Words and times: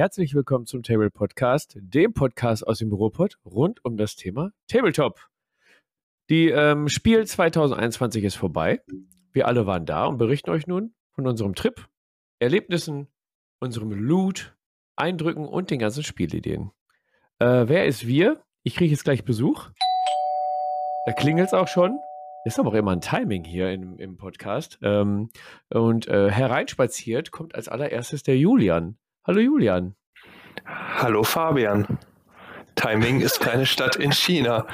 herzlich 0.00 0.34
willkommen 0.34 0.64
zum 0.64 0.82
Table 0.82 1.10
Podcast, 1.10 1.76
dem 1.78 2.14
Podcast 2.14 2.66
aus 2.66 2.78
dem 2.78 2.90
Ruhrpott 2.90 3.36
rund 3.44 3.84
um 3.84 3.98
das 3.98 4.16
Thema 4.16 4.50
Tabletop. 4.66 5.28
Die 6.30 6.48
ähm, 6.48 6.88
Spiel 6.88 7.26
2021 7.26 8.24
ist 8.24 8.36
vorbei. 8.36 8.80
Wir 9.30 9.46
alle 9.46 9.66
waren 9.66 9.84
da 9.84 10.06
und 10.06 10.16
berichten 10.16 10.48
euch 10.48 10.66
nun 10.66 10.94
von 11.10 11.26
unserem 11.26 11.54
Trip, 11.54 11.86
Erlebnissen, 12.38 13.08
unserem 13.58 13.90
Loot, 13.90 14.56
Eindrücken 14.96 15.46
und 15.46 15.70
den 15.70 15.80
ganzen 15.80 16.02
Spielideen. 16.02 16.70
Äh, 17.38 17.68
wer 17.68 17.84
ist 17.84 18.06
wir? 18.06 18.42
Ich 18.62 18.76
kriege 18.76 18.92
jetzt 18.92 19.04
gleich 19.04 19.26
Besuch. 19.26 19.68
Da 21.04 21.12
klingelt 21.12 21.48
es 21.48 21.52
auch 21.52 21.68
schon. 21.68 21.98
Ist 22.46 22.58
aber 22.58 22.70
auch 22.70 22.74
immer 22.74 22.92
ein 22.92 23.02
Timing 23.02 23.44
hier 23.44 23.70
im, 23.70 23.98
im 23.98 24.16
Podcast. 24.16 24.78
Ähm, 24.80 25.28
und 25.68 26.08
äh, 26.08 26.30
hereinspaziert 26.30 27.32
kommt 27.32 27.54
als 27.54 27.68
allererstes 27.68 28.22
der 28.22 28.38
Julian. 28.38 28.96
Hallo 29.30 29.42
Julian. 29.42 29.94
Hallo 30.66 31.22
Fabian. 31.22 31.86
Timing 32.74 33.20
ist 33.20 33.38
keine 33.38 33.64
Stadt 33.64 33.94
in 33.94 34.10
China. 34.10 34.66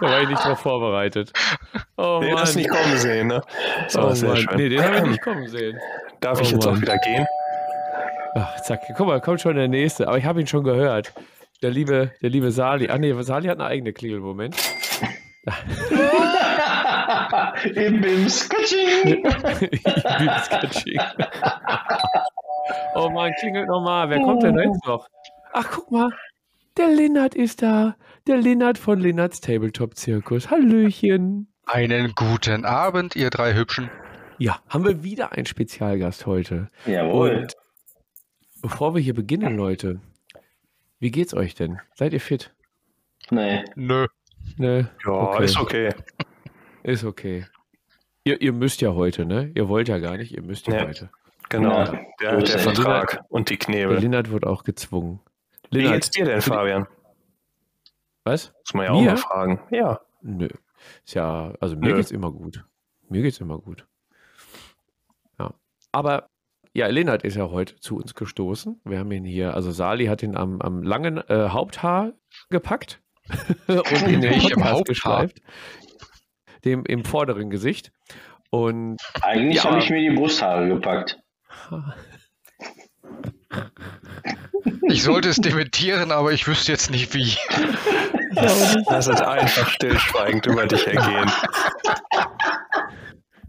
war 0.00 0.22
ich 0.22 0.28
nicht 0.28 0.44
drauf 0.44 0.58
vorbereitet. 0.58 1.32
Oh, 1.96 2.18
nee, 2.20 2.32
Mann. 2.32 2.40
das 2.40 2.56
nicht 2.56 2.68
kommen 2.68 2.96
sehen, 2.96 3.28
ne? 3.28 3.44
Das 3.84 3.96
oh, 3.96 4.10
sehr 4.10 4.30
Mann. 4.30 4.38
schön. 4.38 4.56
Nee, 4.56 4.68
den 4.70 4.82
habe 4.82 4.96
ich 4.96 5.02
nicht 5.04 5.22
kommen 5.22 5.46
sehen. 5.46 5.78
Darf 6.18 6.40
oh, 6.40 6.42
ich 6.42 6.50
jetzt 6.50 6.66
Mann. 6.66 6.74
auch 6.74 6.80
wieder 6.80 6.98
gehen? 6.98 7.26
Ach, 8.34 8.60
zack, 8.62 8.80
guck 8.96 9.06
mal, 9.06 9.20
kommt 9.20 9.40
schon 9.40 9.54
der 9.54 9.68
nächste. 9.68 10.08
Aber 10.08 10.18
ich 10.18 10.24
habe 10.24 10.40
ihn 10.40 10.48
schon 10.48 10.64
gehört. 10.64 11.12
Der 11.62 11.70
liebe, 11.70 12.10
der 12.22 12.30
liebe 12.30 12.50
Sali. 12.50 12.88
Ah, 12.88 12.98
nee, 12.98 13.14
Sali 13.22 13.46
hat 13.46 13.60
eine 13.60 13.68
eigene 13.68 13.92
Klingel. 13.92 14.18
Moment. 14.18 14.56
ich 17.64 17.74
bin 17.74 18.28
Sketching. 18.28 19.24
ich 19.70 19.82
bin 19.82 20.30
Sketching. 20.44 21.00
oh 22.94 23.10
Mann, 23.10 23.32
klingelt 23.40 23.68
nochmal. 23.68 24.08
Wer 24.10 24.20
kommt 24.20 24.42
denn 24.42 24.58
jetzt 24.58 24.86
noch? 24.86 25.06
Ach, 25.52 25.70
guck 25.70 25.90
mal. 25.90 26.10
Der 26.76 26.88
Linnert 26.88 27.34
ist 27.34 27.62
da. 27.62 27.96
Der 28.26 28.38
Linnert 28.38 28.78
von 28.78 28.98
Linnerts 28.98 29.40
Tabletop 29.40 29.96
Zirkus. 29.96 30.50
Hallöchen. 30.50 31.48
Einen 31.66 32.12
guten 32.14 32.64
Abend, 32.64 33.14
ihr 33.14 33.30
drei 33.30 33.54
Hübschen. 33.54 33.90
Ja, 34.38 34.60
haben 34.68 34.84
wir 34.84 35.02
wieder 35.02 35.32
einen 35.32 35.46
Spezialgast 35.46 36.26
heute. 36.26 36.68
Jawohl. 36.86 37.36
Und 37.36 37.56
bevor 38.62 38.94
wir 38.94 39.02
hier 39.02 39.14
beginnen, 39.14 39.56
Leute, 39.56 40.00
wie 40.98 41.10
geht's 41.10 41.34
euch 41.34 41.54
denn? 41.54 41.78
Seid 41.94 42.12
ihr 42.12 42.20
fit? 42.20 42.54
Nee. 43.30 43.64
Nö. 43.74 44.06
Nö. 44.56 44.84
Ja, 45.04 45.12
okay. 45.12 45.44
ist 45.44 45.58
okay. 45.58 45.90
Ist 46.82 47.04
okay. 47.04 47.46
Ihr, 48.24 48.40
ihr 48.40 48.52
müsst 48.52 48.80
ja 48.80 48.94
heute, 48.94 49.24
ne? 49.24 49.50
Ihr 49.54 49.68
wollt 49.68 49.88
ja 49.88 49.98
gar 49.98 50.16
nicht, 50.16 50.32
ihr 50.32 50.42
müsst 50.42 50.66
ja, 50.66 50.76
ja. 50.76 50.86
heute. 50.86 51.10
Genau, 51.48 51.70
ja. 51.70 52.00
Der, 52.20 52.40
der 52.40 52.58
Vertrag 52.58 53.12
Linnert, 53.12 53.30
und 53.30 53.50
die 53.50 53.56
Knebel. 53.56 53.98
Linnert 53.98 54.30
wird 54.30 54.46
auch 54.46 54.64
gezwungen. 54.64 55.20
Linnert, 55.70 55.90
Wie 55.90 55.94
geht's 55.94 56.10
dir 56.10 56.24
denn, 56.24 56.40
Fabian? 56.40 56.86
Was? 58.24 58.52
Muss 58.60 58.74
man 58.74 58.84
ja 58.86 58.92
auch 58.92 59.02
mal 59.02 59.16
fragen. 59.16 59.60
Ja. 59.70 60.00
Nö. 60.22 60.48
Ist 61.04 61.14
ja, 61.14 61.52
also 61.60 61.76
mir 61.76 61.90
Nö. 61.90 61.96
geht's 61.96 62.10
immer 62.10 62.30
gut. 62.30 62.64
Mir 63.08 63.22
geht's 63.22 63.40
immer 63.40 63.58
gut. 63.58 63.86
Ja. 65.38 65.52
Aber 65.90 66.28
ja, 66.72 66.86
Lennart 66.86 67.22
ist 67.24 67.36
ja 67.36 67.50
heute 67.50 67.76
zu 67.80 67.96
uns 67.96 68.14
gestoßen. 68.14 68.80
Wir 68.84 68.98
haben 68.98 69.12
ihn 69.12 69.24
hier, 69.24 69.54
also 69.54 69.72
Sali 69.72 70.06
hat 70.06 70.22
ihn 70.22 70.36
am, 70.36 70.60
am 70.62 70.82
langen 70.82 71.18
äh, 71.28 71.48
Haupthaar 71.50 72.12
gepackt 72.48 73.02
und 73.66 74.08
ihn 74.08 74.20
den 74.20 74.40
Podcast 74.40 74.84
geschleift. 74.86 75.42
Dem 76.64 76.84
im 76.84 77.04
vorderen 77.04 77.50
Gesicht. 77.50 77.92
Und 78.50 78.98
eigentlich 79.22 79.56
ja, 79.56 79.64
habe 79.64 79.78
ich 79.78 79.90
mir 79.90 80.00
die 80.00 80.14
Brusthaare 80.14 80.68
gepackt. 80.68 81.18
Ich 84.88 85.02
sollte 85.02 85.28
es 85.30 85.36
dementieren, 85.36 86.12
aber 86.12 86.32
ich 86.32 86.46
wüsste 86.46 86.72
jetzt 86.72 86.90
nicht 86.90 87.14
wie. 87.14 87.36
Lass 88.34 89.06
es 89.06 89.20
einfach 89.20 89.68
stillschweigend 89.68 90.46
über 90.46 90.66
dich 90.66 90.86
ergehen. 90.86 91.30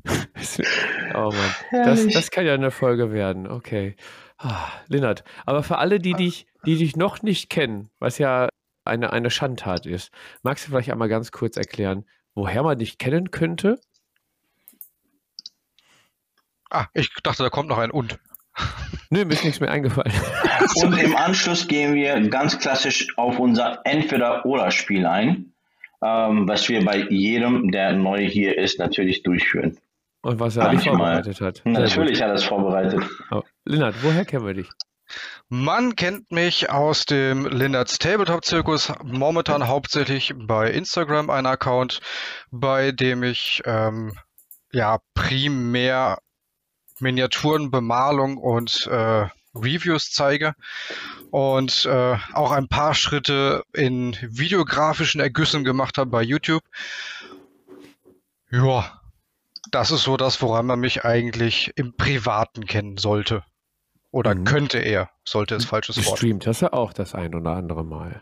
oh 1.15 1.31
Mann. 1.31 1.55
Das, 1.71 2.07
das 2.07 2.31
kann 2.31 2.45
ja 2.45 2.53
eine 2.53 2.71
Folge 2.71 3.11
werden. 3.11 3.47
Okay. 3.49 3.95
Ah, 4.37 4.67
Lennart, 4.87 5.23
aber 5.45 5.63
für 5.63 5.77
alle, 5.77 5.99
die 5.99 6.13
dich, 6.13 6.47
die 6.65 6.77
dich 6.77 6.95
noch 6.95 7.21
nicht 7.21 7.49
kennen, 7.49 7.89
was 7.99 8.17
ja 8.17 8.49
eine, 8.83 9.13
eine 9.13 9.29
Schandtat 9.29 9.85
ist, 9.85 10.11
magst 10.41 10.65
du 10.65 10.71
vielleicht 10.71 10.91
einmal 10.91 11.07
ganz 11.07 11.31
kurz 11.31 11.55
erklären, 11.55 12.05
woher 12.35 12.63
man 12.63 12.77
dich 12.79 12.97
kennen 12.97 13.31
könnte? 13.31 13.79
Ah, 16.69 16.87
ich 16.93 17.09
dachte, 17.23 17.43
da 17.43 17.49
kommt 17.49 17.69
noch 17.69 17.77
ein 17.77 17.91
Und. 17.91 18.19
Nö, 19.09 19.25
mir 19.25 19.33
ist 19.33 19.43
nichts 19.43 19.59
mehr 19.59 19.71
eingefallen. 19.71 20.11
Und 20.83 20.97
im 20.97 21.15
Anschluss 21.15 21.67
gehen 21.67 21.93
wir 21.93 22.19
ganz 22.29 22.57
klassisch 22.57 23.15
auf 23.17 23.37
unser 23.39 23.81
Entweder-Oder-Spiel 23.83 25.05
ein, 25.05 25.53
ähm, 26.03 26.47
was 26.47 26.67
wir 26.69 26.83
bei 26.83 27.07
jedem, 27.09 27.71
der 27.71 27.93
neu 27.93 28.27
hier 28.27 28.57
ist, 28.57 28.79
natürlich 28.79 29.23
durchführen. 29.23 29.77
Und 30.21 30.39
was 30.39 30.55
er 30.57 30.79
vorbereitet 30.79 31.41
hat. 31.41 31.61
Natürlich 31.65 32.21
hat 32.21 32.29
er 32.29 32.35
es 32.35 32.43
vorbereitet. 32.43 33.03
Oh. 33.29 33.41
Linnert, 33.65 33.95
woher 34.01 34.25
kennen 34.25 34.45
wir 34.45 34.53
dich? 34.53 34.69
Man 35.49 35.95
kennt 35.95 36.31
mich 36.31 36.69
aus 36.69 37.05
dem 37.05 37.45
Linnerts 37.45 37.99
Tabletop 37.99 38.43
Zirkus, 38.43 38.91
momentan 39.03 39.67
hauptsächlich 39.67 40.33
bei 40.35 40.71
Instagram 40.71 41.29
ein 41.29 41.45
Account, 41.45 42.01
bei 42.51 42.91
dem 42.91 43.23
ich 43.23 43.61
ähm, 43.65 44.17
ja 44.71 44.99
primär 45.13 46.19
Miniaturen, 46.99 47.69
Bemalung 47.69 48.37
und 48.37 48.87
äh, 48.87 49.27
Reviews 49.55 50.11
zeige 50.11 50.55
und 51.31 51.85
äh, 51.85 52.17
auch 52.33 52.51
ein 52.51 52.67
paar 52.67 52.95
Schritte 52.95 53.63
in 53.73 54.17
videografischen 54.21 55.21
Ergüssen 55.21 55.63
gemacht 55.63 55.97
habe 55.97 56.09
bei 56.09 56.23
YouTube. 56.23 56.63
Ja, 58.49 59.01
das 59.71 59.91
ist 59.91 60.03
so 60.03 60.17
das, 60.17 60.41
woran 60.41 60.65
man 60.65 60.79
mich 60.79 61.05
eigentlich 61.05 61.71
im 61.75 61.95
Privaten 61.95 62.65
kennen 62.65 62.97
sollte. 62.97 63.43
Oder 64.13 64.35
mhm. 64.35 64.43
könnte 64.45 64.77
er, 64.77 65.09
sollte 65.25 65.55
es 65.55 65.65
falsches 65.65 65.97
Wort. 66.05 66.19
Streamt 66.19 66.45
hast 66.45 66.61
du 66.61 66.71
auch 66.71 66.93
das 66.93 67.15
ein 67.15 67.33
oder 67.33 67.55
andere 67.55 67.83
Mal. 67.83 68.21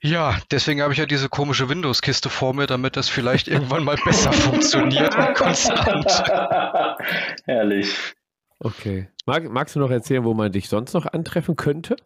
Ja, 0.00 0.38
deswegen 0.50 0.80
habe 0.80 0.94
ich 0.94 0.98
ja 0.98 1.04
diese 1.04 1.28
komische 1.28 1.68
Windows-Kiste 1.68 2.30
vor 2.30 2.54
mir, 2.54 2.66
damit 2.66 2.96
das 2.96 3.10
vielleicht 3.10 3.48
irgendwann 3.48 3.84
mal 3.84 3.98
besser 4.02 4.32
funktioniert 4.32 5.14
und 5.16 5.34
konstant. 5.34 6.06
Herrlich. 7.44 8.14
Okay. 8.60 9.10
Mag, 9.26 9.44
magst 9.50 9.76
du 9.76 9.80
noch 9.80 9.90
erzählen, 9.90 10.24
wo 10.24 10.32
man 10.32 10.50
dich 10.50 10.70
sonst 10.70 10.94
noch 10.94 11.04
antreffen 11.04 11.54
könnte? 11.54 11.96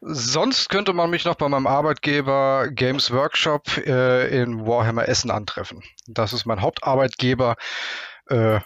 Sonst 0.00 0.70
könnte 0.70 0.92
man 0.94 1.10
mich 1.10 1.24
noch 1.24 1.36
bei 1.36 1.48
meinem 1.48 1.68
Arbeitgeber 1.68 2.68
Games 2.72 3.12
Workshop 3.12 3.76
äh, 3.86 4.42
in 4.42 4.66
Warhammer 4.66 5.06
Essen 5.06 5.30
antreffen. 5.30 5.84
Das 6.08 6.32
ist 6.32 6.46
mein 6.46 6.62
Hauptarbeitgeber, 6.62 7.54
äh, 8.26 8.58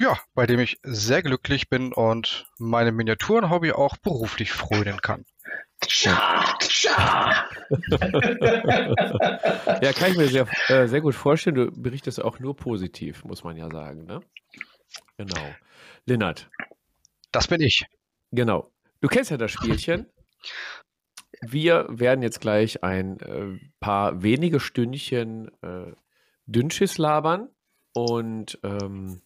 ja, 0.00 0.18
bei 0.34 0.46
dem 0.46 0.58
ich 0.60 0.80
sehr 0.82 1.22
glücklich 1.22 1.68
bin 1.68 1.92
und 1.92 2.46
meine 2.58 2.90
Miniaturen-Hobby 2.90 3.72
auch 3.72 3.98
beruflich 3.98 4.50
frönen 4.50 5.02
kann. 5.02 5.26
Tja, 5.82 6.56
tja. 6.58 7.44
ja, 9.82 9.92
kann 9.92 10.10
ich 10.10 10.16
mir 10.16 10.28
sehr, 10.28 10.46
äh, 10.68 10.88
sehr 10.88 11.02
gut 11.02 11.14
vorstellen. 11.14 11.56
Du 11.56 11.70
berichtest 11.70 12.22
auch 12.22 12.38
nur 12.38 12.56
positiv, 12.56 13.24
muss 13.24 13.44
man 13.44 13.58
ja 13.58 13.70
sagen. 13.70 14.04
Ne? 14.04 14.22
Genau. 15.18 15.54
Lennart. 16.06 16.48
Das 17.30 17.46
bin 17.46 17.60
ich. 17.60 17.84
Genau. 18.32 18.70
Du 19.02 19.08
kennst 19.08 19.30
ja 19.30 19.36
das 19.36 19.52
Spielchen. 19.52 20.06
Wir 21.42 21.86
werden 21.90 22.22
jetzt 22.22 22.40
gleich 22.40 22.82
ein 22.82 23.20
äh, 23.20 23.58
paar 23.80 24.22
wenige 24.22 24.60
Stündchen 24.60 25.50
äh, 25.62 25.92
Dünnschiss 26.46 26.96
labern 26.96 27.50
und 27.92 28.58
ähm, 28.62 29.20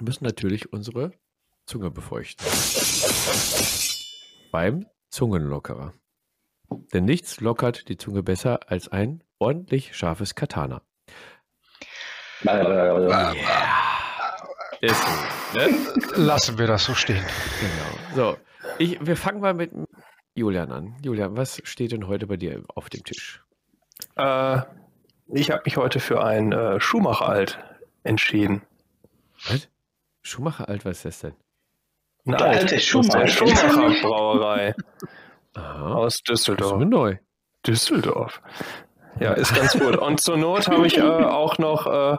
müssen 0.00 0.24
natürlich 0.24 0.72
unsere 0.72 1.12
Zunge 1.66 1.90
befeuchten. 1.90 2.46
Beim 4.52 4.86
Zungenlockerer. 5.10 5.92
Denn 6.92 7.04
nichts 7.04 7.40
lockert 7.40 7.88
die 7.88 7.96
Zunge 7.96 8.22
besser 8.22 8.60
als 8.70 8.88
ein 8.88 9.22
ordentlich 9.38 9.96
scharfes 9.96 10.34
Katana. 10.34 10.82
Yeah. 12.44 13.34
Deswegen, 14.82 15.22
ne? 15.54 15.68
Lassen 16.16 16.58
wir 16.58 16.66
das 16.66 16.84
so 16.84 16.94
stehen. 16.94 17.24
Genau. 17.60 17.98
So, 18.14 18.36
ich, 18.78 19.04
wir 19.04 19.16
fangen 19.16 19.40
mal 19.40 19.54
mit 19.54 19.72
Julian 20.34 20.70
an. 20.70 20.96
Julian, 21.02 21.36
was 21.36 21.62
steht 21.64 21.92
denn 21.92 22.06
heute 22.08 22.26
bei 22.26 22.36
dir 22.36 22.62
auf 22.74 22.90
dem 22.90 23.02
Tisch? 23.04 23.42
Äh, 24.16 24.60
ich 25.28 25.50
habe 25.50 25.62
mich 25.64 25.76
heute 25.76 25.98
für 25.98 26.22
ein 26.22 26.52
äh, 26.52 26.78
Schumacher 26.78 27.28
alt 27.28 27.58
entschieden. 28.04 28.62
Was? 29.48 29.68
Schumacher 30.26 30.68
alt, 30.68 30.84
was 30.84 30.98
ist 30.98 31.04
das 31.04 31.20
denn? 31.20 31.34
Eine 32.26 32.38
alte, 32.40 32.58
alte 32.60 32.80
Schumacher, 32.80 33.28
Schumacher 33.28 33.90
Brauerei. 34.02 34.74
Aha. 35.54 35.94
Aus 35.94 36.18
Düsseldorf. 36.22 36.72
Das 36.72 36.82
ist 36.82 36.88
neu. 36.88 37.16
Düsseldorf. 37.66 38.42
Ja, 39.20 39.32
ist 39.34 39.54
ganz 39.54 39.78
gut. 39.78 39.96
Und 39.96 40.20
zur 40.20 40.36
Not 40.36 40.68
habe 40.68 40.86
ich 40.86 40.98
äh, 40.98 41.02
auch 41.02 41.58
noch 41.58 41.86
äh, 41.86 42.18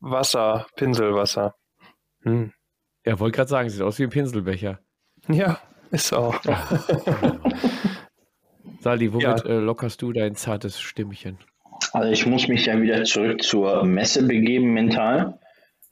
Wasser, 0.00 0.66
Pinselwasser. 0.76 1.54
Hm. 2.22 2.52
Ja, 3.04 3.18
wollte 3.18 3.36
gerade 3.36 3.50
sagen, 3.50 3.68
sieht 3.70 3.82
aus 3.82 3.98
wie 3.98 4.04
ein 4.04 4.10
Pinselbecher. 4.10 4.78
Ja, 5.28 5.58
ist 5.90 6.12
auch. 6.12 6.38
Sali, 8.80 9.12
womit 9.12 9.24
Ja. 9.24 9.36
äh, 9.44 9.58
lockerst 9.58 10.02
du 10.02 10.12
dein 10.12 10.34
zartes 10.34 10.80
Stimmchen? 10.80 11.38
Also 11.92 12.10
ich 12.10 12.26
muss 12.26 12.48
mich 12.48 12.66
ja 12.66 12.80
wieder 12.80 13.04
zurück 13.04 13.42
zur 13.42 13.84
Messe 13.84 14.26
begeben 14.26 14.72
mental, 14.72 15.38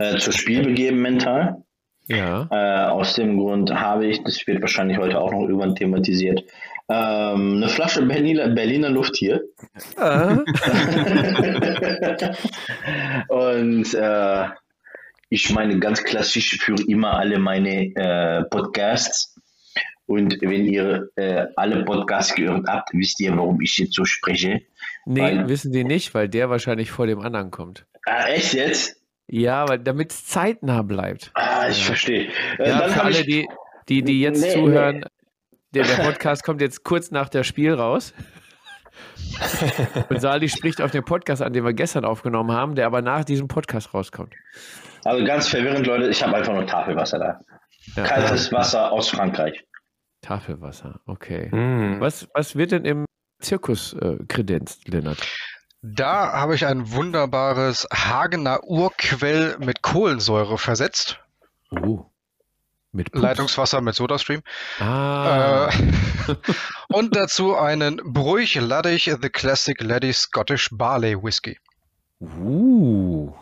äh, 0.01 0.17
zur 0.19 0.33
Spiel 0.33 0.63
begeben 0.63 1.01
mental. 1.03 1.63
Ja. 2.07 2.49
Äh, 2.51 2.89
aus 2.91 3.15
dem 3.15 3.39
Grund 3.39 3.73
habe 3.73 4.07
ich, 4.07 4.23
das 4.25 4.45
wird 4.47 4.61
wahrscheinlich 4.61 4.99
heute 4.99 5.21
auch 5.21 5.31
noch 5.31 5.43
irgendwann 5.43 5.77
thematisiert, 5.77 6.43
ähm, 6.89 7.57
eine 7.59 7.69
Flasche 7.69 8.03
Berliner, 8.05 8.49
Berliner 8.49 8.89
Luft 8.91 9.17
hier. 9.17 9.43
Und 13.29 13.95
äh, 13.95 14.45
ich 15.29 15.51
meine, 15.51 15.79
ganz 15.79 16.03
klassisch 16.03 16.59
für 16.61 16.75
immer 16.89 17.17
alle 17.17 17.39
meine 17.39 17.95
äh, 17.95 18.43
Podcasts. 18.51 19.37
Und 20.07 20.39
wenn 20.41 20.65
ihr 20.65 21.09
äh, 21.15 21.47
alle 21.55 21.85
Podcasts 21.85 22.35
gehört 22.35 22.67
habt, 22.67 22.89
wisst 22.93 23.21
ihr, 23.21 23.37
warum 23.37 23.61
ich 23.61 23.79
jetzt 23.79 23.95
so 23.95 24.05
spreche. 24.05 24.63
Nee, 25.07 25.21
Weil- 25.21 25.49
wissen 25.49 25.71
die 25.71 25.85
nicht, 25.85 26.13
weil 26.15 26.29
der 26.29 26.51
wahrscheinlich 26.51 26.91
vor 26.91 27.07
dem 27.07 27.21
anderen 27.21 27.53
kommt. 27.53 27.87
Ah, 28.07 28.27
echt 28.27 28.55
jetzt? 28.55 29.00
Ja, 29.33 29.69
weil 29.69 29.79
damit 29.79 30.11
es 30.13 30.27
zeitnah 30.27 30.83
bleibt. 30.83 31.31
Ah, 31.35 31.69
ich 31.69 31.79
Ja. 31.81 31.85
verstehe. 31.87 32.29
Äh, 32.59 32.69
Ja, 32.69 32.81
dann 32.81 32.91
für 32.91 33.03
alle, 33.03 33.21
ich, 33.21 33.27
die, 33.27 33.47
die, 33.89 34.03
die 34.03 34.21
jetzt 34.21 34.41
Nee, 34.43 34.53
zuhören, 34.53 35.05
Der, 35.73 35.85
der 35.85 36.03
Podcast 36.03 36.43
kommt 36.43 36.61
jetzt 36.61 36.83
kurz 36.85 37.11
nach 37.13 37.29
der 37.29 37.45
Spiel 37.45 37.73
raus. 37.75 38.13
Und 40.09 40.21
Sali 40.21 40.49
spricht 40.49 40.81
auf 40.83 40.91
den 40.91 41.05
Podcast 41.05 41.43
an, 41.43 41.53
den 41.53 41.65
wir 41.65 41.73
gestern 41.73 42.05
aufgenommen 42.05 42.51
haben, 42.53 42.75
der 42.75 42.87
aber 42.87 43.03
nach 43.03 43.25
diesem 43.25 43.47
Podcast 43.49 43.95
rauskommt. 43.95 44.35
also 45.05 45.25
ganz 45.25 45.49
verwirrend, 45.49 45.87
Leute, 45.87 46.09
ich 46.09 46.23
habe 46.23 46.37
einfach 46.37 46.53
nur 46.53 46.67
Tafelwasser 46.67 47.19
da. 47.19 47.41
Ja, 47.97 48.05
Kaltes 48.05 48.53
Wasser 48.53 48.91
aus 48.93 49.09
Frankreich. 49.11 49.65
Tafelwasser, 50.23 51.01
okay. 51.07 51.49
Hm. 51.51 51.97
Was, 52.01 52.29
was 52.35 52.57
wird 52.57 52.73
denn 52.73 52.85
im 52.85 53.05
Zirkus 53.41 53.95
äh, 53.95 54.17
kredenzt, 54.29 54.87
Lennart? 54.89 55.19
Da 55.83 56.33
habe 56.33 56.55
ich 56.55 56.67
ein 56.67 56.93
wunderbares 56.93 57.87
Hagener 57.93 58.65
Urquell 58.65 59.57
mit 59.59 59.83
Kohlensäure 59.83 60.59
versetzt. 60.59 61.19
Oh. 61.71 62.05
Mit 62.93 63.13
Pups. 63.13 63.23
Leitungswasser 63.23 63.81
mit 63.81 63.95
SodaStream. 63.95 64.43
Ah. 64.79 65.71
Äh, 65.71 66.35
und 66.89 67.15
dazu 67.17 67.57
einen 67.57 68.01
Bruich 68.05 68.57
Laddich 68.57 69.05
The 69.05 69.31
Classic 69.31 69.81
Laddie 69.81 70.13
Scottish 70.13 70.69
Barley 70.73 71.23
Whisky. 71.23 71.59
Uh. 72.21 73.33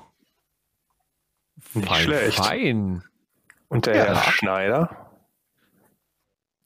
Nicht 1.75 1.89
fein, 1.89 2.05
schlecht. 2.05 2.37
Fein. 2.37 3.05
Und 3.69 3.87
der 3.87 3.97
Ja. 3.97 4.05
Herr 4.05 4.33
Schneider? 4.33 5.11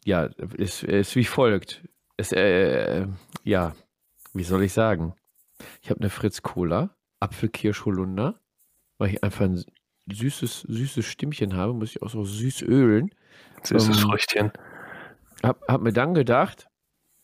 Ja, 0.04 0.28
ist, 0.56 0.82
ist 0.82 1.14
wie 1.16 1.24
folgt. 1.24 1.82
Es, 2.16 2.32
äh, 2.32 3.06
ja, 3.44 3.74
wie 4.34 4.44
soll 4.44 4.64
ich 4.64 4.72
sagen? 4.72 5.14
Ich 5.82 5.90
habe 5.90 6.00
eine 6.00 6.10
Fritz 6.10 6.42
Cola, 6.42 6.90
Apfelkirsch 7.20 7.84
Holunder, 7.84 8.40
weil 8.98 9.10
ich 9.10 9.24
einfach 9.24 9.44
ein 9.44 9.64
süßes, 10.10 10.62
süßes 10.62 11.04
Stimmchen 11.04 11.56
habe, 11.56 11.72
muss 11.74 11.90
ich 11.90 12.02
auch 12.02 12.10
so 12.10 12.24
süß 12.24 12.62
ölen. 12.62 13.10
Süßes 13.62 13.88
Ähm, 13.88 14.08
Früchtchen. 14.08 14.52
Hab, 15.42 15.66
hab 15.68 15.80
mir 15.80 15.92
dann 15.92 16.14
gedacht, 16.14 16.68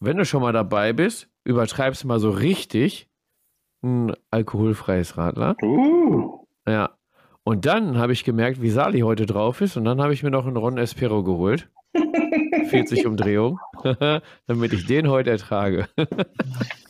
wenn 0.00 0.16
du 0.16 0.24
schon 0.24 0.42
mal 0.42 0.52
dabei 0.52 0.92
bist, 0.92 1.28
übertreibst 1.44 2.04
mal 2.04 2.20
so 2.20 2.30
richtig 2.30 3.08
ein 3.82 4.12
alkoholfreies 4.30 5.16
Radler. 5.16 5.56
Uh. 5.62 6.46
Ja. 6.66 6.96
Und 7.44 7.64
dann 7.64 7.96
habe 7.96 8.12
ich 8.12 8.24
gemerkt, 8.24 8.60
wie 8.60 8.70
Sali 8.70 9.00
heute 9.00 9.24
drauf 9.24 9.60
ist. 9.60 9.76
Und 9.76 9.84
dann 9.84 10.00
habe 10.00 10.12
ich 10.12 10.22
mir 10.22 10.30
noch 10.30 10.46
einen 10.46 10.56
Ron 10.56 10.78
Espero 10.78 11.22
geholt. 11.24 11.70
40 12.68 13.06
Umdrehungen. 13.06 13.58
damit 14.46 14.72
ich 14.72 14.86
den 14.86 15.08
heute 15.08 15.30
ertrage. 15.30 15.88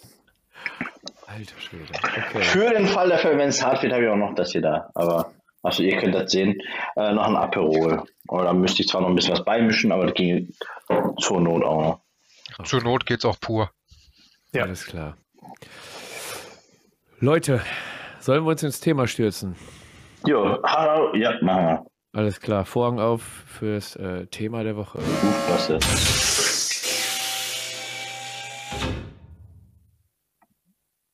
Alter 1.29 1.61
Schwede. 1.61 1.85
Okay. 1.93 2.43
Für 2.43 2.71
den 2.71 2.87
Fall 2.87 3.11
dafür, 3.11 3.37
wenn 3.37 3.49
es 3.49 3.63
hart 3.63 3.83
wird, 3.83 3.93
habe 3.93 4.05
ich 4.05 4.09
auch 4.09 4.17
noch 4.17 4.35
das 4.35 4.53
hier 4.53 4.63
da. 4.63 4.91
Aber 4.95 5.33
also 5.63 5.83
ihr 5.83 5.97
könnt 5.99 6.15
das 6.15 6.31
sehen, 6.31 6.59
äh, 6.97 7.13
noch 7.13 7.27
ein 7.27 7.37
Aperol. 7.37 8.03
Oder 8.29 8.45
da 8.45 8.53
müsste 8.55 8.83
ich 8.83 8.89
zwar 8.89 9.03
noch 9.03 9.09
ein 9.09 9.15
bisschen 9.15 9.35
was 9.35 9.45
beimischen, 9.45 9.93
aber 9.93 10.07
das 10.07 10.15
ging 10.15 10.55
zur 11.19 11.41
Not 11.41 11.63
auch 11.65 11.83
noch. 11.83 12.65
Zur 12.65 12.83
Not 12.83 13.05
geht's 13.05 13.27
auch 13.27 13.39
pur. 13.39 13.71
Ja. 14.53 14.63
Alles 14.63 14.87
klar. 14.87 15.19
Leute, 17.21 17.61
sollen 18.21 18.45
wir 18.45 18.51
uns 18.51 18.63
ins 18.63 18.81
Thema 18.81 19.07
stürzen? 19.07 19.57
Jo, 20.27 20.59
hallo, 20.63 21.15
ja, 21.15 21.35
machen 21.43 21.67
wir. 21.67 21.87
Alles 22.15 22.41
klar, 22.41 22.65
Vorhang 22.65 22.99
auf 23.01 23.23
fürs 23.23 23.97
äh, 23.97 24.27
Thema 24.29 24.65
der 24.65 24.77
Woche. 24.77 24.99
Uff, 24.99 25.51
was 25.51 25.69
ist? 25.71 26.58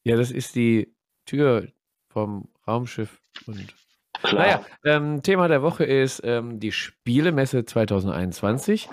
Ja, 0.05 0.17
das 0.17 0.31
ist 0.31 0.55
die 0.55 0.95
Tür 1.27 1.69
vom 2.09 2.49
Raumschiff 2.67 3.21
und 3.47 3.75
Klar. 4.23 4.43
Naja, 4.43 4.67
ähm, 4.85 5.23
Thema 5.23 5.49
der 5.49 5.61
Woche 5.61 5.85
ist 5.85 6.23
ähm, 6.25 6.59
die 6.59 6.73
Spielemesse 6.73 7.67
2021. 7.67 8.89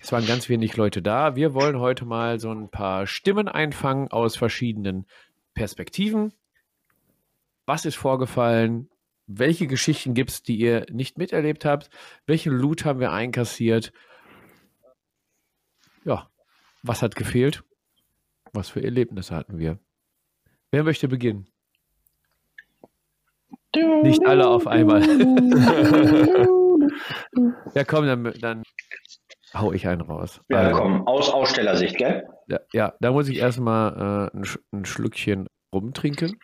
Es 0.00 0.10
waren 0.10 0.26
ganz 0.26 0.48
wenig 0.48 0.76
Leute 0.76 1.00
da. 1.00 1.36
Wir 1.36 1.54
wollen 1.54 1.78
heute 1.78 2.04
mal 2.04 2.40
so 2.40 2.50
ein 2.50 2.70
paar 2.70 3.06
Stimmen 3.06 3.46
einfangen 3.46 4.08
aus 4.08 4.36
verschiedenen 4.36 5.06
Perspektiven. 5.54 6.32
Was 7.66 7.84
ist 7.84 7.94
vorgefallen? 7.94 8.90
Welche 9.26 9.68
Geschichten 9.68 10.12
gibt 10.14 10.30
es, 10.30 10.42
die 10.42 10.56
ihr 10.56 10.86
nicht 10.90 11.18
miterlebt 11.18 11.64
habt? 11.64 11.88
Welchen 12.26 12.52
Loot 12.52 12.84
haben 12.84 12.98
wir 12.98 13.12
einkassiert? 13.12 13.92
Ja, 16.04 16.28
was 16.82 17.00
hat 17.00 17.14
gefehlt? 17.14 17.62
Was 18.52 18.70
für 18.70 18.82
Erlebnisse 18.82 19.34
hatten 19.36 19.58
wir? 19.58 19.78
Wer 20.70 20.84
möchte 20.84 21.08
beginnen? 21.08 21.46
Nicht 24.02 24.24
alle 24.24 24.46
auf 24.48 24.66
einmal. 24.68 25.02
ja, 27.74 27.84
komm, 27.84 28.06
dann, 28.06 28.32
dann 28.40 28.62
hau 29.52 29.72
ich 29.72 29.86
einen 29.88 30.00
raus. 30.02 30.40
Ja, 30.48 30.58
Also, 30.58 30.80
komm, 30.80 31.04
aus 31.06 31.28
Ausstellersicht, 31.30 31.96
gell? 31.96 32.24
ja, 32.48 32.60
ja, 32.72 32.92
da 33.00 33.10
muss 33.12 33.28
ich 33.28 33.38
erstmal 33.38 34.30
äh, 34.32 34.36
ein, 34.36 34.44
ein 34.72 34.84
Schlückchen 34.84 35.46
rumtrinken, 35.72 36.38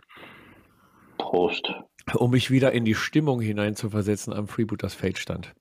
Prost. 1.19 1.73
um 2.15 2.31
mich 2.33 2.51
wieder 2.51 2.73
in 2.73 2.85
die 2.85 2.95
Stimmung 2.97 3.41
hineinzuversetzen 3.41 4.33
am 4.33 4.49
Freebooters 4.49 4.95
Fate 4.95 5.19
stand. 5.19 5.53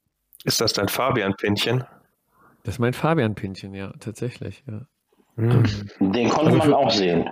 Ist 0.45 0.61
das 0.61 0.73
dein 0.73 0.87
Fabian-Pinchen? 0.87 1.83
Das 2.63 2.75
ist 2.75 2.79
mein 2.79 2.93
Fabian-Pinchen, 2.93 3.73
ja, 3.75 3.91
tatsächlich. 3.99 4.63
Ja. 4.67 4.81
Hm. 5.35 5.63
Den 5.99 6.29
konnte 6.29 6.51
Also 6.51 6.57
man 6.57 6.73
auch 6.73 6.89
sehen. 6.91 7.29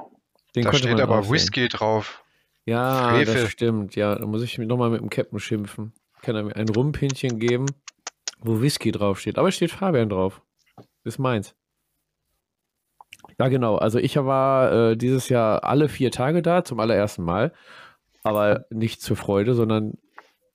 Den 0.57 0.65
da 0.65 0.73
steht 0.73 0.99
aber 0.99 1.19
auch 1.19 1.23
sehen. 1.23 1.33
Whisky 1.33 1.67
drauf. 1.67 2.23
Ja, 2.65 3.11
Frevel. 3.11 3.41
das 3.41 3.51
stimmt. 3.51 3.95
Ja, 3.95 4.15
da 4.15 4.25
muss 4.25 4.41
ich 4.41 4.57
mir 4.57 4.65
nochmal 4.65 4.89
mit 4.89 5.01
dem 5.01 5.09
Captain 5.09 5.39
schimpfen. 5.39 5.93
Kann 6.21 6.35
er 6.35 6.43
mir 6.43 6.55
ein 6.55 6.67
Rumpinchen 6.67 7.39
geben, 7.39 7.67
wo 8.39 8.59
Whisky 8.59 8.91
draufsteht. 8.91 9.37
Aber 9.37 9.49
es 9.49 9.55
steht 9.55 9.71
Fabian 9.71 10.09
drauf. 10.09 10.41
Ist 11.03 11.19
meins. 11.19 11.55
Ja, 13.39 13.49
genau. 13.49 13.75
Also 13.75 13.99
ich 13.99 14.15
war 14.15 14.71
äh, 14.71 14.97
dieses 14.97 15.29
Jahr 15.29 15.63
alle 15.63 15.89
vier 15.89 16.11
Tage 16.11 16.41
da, 16.41 16.63
zum 16.63 16.79
allerersten 16.79 17.23
Mal. 17.23 17.53
Aber 18.23 18.65
nicht 18.71 19.01
zur 19.01 19.15
Freude, 19.15 19.53
sondern 19.53 19.93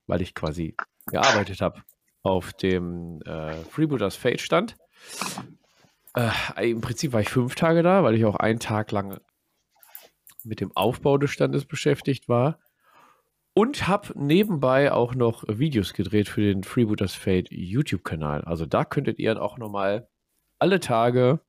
weil 0.06 0.20
ich 0.20 0.34
quasi 0.34 0.76
gearbeitet 1.06 1.60
habe 1.60 1.80
auf 2.22 2.52
dem 2.52 3.20
äh, 3.22 3.52
Freebooters 3.70 4.16
Fate 4.16 4.40
stand. 4.40 4.76
Äh, 6.14 6.70
Im 6.70 6.80
Prinzip 6.80 7.12
war 7.12 7.20
ich 7.20 7.28
fünf 7.28 7.54
Tage 7.54 7.82
da, 7.82 8.04
weil 8.04 8.14
ich 8.14 8.24
auch 8.24 8.36
einen 8.36 8.58
Tag 8.58 8.90
lang 8.92 9.18
mit 10.44 10.60
dem 10.60 10.76
Aufbau 10.76 11.18
des 11.18 11.30
Standes 11.30 11.64
beschäftigt 11.64 12.28
war. 12.28 12.58
Und 13.54 13.86
habe 13.86 14.14
nebenbei 14.14 14.92
auch 14.92 15.14
noch 15.14 15.44
Videos 15.46 15.92
gedreht 15.92 16.28
für 16.28 16.40
den 16.40 16.64
Freebooters 16.64 17.14
Fate 17.14 17.48
YouTube-Kanal. 17.50 18.44
Also 18.44 18.64
da 18.64 18.84
könntet 18.84 19.18
ihr 19.18 19.42
auch 19.42 19.58
nochmal 19.58 20.08
alle 20.58 20.80
Tage 20.80 21.40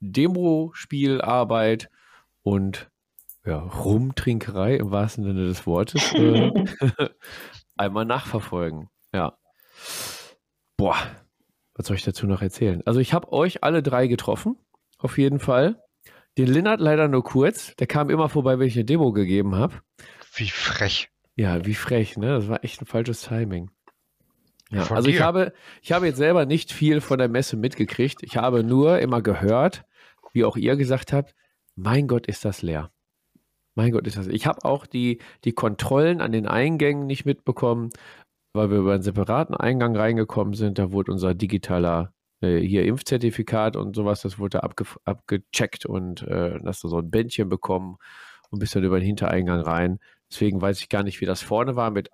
Demo-Spielarbeit 0.00 1.90
und 2.42 2.90
ja, 3.44 3.58
Rumtrinkerei 3.58 4.76
im 4.76 4.90
wahrsten 4.90 5.24
Sinne 5.24 5.46
des 5.46 5.66
Wortes 5.66 6.12
äh, 6.12 6.52
einmal 7.76 8.04
nachverfolgen. 8.04 8.88
Ja. 9.12 9.38
Boah, 10.76 10.96
was 11.74 11.86
soll 11.86 11.96
ich 11.96 12.04
dazu 12.04 12.26
noch 12.26 12.42
erzählen? 12.42 12.82
Also 12.84 13.00
ich 13.00 13.14
habe 13.14 13.32
euch 13.32 13.64
alle 13.64 13.82
drei 13.82 14.06
getroffen, 14.06 14.58
auf 14.98 15.18
jeden 15.18 15.38
Fall. 15.38 15.82
Den 16.38 16.46
Linnert 16.46 16.80
leider 16.80 17.08
nur 17.08 17.24
kurz. 17.24 17.74
Der 17.76 17.86
kam 17.86 18.10
immer 18.10 18.28
vorbei, 18.28 18.58
wenn 18.58 18.66
ich 18.66 18.76
eine 18.76 18.84
Demo 18.84 19.12
gegeben 19.12 19.54
habe. 19.54 19.80
Wie 20.34 20.48
frech. 20.48 21.08
Ja, 21.36 21.64
wie 21.66 21.74
frech, 21.74 22.16
ne? 22.16 22.28
Das 22.28 22.48
war 22.48 22.64
echt 22.64 22.80
ein 22.82 22.86
falsches 22.86 23.22
Timing. 23.22 23.70
Ja, 24.70 24.84
Von 24.84 24.96
also 24.96 25.08
ich 25.08 25.20
habe, 25.20 25.52
ich 25.82 25.92
habe 25.92 26.06
jetzt 26.06 26.18
selber 26.18 26.46
nicht 26.46 26.72
viel 26.72 27.00
von 27.00 27.18
der 27.18 27.28
Messe 27.28 27.56
mitgekriegt. 27.56 28.22
Ich 28.22 28.36
habe 28.36 28.62
nur 28.62 29.00
immer 29.00 29.20
gehört, 29.20 29.84
wie 30.32 30.44
auch 30.44 30.56
ihr 30.56 30.76
gesagt 30.76 31.12
habt, 31.12 31.34
mein 31.74 32.06
Gott, 32.06 32.26
ist 32.26 32.44
das 32.44 32.62
leer. 32.62 32.90
Mein 33.74 33.90
Gott, 33.92 34.06
ist 34.06 34.16
das. 34.16 34.26
Ich 34.28 34.46
habe 34.46 34.64
auch 34.64 34.86
die, 34.86 35.20
die 35.44 35.52
Kontrollen 35.52 36.20
an 36.20 36.32
den 36.32 36.46
Eingängen 36.46 37.06
nicht 37.06 37.24
mitbekommen. 37.24 37.90
weil 38.52 38.70
wir 38.70 38.78
über 38.78 38.94
einen 38.94 39.02
separaten 39.02 39.54
Eingang 39.54 39.96
reingekommen 39.96 40.54
sind. 40.54 40.78
Da 40.78 40.92
wurde 40.92 41.12
unser 41.12 41.34
digitaler 41.34 42.12
äh, 42.40 42.58
hier 42.58 42.84
Impfzertifikat 42.84 43.76
und 43.76 43.94
sowas, 43.94 44.22
das 44.22 44.38
wurde 44.38 44.62
abge 44.62 44.84
abgecheckt 45.04 45.86
und 45.86 46.22
äh, 46.22 46.58
hast 46.64 46.82
du 46.84 46.88
so 46.88 46.98
ein 46.98 47.10
Bändchen 47.10 47.48
bekommen 47.48 47.96
und 48.50 48.58
bist 48.58 48.74
dann 48.74 48.84
über 48.84 48.98
den 48.98 49.06
Hintereingang 49.06 49.60
rein. 49.60 49.98
Deswegen 50.30 50.60
weiß 50.60 50.80
ich 50.80 50.88
gar 50.88 51.02
nicht, 51.02 51.20
wie 51.20 51.26
das 51.26 51.42
vorne 51.42 51.76
war 51.76 51.90
mit 51.90 52.10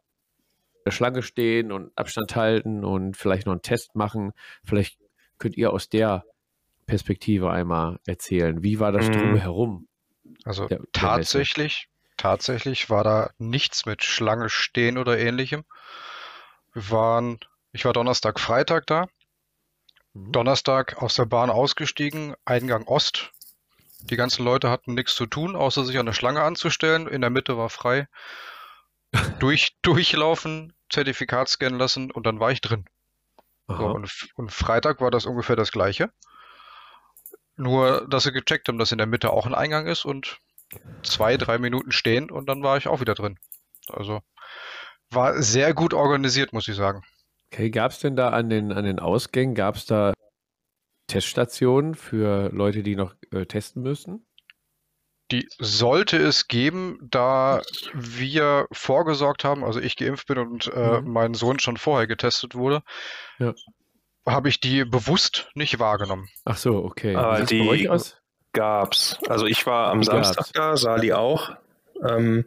der 0.85 0.93
Schlange 0.93 1.23
stehen 1.23 1.73
und 1.73 1.91
Abstand 1.97 2.37
halten 2.37 2.85
und 2.85 3.17
vielleicht 3.17 3.47
noch 3.47 3.53
einen 3.53 3.63
Test 3.63 3.97
machen. 3.97 4.33
Vielleicht 4.65 4.99
könnt 5.39 5.57
ihr 5.57 5.73
aus 5.73 5.89
der 5.89 6.25
Perspektive 6.87 7.51
einmal 7.51 7.99
erzählen. 8.07 8.63
Wie 8.63 8.79
war 8.79 8.93
das 8.93 9.09
mhm. 9.09 9.13
drumherum? 9.13 9.89
Also 10.45 10.69
der, 10.69 10.81
tatsächlich, 10.93 11.89
der 11.89 12.17
tatsächlich 12.17 12.89
war 12.89 13.03
da 13.03 13.31
nichts 13.39 13.85
mit 13.85 14.05
Schlange 14.05 14.49
stehen 14.49 14.97
oder 14.97 15.19
ähnlichem. 15.19 15.65
Wir 16.73 16.91
waren, 16.91 17.39
ich 17.73 17.85
war 17.85 17.93
Donnerstag, 17.93 18.39
Freitag 18.39 18.87
da. 18.87 19.09
Mhm. 20.17 20.33
Donnerstag 20.33 21.03
aus 21.03 21.15
der 21.15 21.27
Bahn 21.27 21.51
ausgestiegen, 21.51 22.35
Eingang 22.45 22.85
Ost. 22.85 23.33
Die 24.01 24.17
ganzen 24.17 24.45
Leute 24.45 24.71
hatten 24.71 24.95
nichts 24.95 25.15
zu 25.15 25.27
tun, 25.27 25.57
außer 25.57 25.85
sich 25.85 25.99
an 25.99 26.07
der 26.07 26.13
Schlange 26.13 26.43
anzustellen. 26.43 27.07
In 27.07 27.21
der 27.21 27.31
Mitte 27.31 27.57
war 27.57 27.71
frei. 27.71 28.09
Durch, 29.39 29.77
durchlaufen, 29.83 30.73
Zertifikat 30.91 31.49
scannen 31.49 31.79
lassen 31.79 32.11
und 32.11 32.27
dann 32.27 32.41
war 32.41 32.51
ich 32.51 32.61
drin. 32.61 32.85
So, 33.69 33.75
und, 33.75 34.29
und, 34.37 34.53
Freitag 34.53 35.01
war 35.01 35.11
das 35.11 35.27
ungefähr 35.27 35.57
das 35.57 35.73
gleiche. 35.73 36.13
Nur, 37.57 38.07
dass 38.09 38.23
sie 38.23 38.33
gecheckt 38.33 38.69
haben, 38.69 38.79
dass 38.79 38.93
in 38.93 38.99
der 38.99 39.09
Mitte 39.09 39.31
auch 39.31 39.45
ein 39.45 39.55
Eingang 39.55 39.89
ist 39.89 40.05
und 40.05 40.39
zwei, 41.03 41.37
drei 41.37 41.59
Minuten 41.59 41.91
stehen 41.91 42.31
und 42.31 42.49
dann 42.49 42.63
war 42.63 42.77
ich 42.77 42.87
auch 42.87 43.01
wieder 43.01 43.15
drin. 43.15 43.39
Also 43.89 44.23
war 45.11 45.43
sehr 45.43 45.75
gut 45.75 45.95
organisiert, 45.95 46.53
muss 46.53 46.69
ich 46.69 46.77
sagen. 46.77 47.03
Okay, 47.53 47.71
gab 47.71 47.93
es 47.93 48.01
denn 48.01 48.17
da 48.17 48.31
an 48.31 48.51
den, 48.51 48.73
an 48.73 48.85
den 48.85 48.99
Ausgängen, 48.99 49.55
gab 49.55 49.77
es 49.77 49.87
da 49.87 50.13
Teststationen 51.07 51.95
für 51.95 52.51
Leute, 52.53 52.83
die 52.83 52.97
noch 52.97 53.15
äh, 53.33 53.47
testen 53.47 53.83
müssen? 53.83 54.27
Die 55.33 55.49
sollte 55.59 56.19
es 56.19 56.47
geben, 56.47 56.99
da 57.03 57.63
wir 57.95 58.67
vorgesorgt 58.71 59.45
haben, 59.45 59.65
also 59.65 59.81
ich 59.81 59.97
geimpft 59.97 60.29
bin 60.29 60.39
und 60.39 60.73
äh, 60.73 61.01
mhm. 61.01 61.13
mein 61.13 61.35
Sohn 61.35 61.59
schon 61.59 61.77
vorher 61.77 62.07
getestet 62.07 62.55
wurde, 62.55 62.83
ja. 63.39 63.53
habe 64.27 64.49
ich 64.49 64.61
die 64.61 64.85
bewusst 64.85 65.51
nicht 65.55 65.81
wahrgenommen. 65.81 66.29
Ach 66.45 66.57
so, 66.57 66.85
okay. 66.85 67.17
Aber 67.17 67.45
die 67.45 67.89
gab's. 68.53 69.19
Also 69.29 69.47
ich 69.47 69.67
war 69.67 69.89
am 69.89 70.01
die 70.01 70.07
Samstag 70.07 70.37
gab's. 70.37 70.53
da, 70.53 70.77
Sali 70.77 71.13
auch. 71.13 71.57
Ähm, 72.03 72.45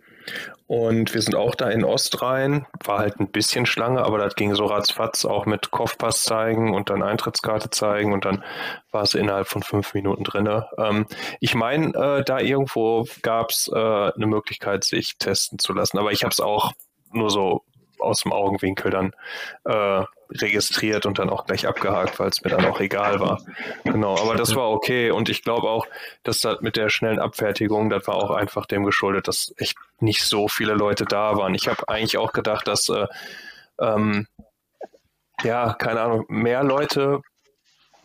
und 0.68 1.14
wir 1.14 1.22
sind 1.22 1.36
auch 1.36 1.56
da 1.56 1.70
in 1.70 1.84
Ost 1.84 2.22
rein. 2.22 2.68
War 2.84 3.00
halt 3.00 3.20
ein 3.20 3.32
bisschen 3.32 3.66
Schlange, 3.66 4.04
aber 4.04 4.20
das 4.20 4.36
ging 4.36 4.54
so 4.54 4.66
ratzfatz 4.66 5.26
auch 5.26 5.46
mit 5.46 5.72
Kopfpass 5.72 6.24
zeigen 6.24 6.76
und 6.76 6.90
dann 6.92 7.02
Eintrittskarte 7.02 7.72
zeigen 7.72 8.14
und 8.14 8.26
dann 8.26 8.44
war 8.92 9.02
es 9.02 9.16
innerhalb 9.16 9.48
von 9.48 9.64
fünf 9.64 9.94
Minuten 9.94 10.24
drin. 10.24 10.48
Ähm, 10.78 11.08
ich 11.40 11.56
meine, 11.56 11.88
äh, 11.96 12.24
da 12.24 12.40
irgendwo 12.40 13.08
gab 13.24 13.50
es 13.50 13.70
äh, 13.74 13.76
eine 13.76 14.28
Möglichkeit, 14.28 14.84
sich 14.84 15.18
testen 15.18 15.58
zu 15.58 15.74
lassen, 15.74 15.98
aber 15.98 16.12
ich 16.12 16.24
habe 16.24 16.32
es 16.32 16.40
auch 16.40 16.74
nur 17.12 17.32
so 17.32 17.64
aus 18.00 18.22
dem 18.22 18.34
Augenwinkel 18.34 18.92
dann 18.92 19.14
äh, 19.66 20.04
registriert 20.32 21.06
und 21.06 21.20
dann 21.20 21.30
auch 21.30 21.46
gleich 21.46 21.68
abgehakt, 21.68 22.20
weil 22.20 22.30
es 22.30 22.44
mir 22.44 22.52
dann 22.52 22.66
auch 22.66 22.80
egal 22.80 23.20
war. 23.20 23.42
Genau, 23.84 24.18
aber 24.20 24.36
das 24.36 24.56
war 24.56 24.70
okay 24.70 25.12
und 25.12 25.30
ich 25.30 25.44
glaube 25.44 25.70
auch, 25.70 25.88
dass 26.24 26.42
das 26.42 26.62
mit 26.62 26.76
der 26.76 26.90
schnellen 26.90 27.20
Abfertigung, 27.20 27.90
das 27.90 28.08
war 28.08 28.16
auch 28.16 28.32
einfach 28.32 28.66
dem 28.66 28.84
geschuldet, 28.84 29.28
dass 29.28 29.54
echt 29.58 29.78
nicht 30.00 30.24
so 30.24 30.48
viele 30.48 30.74
Leute 30.74 31.06
da 31.06 31.36
waren. 31.36 31.56
Ich 31.56 31.68
habe 31.68 31.88
eigentlich 31.90 32.18
auch 32.18 32.32
gedacht, 32.32 32.68
dass 32.68 32.90
äh, 32.90 33.08
ähm, 33.80 34.28
ja, 35.44 35.74
keine 35.74 36.02
Ahnung, 36.02 36.26
mehr 36.28 36.64
Leute 36.64 37.22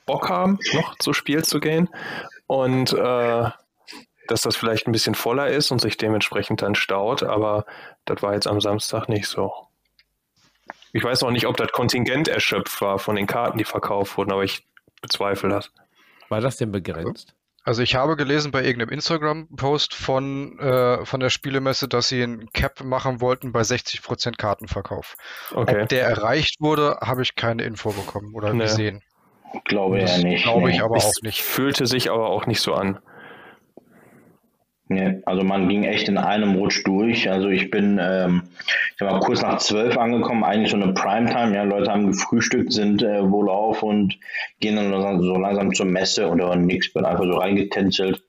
Bock 0.06 0.28
haben, 0.28 0.58
noch 0.72 0.96
zu 0.98 1.12
Spiel 1.12 1.44
zu 1.44 1.60
gehen 1.60 1.88
und 2.46 2.92
äh, 2.92 3.50
dass 4.28 4.42
das 4.42 4.56
vielleicht 4.56 4.86
ein 4.86 4.92
bisschen 4.92 5.14
voller 5.14 5.48
ist 5.48 5.70
und 5.70 5.80
sich 5.80 5.96
dementsprechend 5.96 6.62
dann 6.62 6.74
staut, 6.74 7.22
aber 7.22 7.66
das 8.04 8.22
war 8.22 8.34
jetzt 8.34 8.46
am 8.46 8.60
Samstag 8.60 9.08
nicht 9.08 9.26
so. 9.26 9.52
Ich 10.94 11.02
weiß 11.02 11.24
auch 11.24 11.32
nicht, 11.32 11.46
ob 11.46 11.56
das 11.56 11.72
Kontingent 11.72 12.28
erschöpft 12.28 12.80
war 12.80 13.00
von 13.00 13.16
den 13.16 13.26
Karten, 13.26 13.58
die 13.58 13.64
verkauft 13.64 14.16
wurden, 14.16 14.30
aber 14.30 14.44
ich 14.44 14.64
bezweifle 15.02 15.48
das. 15.48 15.72
War 16.28 16.40
das 16.40 16.56
denn 16.56 16.70
begrenzt? 16.70 17.34
Also 17.64 17.82
ich 17.82 17.96
habe 17.96 18.14
gelesen 18.14 18.52
bei 18.52 18.62
irgendeinem 18.62 18.90
Instagram-Post 18.90 19.92
von, 19.92 20.56
äh, 20.60 21.04
von 21.04 21.18
der 21.18 21.30
Spielemesse, 21.30 21.88
dass 21.88 22.08
sie 22.08 22.22
einen 22.22 22.48
Cap 22.52 22.84
machen 22.84 23.20
wollten 23.20 23.50
bei 23.50 23.62
60% 23.62 24.36
Kartenverkauf. 24.36 25.16
Okay. 25.52 25.82
Ob 25.82 25.88
der 25.88 26.04
erreicht 26.06 26.60
wurde, 26.60 26.98
habe 27.00 27.22
ich 27.22 27.34
keine 27.34 27.64
Info 27.64 27.90
bekommen 27.90 28.32
oder 28.32 28.52
nee. 28.52 28.62
gesehen. 28.62 29.02
Glaube 29.64 29.98
ja 29.98 30.18
nicht. 30.18 30.44
Glaube 30.44 30.68
nee. 30.68 30.76
ich 30.76 30.82
aber 30.82 30.96
auch 30.96 31.22
nicht. 31.22 31.42
Fühlte 31.42 31.86
sich 31.86 32.08
aber 32.10 32.28
auch 32.28 32.46
nicht 32.46 32.60
so 32.60 32.74
an. 32.74 33.00
Nee, 34.86 35.22
also 35.24 35.42
man 35.42 35.68
ging 35.68 35.84
echt 35.84 36.08
in 36.08 36.18
einem 36.18 36.56
Rutsch 36.56 36.84
durch. 36.84 37.30
Also 37.30 37.48
ich 37.48 37.70
bin, 37.70 37.98
ähm, 38.00 38.42
ich 38.94 39.00
war 39.00 39.18
kurz 39.20 39.40
nach 39.40 39.58
zwölf 39.58 39.96
angekommen, 39.96 40.44
eigentlich 40.44 40.70
so 40.70 40.76
eine 40.76 40.92
Primetime. 40.92 41.54
Ja, 41.54 41.62
Leute 41.62 41.90
haben 41.90 42.08
gefrühstückt, 42.08 42.72
sind 42.72 43.02
äh, 43.02 43.30
wohl 43.30 43.48
auf 43.48 43.82
und 43.82 44.18
gehen 44.60 44.76
dann 44.76 45.22
so 45.22 45.36
langsam 45.38 45.72
zur 45.72 45.86
Messe 45.86 46.28
oder 46.28 46.54
nichts, 46.56 46.92
bin 46.92 47.06
einfach 47.06 47.24
so 47.24 47.38
reingetänzelt. 47.38 48.22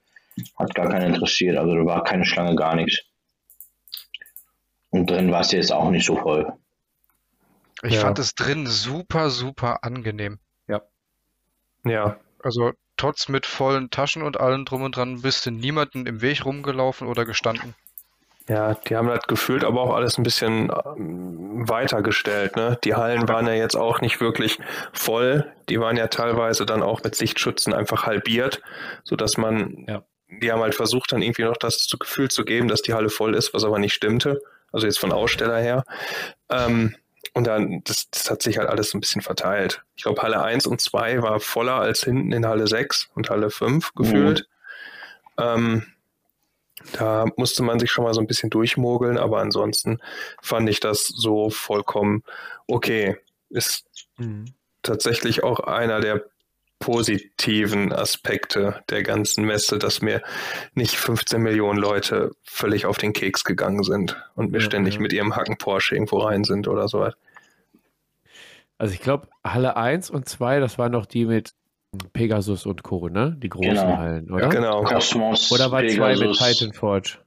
Hat 0.57 0.73
gar 0.75 0.89
keinen 0.89 1.13
interessiert. 1.13 1.57
Also 1.57 1.75
da 1.75 1.85
war 1.85 2.03
keine 2.03 2.25
Schlange, 2.25 2.55
gar 2.55 2.75
nichts. 2.75 3.01
Und 4.91 5.09
drin 5.09 5.31
war 5.31 5.41
es 5.41 5.51
jetzt 5.51 5.73
auch 5.73 5.89
nicht 5.89 6.05
so 6.05 6.15
voll. 6.15 6.53
Ich 7.83 7.95
ja. 7.95 8.01
fand 8.01 8.17
es 8.17 8.33
drin 8.33 8.65
super, 8.65 9.29
super 9.29 9.83
angenehm. 9.83 10.39
Ja. 10.67 10.81
Ja. 11.83 12.17
Also 12.41 12.71
trotz 12.97 13.27
mit 13.27 13.45
vollen 13.45 13.89
Taschen 13.89 14.21
und 14.21 14.39
allem 14.39 14.65
drum 14.65 14.83
und 14.83 14.95
dran 14.95 15.21
bist 15.21 15.45
du 15.45 15.51
niemanden 15.51 16.05
im 16.05 16.21
Weg 16.21 16.45
rumgelaufen 16.45 17.07
oder 17.07 17.25
gestanden. 17.25 17.75
Ja, 18.47 18.75
die 18.75 18.95
haben 18.95 19.07
das 19.07 19.25
gefühlt 19.25 19.63
aber 19.63 19.81
auch 19.81 19.95
alles 19.95 20.19
ein 20.19 20.23
bisschen 20.23 20.71
ähm, 20.95 21.67
weitergestellt. 21.67 22.55
Ne? 22.55 22.77
Die 22.83 22.93
Hallen 22.93 23.27
waren 23.27 23.47
ja 23.47 23.53
jetzt 23.53 23.75
auch 23.75 24.01
nicht 24.01 24.21
wirklich 24.21 24.59
voll. 24.93 25.51
Die 25.67 25.79
waren 25.79 25.97
ja 25.97 26.07
teilweise 26.07 26.65
dann 26.65 26.83
auch 26.83 27.03
mit 27.03 27.15
Sichtschützen 27.15 27.73
einfach 27.73 28.05
halbiert, 28.05 28.61
sodass 29.03 29.37
man, 29.37 29.85
ja. 29.87 30.03
die 30.29 30.51
haben 30.51 30.61
halt 30.61 30.75
versucht, 30.75 31.11
dann 31.11 31.23
irgendwie 31.23 31.43
noch 31.43 31.57
das 31.57 31.89
Gefühl 31.99 32.29
zu 32.29 32.45
geben, 32.45 32.67
dass 32.67 32.83
die 32.83 32.93
Halle 32.93 33.09
voll 33.09 33.33
ist, 33.33 33.55
was 33.55 33.63
aber 33.63 33.79
nicht 33.79 33.95
stimmte. 33.95 34.39
Also 34.71 34.85
jetzt 34.85 34.99
von 34.99 35.11
Aussteller 35.11 35.59
her. 35.59 35.83
Ähm, 36.49 36.95
und 37.35 37.47
dann, 37.47 37.81
das, 37.83 38.09
das 38.09 38.31
hat 38.31 38.41
sich 38.41 38.57
halt 38.57 38.69
alles 38.69 38.93
ein 38.93 39.01
bisschen 39.01 39.21
verteilt. 39.21 39.83
Ich 39.97 40.03
glaube, 40.03 40.21
Halle 40.21 40.41
1 40.41 40.67
und 40.67 40.79
2 40.79 41.21
war 41.21 41.41
voller 41.41 41.75
als 41.75 42.03
hinten 42.03 42.31
in 42.31 42.47
Halle 42.47 42.65
6 42.65 43.09
und 43.13 43.29
Halle 43.29 43.49
5 43.49 43.93
gefühlt. 43.93 44.47
Mhm. 45.37 45.43
Ähm, 45.43 45.85
da 46.93 47.25
musste 47.35 47.61
man 47.61 47.77
sich 47.77 47.91
schon 47.91 48.05
mal 48.05 48.13
so 48.13 48.21
ein 48.21 48.27
bisschen 48.27 48.49
durchmogeln, 48.49 49.17
aber 49.17 49.39
ansonsten 49.39 49.99
fand 50.41 50.69
ich 50.69 50.79
das 50.79 51.07
so 51.07 51.49
vollkommen 51.49 52.23
okay. 52.67 53.17
Ist 53.49 53.85
mhm. 54.15 54.45
tatsächlich 54.81 55.43
auch 55.43 55.59
einer 55.59 55.99
der 55.99 56.23
positiven 56.79 57.91
Aspekte 57.91 58.81
der 58.89 59.03
ganzen 59.03 59.43
Messe, 59.43 59.77
dass 59.77 60.01
mir 60.01 60.21
nicht 60.73 60.95
15 60.95 61.41
Millionen 61.41 61.79
Leute 61.79 62.31
völlig 62.43 62.85
auf 62.85 62.97
den 62.97 63.11
Keks 63.11 63.43
gegangen 63.43 63.83
sind 63.83 64.15
und 64.35 64.51
mir 64.51 64.59
ja, 64.59 64.65
ständig 64.65 64.95
ja. 64.95 65.01
mit 65.01 65.11
ihrem 65.11 65.35
Hacken 65.35 65.57
Porsche 65.57 65.95
irgendwo 65.95 66.19
rein 66.19 66.45
sind 66.45 66.69
oder 66.69 66.87
so. 66.87 67.09
Also 68.77 68.93
ich 68.93 68.99
glaube, 68.99 69.27
Halle 69.43 69.77
1 69.77 70.09
und 70.09 70.27
2, 70.27 70.59
das 70.59 70.77
waren 70.77 70.91
noch 70.91 71.05
die 71.05 71.25
mit 71.25 71.53
Pegasus 72.13 72.65
und 72.65 72.83
Co., 72.83 73.07
ne? 73.07 73.37
Die 73.39 73.49
großen 73.49 73.69
genau. 73.69 73.97
Hallen, 73.97 74.31
oder? 74.31 74.43
Ja, 74.43 74.49
genau. 74.49 74.83
Cosmos, 74.83 75.51
oder 75.51 75.71
war 75.71 75.81
Pegasus. 75.81 75.97
zwei 75.97 76.27
mit 76.27 76.37
Titan 76.37 76.73
Forge? 76.73 77.19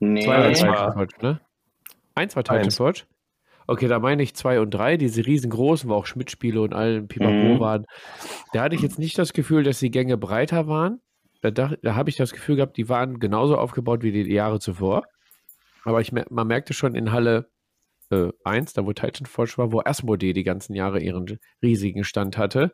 Nee. 0.00 0.24
Zwei 0.24 0.38
war 0.38 0.52
Titan 0.52 0.92
Forge, 0.94 1.14
ne? 1.20 1.40
Eins 2.14 2.36
war 2.36 2.44
Titan 2.44 2.64
Eins. 2.64 2.76
Forge? 2.76 3.04
Okay, 3.66 3.86
da 3.86 3.98
meine 3.98 4.22
ich 4.22 4.34
zwei 4.34 4.60
und 4.60 4.70
drei, 4.70 4.96
diese 4.96 5.24
riesengroßen, 5.24 5.88
wo 5.88 5.94
auch 5.94 6.06
Schmidt-Spiele 6.06 6.60
und 6.60 6.74
allen 6.74 7.06
Pipapo 7.06 7.32
mhm. 7.32 7.60
waren. 7.60 7.86
Da 8.52 8.62
hatte 8.62 8.74
ich 8.74 8.82
jetzt 8.82 8.98
nicht 8.98 9.18
das 9.18 9.32
Gefühl, 9.32 9.62
dass 9.62 9.78
die 9.78 9.90
Gänge 9.90 10.16
breiter 10.16 10.66
waren. 10.66 11.00
Da, 11.42 11.50
da, 11.50 11.72
da 11.82 11.94
habe 11.94 12.10
ich 12.10 12.16
das 12.16 12.32
Gefühl 12.32 12.56
gehabt, 12.56 12.76
die 12.76 12.88
waren 12.88 13.18
genauso 13.18 13.56
aufgebaut 13.56 14.02
wie 14.02 14.12
die 14.12 14.32
Jahre 14.32 14.58
zuvor. 14.58 15.04
Aber 15.84 16.00
ich, 16.00 16.12
man 16.12 16.46
merkte 16.46 16.74
schon 16.74 16.94
in 16.94 17.12
Halle 17.12 17.48
äh, 18.12 18.32
1, 18.44 18.74
da 18.74 18.86
wo 18.86 18.92
Titan 18.92 19.26
Forge 19.26 19.54
war, 19.56 19.72
wo 19.72 19.80
Asmodee 19.84 20.32
die 20.32 20.44
ganzen 20.44 20.74
Jahre 20.74 21.00
ihren 21.00 21.38
riesigen 21.62 22.04
Stand 22.04 22.38
hatte. 22.38 22.72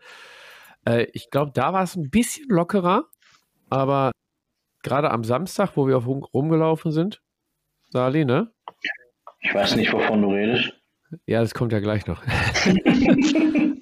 Äh, 0.85 1.07
ich 1.13 1.31
glaube, 1.31 1.53
da 1.55 1.73
war 1.73 1.83
es 1.83 1.97
ein 1.97 2.11
bisschen 2.11 2.49
lockerer, 2.49 3.05
aber 3.71 4.13
gerade 4.83 5.11
am 5.11 5.25
Samstag, 5.25 5.77
wo 5.77 5.87
wir 5.87 5.97
auf 5.97 6.07
rumgelaufen 6.07 6.93
sind, 6.93 7.23
Sali, 7.91 8.25
ne? 8.25 8.53
Ich 9.41 9.55
weiß 9.55 9.77
nicht, 9.77 9.93
wovon 9.93 10.23
du 10.23 10.33
redest. 10.33 10.73
Ja, 11.27 11.41
das 11.41 11.55
kommt 11.55 11.73
ja 11.73 11.81
gleich 11.81 12.07
noch. 12.07 12.23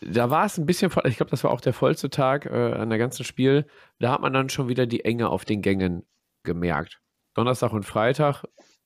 da 0.00 0.30
war 0.30 0.46
es 0.46 0.58
ein 0.58 0.66
bisschen 0.66 0.90
ich 1.04 1.16
glaube, 1.16 1.30
das 1.30 1.44
war 1.44 1.52
auch 1.52 1.60
der 1.60 1.72
vollste 1.72 2.10
Tag 2.10 2.46
äh, 2.46 2.72
an 2.72 2.90
der 2.90 2.98
ganzen 2.98 3.24
Spiel. 3.24 3.66
Da 4.00 4.10
hat 4.12 4.20
man 4.20 4.32
dann 4.32 4.48
schon 4.48 4.68
wieder 4.68 4.86
die 4.86 5.04
Enge 5.04 5.28
auf 5.28 5.44
den 5.44 5.62
Gängen 5.62 6.04
gemerkt. 6.42 7.00
Donnerstag 7.34 7.72
und 7.72 7.84
Freitag 7.84 8.44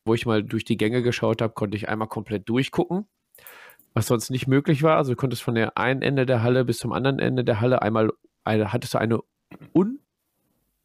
wo 0.08 0.14
ich 0.14 0.26
mal 0.26 0.42
durch 0.42 0.64
die 0.64 0.76
Gänge 0.76 1.02
geschaut 1.02 1.40
habe, 1.40 1.52
konnte 1.52 1.76
ich 1.76 1.88
einmal 1.88 2.08
komplett 2.08 2.48
durchgucken, 2.48 3.06
was 3.94 4.06
sonst 4.06 4.30
nicht 4.30 4.48
möglich 4.48 4.82
war. 4.82 4.96
Also 4.96 5.12
du 5.12 5.16
konntest 5.16 5.42
von 5.42 5.54
der 5.54 5.78
einen 5.78 6.02
Ende 6.02 6.26
der 6.26 6.42
Halle 6.42 6.64
bis 6.64 6.78
zum 6.78 6.92
anderen 6.92 7.18
Ende 7.18 7.44
der 7.44 7.60
Halle 7.60 7.82
einmal, 7.82 8.10
eine, 8.44 8.72
hattest 8.72 8.94
du 8.94 8.98
eine 8.98 9.20
un, 9.72 10.00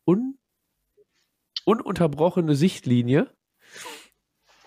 un, 0.06 0.38
ununterbrochene 1.65 2.56
Sichtlinie. 2.56 3.32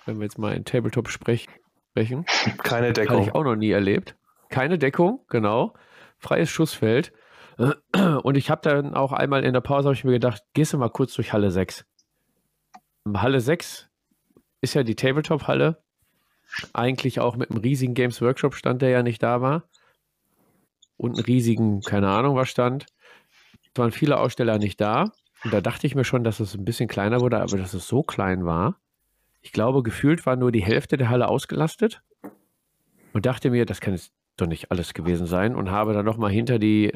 Wenn 0.05 0.19
wir 0.19 0.25
jetzt 0.25 0.39
mal 0.39 0.55
in 0.55 0.65
Tabletop 0.65 1.09
sprechen. 1.09 1.53
Keine 2.63 2.93
Deckung. 2.93 3.17
Hatte 3.17 3.29
ich 3.29 3.35
auch 3.35 3.45
noch 3.45 3.57
nie 3.57 3.71
erlebt. 3.71 4.17
Keine 4.49 4.79
Deckung, 4.79 5.25
genau. 5.29 5.75
Freies 6.19 6.51
Schussfeld. 6.51 7.13
Und 8.23 8.37
ich 8.37 8.51
habe 8.51 8.61
dann 8.63 8.95
auch 8.95 9.13
einmal 9.13 9.45
in 9.45 9.55
der 9.55 9.61
Pause 9.61 9.93
ich 9.93 10.05
mir 10.05 10.13
gedacht, 10.13 10.43
gehst 10.53 10.73
du 10.73 10.79
mal 10.79 10.91
kurz 10.91 11.15
durch 11.15 11.33
Halle 11.33 11.51
6. 11.51 11.87
Halle 13.15 13.41
6 13.41 13.86
ist 14.61 14.75
ja 14.75 14.83
die 14.83 14.97
Tabletop-Halle. 14.97 15.83
Eigentlich 16.73 17.21
auch 17.21 17.37
mit 17.37 17.51
einem 17.51 17.61
riesigen 17.61 17.95
Games 17.95 18.21
Workshop 18.23 18.55
stand, 18.55 18.83
der 18.83 18.91
ja 18.91 19.03
nicht 19.03 19.23
da 19.23 19.41
war. 19.41 19.69
Und 20.97 21.17
einen 21.17 21.25
riesigen, 21.25 21.81
keine 21.83 22.09
Ahnung, 22.09 22.37
was 22.37 22.49
stand. 22.49 22.87
Es 23.73 23.79
waren 23.79 23.93
viele 23.93 24.19
Aussteller 24.19 24.59
nicht 24.59 24.81
da. 24.81 25.13
Und 25.45 25.53
da 25.53 25.61
dachte 25.61 25.87
ich 25.87 25.95
mir 25.95 26.05
schon, 26.05 26.25
dass 26.25 26.41
es 26.41 26.55
ein 26.55 26.65
bisschen 26.65 26.89
kleiner 26.89 27.21
wurde, 27.21 27.41
aber 27.41 27.59
dass 27.59 27.75
es 27.75 27.87
so 27.87 28.03
klein 28.03 28.47
war. 28.47 28.81
Ich 29.43 29.53
glaube, 29.53 29.83
gefühlt 29.83 30.25
war 30.27 30.37
nur 30.37 30.51
die 30.51 30.65
Hälfte 30.65 30.97
der 30.97 31.09
Halle 31.09 31.29
ausgelastet. 31.29 32.03
Und 33.13 33.27
dachte 33.27 33.51
mir, 33.51 33.67
das 33.67 33.81
kann 33.81 33.95
jetzt 33.95 34.13
doch 34.37 34.47
nicht 34.47 34.71
alles 34.71 34.95
gewesen 34.95 35.27
sein. 35.27 35.55
Und 35.55 35.71
habe 35.71 35.93
dann 35.93 36.05
nochmal 36.05 36.31
hinter 36.31 36.59
die 36.59 36.93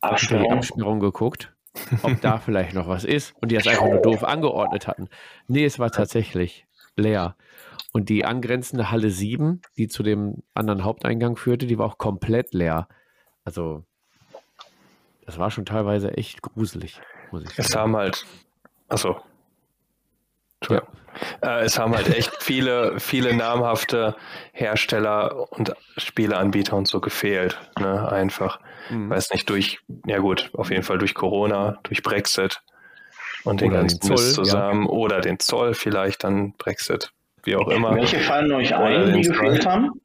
Absperrung. 0.00 0.44
die 0.44 0.52
Absperrung 0.52 1.00
geguckt, 1.00 1.54
ob 2.02 2.20
da 2.20 2.38
vielleicht 2.44 2.74
noch 2.74 2.88
was 2.88 3.04
ist 3.04 3.34
und 3.40 3.50
die 3.50 3.56
das 3.56 3.66
einfach 3.66 3.86
nur 3.86 4.02
doof 4.02 4.24
angeordnet 4.24 4.86
hatten. 4.86 5.08
Nee, 5.46 5.64
es 5.64 5.78
war 5.78 5.90
tatsächlich 5.90 6.66
leer. 6.96 7.36
Und 7.92 8.08
die 8.08 8.24
angrenzende 8.24 8.90
Halle 8.90 9.10
7, 9.10 9.60
die 9.76 9.88
zu 9.88 10.02
dem 10.02 10.42
anderen 10.54 10.84
Haupteingang 10.84 11.36
führte, 11.36 11.66
die 11.66 11.78
war 11.78 11.86
auch 11.86 11.98
komplett 11.98 12.54
leer. 12.54 12.88
Also, 13.44 13.84
das 15.26 15.38
war 15.38 15.50
schon 15.50 15.66
teilweise 15.66 16.16
echt 16.16 16.42
gruselig, 16.42 17.00
muss 17.30 17.42
ich 17.42 17.50
sagen. 17.50 17.66
Es 17.66 17.76
haben 17.76 17.96
halt, 17.96 18.26
achso. 18.88 19.20
Ja. 20.70 20.82
Äh, 21.42 21.64
es 21.64 21.78
haben 21.78 21.94
halt 21.94 22.08
echt 22.08 22.30
viele, 22.40 22.98
viele 22.98 23.34
namhafte 23.34 24.16
Hersteller 24.52 25.52
und 25.52 25.74
Spieleanbieter 25.96 26.76
und 26.76 26.88
so 26.88 27.00
gefehlt. 27.00 27.58
Ne? 27.78 28.10
Einfach. 28.10 28.58
Mhm. 28.90 29.10
Weiß 29.10 29.30
nicht, 29.30 29.48
durch, 29.48 29.80
ja 30.06 30.18
gut, 30.18 30.50
auf 30.54 30.70
jeden 30.70 30.82
Fall 30.82 30.98
durch 30.98 31.14
Corona, 31.14 31.78
durch 31.82 32.02
Brexit 32.02 32.60
und 33.44 33.60
den 33.60 33.72
ganzen 33.72 34.00
den 34.00 34.16
Zoll, 34.16 34.32
zusammen. 34.32 34.84
Ja. 34.84 34.90
Oder 34.90 35.20
den 35.20 35.38
Zoll 35.38 35.74
vielleicht, 35.74 36.24
dann 36.24 36.52
Brexit, 36.52 37.12
wie 37.44 37.56
auch 37.56 37.68
immer. 37.68 37.94
Welche 37.94 38.20
fallen 38.20 38.52
euch 38.52 38.74
ein, 38.74 39.12
die 39.12 39.22
gefehlt 39.22 39.66
haben? 39.66 40.00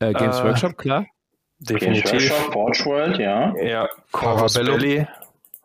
Äh, 0.00 0.12
Games 0.12 0.40
äh, 0.40 0.44
Workshop, 0.44 0.78
klar. 0.78 1.06
Definitiv. 1.60 2.04
Games 2.04 2.30
Workshop, 2.30 2.52
Forge 2.52 2.84
World, 2.84 3.18
ja. 3.18 3.54
Ja, 3.56 3.88
Corvus 4.12 4.56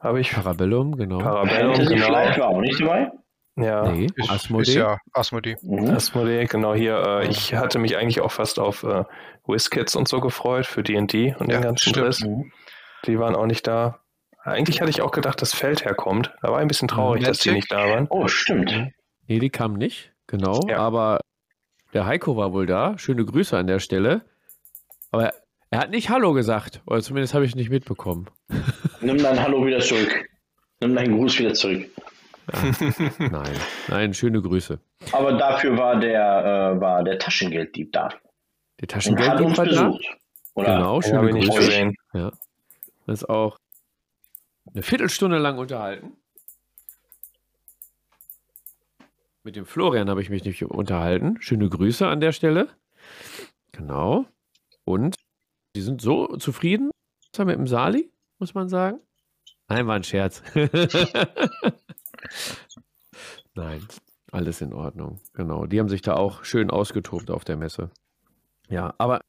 habe 0.03 0.19
ich. 0.19 0.33
Parabellum, 0.33 0.97
genau. 0.97 1.19
Parabellum, 1.19 1.75
Fantasy 1.75 1.95
genau. 1.95 2.07
Flight 2.07 2.37
war 2.39 2.47
auch 2.49 2.59
nicht 2.59 2.81
dabei. 2.81 3.11
Ja, 3.55 3.91
nee, 3.91 4.07
Asmodee. 4.29 4.61
Ist 4.63 4.75
ja 4.75 4.97
Asmodee. 5.11 5.57
Mhm. 5.61 5.91
Asmodee, 5.91 6.45
genau 6.45 6.73
hier. 6.73 6.97
Äh, 6.97 7.27
ich 7.27 7.53
hatte 7.53 7.77
mich 7.77 7.95
eigentlich 7.97 8.21
auch 8.21 8.31
fast 8.31 8.57
auf 8.57 8.83
äh, 8.83 9.03
WizKids 9.45 9.95
und 9.95 10.07
so 10.07 10.21
gefreut 10.21 10.65
für 10.65 10.81
D&D 10.81 11.35
und 11.37 11.51
ja, 11.51 11.57
den 11.57 11.61
ganzen 11.61 11.93
Riss. 11.93 12.21
Mhm. 12.21 12.51
Die 13.05 13.19
waren 13.19 13.35
auch 13.35 13.45
nicht 13.45 13.67
da. 13.67 13.99
Eigentlich 14.43 14.81
hatte 14.81 14.89
ich 14.89 15.01
auch 15.01 15.11
gedacht, 15.11 15.41
dass 15.41 15.53
Feldherr 15.53 15.93
kommt. 15.93 16.33
Da 16.41 16.49
war 16.49 16.57
ein 16.57 16.67
bisschen 16.67 16.87
traurig, 16.87 17.21
mhm. 17.21 17.27
dass 17.27 17.39
die 17.39 17.51
nicht 17.51 17.71
da 17.71 17.87
waren. 17.89 18.07
Oh, 18.09 18.27
stimmt. 18.27 18.91
Nee, 19.27 19.39
die 19.39 19.49
kamen 19.49 19.77
nicht, 19.77 20.13
genau. 20.27 20.59
Ja. 20.67 20.79
Aber 20.79 21.19
der 21.93 22.05
Heiko 22.05 22.35
war 22.35 22.53
wohl 22.53 22.65
da. 22.65 22.97
Schöne 22.97 23.23
Grüße 23.23 23.55
an 23.55 23.67
der 23.67 23.79
Stelle. 23.79 24.25
Aber 25.11 25.25
er, 25.25 25.33
er 25.69 25.79
hat 25.79 25.91
nicht 25.91 26.09
Hallo 26.09 26.33
gesagt. 26.33 26.81
Oder 26.87 27.01
zumindest 27.01 27.35
habe 27.35 27.45
ich 27.45 27.55
nicht 27.55 27.69
mitbekommen. 27.69 28.29
Nimm 29.01 29.19
dein 29.19 29.41
Hallo 29.41 29.65
wieder 29.65 29.79
zurück. 29.79 30.25
Nimm 30.81 30.95
deinen 30.95 31.15
Gruß 31.15 31.39
wieder 31.39 31.53
zurück. 31.53 31.89
Nein, 33.19 33.55
nein, 33.87 34.13
schöne 34.13 34.41
Grüße. 34.41 34.79
Aber 35.11 35.33
dafür 35.33 35.77
war 35.77 35.99
der, 35.99 36.75
äh, 36.75 36.81
war 36.81 37.03
der 37.03 37.17
Taschengelddieb 37.19 37.93
da. 37.93 38.09
Der 38.81 38.87
Taschengelddieb 38.87 39.57
war 39.57 39.65
da? 39.65 39.97
Oder? 40.55 40.75
Genau, 40.75 41.01
schöne 41.01 41.39
ja, 41.39 41.45
Grüße. 41.45 41.59
Gesehen. 41.59 41.95
Ja. 42.13 42.31
Das 43.05 43.21
ist 43.21 43.29
auch 43.29 43.57
eine 44.71 44.83
Viertelstunde 44.83 45.37
lang 45.37 45.57
unterhalten. 45.57 46.17
Mit 49.43 49.55
dem 49.55 49.65
Florian 49.65 50.09
habe 50.09 50.21
ich 50.21 50.29
mich 50.29 50.45
nicht 50.45 50.63
unterhalten. 50.63 51.41
Schöne 51.41 51.67
Grüße 51.69 52.07
an 52.07 52.21
der 52.21 52.31
Stelle. 52.31 52.69
Genau. 53.73 54.25
Und 54.85 55.15
die 55.75 55.81
sind 55.81 56.01
so 56.01 56.37
zufrieden 56.37 56.91
mit 57.37 57.57
dem 57.57 57.67
Sali, 57.67 58.11
muss 58.39 58.53
man 58.53 58.69
sagen. 58.69 58.99
Nein, 59.67 59.87
war 59.87 59.95
ein 59.95 60.03
Scherz. 60.03 60.43
Nein, 63.55 63.85
alles 64.31 64.61
in 64.61 64.73
Ordnung. 64.73 65.19
Genau. 65.33 65.65
Die 65.65 65.79
haben 65.79 65.89
sich 65.89 66.01
da 66.01 66.15
auch 66.15 66.43
schön 66.43 66.69
ausgetobt 66.69 67.29
auf 67.29 67.43
der 67.43 67.57
Messe. 67.57 67.91
Ja, 68.69 68.93
aber 68.97 69.21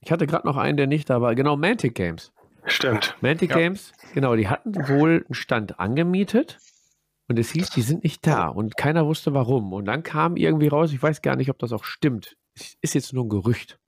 ich 0.00 0.12
hatte 0.12 0.26
gerade 0.26 0.46
noch 0.46 0.56
einen, 0.56 0.76
der 0.76 0.86
nicht 0.86 1.10
da 1.10 1.20
war. 1.20 1.34
Genau, 1.34 1.56
Mantic 1.56 1.94
Games. 1.94 2.32
Stimmt. 2.66 3.16
Mantic 3.20 3.50
ja. 3.50 3.56
Games, 3.56 3.92
genau, 4.14 4.36
die 4.36 4.48
hatten 4.48 4.74
wohl 4.88 5.24
einen 5.26 5.34
Stand 5.34 5.80
angemietet 5.80 6.58
und 7.28 7.38
es 7.38 7.50
hieß, 7.50 7.70
die 7.70 7.82
sind 7.82 8.04
nicht 8.04 8.26
da 8.26 8.48
und 8.48 8.76
keiner 8.76 9.06
wusste 9.06 9.34
warum. 9.34 9.72
Und 9.72 9.86
dann 9.86 10.02
kam 10.02 10.36
irgendwie 10.36 10.68
raus, 10.68 10.92
ich 10.92 11.02
weiß 11.02 11.22
gar 11.22 11.36
nicht, 11.36 11.50
ob 11.50 11.58
das 11.58 11.72
auch 11.72 11.84
stimmt. 11.84 12.36
Es 12.54 12.76
ist 12.80 12.94
jetzt 12.94 13.12
nur 13.12 13.24
ein 13.24 13.28
Gerücht. 13.28 13.78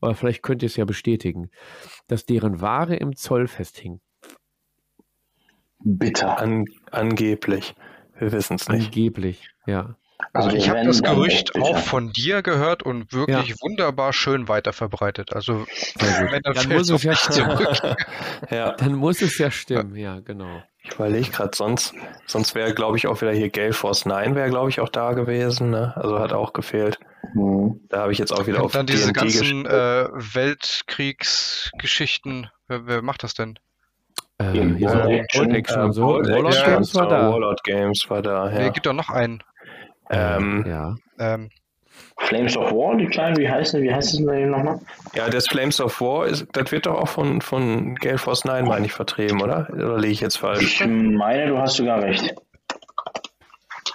Aber 0.00 0.14
vielleicht 0.14 0.42
könnt 0.42 0.62
ihr 0.62 0.66
es 0.66 0.76
ja 0.76 0.84
bestätigen, 0.84 1.50
dass 2.08 2.26
deren 2.26 2.60
Ware 2.60 2.96
im 2.96 3.16
Zoll 3.16 3.46
festhing. 3.46 4.00
Bitter. 5.84 6.38
An, 6.38 6.66
angeblich. 6.90 7.74
Wir 8.18 8.32
wissen 8.32 8.56
es 8.56 8.68
nicht. 8.68 8.86
Angeblich, 8.86 9.48
ja. 9.66 9.96
Also, 10.32 10.48
also 10.48 10.58
ich 10.58 10.70
habe 10.70 10.84
das 10.84 11.02
Gerücht 11.02 11.60
auch 11.60 11.78
von 11.78 12.12
dir 12.12 12.42
gehört 12.42 12.82
und 12.82 13.12
wirklich 13.12 13.48
ja. 13.48 13.56
wunderbar 13.60 14.12
schön 14.12 14.48
weiterverbreitet. 14.48 15.34
Also 15.34 15.66
dann 16.42 16.68
muss 16.68 16.90
es 16.90 17.02
ja 17.02 17.16
stimmen. 17.16 17.58
ja. 18.50 18.72
Dann 18.72 18.94
muss 18.94 19.20
es 19.20 19.36
ja 19.38 19.50
stimmen, 19.50 19.96
ja, 19.96 20.20
genau. 20.20 20.62
Ich 20.84 20.94
überlege 20.94 21.30
gerade, 21.30 21.50
sonst, 21.54 21.94
sonst 22.26 22.54
wäre, 22.54 22.74
glaube 22.74 22.96
ich, 22.96 23.06
auch 23.06 23.20
wieder 23.20 23.32
hier 23.32 23.50
Gale 23.50 23.72
Force 23.72 24.04
9 24.04 24.34
wäre, 24.34 24.50
glaube 24.50 24.70
ich, 24.70 24.80
auch 24.80 24.88
da 24.88 25.12
gewesen. 25.12 25.70
Ne? 25.70 25.92
Also 25.96 26.18
hat 26.18 26.32
auch 26.32 26.52
gefehlt. 26.52 26.98
Mhm. 27.34 27.80
Da 27.88 28.02
habe 28.02 28.12
ich 28.12 28.18
jetzt 28.18 28.32
auch 28.32 28.46
wieder 28.46 28.58
und 28.58 28.64
auf 28.64 28.72
dann 28.72 28.86
diese 28.86 29.12
ganzen 29.12 29.66
äh, 29.66 30.08
Weltkriegsgeschichten. 30.12 32.48
Wer, 32.66 32.86
wer 32.86 33.02
macht 33.02 33.22
das 33.22 33.34
denn? 33.34 33.58
Äh, 34.42 34.74
hier 34.76 34.88
so 34.88 34.98
Action, 34.98 35.54
Action 35.54 35.82
und 35.82 35.92
so. 35.92 36.06
Warlord 36.06 36.64
Games 36.64 36.94
war 36.94 37.08
da. 37.08 37.30
Warlord 37.30 37.64
Games 37.64 38.04
war 38.08 38.22
da, 38.22 38.50
ja. 38.50 38.58
Es 38.58 38.72
gibt 38.72 38.86
doch 38.86 38.92
noch 38.92 39.10
einen. 39.10 39.42
Ähm, 40.10 40.64
ja. 40.66 40.94
Ähm, 41.18 41.50
Flames 42.18 42.56
of 42.56 42.70
War, 42.72 42.96
die 42.96 43.06
kleinen, 43.06 43.36
wie 43.36 43.48
heißen 43.48 43.82
wie 43.82 43.92
heißt 43.92 44.14
es 44.14 44.24
denn 44.24 44.50
nochmal? 44.50 44.80
Ja, 45.14 45.28
das 45.28 45.46
Flames 45.48 45.80
of 45.80 46.00
War, 46.00 46.26
ist, 46.26 46.46
das 46.52 46.70
wird 46.72 46.86
doch 46.86 46.94
auch 46.94 47.08
von, 47.08 47.40
von 47.40 47.94
Gale 47.96 48.18
Force 48.18 48.44
9, 48.44 48.66
meine 48.66 48.86
ich, 48.86 48.92
vertrieben, 48.92 49.42
oder? 49.42 49.68
Oder 49.72 49.98
lege 49.98 50.12
ich 50.12 50.20
jetzt 50.20 50.38
falsch? 50.38 50.80
Ich 50.80 50.86
meine, 50.86 51.48
du 51.48 51.58
hast 51.58 51.76
sogar 51.76 52.02
recht. 52.02 52.34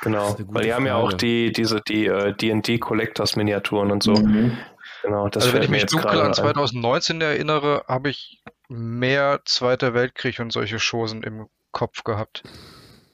Genau, 0.02 0.36
weil 0.48 0.64
die 0.64 0.74
haben 0.74 0.86
ja 0.86 0.96
auch 0.96 1.14
die, 1.14 1.52
diese, 1.52 1.82
die 1.82 2.06
D&D 2.40 2.76
äh, 2.76 2.78
Collectors 2.78 3.36
Miniaturen 3.36 3.92
und 3.92 4.04
so. 4.04 4.14
Mhm. 4.14 4.58
Genau, 5.04 5.28
das 5.30 5.44
also 5.44 5.56
wenn 5.56 5.64
ich 5.64 5.70
mich 5.70 5.86
dunkel 5.86 6.22
an 6.22 6.34
2019 6.34 7.22
erinnere, 7.22 7.84
habe 7.88 8.10
ich 8.10 8.42
mehr 8.68 9.42
Zweiter 9.46 9.94
Weltkrieg 9.94 10.40
und 10.40 10.52
solche 10.52 10.78
Chosen 10.78 11.24
im 11.24 11.48
Kopf 11.72 12.04
gehabt. 12.04 12.44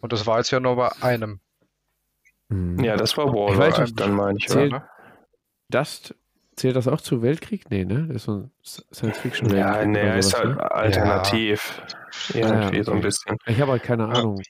Und 0.01 0.13
das 0.13 0.25
war 0.25 0.37
jetzt 0.37 0.51
ja 0.51 0.59
nur 0.59 0.75
bei 0.75 0.91
einem. 1.01 1.39
Hm. 2.49 2.79
Ja, 2.83 2.97
das 2.97 3.17
war 3.17 3.27
Warlord, 3.27 3.99
dann 3.99 4.15
meine 4.15 4.37
ich. 4.37 4.47
Zählt, 4.47 4.71
ne? 4.71 4.83
das, 5.69 6.13
zählt 6.55 6.75
das 6.75 6.87
auch 6.87 7.01
zu 7.01 7.21
Weltkrieg? 7.21 7.69
Nee, 7.69 7.85
ne? 7.85 8.07
Das 8.07 8.17
ist 8.17 8.23
so 8.25 8.31
ein 8.33 8.51
Science-Fiction. 8.63 9.55
Ja, 9.55 9.85
nee, 9.85 10.19
ist 10.19 10.37
halt 10.37 10.57
ne? 10.57 10.71
alternativ. 10.71 11.81
Ja. 12.33 12.39
Irgendwie 12.39 12.61
ja, 12.61 12.67
okay. 12.67 12.83
so 12.83 12.91
ein 12.91 13.01
bisschen. 13.01 13.37
Ich 13.45 13.59
habe 13.61 13.71
halt 13.71 13.83
keine 13.83 14.07
Ahnung 14.07 14.41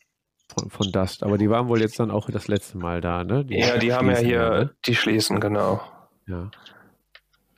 von, 0.50 0.70
von 0.70 0.92
Dust, 0.92 1.24
aber 1.24 1.38
die 1.38 1.50
waren 1.50 1.68
wohl 1.68 1.82
jetzt 1.82 2.00
dann 2.00 2.12
auch 2.12 2.30
das 2.30 2.48
letzte 2.48 2.78
Mal 2.78 3.02
da, 3.02 3.24
ne? 3.24 3.46
Die 3.46 3.60
ja, 3.60 3.78
die 3.78 3.94
haben 3.94 4.10
ja 4.10 4.18
hier, 4.18 4.50
ne? 4.50 4.76
die 4.86 4.96
schließen, 4.96 5.40
genau. 5.40 5.82
Ja. 6.28 6.50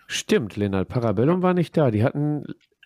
Stimmt, 0.07 0.55
Lennart. 0.55 0.87
Parabellum 0.87 1.41
war 1.41 1.53
nicht 1.53 1.75
da. 1.75 1.89
Die 1.89 2.03
hatten 2.03 2.43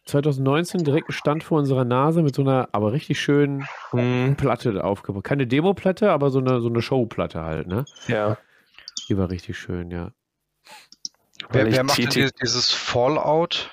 2019 0.10 0.84
direkt 0.84 1.10
einen 1.10 1.15
Stand 1.15 1.43
vor 1.43 1.60
unserer 1.60 1.86
Nase 1.86 2.22
mit 2.22 2.36
so 2.36 2.41
einer, 2.41 2.69
aber 2.72 2.91
richtig 2.91 3.19
schönen 3.19 3.67
hm. 3.91 4.36
Platte 4.36 4.84
aufgebaut. 4.84 5.24
Keine 5.24 5.48
Demo-Platte, 5.48 6.12
aber 6.12 6.30
so 6.30 6.39
eine, 6.39 6.62
so 6.62 6.69
eine 6.69 6.82
Show-Platte 6.82 7.41
halt, 7.41 7.67
ne? 7.67 7.86
Ja. 8.08 8.38
Die 9.08 9.17
war 9.17 9.30
richtig 9.30 9.58
schön, 9.58 9.91
ja. 9.91 10.12
Wer, 11.50 11.72
wer 11.72 11.84
macht 11.84 12.15
denn 12.15 12.32
dieses 12.41 12.72
Fallout? 12.72 13.72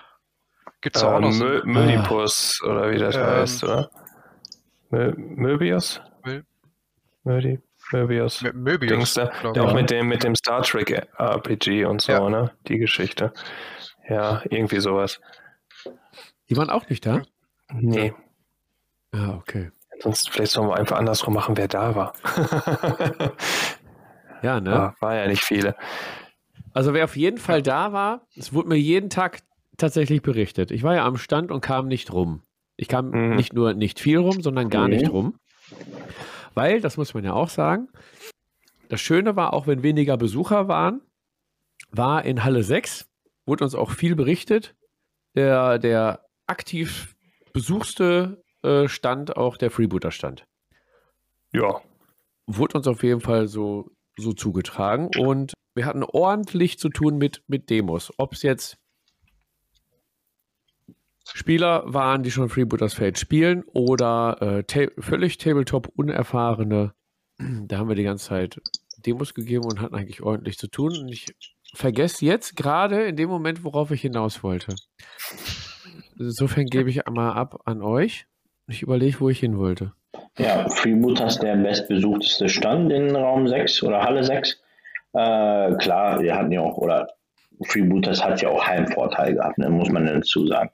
Gibt's 0.80 1.02
äh, 1.02 1.06
auch 1.06 1.20
noch 1.20 1.32
so? 1.32 1.44
Mödipus 1.64 2.62
oder 2.62 2.90
wie 2.90 2.98
das 2.98 3.16
ähm, 3.16 3.26
heißt, 3.26 3.64
oder? 3.64 3.90
Mö 4.90 5.12
Möbius? 5.16 6.00
Mö 6.24 6.42
Mödi 7.24 7.60
Möbius. 7.92 8.42
M 8.42 8.62
Möbius. 8.62 9.14
Dings, 9.14 9.14
da, 9.14 9.30
auch 9.62 9.74
mit 9.74 9.90
dem, 9.90 10.08
mit 10.08 10.24
dem 10.24 10.34
Star 10.34 10.62
Trek 10.62 11.08
RPG 11.18 11.84
und 11.84 12.02
so, 12.02 12.12
ja. 12.12 12.28
ne? 12.28 12.52
Die 12.68 12.78
Geschichte. 12.78 13.32
Ja, 14.08 14.42
irgendwie 14.48 14.80
sowas. 14.80 15.20
Die 16.48 16.56
waren 16.56 16.70
auch 16.70 16.88
nicht 16.88 17.04
da? 17.06 17.22
Nee. 17.72 18.14
Ja, 19.12 19.34
okay. 19.34 19.70
Sonst 20.00 20.30
vielleicht 20.30 20.52
sollen 20.52 20.68
wir 20.68 20.76
einfach 20.76 20.98
andersrum 20.98 21.34
machen, 21.34 21.56
wer 21.56 21.68
da 21.68 21.94
war. 21.94 22.12
ja, 24.42 24.60
ne? 24.60 24.70
War, 24.70 24.96
war 25.00 25.14
ja 25.14 25.26
nicht 25.26 25.42
viele. 25.42 25.74
Also 26.72 26.92
wer 26.92 27.04
auf 27.04 27.16
jeden 27.16 27.38
Fall 27.38 27.62
da 27.62 27.92
war, 27.92 28.26
es 28.36 28.52
wurde 28.52 28.68
mir 28.68 28.76
jeden 28.76 29.08
Tag 29.08 29.40
tatsächlich 29.78 30.22
berichtet. 30.22 30.70
Ich 30.70 30.82
war 30.82 30.94
ja 30.94 31.06
am 31.06 31.16
Stand 31.16 31.50
und 31.50 31.62
kam 31.62 31.88
nicht 31.88 32.12
rum. 32.12 32.42
Ich 32.76 32.88
kam 32.88 33.10
mhm. 33.10 33.36
nicht 33.36 33.54
nur 33.54 33.72
nicht 33.72 33.98
viel 33.98 34.18
rum, 34.18 34.42
sondern 34.42 34.68
gar 34.68 34.84
okay. 34.84 34.96
nicht 34.96 35.10
rum. 35.10 35.38
Weil, 36.54 36.80
das 36.80 36.96
muss 36.96 37.14
man 37.14 37.24
ja 37.24 37.32
auch 37.32 37.48
sagen, 37.48 37.88
das 38.88 39.00
Schöne 39.00 39.36
war, 39.36 39.52
auch 39.54 39.66
wenn 39.66 39.82
weniger 39.82 40.16
Besucher 40.16 40.68
waren, 40.68 41.00
war 41.90 42.24
in 42.24 42.44
Halle 42.44 42.62
6, 42.62 43.08
wurde 43.46 43.64
uns 43.64 43.74
auch 43.74 43.90
viel 43.90 44.14
berichtet, 44.14 44.74
der, 45.34 45.78
der 45.78 46.25
aktiv 46.46 47.16
besuchste 47.52 48.42
äh, 48.62 48.88
Stand 48.88 49.36
auch 49.36 49.56
der 49.56 49.70
Freebooter-Stand. 49.70 50.46
Ja. 51.52 51.80
Wurde 52.46 52.78
uns 52.78 52.86
auf 52.86 53.02
jeden 53.02 53.20
Fall 53.20 53.48
so, 53.48 53.90
so 54.16 54.32
zugetragen 54.32 55.10
und 55.18 55.54
wir 55.74 55.84
hatten 55.84 56.04
ordentlich 56.04 56.78
zu 56.78 56.88
tun 56.88 57.18
mit, 57.18 57.42
mit 57.48 57.70
Demos. 57.70 58.12
Ob 58.18 58.32
es 58.32 58.42
jetzt 58.42 58.78
Spieler 61.34 61.82
waren, 61.86 62.22
die 62.22 62.30
schon 62.30 62.48
Freebooters 62.48 62.94
Fate 62.94 63.18
spielen 63.18 63.64
oder 63.72 64.38
äh, 64.40 64.64
ta 64.64 64.86
völlig 64.98 65.38
Tabletop 65.38 65.88
unerfahrene. 65.94 66.94
Da 67.66 67.78
haben 67.78 67.88
wir 67.88 67.96
die 67.96 68.04
ganze 68.04 68.28
Zeit 68.28 68.60
Demos 69.04 69.34
gegeben 69.34 69.64
und 69.64 69.80
hatten 69.80 69.94
eigentlich 69.94 70.22
ordentlich 70.22 70.56
zu 70.56 70.68
tun. 70.68 70.96
Und 70.96 71.08
ich 71.08 71.26
vergesse 71.74 72.24
jetzt 72.24 72.56
gerade 72.56 73.04
in 73.04 73.16
dem 73.16 73.28
Moment, 73.28 73.62
worauf 73.64 73.90
ich 73.90 74.00
hinaus 74.00 74.42
wollte. 74.42 74.74
Insofern 76.18 76.66
gebe 76.66 76.90
ich 76.90 77.06
einmal 77.06 77.32
ab 77.32 77.60
an 77.64 77.82
euch. 77.82 78.26
Ich 78.68 78.82
überlege, 78.82 79.20
wo 79.20 79.28
ich 79.28 79.40
hin 79.40 79.58
wollte. 79.58 79.92
Ja, 80.38 80.68
Freebooters 80.68 81.38
der 81.38 81.56
bestbesuchteste 81.56 82.48
Stand 82.48 82.92
in 82.92 83.14
Raum 83.14 83.46
6 83.46 83.82
oder 83.82 84.02
Halle 84.02 84.24
6. 84.24 84.60
Äh, 85.12 85.74
klar, 85.76 86.20
wir 86.20 86.36
hatten 86.36 86.52
ja 86.52 86.60
auch, 86.60 86.76
oder 86.76 87.08
Freebooters 87.64 88.22
hat 88.22 88.42
ja 88.42 88.48
auch 88.48 88.66
Heimvorteil 88.66 89.34
gehabt, 89.34 89.58
ne, 89.58 89.70
muss 89.70 89.88
man 89.88 90.06
dazu 90.06 90.46
sagen. 90.46 90.70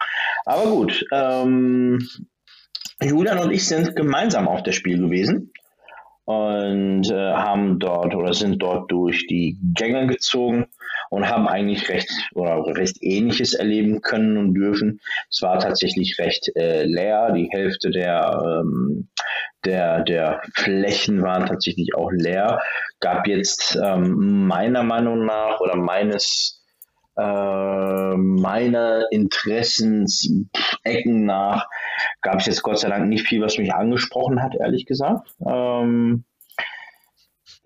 Aber 0.46 0.70
gut, 0.70 1.05
ähm, 1.12 1.98
Julian 3.00 3.38
und 3.38 3.52
ich 3.52 3.66
sind 3.66 3.94
gemeinsam 3.94 4.48
auf 4.48 4.62
das 4.62 4.74
Spiel 4.74 4.98
gewesen 4.98 5.52
und 6.33 7.11
äh, 7.11 7.33
haben 7.33 7.79
dort 7.79 8.14
oder 8.14 8.33
sind 8.33 8.62
dort 8.62 8.90
durch 8.90 9.27
die 9.27 9.59
Gänge 9.75 10.07
gezogen 10.07 10.66
und 11.11 11.29
haben 11.29 11.47
eigentlich 11.47 11.88
recht 11.88 12.11
oder 12.35 12.64
recht 12.75 12.97
ähnliches 13.03 13.53
erleben 13.53 14.01
können 14.01 14.38
und 14.38 14.55
dürfen. 14.55 15.01
Es 15.31 15.42
war 15.42 15.59
tatsächlich 15.59 16.18
recht 16.18 16.51
äh, 16.57 16.85
leer. 16.85 17.33
Die 17.33 17.51
Hälfte 17.53 17.90
der, 17.90 18.62
ähm, 18.62 19.09
der, 19.64 20.03
der 20.05 20.40
Flächen 20.55 21.23
waren 21.23 21.47
tatsächlich 21.47 21.95
auch 21.95 22.11
leer. 22.11 22.61
Gab 23.01 23.27
jetzt 23.27 23.79
ähm, 23.83 24.47
meiner 24.47 24.83
Meinung 24.83 25.27
nach 25.27 25.61
oder 25.61 25.77
meines 25.77 26.62
äh, 27.16 28.16
meiner 28.16 29.05
Interessensecken 29.11 31.27
nach 31.27 31.68
gab 32.20 32.40
es 32.40 32.46
jetzt 32.46 32.62
Gott 32.62 32.79
sei 32.79 32.88
Dank 32.88 33.09
nicht 33.09 33.27
viel, 33.27 33.42
was 33.42 33.59
mich 33.59 33.75
angesprochen 33.75 34.42
hat, 34.42 34.55
ehrlich 34.55 34.87
gesagt. 34.87 35.29
Ähm, 35.44 36.25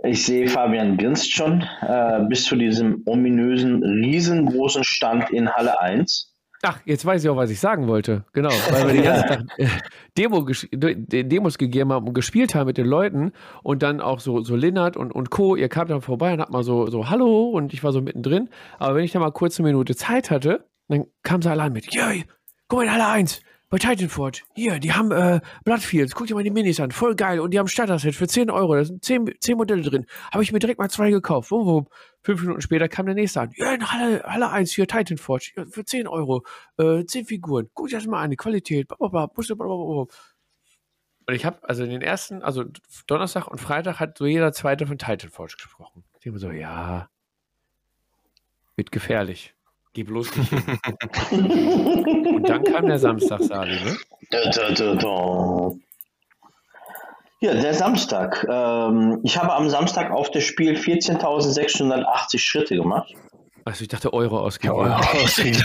ich 0.03 0.25
sehe, 0.25 0.49
Fabian 0.49 0.99
grinst 0.99 1.33
schon 1.33 1.67
äh, 1.81 2.21
bis 2.29 2.45
zu 2.45 2.57
diesem 2.57 3.03
ominösen, 3.07 3.83
riesengroßen 3.83 4.85
Stand 4.85 5.31
in 5.31 5.51
Halle 5.51 5.81
1. 5.81 6.36
Ach, 6.63 6.81
jetzt 6.85 7.05
weiß 7.05 7.23
ich 7.23 7.31
auch, 7.31 7.37
was 7.37 7.51
ich 7.51 7.61
sagen 7.61 7.87
wollte. 7.87 8.25
Genau, 8.33 8.51
weil 8.71 8.87
wir 8.87 8.95
den 8.95 9.05
ganzen 9.05 9.29
Tag 9.29 9.41
äh, 9.59 9.69
Demo 10.17 10.47
Demos 10.71 11.59
gegeben 11.59 11.93
haben 11.93 12.09
und 12.09 12.15
gespielt 12.15 12.55
haben 12.55 12.67
mit 12.67 12.79
den 12.79 12.87
Leuten 12.87 13.33
und 13.63 13.83
dann 13.83 14.01
auch 14.01 14.21
so, 14.21 14.43
so 14.43 14.57
Linnert 14.57 14.97
und, 14.97 15.13
und 15.13 15.31
Co. 15.31 15.57
Ihr 15.57 15.69
kamt 15.69 15.91
dann 15.91 16.01
vorbei 16.01 16.33
und 16.33 16.41
habt 16.41 16.53
mal 16.53 16.65
so, 16.65 16.87
so 16.89 17.11
Hallo 17.11 17.51
und 17.51 17.73
ich 17.73 17.85
war 17.85 17.93
so 17.93 18.01
mittendrin. 18.01 18.49
Aber 18.79 18.95
wenn 18.95 19.05
ich 19.05 19.13
dann 19.13 19.23
mal 19.23 19.33
kurz 19.33 19.59
eine 19.59 19.69
Minute 19.69 19.95
Zeit 19.95 20.31
hatte, 20.31 20.67
dann 20.89 21.07
kam 21.23 21.43
sie 21.43 21.51
allein 21.51 21.73
mit, 21.73 21.93
Joi, 21.95 22.25
guck 22.69 22.81
mal 22.81 22.85
in 22.87 22.93
Halle 22.93 23.09
1 23.09 23.41
bei 23.69 23.79
Titanford. 23.79 24.45
Hier, 24.55 24.79
die 24.79 24.93
haben 24.93 25.11
äh, 25.11 25.41
Bloodfields. 25.65 26.15
Guck 26.15 26.29
dir 26.29 26.35
mal 26.35 26.45
die 26.45 26.51
Minis 26.51 26.79
an. 26.79 26.93
Voll 26.93 27.17
geil. 27.17 27.41
Und 27.41 27.53
die 27.53 27.59
haben 27.59 27.67
Starter-Set 27.67 28.15
für 28.15 28.29
10 28.29 28.49
Euro. 28.51 28.77
Da 28.77 28.85
sind 28.85 29.05
10, 29.05 29.35
10 29.41 29.57
Modelle 29.57 29.83
drin. 29.83 30.07
Habe 30.33 30.45
ich 30.45 30.53
mir 30.53 30.61
direkt 30.61 30.79
mal 30.79 30.89
zwei 30.89 31.11
gekauft. 31.11 31.51
Wum, 31.51 31.67
wum. 31.67 31.89
Fünf 32.23 32.43
Minuten 32.43 32.61
später 32.61 32.89
kam 32.89 33.07
der 33.07 33.17
nächste 33.17 33.41
an. 33.41 33.51
Ja, 33.57 33.73
in 33.73 33.91
Halle, 33.91 34.23
Halle 34.25 34.51
1 34.51 34.73
hier, 34.73 34.87
Titanford. 34.87 35.53
Ja, 35.57 35.65
für 35.67 35.85
10 35.85 36.07
Euro. 36.07 36.45
Äh, 36.79 37.05
10 37.05 37.27
Figuren. 37.27 37.69
Guck 37.75 37.89
dir 37.89 37.97
das 37.97 38.07
mal 38.07 38.23
an. 38.23 38.31
Die 38.31 38.37
Qualität. 38.37 38.89
Und 41.29 41.35
ich 41.35 41.45
habe 41.45 41.69
also 41.69 41.83
in 41.83 41.91
den 41.91 42.03
ersten, 42.03 42.43
also 42.43 42.65
Donnerstag 43.09 43.49
und 43.49 43.61
Freitag 43.61 43.99
hat 43.99 44.17
so 44.17 44.27
jeder 44.27 44.53
zweite 44.53 44.87
von 44.87 44.97
Titanforge 44.97 45.55
gesprochen. 45.57 46.05
Ich 46.15 46.21
denke 46.21 46.39
so, 46.39 46.53
ja, 46.53 47.09
wird 48.77 48.93
gefährlich. 48.93 49.56
Geh 49.97 50.03
bloß 50.03 50.37
nicht 50.37 50.51
hin. 50.51 50.79
Und 52.37 52.47
dann 52.47 52.63
kam 52.65 52.87
der 52.87 52.99
Samstag, 52.99 53.43
Sali, 53.43 53.83
ne? 53.83 53.97
Ja, 57.41 57.55
der 57.55 57.73
Samstag. 57.73 58.47
Ähm, 58.47 59.21
ich 59.23 59.39
habe 59.39 59.55
am 59.55 59.71
Samstag 59.71 60.11
auf 60.11 60.31
das 60.31 60.45
Spiel 60.45 60.75
14.680 60.75 62.39
Schritte 62.39 62.77
gemacht. 62.77 63.15
Also 63.65 63.85
ich 63.85 63.89
dachte 63.89 64.13
Euro 64.13 64.41
ausgegeben. 64.41 64.81
Euro 64.81 64.97
ausgegeben. 65.25 65.65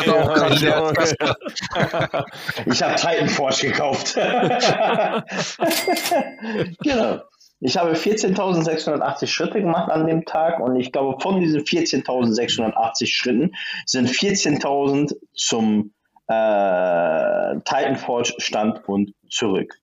ich 2.68 2.82
habe 2.82 2.96
Titanforge 2.96 3.68
gekauft. 3.68 4.16
genau. 6.82 7.20
Ich 7.64 7.78
habe 7.78 7.94
14.680 7.94 9.28
Schritte 9.28 9.62
gemacht 9.62 9.92
an 9.92 10.08
dem 10.08 10.26
Tag 10.26 10.60
und 10.60 10.76
ich 10.78 10.92
glaube, 10.92 11.22
von 11.22 11.40
diesen 11.40 11.62
14.680 11.62 13.06
Schritten 13.06 13.52
sind 13.86 14.10
14.000 14.10 15.16
zum 15.36 15.94
äh, 16.28 17.60
Titanforge-Stand 17.64 18.90
und 18.90 19.14
zurück. 19.30 19.76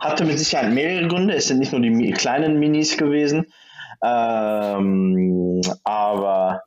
Hatte 0.00 0.24
mit 0.24 0.38
Sicherheit 0.38 0.72
mehrere 0.72 1.06
Gründe. 1.06 1.34
Es 1.34 1.48
sind 1.48 1.58
nicht 1.58 1.72
nur 1.72 1.82
die 1.82 2.12
kleinen 2.12 2.58
Minis 2.58 2.96
gewesen, 2.96 3.52
ähm, 4.02 5.60
aber 5.84 6.62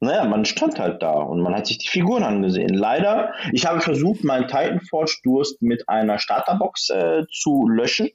naja, 0.00 0.24
man 0.24 0.46
stand 0.46 0.78
halt 0.78 1.02
da 1.02 1.12
und 1.12 1.42
man 1.42 1.54
hat 1.54 1.66
sich 1.66 1.78
die 1.78 1.88
Figuren 1.88 2.22
angesehen. 2.22 2.72
Leider, 2.72 3.34
ich 3.52 3.66
habe 3.66 3.80
versucht, 3.80 4.24
meinen 4.24 4.46
Titanforge-Durst 4.46 5.60
mit 5.60 5.88
einer 5.88 6.18
Starterbox 6.18 6.88
äh, 6.88 7.26
zu 7.30 7.68
löschen 7.68 8.08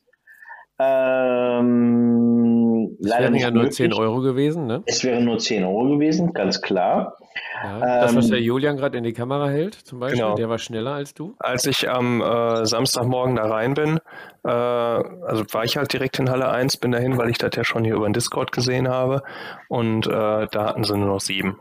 ähm, 0.79 2.63
das 2.99 3.09
leider 3.09 3.25
wären 3.25 3.35
ja 3.35 3.51
nur 3.51 3.63
möglich. 3.63 3.75
10 3.75 3.93
Euro 3.93 4.21
gewesen, 4.21 4.65
ne? 4.65 4.83
Es 4.85 5.03
wären 5.03 5.25
nur 5.25 5.37
10 5.37 5.63
Euro 5.63 5.89
gewesen, 5.89 6.33
ganz 6.33 6.61
klar. 6.61 7.17
Ja, 7.63 7.79
das, 8.01 8.15
was 8.15 8.25
ähm, 8.25 8.31
der 8.31 8.41
Julian 8.41 8.77
gerade 8.77 8.97
in 8.97 9.03
die 9.03 9.13
Kamera 9.13 9.49
hält, 9.49 9.75
zum 9.75 9.99
Beispiel, 9.99 10.21
genau. 10.21 10.35
der 10.35 10.49
war 10.49 10.57
schneller 10.57 10.93
als 10.93 11.13
du. 11.13 11.35
Als 11.39 11.65
ich 11.65 11.89
am 11.89 12.21
äh, 12.21 12.65
Samstagmorgen 12.65 13.35
da 13.35 13.45
rein 13.45 13.73
bin, 13.73 13.99
äh, 14.43 14.49
also 14.49 15.43
war 15.51 15.63
ich 15.63 15.77
halt 15.77 15.93
direkt 15.93 16.19
in 16.19 16.29
Halle 16.29 16.49
1, 16.49 16.77
bin 16.77 16.91
dahin, 16.91 17.17
weil 17.17 17.29
ich 17.29 17.37
das 17.37 17.51
ja 17.55 17.63
schon 17.63 17.83
hier 17.83 17.95
über 17.95 18.07
den 18.07 18.13
Discord 18.13 18.51
gesehen 18.51 18.87
habe. 18.87 19.21
Und 19.69 20.07
äh, 20.07 20.47
da 20.51 20.65
hatten 20.65 20.83
sie 20.83 20.97
nur 20.97 21.07
noch 21.07 21.21
sieben. 21.21 21.59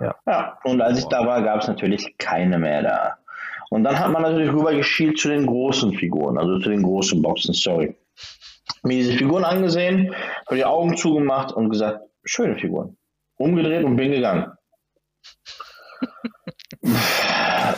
Ja, 0.00 0.14
ja 0.26 0.58
und 0.64 0.80
als 0.80 0.98
ich 0.98 1.06
da 1.06 1.26
war, 1.26 1.42
gab 1.42 1.60
es 1.60 1.68
natürlich 1.68 2.14
keine 2.18 2.58
mehr 2.58 2.82
da. 2.82 3.16
Und 3.70 3.84
dann 3.84 3.98
hat 3.98 4.12
man 4.12 4.22
natürlich 4.22 4.52
rüber 4.52 4.74
geschielt 4.74 5.18
zu 5.18 5.28
den 5.28 5.46
großen 5.46 5.94
Figuren, 5.94 6.36
also 6.36 6.58
zu 6.58 6.70
den 6.70 6.82
großen 6.82 7.22
Boxen, 7.22 7.54
sorry 7.54 7.96
mir 8.82 8.96
diese 8.96 9.12
Figuren 9.14 9.44
angesehen, 9.44 10.14
habe 10.46 10.56
die 10.56 10.64
Augen 10.64 10.96
zugemacht 10.96 11.52
und 11.52 11.70
gesagt, 11.70 12.00
schöne 12.24 12.56
Figuren. 12.56 12.96
Umgedreht 13.36 13.84
und 13.84 13.96
bin 13.96 14.12
gegangen. 14.12 14.52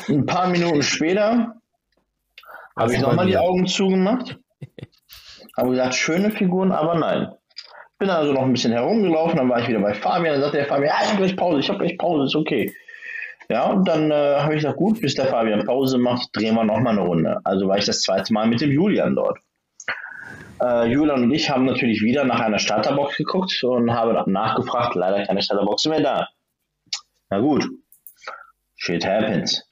Ein 0.09 0.27
paar 0.27 0.49
Minuten 0.49 0.83
später 0.83 1.57
habe 2.77 2.93
ich 2.93 3.01
nochmal 3.01 3.27
die 3.27 3.37
Augen 3.37 3.67
zugemacht. 3.67 4.39
Habe 5.57 5.71
gesagt, 5.71 5.95
schöne 5.95 6.31
Figuren, 6.31 6.73
aber 6.73 6.97
nein. 6.97 7.29
Bin 7.99 8.11
also 8.11 8.33
noch 8.33 8.43
ein 8.43 8.53
bisschen 8.53 8.73
herumgelaufen, 8.73 9.37
dann 9.37 9.49
war 9.49 9.61
ich 9.61 9.69
wieder 9.69 9.81
bei 9.81 9.95
Fabian. 9.95 10.35
Dann 10.35 10.43
sagte 10.43 10.57
der 10.59 10.67
Fabian, 10.67 10.89
ja, 10.89 10.97
ich 11.03 11.09
habe 11.11 11.19
gleich 11.19 11.37
Pause, 11.37 11.61
ich 11.61 11.69
habe 11.69 11.79
gleich 11.79 11.97
Pause, 11.97 12.25
ist 12.25 12.35
okay. 12.35 12.75
Ja, 13.49 13.67
und 13.67 13.87
dann 13.87 14.11
äh, 14.11 14.37
habe 14.41 14.55
ich 14.55 14.63
gesagt, 14.63 14.79
gut, 14.79 15.01
bis 15.01 15.15
der 15.15 15.27
Fabian 15.27 15.65
Pause 15.65 15.99
macht, 15.99 16.29
drehen 16.33 16.55
wir 16.55 16.65
nochmal 16.65 16.99
eine 16.99 17.07
Runde. 17.07 17.41
Also 17.45 17.69
war 17.69 17.79
ich 17.79 17.85
das 17.85 18.01
zweite 18.01 18.33
Mal 18.33 18.49
mit 18.49 18.61
dem 18.61 18.73
Julian 18.73 19.15
dort. 19.15 19.39
Äh, 20.61 20.87
Julian 20.87 21.25
und 21.25 21.33
ich 21.33 21.51
haben 21.51 21.65
natürlich 21.65 22.03
wieder 22.03 22.25
nach 22.25 22.41
einer 22.41 22.59
Starterbox 22.59 23.17
geguckt 23.17 23.63
und 23.65 23.93
haben 23.93 24.33
nachgefragt, 24.33 24.95
leider 24.95 25.27
keine 25.27 25.43
Starterbox 25.43 25.87
mehr 25.87 26.01
da. 26.01 26.29
Na 27.31 27.41
gut, 27.41 27.67
shit 28.77 29.05
happens. 29.05 29.69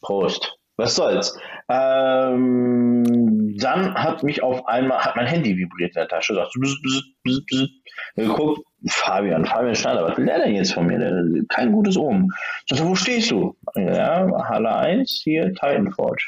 Prost. 0.00 0.56
Was 0.76 0.96
soll's? 0.96 1.38
Ähm, 1.68 3.54
dann 3.58 3.94
hat 3.94 4.22
mich 4.22 4.42
auf 4.42 4.66
einmal, 4.66 4.98
hat 4.98 5.14
mein 5.14 5.26
Handy 5.26 5.54
vibriert 5.54 5.94
in 5.94 6.00
der 6.00 6.08
Tasche, 6.08 6.34
sagt, 6.34 6.52
bzz, 6.58 6.80
bzz, 6.82 7.02
bzz, 7.22 7.44
bzz. 7.46 7.68
geguckt, 8.16 8.62
Fabian, 8.88 9.44
Fabian 9.44 9.74
Schneider, 9.74 10.04
was 10.04 10.16
will 10.16 10.24
der 10.24 10.38
denn 10.38 10.54
jetzt 10.54 10.72
von 10.72 10.86
mir? 10.86 11.44
Kein 11.50 11.72
gutes 11.72 11.98
Ohm. 11.98 12.30
Ich 12.64 12.70
dachte, 12.70 12.88
wo 12.88 12.94
stehst 12.94 13.30
du? 13.30 13.54
Ja, 13.74 14.26
Halle 14.48 14.74
1, 14.74 15.20
hier 15.22 15.52
Titan 15.52 15.92
Forge. 15.92 16.24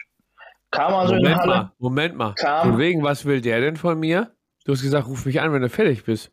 Kam 0.72 0.94
also 0.94 1.14
Moment 1.14 1.34
in 1.34 1.38
Halle. 1.38 1.54
Mal, 1.54 1.72
Moment 1.78 2.16
mal. 2.16 2.34
Kam, 2.34 2.70
von 2.70 2.78
wegen, 2.78 3.02
was 3.04 3.24
will 3.24 3.40
der 3.40 3.60
denn 3.60 3.76
von 3.76 4.00
mir? 4.00 4.32
Du 4.64 4.72
hast 4.72 4.82
gesagt, 4.82 5.06
ruf 5.06 5.24
mich 5.26 5.40
an, 5.40 5.52
wenn 5.52 5.62
du 5.62 5.68
fertig 5.68 6.04
bist. 6.04 6.32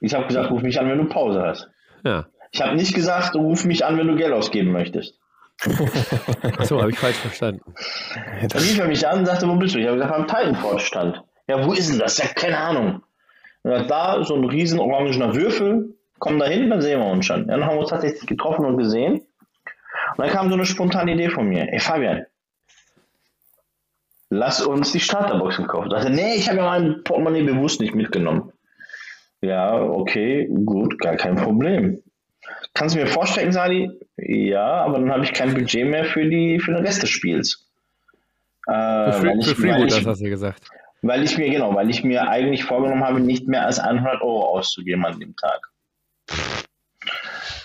Ich 0.00 0.14
habe 0.14 0.26
gesagt, 0.26 0.50
ruf 0.50 0.62
mich 0.62 0.80
an, 0.80 0.88
wenn 0.88 0.98
du 0.98 1.04
Pause 1.04 1.42
hast. 1.42 1.70
Ja. 2.04 2.26
Ich 2.52 2.62
habe 2.62 2.74
nicht 2.74 2.94
gesagt, 2.94 3.34
ruf 3.34 3.64
mich 3.64 3.84
an, 3.84 3.98
wenn 3.98 4.08
du 4.08 4.16
Geld 4.16 4.32
ausgeben 4.32 4.72
möchtest. 4.72 5.18
so, 6.62 6.80
habe 6.80 6.90
ich 6.90 6.98
falsch 6.98 7.16
verstanden. 7.16 7.62
Dann 8.48 8.62
rief 8.62 8.78
er 8.78 8.88
mich 8.88 9.06
an 9.06 9.20
und 9.20 9.26
sagte, 9.26 9.48
wo 9.48 9.56
bist 9.56 9.74
du? 9.74 9.78
Ich 9.78 9.86
habe 9.86 9.96
gesagt, 9.96 10.14
am 10.14 10.26
Titanford-Stand. 10.26 11.22
Ja, 11.48 11.64
wo 11.66 11.72
ist 11.72 11.90
denn 11.90 11.98
das? 11.98 12.18
Ja, 12.18 12.26
keine 12.34 12.58
Ahnung. 12.58 13.02
Und 13.62 13.90
da 13.90 14.22
so 14.22 14.34
ein 14.34 14.44
riesen 14.44 14.78
orangener 14.78 15.34
Würfel, 15.34 15.96
komm 16.18 16.38
da 16.38 16.46
hin, 16.46 16.70
dann 16.70 16.80
sehen 16.80 17.00
wir 17.00 17.06
uns 17.06 17.26
schon. 17.26 17.48
Ja, 17.48 17.56
dann 17.56 17.64
haben 17.64 17.74
wir 17.74 17.80
uns 17.80 17.90
tatsächlich 17.90 18.26
getroffen 18.26 18.64
und 18.64 18.78
gesehen. 18.78 19.14
Und 19.14 20.18
dann 20.18 20.30
kam 20.30 20.48
so 20.48 20.54
eine 20.54 20.66
spontane 20.66 21.12
Idee 21.12 21.28
von 21.28 21.46
mir. 21.48 21.70
Ey, 21.72 21.80
Fabian, 21.80 22.26
lass 24.30 24.60
uns 24.60 24.92
die 24.92 25.00
Starterboxen 25.00 25.66
kaufen. 25.66 25.88
Ich 25.88 25.94
dachte, 25.94 26.10
nee, 26.10 26.34
ich 26.34 26.48
habe 26.48 26.58
ja 26.58 26.66
mein 26.66 27.02
Portemonnaie 27.04 27.42
bewusst 27.42 27.80
nicht 27.80 27.94
mitgenommen. 27.94 28.52
Ja, 29.40 29.80
okay, 29.80 30.48
gut, 30.64 30.98
gar 30.98 31.16
kein 31.16 31.36
Problem. 31.36 32.02
Kannst 32.74 32.94
du 32.94 33.00
mir 33.00 33.06
vorstellen, 33.06 33.52
Sadi? 33.52 33.90
Ja, 34.16 34.84
aber 34.84 34.98
dann 34.98 35.12
habe 35.12 35.24
ich 35.24 35.32
kein 35.32 35.54
Budget 35.54 35.86
mehr 35.86 36.04
für, 36.04 36.28
die, 36.28 36.58
für 36.58 36.72
den 36.72 36.84
Rest 36.84 37.02
des 37.02 37.10
Spiels. 37.10 37.68
Äh, 38.66 39.12
für 39.12 39.42
für 39.42 39.54
Freeboot, 39.54 39.92
das 39.92 40.06
hast 40.06 40.20
du 40.20 40.28
gesagt. 40.28 40.68
Weil 41.02 41.22
ich 41.22 41.38
mir, 41.38 41.50
genau, 41.50 41.74
weil 41.74 41.90
ich 41.90 42.02
mir 42.02 42.28
eigentlich 42.28 42.64
vorgenommen 42.64 43.04
habe, 43.04 43.20
nicht 43.20 43.46
mehr 43.46 43.66
als 43.66 43.78
100 43.78 44.22
Euro 44.22 44.46
auszugeben 44.46 45.04
an 45.04 45.20
dem 45.20 45.36
Tag. 45.36 45.70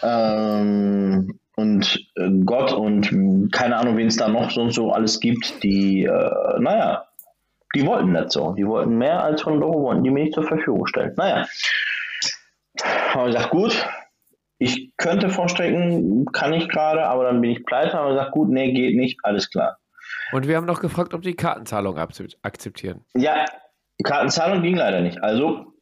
Ähm, 0.03 1.39
und 1.61 2.07
äh, 2.15 2.29
Gott 2.45 2.73
und 2.73 3.51
keine 3.51 3.77
Ahnung, 3.77 3.97
wen 3.97 4.07
es 4.07 4.17
da 4.17 4.27
noch 4.27 4.51
so 4.51 4.61
und 4.61 4.71
so 4.71 4.91
alles 4.91 5.19
gibt, 5.19 5.63
die, 5.63 6.03
äh, 6.03 6.59
naja, 6.59 7.05
die 7.75 7.85
wollten 7.85 8.11
nicht 8.11 8.31
so. 8.31 8.53
Die 8.53 8.65
wollten 8.65 8.97
mehr 8.97 9.23
als 9.23 9.41
100 9.45 9.63
Euro, 9.63 9.83
wollten 9.83 10.03
die 10.03 10.09
mir 10.09 10.23
nicht 10.23 10.33
zur 10.33 10.43
Verfügung 10.43 10.85
stellen. 10.87 11.13
Naja. 11.15 11.47
Habe 13.13 13.29
ich 13.29 13.35
gesagt, 13.35 13.51
gut, 13.51 13.87
ich 14.57 14.95
könnte 14.97 15.29
vorstrecken, 15.29 16.25
kann 16.31 16.53
ich 16.53 16.69
gerade, 16.69 17.05
aber 17.05 17.23
dann 17.25 17.41
bin 17.41 17.51
ich 17.51 17.65
pleite. 17.65 17.97
Aber 17.97 18.11
gesagt, 18.11 18.31
gut, 18.31 18.49
nee, 18.49 18.71
geht 18.73 18.95
nicht, 18.95 19.19
alles 19.23 19.49
klar. 19.49 19.77
Und 20.33 20.47
wir 20.47 20.55
haben 20.55 20.65
noch 20.65 20.81
gefragt, 20.81 21.13
ob 21.13 21.21
die 21.21 21.35
Kartenzahlung 21.35 21.97
akzeptieren. 21.97 23.05
Ja, 23.15 23.45
die 23.99 24.03
Kartenzahlung 24.03 24.61
ging 24.61 24.75
leider 24.75 25.01
nicht. 25.01 25.23
Also, 25.23 25.73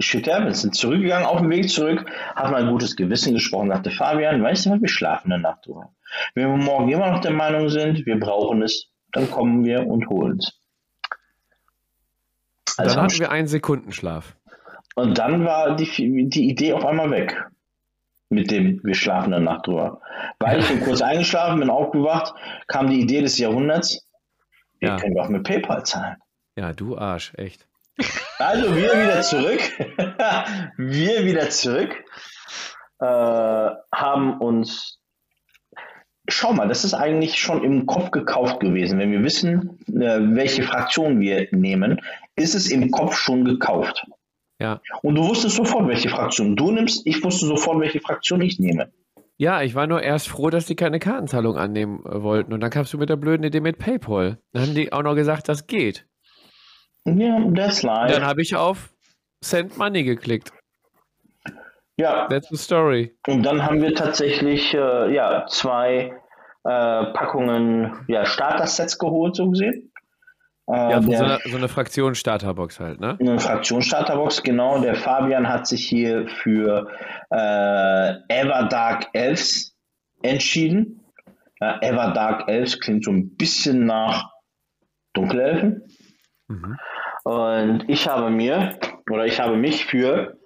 Schütter, 0.00 0.44
wir 0.44 0.54
sind 0.54 0.74
zurückgegangen, 0.74 1.26
auf 1.26 1.40
dem 1.40 1.50
Weg 1.50 1.68
zurück, 1.70 2.04
hat 2.34 2.50
mal 2.50 2.62
ein 2.62 2.70
gutes 2.70 2.96
Gewissen 2.96 3.34
gesprochen, 3.34 3.68
sagte 3.68 3.90
Fabian, 3.90 4.42
weißt 4.42 4.66
du 4.66 4.70
was, 4.70 4.80
wir 4.80 4.88
schlafen 4.88 5.32
eine 5.32 5.42
Nacht 5.42 5.66
drüber. 5.66 5.90
Wenn 6.34 6.48
wir 6.48 6.56
morgen 6.56 6.90
immer 6.90 7.10
noch 7.10 7.20
der 7.20 7.32
Meinung 7.32 7.68
sind, 7.68 8.04
wir 8.06 8.18
brauchen 8.18 8.62
es, 8.62 8.90
dann 9.12 9.30
kommen 9.30 9.64
wir 9.64 9.86
und 9.86 10.08
holen 10.08 10.38
es. 10.38 10.60
Also 12.76 12.96
dann 12.96 13.04
hatten 13.04 13.20
wir 13.20 13.30
einen 13.30 13.46
Sekundenschlaf. 13.46 14.36
Und 14.96 15.18
dann 15.18 15.44
war 15.44 15.76
die, 15.76 16.28
die 16.28 16.48
Idee 16.48 16.72
auf 16.72 16.84
einmal 16.84 17.10
weg 17.10 17.36
mit 18.34 18.50
dem 18.50 18.80
wir 18.82 18.94
schlafen 18.94 19.32
eine 19.32 19.44
Nacht 19.44 19.66
drüber. 19.66 20.00
Weil 20.38 20.60
ich 20.60 20.68
bin 20.68 20.80
kurz 20.80 21.00
eingeschlafen, 21.02 21.60
bin 21.60 21.70
aufgewacht, 21.70 22.34
kam 22.66 22.90
die 22.90 23.00
Idee 23.00 23.22
des 23.22 23.38
Jahrhunderts, 23.38 24.06
wir 24.80 24.90
ja. 24.90 24.96
können 24.96 25.14
doch 25.14 25.28
mit 25.28 25.44
PayPal 25.44 25.84
zahlen. 25.84 26.16
Ja, 26.56 26.72
du 26.72 26.98
Arsch, 26.98 27.32
echt. 27.36 27.66
Also 28.38 28.74
wir 28.74 28.92
wieder 28.92 29.22
zurück, 29.22 29.60
wir 30.76 31.24
wieder 31.24 31.50
zurück, 31.50 31.94
äh, 32.98 33.06
haben 33.94 34.38
uns, 34.40 34.98
schau 36.28 36.52
mal, 36.52 36.68
das 36.68 36.84
ist 36.84 36.94
eigentlich 36.94 37.38
schon 37.38 37.62
im 37.62 37.86
Kopf 37.86 38.10
gekauft 38.10 38.60
gewesen. 38.60 38.98
Wenn 38.98 39.12
wir 39.12 39.22
wissen, 39.22 39.78
äh, 39.88 40.18
welche 40.20 40.62
Fraktion 40.64 41.20
wir 41.20 41.48
nehmen, 41.52 42.00
ist 42.36 42.54
es 42.54 42.70
im 42.70 42.90
Kopf 42.90 43.16
schon 43.16 43.44
gekauft. 43.44 44.04
Ja. 44.60 44.80
Und 45.02 45.16
du 45.16 45.28
wusstest 45.28 45.56
sofort, 45.56 45.88
welche 45.88 46.08
Fraktion 46.08 46.56
du 46.56 46.70
nimmst. 46.70 47.06
Ich 47.06 47.22
wusste 47.22 47.46
sofort, 47.46 47.80
welche 47.80 48.00
Fraktion 48.00 48.40
ich 48.40 48.58
nehme. 48.58 48.92
Ja, 49.36 49.62
ich 49.62 49.74
war 49.74 49.86
nur 49.86 50.02
erst 50.02 50.28
froh, 50.28 50.48
dass 50.48 50.66
die 50.66 50.76
keine 50.76 51.00
Kartenzahlung 51.00 51.56
annehmen 51.56 52.04
äh, 52.06 52.22
wollten. 52.22 52.52
Und 52.52 52.60
dann 52.60 52.70
kamst 52.70 52.92
du 52.92 52.98
mit 52.98 53.10
der 53.10 53.16
blöden 53.16 53.44
Idee 53.44 53.60
mit 53.60 53.78
PayPal. 53.78 54.38
Dann 54.52 54.62
haben 54.62 54.74
die 54.74 54.92
auch 54.92 55.02
noch 55.02 55.14
gesagt, 55.14 55.48
das 55.48 55.66
geht. 55.66 56.06
Ja, 57.04 57.38
that's 57.54 57.82
life. 57.82 58.12
Dann 58.12 58.24
habe 58.24 58.42
ich 58.42 58.56
auf 58.56 58.90
Send 59.42 59.76
Money 59.76 60.04
geklickt. 60.04 60.52
Ja. 61.96 62.26
That's 62.28 62.48
the 62.48 62.56
story. 62.56 63.14
Und 63.26 63.44
dann 63.44 63.64
haben 63.64 63.80
wir 63.80 63.94
tatsächlich 63.94 64.74
äh, 64.74 65.14
ja, 65.14 65.46
zwei 65.46 66.12
äh, 66.64 67.04
Packungen 67.12 68.04
ja, 68.08 68.24
Starter-Sets 68.24 68.98
geholt, 68.98 69.36
so 69.36 69.50
gesehen. 69.50 69.92
Äh, 70.66 70.72
ja, 70.76 71.00
der, 71.00 71.18
so, 71.18 71.24
eine, 71.24 71.38
so 71.44 71.56
eine 71.56 71.68
Fraktion-Starterbox 71.68 72.80
halt, 72.80 73.00
ne? 73.00 73.18
Eine 73.20 73.38
Fraktion-Starterbox, 73.38 74.42
genau. 74.42 74.80
Der 74.80 74.94
Fabian 74.94 75.48
hat 75.48 75.66
sich 75.66 75.86
hier 75.86 76.26
für 76.26 76.88
äh, 77.30 78.14
Everdark 78.28 79.08
Elves 79.12 79.76
entschieden. 80.22 81.00
Ja, 81.60 81.78
Everdark 81.82 82.48
Elves 82.48 82.80
klingt 82.80 83.04
so 83.04 83.12
ein 83.12 83.36
bisschen 83.36 83.84
nach 83.84 84.32
Dunkelelfen. 85.12 85.82
Mhm. 86.48 86.78
Und 87.24 87.84
ich 87.88 88.06
habe 88.06 88.30
mir, 88.30 88.78
oder 89.10 89.26
ich 89.26 89.40
habe 89.40 89.56
mich 89.56 89.84
für 89.86 90.36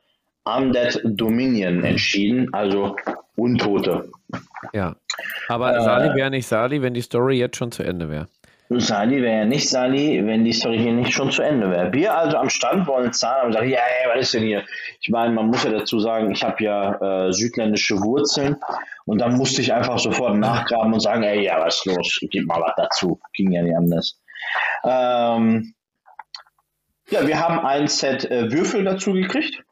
Undead 0.45 1.01
Dominion 1.05 1.85
entschieden, 1.85 2.53
also 2.55 2.97
Untote. 3.37 4.11
Ja, 4.73 4.97
aber 5.49 5.77
äh, 5.77 5.81
Sali 5.83 6.15
wäre 6.15 6.31
nicht 6.31 6.47
Sali, 6.47 6.81
wenn 6.81 6.95
die 6.95 7.03
Story 7.03 7.39
jetzt 7.39 7.57
schon 7.57 7.73
zu 7.73 7.83
Ende 7.83 8.09
wäre. 8.09 8.29
Sali 8.71 9.23
wäre 9.23 9.47
nicht 9.47 9.69
Sali, 9.69 10.25
wenn 10.27 10.45
die 10.45 10.53
Story 10.53 10.79
hier 10.79 10.93
nicht 10.93 11.13
schon 11.13 11.31
zu 11.31 11.43
Ende 11.43 11.71
wäre. 11.71 11.93
Wir 11.93 12.15
also 12.15 12.37
am 12.37 12.51
Stand 12.51 12.87
wollen 12.87 13.13
zahlen 13.13 13.47
und 13.47 13.53
sagen, 13.55 13.71
ja, 13.71 13.79
ja, 13.79 14.15
was 14.15 14.21
ist 14.21 14.35
denn 14.35 14.43
hier? 14.43 14.63
Ich 15.01 15.09
meine, 15.09 15.33
man 15.33 15.47
muss 15.47 15.65
ja 15.65 15.71
dazu 15.71 15.99
sagen, 15.99 16.31
ich 16.31 16.45
habe 16.45 16.63
ja 16.63 17.29
äh, 17.29 17.33
südländische 17.33 17.97
Wurzeln 17.97 18.57
und 19.07 19.21
dann 19.21 19.37
musste 19.37 19.63
ich 19.63 19.73
einfach 19.73 19.99
sofort 19.99 20.37
nachgraben 20.37 20.93
und 20.93 21.01
sagen, 21.01 21.23
ey, 21.23 21.45
ja, 21.45 21.59
was 21.65 21.77
ist 21.77 21.87
los? 21.87 22.19
Gib 22.31 22.47
mal 22.47 22.61
was 22.61 22.75
dazu. 22.77 23.19
Ging 23.33 23.53
ja 23.53 23.63
nicht 23.63 23.77
anders. 23.77 24.21
Ähm, 24.85 25.73
ja, 27.11 27.27
wir 27.27 27.41
haben 27.41 27.65
ein 27.65 27.89
Set 27.89 28.31
äh, 28.31 28.51
Würfel 28.53 28.85
dazu 28.85 29.13
gekriegt, 29.13 29.63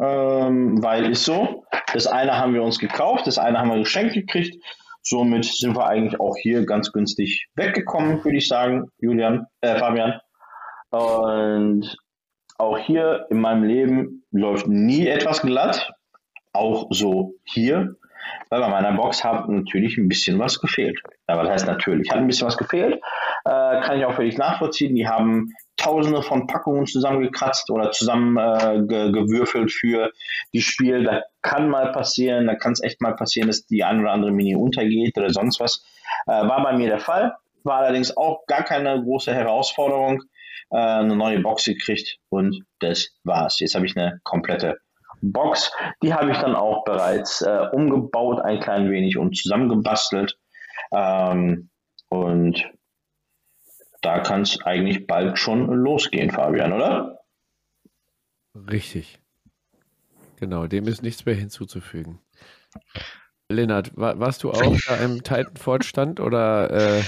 ähm, 0.00 0.82
weil 0.82 1.10
ist 1.10 1.24
so. 1.24 1.64
Das 1.92 2.06
eine 2.06 2.36
haben 2.36 2.54
wir 2.54 2.62
uns 2.62 2.78
gekauft, 2.78 3.26
das 3.26 3.38
eine 3.38 3.58
haben 3.58 3.70
wir 3.70 3.78
geschenkt 3.78 4.14
gekriegt. 4.14 4.62
Somit 5.02 5.44
sind 5.44 5.76
wir 5.76 5.86
eigentlich 5.86 6.20
auch 6.20 6.36
hier 6.36 6.66
ganz 6.66 6.92
günstig 6.92 7.46
weggekommen, 7.54 8.22
würde 8.24 8.36
ich 8.36 8.48
sagen, 8.48 8.88
Julian, 8.98 9.46
äh, 9.60 9.78
Fabian. 9.78 10.20
Und 10.90 11.96
auch 12.58 12.78
hier 12.78 13.26
in 13.30 13.40
meinem 13.40 13.64
Leben 13.64 14.24
läuft 14.32 14.66
nie 14.66 15.06
etwas 15.06 15.42
glatt. 15.42 15.92
Auch 16.52 16.88
so 16.90 17.34
hier. 17.44 17.96
Weil 18.50 18.60
bei 18.60 18.68
meiner 18.68 18.92
Box 18.92 19.24
hat 19.24 19.48
natürlich 19.48 19.96
ein 19.96 20.08
bisschen 20.08 20.38
was 20.38 20.60
gefehlt. 20.60 21.00
Ja, 21.28 21.36
was 21.38 21.48
heißt 21.48 21.66
natürlich? 21.66 22.10
Hat 22.10 22.18
ein 22.18 22.26
bisschen 22.26 22.46
was 22.46 22.58
gefehlt. 22.58 23.00
Äh, 23.44 23.80
kann 23.80 23.98
ich 23.98 24.04
auch 24.04 24.14
völlig 24.14 24.36
nachvollziehen. 24.36 24.94
Die 24.94 25.06
haben 25.06 25.52
tausende 25.78 26.22
von 26.22 26.46
Packungen 26.46 26.86
zusammengekratzt 26.86 27.70
oder 27.70 27.90
zusammengewürfelt 27.90 29.70
äh, 29.70 29.72
für 29.72 30.12
die 30.52 30.60
Spiel. 30.60 31.04
Da 31.04 31.22
kann 31.40 31.70
mal 31.70 31.92
passieren, 31.92 32.46
da 32.46 32.54
kann 32.56 32.72
es 32.72 32.82
echt 32.82 33.00
mal 33.00 33.16
passieren, 33.16 33.48
dass 33.48 33.64
die 33.64 33.84
ein 33.84 34.00
oder 34.00 34.12
andere 34.12 34.32
Mini 34.32 34.54
untergeht 34.54 35.16
oder 35.16 35.30
sonst 35.30 35.60
was. 35.60 35.84
Äh, 36.26 36.32
war 36.32 36.62
bei 36.62 36.76
mir 36.76 36.88
der 36.88 37.00
Fall. 37.00 37.36
War 37.64 37.78
allerdings 37.78 38.16
auch 38.16 38.44
gar 38.46 38.64
keine 38.64 39.02
große 39.02 39.32
Herausforderung. 39.32 40.22
Äh, 40.70 40.76
eine 40.76 41.16
neue 41.16 41.40
Box 41.40 41.64
gekriegt 41.64 42.18
und 42.28 42.64
das 42.80 43.08
war's. 43.24 43.58
Jetzt 43.60 43.74
habe 43.74 43.86
ich 43.86 43.96
eine 43.96 44.20
komplette 44.24 44.78
Box. 45.22 45.72
Die 46.02 46.12
habe 46.12 46.30
ich 46.30 46.38
dann 46.38 46.54
auch 46.54 46.84
bereits 46.84 47.40
äh, 47.40 47.66
umgebaut, 47.72 48.40
ein 48.40 48.60
klein 48.60 48.90
wenig 48.90 49.16
und 49.16 49.36
zusammengebastelt. 49.36 50.36
Ähm, 50.92 51.70
und 52.10 52.64
da 54.00 54.20
kann 54.20 54.42
es 54.42 54.62
eigentlich 54.62 55.06
bald 55.06 55.38
schon 55.38 55.66
losgehen, 55.66 56.30
Fabian, 56.30 56.72
oder? 56.72 57.20
Richtig. 58.70 59.18
Genau, 60.36 60.66
dem 60.66 60.86
ist 60.86 61.02
nichts 61.02 61.24
mehr 61.26 61.34
hinzuzufügen. 61.34 62.20
Lennart, 63.48 63.96
war, 63.96 64.18
warst 64.20 64.44
du 64.44 64.50
auch 64.50 64.76
da 64.86 64.96
im 64.96 65.22
Titanford-Stand 65.22 66.20
oder 66.20 66.70
äh, 66.70 67.02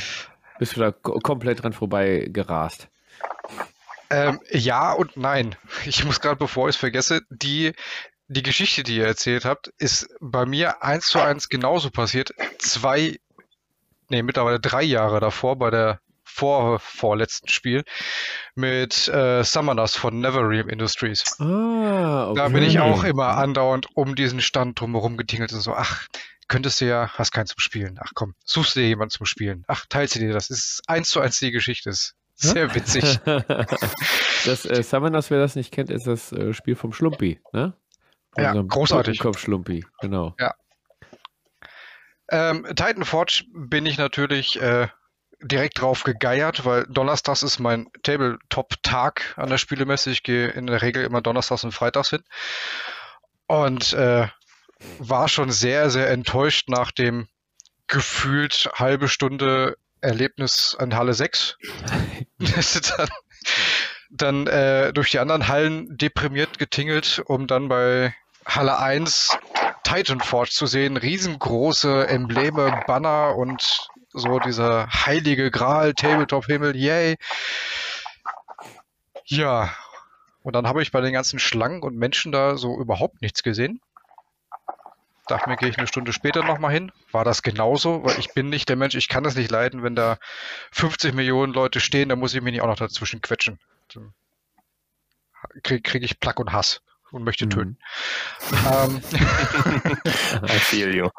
bist 0.59 0.77
du 0.77 0.81
da 0.81 0.91
komplett 0.91 1.63
dran 1.63 1.73
vorbei 1.73 2.29
gerast? 2.31 2.89
Ähm, 4.11 4.41
ja 4.51 4.93
und 4.93 5.17
nein. 5.17 5.55
Ich 5.87 6.05
muss 6.05 6.21
gerade, 6.21 6.37
bevor 6.37 6.69
ich 6.69 6.77
es 6.77 6.81
vergesse, 6.81 7.23
die, 7.31 7.73
die 8.29 8.43
Geschichte, 8.43 8.83
die 8.83 8.97
ihr 8.97 9.07
erzählt 9.07 9.45
habt, 9.45 9.69
ist 9.79 10.09
bei 10.21 10.47
mir 10.47 10.83
eins 10.83 11.07
zu 11.07 11.21
eins 11.21 11.49
genauso 11.49 11.91
passiert. 11.91 12.33
Zwei 12.59 13.19
nee, 14.11 14.23
mittlerweile 14.23 14.61
drei 14.61 14.83
Jahre 14.83 15.21
davor 15.21 15.57
bei 15.57 15.71
der 15.71 16.01
vor, 16.31 16.79
vorletzten 16.79 17.49
Spiel 17.49 17.85
mit 18.55 19.09
äh, 19.09 19.43
Summoners 19.43 19.97
von 19.97 20.21
Neverrealm 20.21 20.69
Industries. 20.69 21.39
Ah, 21.41 22.29
okay. 22.29 22.41
Da 22.41 22.49
bin 22.49 22.63
ich 22.63 22.81
auch 22.81 23.05
immer 23.05 23.37
andauernd 23.37 23.89
um 23.95 24.15
diesen 24.15 24.41
Stand 24.41 24.81
drumherum 24.81 25.17
getingelt 25.17 25.53
und 25.53 25.61
so, 25.61 25.75
ach, 25.75 26.07
könntest 26.49 26.81
du 26.81 26.87
ja, 26.87 27.11
hast 27.15 27.33
keinen 27.33 27.47
zum 27.47 27.61
Spielen. 27.61 27.99
Ach 28.03 28.13
komm, 28.15 28.35
suchst 28.45 28.77
du 28.77 28.81
dir 28.81 28.89
jemanden 28.89 29.11
zum 29.11 29.27
Spielen. 29.27 29.65
Ach, 29.69 29.87
teilst 29.89 30.15
du 30.15 30.19
dir 30.21 30.33
das. 30.33 30.51
Ist 30.51 30.83
eins 30.87 31.11
zu 31.11 31.21
eins 31.21 31.39
die 31.39 31.51
Geschichte. 31.51 31.91
Ist 31.91 32.17
sehr 32.37 32.75
witzig. 32.75 33.21
das 33.25 34.65
äh, 34.67 34.83
Summoners, 34.83 35.31
wer 35.31 35.39
das 35.39 35.57
nicht 35.57 35.73
kennt, 35.73 35.91
ist 35.91 36.07
das 36.07 36.33
äh, 36.33 36.53
Spiel 36.53 36.75
vom 36.77 36.93
Schlumpi, 36.93 37.41
ne? 37.53 37.75
Von 38.33 38.45
ja, 38.45 38.53
großartig. 38.53 39.19
Kopf 39.19 39.39
Schlumpi, 39.39 39.85
genau. 40.01 40.35
Ja. 40.39 40.55
Ähm, 42.31 42.65
Titan 42.69 43.05
Forge 43.05 43.45
bin 43.53 43.87
ich 43.87 43.99
natürlich 43.99 44.61
äh, 44.61 44.89
direkt 45.43 45.81
drauf 45.81 46.05
gegeiert, 46.05 46.65
weil 46.65 46.85
Donnerstags 46.89 47.43
ist 47.43 47.59
mein 47.59 47.89
Tabletop-Tag 48.03 49.35
an 49.37 49.51
der 49.51 49.59
Spielemesse. 49.59 50.11
Ich 50.11 50.23
gehe 50.23 50.49
in 50.49 50.67
der 50.67 50.83
Regel 50.83 51.05
immer 51.05 51.21
Donnerstags 51.21 51.65
und 51.65 51.73
Freitags 51.73 52.11
hin. 52.11 52.23
Und 53.47 53.93
äh, 53.95 54.29
war 54.99 55.29
schon 55.29 55.51
sehr, 55.51 55.91
sehr 55.91 56.11
enttäuscht 56.11 56.69
nach 56.69 56.91
dem 56.91 57.29
gefühlt 57.87 58.71
halbe 58.75 59.09
Stunde 59.09 59.77
Erlebnis 60.01 60.77
an 60.79 60.95
Halle 60.95 61.15
6. 61.15 61.57
dann 62.97 63.09
dann 64.11 64.47
äh, 64.49 64.93
durch 64.93 65.11
die 65.11 65.21
anderen 65.21 65.49
Hallen 65.49 65.97
deprimiert 65.97 66.59
getingelt, 66.59 67.23
um 67.27 67.47
dann 67.47 67.69
bei 67.69 68.15
Halle 68.45 68.79
1 68.79 69.39
Titan 69.85 70.21
Forge 70.21 70.51
zu 70.51 70.67
sehen. 70.67 70.97
Riesengroße 70.97 72.09
Embleme, 72.09 72.83
Banner 72.87 73.37
und 73.37 73.89
so 74.13 74.39
dieser 74.41 74.89
heilige 74.89 75.51
Gral, 75.51 75.95
Tabletop-Himmel, 75.95 76.77
yay. 76.77 77.17
Ja, 79.25 79.75
und 80.43 80.55
dann 80.55 80.67
habe 80.67 80.83
ich 80.83 80.91
bei 80.91 81.01
den 81.01 81.13
ganzen 81.13 81.39
Schlangen 81.39 81.83
und 81.83 81.97
Menschen 81.97 82.33
da 82.33 82.57
so 82.57 82.79
überhaupt 82.79 83.23
nichts 83.23 83.43
gesehen. 83.43 83.81
Dachte 85.29 85.49
mir, 85.49 85.57
gehe 85.57 85.69
ich 85.69 85.79
eine 85.79 85.87
Stunde 85.87 86.13
später 86.13 86.43
nochmal 86.43 86.73
hin. 86.73 86.91
War 87.13 87.25
das 87.25 87.43
genauso? 87.43 88.03
Weil 88.03 88.19
ich 88.19 88.35
bin 88.35 88.49
nicht 88.49 88.69
der 88.69 88.75
Mensch, 88.75 88.97
ich 88.97 89.09
kann 89.09 89.23
das 89.23 89.37
nicht 89.37 89.51
leiden, 89.51 89.85
wenn 89.85 89.95
da 89.95 90.19
50 90.73 91.15
Millionen 91.15 91.53
Leute 91.53 91.79
stehen, 91.79 92.09
dann 92.09 92.19
muss 92.19 92.35
ich 92.35 92.43
mich 92.43 92.53
nicht 92.53 92.63
auch 92.63 92.67
noch 92.67 92.77
dazwischen 92.77 93.21
quetschen. 93.21 93.61
Kriege 95.63 95.83
krieg 95.83 96.03
ich 96.03 96.19
Plack 96.19 96.41
und 96.41 96.53
Hass 96.53 96.83
und 97.13 97.23
möchte 97.23 97.47
mhm. 97.47 97.51
töten. 97.51 97.79
ähm, 98.73 99.01
I 100.43 100.59
feel 100.59 100.95
you. 100.95 101.11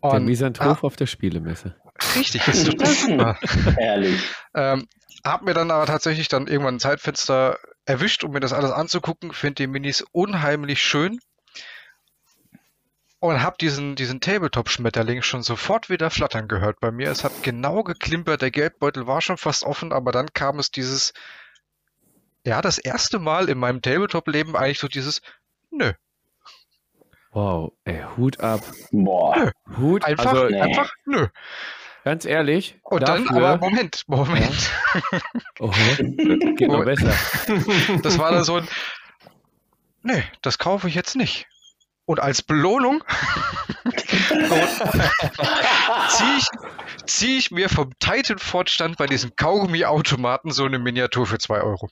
Und, 0.00 0.12
der 0.12 0.20
Misanthrop 0.20 0.78
ah, 0.82 0.86
auf 0.86 0.96
der 0.96 1.06
Spielemesse. 1.06 1.74
Richtig, 2.14 2.46
ist 2.46 2.66
total 2.66 2.94
super. 2.94 3.38
Ehrlich. 3.78 4.22
Ähm, 4.54 4.86
hab 5.24 5.42
mir 5.42 5.54
dann 5.54 5.70
aber 5.70 5.86
tatsächlich 5.86 6.28
dann 6.28 6.46
irgendwann 6.46 6.76
ein 6.76 6.80
Zeitfenster 6.80 7.58
erwischt, 7.84 8.24
um 8.24 8.32
mir 8.32 8.40
das 8.40 8.52
alles 8.52 8.70
anzugucken. 8.70 9.32
Finde 9.32 9.54
die 9.54 9.66
Minis 9.66 10.04
unheimlich 10.12 10.82
schön. 10.82 11.18
Und 13.20 13.42
hab 13.42 13.58
diesen, 13.58 13.96
diesen 13.96 14.20
Tabletop-Schmetterling 14.20 15.22
schon 15.22 15.42
sofort 15.42 15.90
wieder 15.90 16.08
flattern 16.08 16.46
gehört 16.46 16.78
bei 16.78 16.92
mir. 16.92 17.10
Es 17.10 17.24
hat 17.24 17.42
genau 17.42 17.82
geklimpert, 17.82 18.42
der 18.42 18.52
Geldbeutel 18.52 19.08
war 19.08 19.20
schon 19.20 19.38
fast 19.38 19.64
offen, 19.64 19.92
aber 19.92 20.12
dann 20.12 20.32
kam 20.32 20.60
es 20.60 20.70
dieses, 20.70 21.12
ja, 22.46 22.62
das 22.62 22.78
erste 22.78 23.18
Mal 23.18 23.48
in 23.48 23.58
meinem 23.58 23.82
Tabletop-Leben 23.82 24.54
eigentlich 24.54 24.78
so 24.78 24.86
dieses, 24.86 25.20
nö, 25.72 25.92
Wow, 27.38 27.72
ey, 27.84 28.02
Hut 28.16 28.40
ab. 28.40 28.62
Boah. 28.90 29.36
Nö. 29.36 29.50
Hut, 29.76 30.04
einfach, 30.04 30.26
also, 30.26 30.48
nee. 30.48 30.60
einfach, 30.60 30.90
nö. 31.04 31.28
Ganz 32.02 32.24
ehrlich. 32.24 32.80
Und 32.82 33.06
dafür, 33.06 33.26
dann, 33.26 33.36
aber 33.36 33.58
Moment, 33.58 34.02
Moment. 34.08 34.70
Ja. 35.12 35.20
Oh, 35.60 35.70
geht 36.56 36.68
noch 36.68 36.84
besser. 36.84 37.14
Das 38.02 38.18
war 38.18 38.32
dann 38.32 38.42
so 38.42 38.56
ein, 38.56 38.66
nee, 40.02 40.24
das 40.42 40.58
kaufe 40.58 40.88
ich 40.88 40.96
jetzt 40.96 41.14
nicht. 41.14 41.46
Und 42.06 42.18
als 42.18 42.42
Belohnung 42.42 43.04
ziehe 46.08 46.38
ich, 46.38 46.46
zieh 47.06 47.38
ich 47.38 47.52
mir 47.52 47.68
vom 47.68 47.96
Titan-Fortstand 48.00 48.96
bei 48.96 49.06
diesem 49.06 49.36
Kaugummi-Automaten 49.36 50.50
so 50.50 50.64
eine 50.64 50.80
Miniatur 50.80 51.24
für 51.24 51.38
2 51.38 51.60
Euro. 51.60 51.88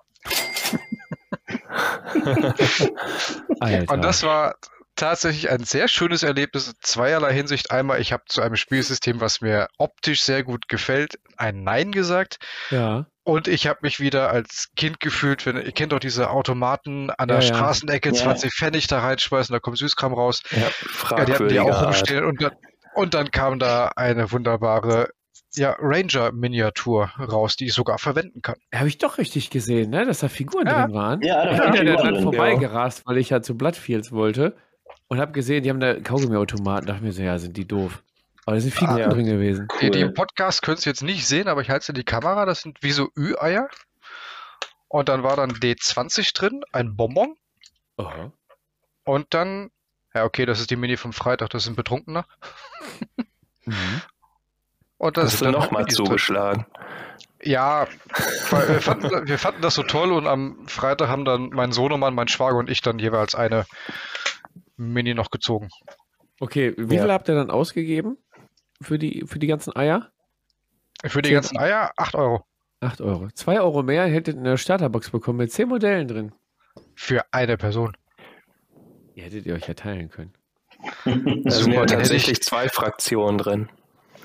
Und 3.89 4.03
das 4.03 4.25
war, 4.25 4.57
tatsächlich 4.97 5.51
ein 5.51 5.65
sehr 5.65 5.89
schönes 5.89 6.23
Erlebnis, 6.23 6.75
zweierlei 6.81 7.33
Hinsicht. 7.33 7.71
Einmal, 7.71 8.01
ich 8.01 8.13
habe 8.13 8.25
zu 8.27 8.43
einem 8.43 8.57
Spielsystem, 8.57 9.21
was 9.21 9.41
mir 9.41 9.69
optisch 9.79 10.23
sehr 10.23 10.43
gut 10.43 10.69
gefällt, 10.69 11.19
ein 11.37 11.63
Nein 11.63 11.93
gesagt. 11.93 12.39
Ja. 12.71 13.07
Und 13.23 13.49
ich 13.49 13.67
habe 13.67 13.81
mich 13.83 14.01
wieder 14.01 14.31
als 14.31 14.69
Kind 14.77 15.01
gefühlt, 15.01 15.47
wenn 15.47 15.57
ihr 15.57 15.73
kennt 15.73 15.93
doch 15.93 15.99
diese 15.99 16.31
Automaten 16.31 17.11
an 17.11 17.29
der 17.29 17.41
ja, 17.41 17.43
Straßenecke, 17.43 18.11
ja. 18.11 18.15
20 18.15 18.55
Pfennig 18.55 18.87
da 18.87 19.01
reinschmeißen, 19.01 19.53
da 19.53 19.59
kommt 19.59 19.79
Süßkram 19.79 20.15
raus. 20.15 20.43
Ja, 20.51 21.17
ja 21.19 21.25
die 21.25 21.33
hatten 21.33 21.49
die 21.49 21.61
auch 21.61 21.83
rumstehen 21.87 22.25
und 22.25 22.43
dann, 22.43 22.53
und 22.95 23.15
dann 23.15 23.31
kam 23.31 23.59
da 23.59 23.91
eine 23.97 24.31
wunderbare 24.33 25.11
ja, 25.55 25.75
Ranger-Miniatur 25.79 27.11
raus, 27.19 27.57
die 27.57 27.67
ich 27.67 27.75
sogar 27.75 27.99
verwenden 27.99 28.43
kann. 28.43 28.57
Habe 28.75 28.89
ich 28.89 28.99
doch 28.99 29.19
richtig 29.19 29.51
gesehen, 29.51 29.91
ne? 29.91 30.05
dass 30.05 30.21
da 30.21 30.29
Figuren 30.29 30.67
ja. 30.67 30.85
drin 30.85 30.95
waren. 30.95 31.21
Ja, 31.23 31.45
da 31.45 31.67
ich 31.67 31.81
bin 31.81 31.87
ja 31.87 31.97
dann 31.97 32.23
vorbeigerast, 32.23 33.07
weil 33.07 33.19
ich 33.19 33.31
ja 33.31 33.43
zu 33.43 33.57
Bloodfields 33.57 34.13
wollte 34.13 34.55
und 35.09 35.21
habe 35.21 35.33
gesehen, 35.33 35.63
die 35.63 35.71
haben 35.71 35.81
da 35.81 35.99
Kaugummiautomaten. 36.01 36.87
Dachte 36.87 37.03
mir 37.03 37.13
so, 37.13 37.23
ja, 37.23 37.39
sind 37.39 37.57
die 37.57 37.67
doof. 37.67 38.03
Aber 38.45 38.57
da 38.57 38.61
sind 38.61 38.75
Figuren 38.75 39.03
ah, 39.03 39.09
drin 39.09 39.27
gewesen. 39.27 39.69
Cool. 39.81 39.91
Die, 39.91 40.01
im 40.01 40.15
Podcast 40.15 40.63
könnt 40.63 40.85
ihr 40.85 40.91
jetzt 40.91 41.03
nicht 41.03 41.27
sehen, 41.27 41.49
aber 41.49 41.61
ich 41.63 41.71
halte 41.71 41.93
in 41.93 41.97
die 41.97 42.05
Kamera. 42.05 42.45
Das 42.45 42.61
sind 42.61 42.83
wie 42.83 42.93
so 42.93 43.09
Ü-Eier. 43.17 43.69
Und 44.89 45.09
dann 45.09 45.23
war 45.23 45.37
dann 45.37 45.53
D20 45.53 46.35
drin, 46.35 46.63
ein 46.73 46.97
Bonbon. 46.97 47.37
Aha. 47.97 48.33
Und 49.05 49.35
dann, 49.35 49.71
ja, 50.15 50.25
okay, 50.25 50.47
das 50.47 50.61
ist 50.61 50.71
die 50.71 50.77
Mini 50.77 50.97
vom 50.97 51.13
Freitag, 51.13 51.51
das 51.51 51.65
ist 51.65 51.69
ein 51.69 51.77
Betrunkener. 51.77 52.25
Mhm. 53.65 54.01
Und 54.99 55.17
das 55.17 55.33
Hast 55.33 55.43
du 55.43 55.51
nochmal 55.51 55.87
zugeschlagen? 55.87 56.67
Ja, 57.43 57.87
wir 58.51 58.81
fanden, 58.81 59.29
wir 59.29 59.39
fanden 59.39 59.61
das 59.61 59.75
so 59.75 59.83
toll 59.83 60.11
und 60.13 60.27
am 60.27 60.67
Freitag 60.69 61.09
haben 61.09 61.25
dann 61.25 61.51
mein 61.51 61.73
Sohnemann, 61.73 62.15
mein 62.15 62.29
Schwager 62.29 62.57
und 62.57 62.71
ich 62.71 62.81
dann 62.81 62.99
jeweils 62.99 63.35
eine 63.35 63.67
Mini 64.77 65.15
noch 65.15 65.31
gezogen. 65.31 65.69
Okay, 66.41 66.75
wie 66.77 66.97
ja. 66.97 67.03
viel 67.03 67.13
habt 67.13 67.29
ihr 67.29 67.35
dann 67.35 67.51
ausgegeben 67.51 68.19
für 68.81 68.99
die, 68.99 69.25
für 69.27 69.39
die 69.39 69.47
ganzen 69.47 69.75
Eier? 69.75 70.11
Für 71.05 71.23
die 71.23 71.31
10, 71.31 71.35
ganzen 71.35 71.59
Eier 71.59 71.93
8 71.97 72.15
Euro. 72.15 72.45
8 72.81 73.01
Euro. 73.01 73.29
2 73.35 73.61
Euro 73.61 73.83
mehr 73.83 74.07
hättet 74.07 74.37
ihr 74.37 74.41
eine 74.41 74.59
Starterbox 74.59 75.11
bekommen 75.11 75.39
mit 75.39 75.53
10 75.53 75.69
Modellen 75.69 76.09
drin. 76.09 76.33
Für 76.95 77.25
eine 77.33 77.57
Person. 77.57 77.97
Die 79.15 79.23
hättet 79.23 79.47
ihr 79.47 79.55
euch 79.55 79.67
ja 79.67 79.75
teilen 79.75 80.11
können. 80.11 80.33
Da 81.05 81.51
sind 81.51 81.73
ja 81.73 81.87
tatsächlich 81.87 82.43
zwei 82.43 82.69
Fraktionen 82.69 83.39
drin. 83.39 83.69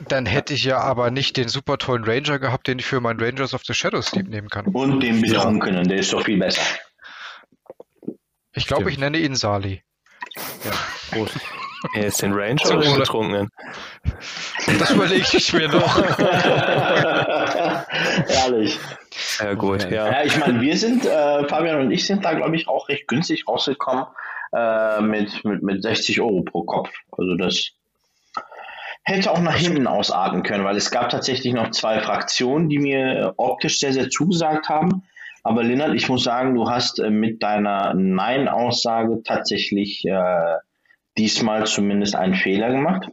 Dann 0.07 0.25
hätte 0.25 0.53
ich 0.53 0.63
ja 0.63 0.79
aber 0.79 1.11
nicht 1.11 1.37
den 1.37 1.47
super 1.47 1.77
tollen 1.77 2.03
Ranger 2.03 2.39
gehabt, 2.39 2.67
den 2.67 2.79
ich 2.79 2.85
für 2.85 2.99
meinen 2.99 3.19
Rangers 3.19 3.53
of 3.53 3.63
the 3.65 3.73
Shadows 3.73 4.07
Sleep 4.07 4.27
nehmen 4.27 4.49
kann. 4.49 4.65
Und 4.67 5.01
den 5.01 5.21
Betrunkenen, 5.21 5.87
der 5.87 5.99
ist 5.99 6.11
doch 6.11 6.23
viel 6.23 6.39
besser. 6.39 6.61
Ich 8.53 8.67
glaube, 8.67 8.89
ich 8.89 8.97
nenne 8.97 9.19
ihn 9.19 9.35
Sali. 9.35 9.83
Ja, 10.63 10.71
Prost. 11.11 11.37
Er 11.95 12.05
ist 12.05 12.21
den 12.21 12.33
Ranger 12.33 12.77
oder 12.77 12.81
den 12.81 12.99
Betrunkenen? 12.99 13.49
Das 14.79 14.91
überlege 14.91 15.25
ich 15.33 15.53
mir 15.53 15.67
noch. 15.67 15.97
Ehrlich. 18.27 18.79
Ja, 19.39 19.53
gut, 19.55 19.89
ja. 19.89 20.11
ja 20.11 20.23
ich 20.23 20.37
meine, 20.37 20.61
wir 20.61 20.77
sind, 20.77 21.05
äh, 21.05 21.47
Fabian 21.47 21.81
und 21.81 21.91
ich 21.91 22.05
sind 22.05 22.23
da, 22.23 22.33
glaube 22.33 22.55
ich, 22.55 22.67
auch 22.67 22.87
recht 22.87 23.07
günstig 23.07 23.47
rausgekommen 23.47 24.05
äh, 24.55 25.01
mit, 25.01 25.43
mit, 25.43 25.63
mit 25.63 25.81
60 25.81 26.21
Euro 26.21 26.43
pro 26.43 26.61
Kopf. 26.63 26.91
Also 27.17 27.35
das 27.35 27.71
hätte 29.03 29.31
auch 29.31 29.39
nach 29.39 29.55
hinten 29.55 29.87
ausarten 29.87 30.43
können, 30.43 30.63
weil 30.63 30.77
es 30.77 30.91
gab 30.91 31.09
tatsächlich 31.09 31.53
noch 31.53 31.71
zwei 31.71 31.99
Fraktionen, 31.99 32.69
die 32.69 32.77
mir 32.77 33.33
optisch 33.37 33.79
sehr, 33.79 33.93
sehr 33.93 34.09
zugesagt 34.09 34.69
haben. 34.69 35.03
Aber 35.43 35.63
Lennart, 35.63 35.95
ich 35.95 36.07
muss 36.07 36.23
sagen, 36.23 36.55
du 36.55 36.69
hast 36.69 36.99
äh, 36.99 37.09
mit 37.09 37.41
deiner 37.41 37.93
Nein-Aussage 37.93 39.21
tatsächlich 39.23 40.05
äh, 40.05 40.57
diesmal 41.17 41.65
zumindest 41.65 42.15
einen 42.15 42.35
Fehler 42.35 42.71
gemacht. 42.71 43.07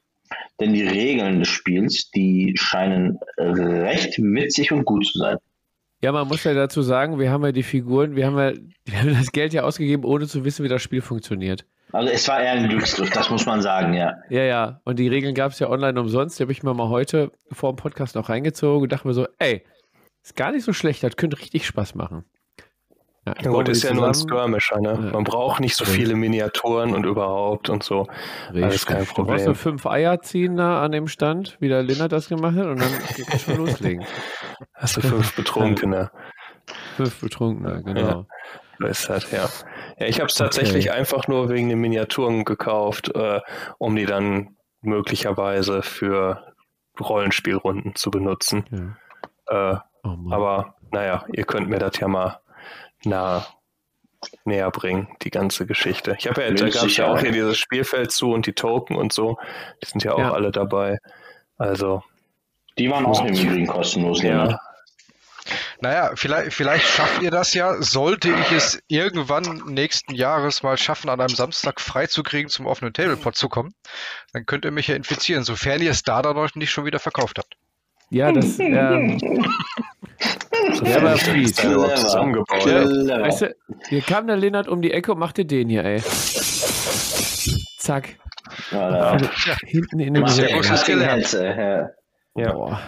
Denn 0.60 0.74
die 0.74 0.86
Regeln 0.86 1.38
des 1.38 1.48
Spiels, 1.48 2.10
die 2.10 2.54
scheinen 2.56 3.18
recht 3.38 4.18
witzig 4.18 4.72
und 4.72 4.84
gut 4.84 5.06
zu 5.06 5.18
sein. 5.18 5.38
Ja, 6.02 6.12
man 6.12 6.28
muss 6.28 6.44
ja 6.44 6.54
dazu 6.54 6.82
sagen, 6.82 7.18
wir 7.18 7.30
haben 7.30 7.44
ja 7.44 7.52
die 7.52 7.62
Figuren, 7.62 8.14
wir 8.14 8.26
haben 8.26 8.38
ja 8.38 8.52
wir 8.84 8.98
haben 8.98 9.14
das 9.14 9.32
Geld 9.32 9.52
ja 9.52 9.62
ausgegeben, 9.62 10.04
ohne 10.04 10.26
zu 10.26 10.44
wissen, 10.44 10.64
wie 10.64 10.68
das 10.68 10.82
Spiel 10.82 11.00
funktioniert. 11.00 11.64
Also 11.92 12.10
es 12.12 12.28
war 12.28 12.40
eher 12.40 12.52
ein 12.52 12.68
Glücksgriff, 12.68 13.10
das 13.10 13.30
muss 13.30 13.46
man 13.46 13.62
sagen, 13.62 13.94
ja. 13.94 14.14
Ja, 14.28 14.42
ja. 14.42 14.80
Und 14.84 14.98
die 14.98 15.08
Regeln 15.08 15.34
gab 15.34 15.52
es 15.52 15.58
ja 15.58 15.70
online 15.70 15.98
umsonst. 15.98 16.38
Die 16.38 16.42
habe 16.42 16.52
ich 16.52 16.62
mir 16.62 16.74
mal 16.74 16.90
heute 16.90 17.32
vor 17.50 17.72
dem 17.72 17.76
Podcast 17.76 18.14
noch 18.14 18.28
reingezogen 18.28 18.82
und 18.82 18.92
dachte 18.92 19.08
mir 19.08 19.14
so, 19.14 19.26
ey, 19.38 19.64
ist 20.28 20.36
gar 20.36 20.52
nicht 20.52 20.64
so 20.64 20.72
schlecht, 20.72 21.02
das 21.02 21.16
könnte 21.16 21.38
richtig 21.38 21.66
Spaß 21.66 21.94
machen. 21.94 22.24
Ja, 23.26 23.34
ja 23.42 23.50
gut, 23.50 23.68
ist 23.68 23.82
ja 23.82 23.92
nur 23.92 24.06
ein 24.06 24.14
Skirmisher, 24.14 24.80
ne? 24.80 24.90
Ja. 24.90 25.12
Man 25.12 25.24
braucht 25.24 25.60
nicht 25.60 25.76
so 25.76 25.84
viele 25.84 26.14
Miniaturen 26.14 26.94
und 26.94 27.04
überhaupt 27.04 27.68
und 27.68 27.82
so. 27.82 28.06
Richtig. 28.48 28.64
Alles 28.64 28.86
kein 28.86 29.06
Problem. 29.06 29.26
Du 29.26 29.32
brauchst 29.32 29.46
nur 29.46 29.54
fünf 29.54 29.86
Eier 29.86 30.20
ziehen 30.20 30.56
da 30.56 30.82
an 30.82 30.92
dem 30.92 31.08
Stand, 31.08 31.56
wie 31.60 31.68
der 31.68 31.82
Lennart 31.82 32.12
das 32.12 32.28
gemacht 32.28 32.56
hat, 32.56 32.66
und 32.66 32.80
dann 32.80 32.90
kannst 32.90 33.18
du 33.18 33.52
schon 33.52 33.56
loslegen. 33.56 34.04
Hast 34.74 34.96
du 34.96 35.00
fünf 35.02 35.34
Betrunkene. 35.34 36.10
fünf 36.96 37.20
Betrunkene, 37.20 37.82
genau. 37.82 38.26
So 38.78 38.86
ist 38.86 39.08
das, 39.08 39.30
ja. 39.30 39.48
Ja, 39.98 40.06
ich 40.06 40.20
habe 40.20 40.28
es 40.28 40.34
tatsächlich 40.34 40.88
okay. 40.88 40.98
einfach 40.98 41.26
nur 41.26 41.48
wegen 41.48 41.68
den 41.68 41.80
Miniaturen 41.80 42.44
gekauft, 42.44 43.14
äh, 43.14 43.40
um 43.78 43.96
die 43.96 44.06
dann 44.06 44.56
möglicherweise 44.80 45.82
für 45.82 46.54
Rollenspielrunden 47.00 47.94
zu 47.94 48.10
benutzen. 48.10 48.96
Ja. 49.50 49.72
Äh, 49.74 49.78
oh 50.04 50.16
aber 50.30 50.74
naja, 50.90 51.24
ihr 51.32 51.44
könnt 51.44 51.68
mir 51.68 51.78
das 51.78 51.98
ja 51.98 52.08
mal 52.08 52.40
nah, 53.04 53.46
näher 54.44 54.70
bringen, 54.70 55.08
die 55.22 55.30
ganze 55.30 55.66
Geschichte. 55.66 56.16
Ich 56.18 56.26
habe 56.26 56.42
ja, 56.42 56.50
da 56.50 56.68
gab 56.68 56.84
es 56.84 56.96
ja 56.96 57.06
auch 57.06 57.20
hier 57.20 57.32
dieses 57.32 57.58
Spielfeld 57.58 58.10
zu 58.10 58.32
und 58.32 58.46
die 58.46 58.52
Token 58.52 58.96
und 58.96 59.12
so. 59.12 59.38
Die 59.82 59.88
sind 59.88 60.04
ja 60.04 60.12
auch 60.12 60.18
ja. 60.18 60.32
alle 60.32 60.50
dabei. 60.50 60.98
Also. 61.56 62.02
Die 62.78 62.90
waren 62.90 63.06
auch 63.06 63.24
im 63.24 63.34
Übrigen 63.34 63.66
kostenlos, 63.66 64.22
ja. 64.22 64.60
Naja, 65.80 66.12
vielleicht, 66.14 66.52
vielleicht 66.52 66.86
schafft 66.86 67.22
ihr 67.22 67.30
das 67.30 67.54
ja. 67.54 67.80
Sollte 67.80 68.30
ich 68.30 68.52
es 68.52 68.82
irgendwann 68.88 69.62
nächsten 69.66 70.14
Jahres 70.14 70.62
mal 70.62 70.76
schaffen, 70.76 71.08
an 71.08 71.20
einem 71.20 71.34
Samstag 71.34 71.80
freizukriegen, 71.80 72.50
zum 72.50 72.66
offenen 72.66 72.92
Tablepot 72.92 73.36
zu 73.36 73.48
kommen, 73.48 73.74
dann 74.32 74.44
könnt 74.46 74.64
ihr 74.64 74.70
mich 74.70 74.88
ja 74.88 74.96
infizieren, 74.96 75.44
sofern 75.44 75.80
ihr 75.80 75.90
es 75.90 76.02
da 76.02 76.22
dann 76.22 76.36
noch 76.36 76.54
nicht 76.54 76.70
schon 76.70 76.84
wieder 76.84 76.98
verkauft 76.98 77.38
habt. 77.38 77.56
Ja, 78.10 78.32
das. 78.32 78.58
Ähm, 80.20 81.02
war 81.02 81.16
fies. 81.16 81.54
Zusammengebaut. 81.54 82.66
Ja, 82.66 83.20
weißt 83.20 83.42
du, 83.42 83.54
hier 83.88 84.02
kam 84.02 84.26
der 84.26 84.36
Lennart 84.36 84.68
um 84.68 84.82
die 84.82 84.92
Ecke 84.92 85.12
und 85.12 85.18
machte 85.18 85.44
den 85.44 85.68
hier, 85.68 85.84
ey. 85.84 86.00
Zack. 87.78 88.16
Ja, 88.72 89.16
ja. 89.16 89.28
Hinten 89.64 90.00
in 90.00 90.14
den 90.14 90.24
Ja. 90.24 91.88
ja. 92.34 92.80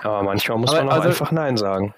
Aber 0.00 0.22
manchmal 0.22 0.58
muss 0.58 0.70
Aber 0.70 0.84
man 0.84 0.88
auch 0.90 0.96
also, 0.96 1.08
einfach 1.08 1.32
Nein 1.32 1.56
sagen. 1.56 1.94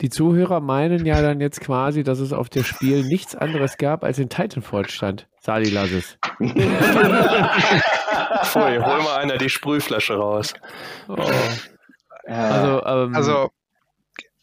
Die 0.00 0.10
Zuhörer 0.10 0.60
meinen 0.60 1.06
ja 1.06 1.20
dann 1.22 1.40
jetzt 1.40 1.60
quasi, 1.60 2.04
dass 2.04 2.20
es 2.20 2.32
auf 2.32 2.48
dem 2.48 2.64
Spiel 2.64 3.04
nichts 3.04 3.34
anderes 3.34 3.76
gab, 3.78 4.04
als 4.04 4.18
in 4.18 4.28
Titanfall 4.28 4.88
stand. 4.88 5.26
Sali, 5.40 5.70
lass 5.70 5.90
es. 5.90 6.18
Pfui, 8.44 8.76
hol 8.76 9.02
mal 9.02 9.16
einer 9.18 9.38
die 9.38 9.48
Sprühflasche 9.48 10.14
raus. 10.14 10.54
Oh. 11.08 11.16
Also, 12.34 12.84
ähm, 12.84 13.14
also 13.14 13.50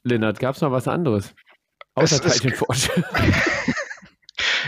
Lennart, 0.03 0.39
gab 0.39 0.55
es 0.55 0.61
noch 0.61 0.71
was 0.71 0.87
anderes? 0.87 1.33
Außer 1.95 2.21
Titanfall. 2.21 3.03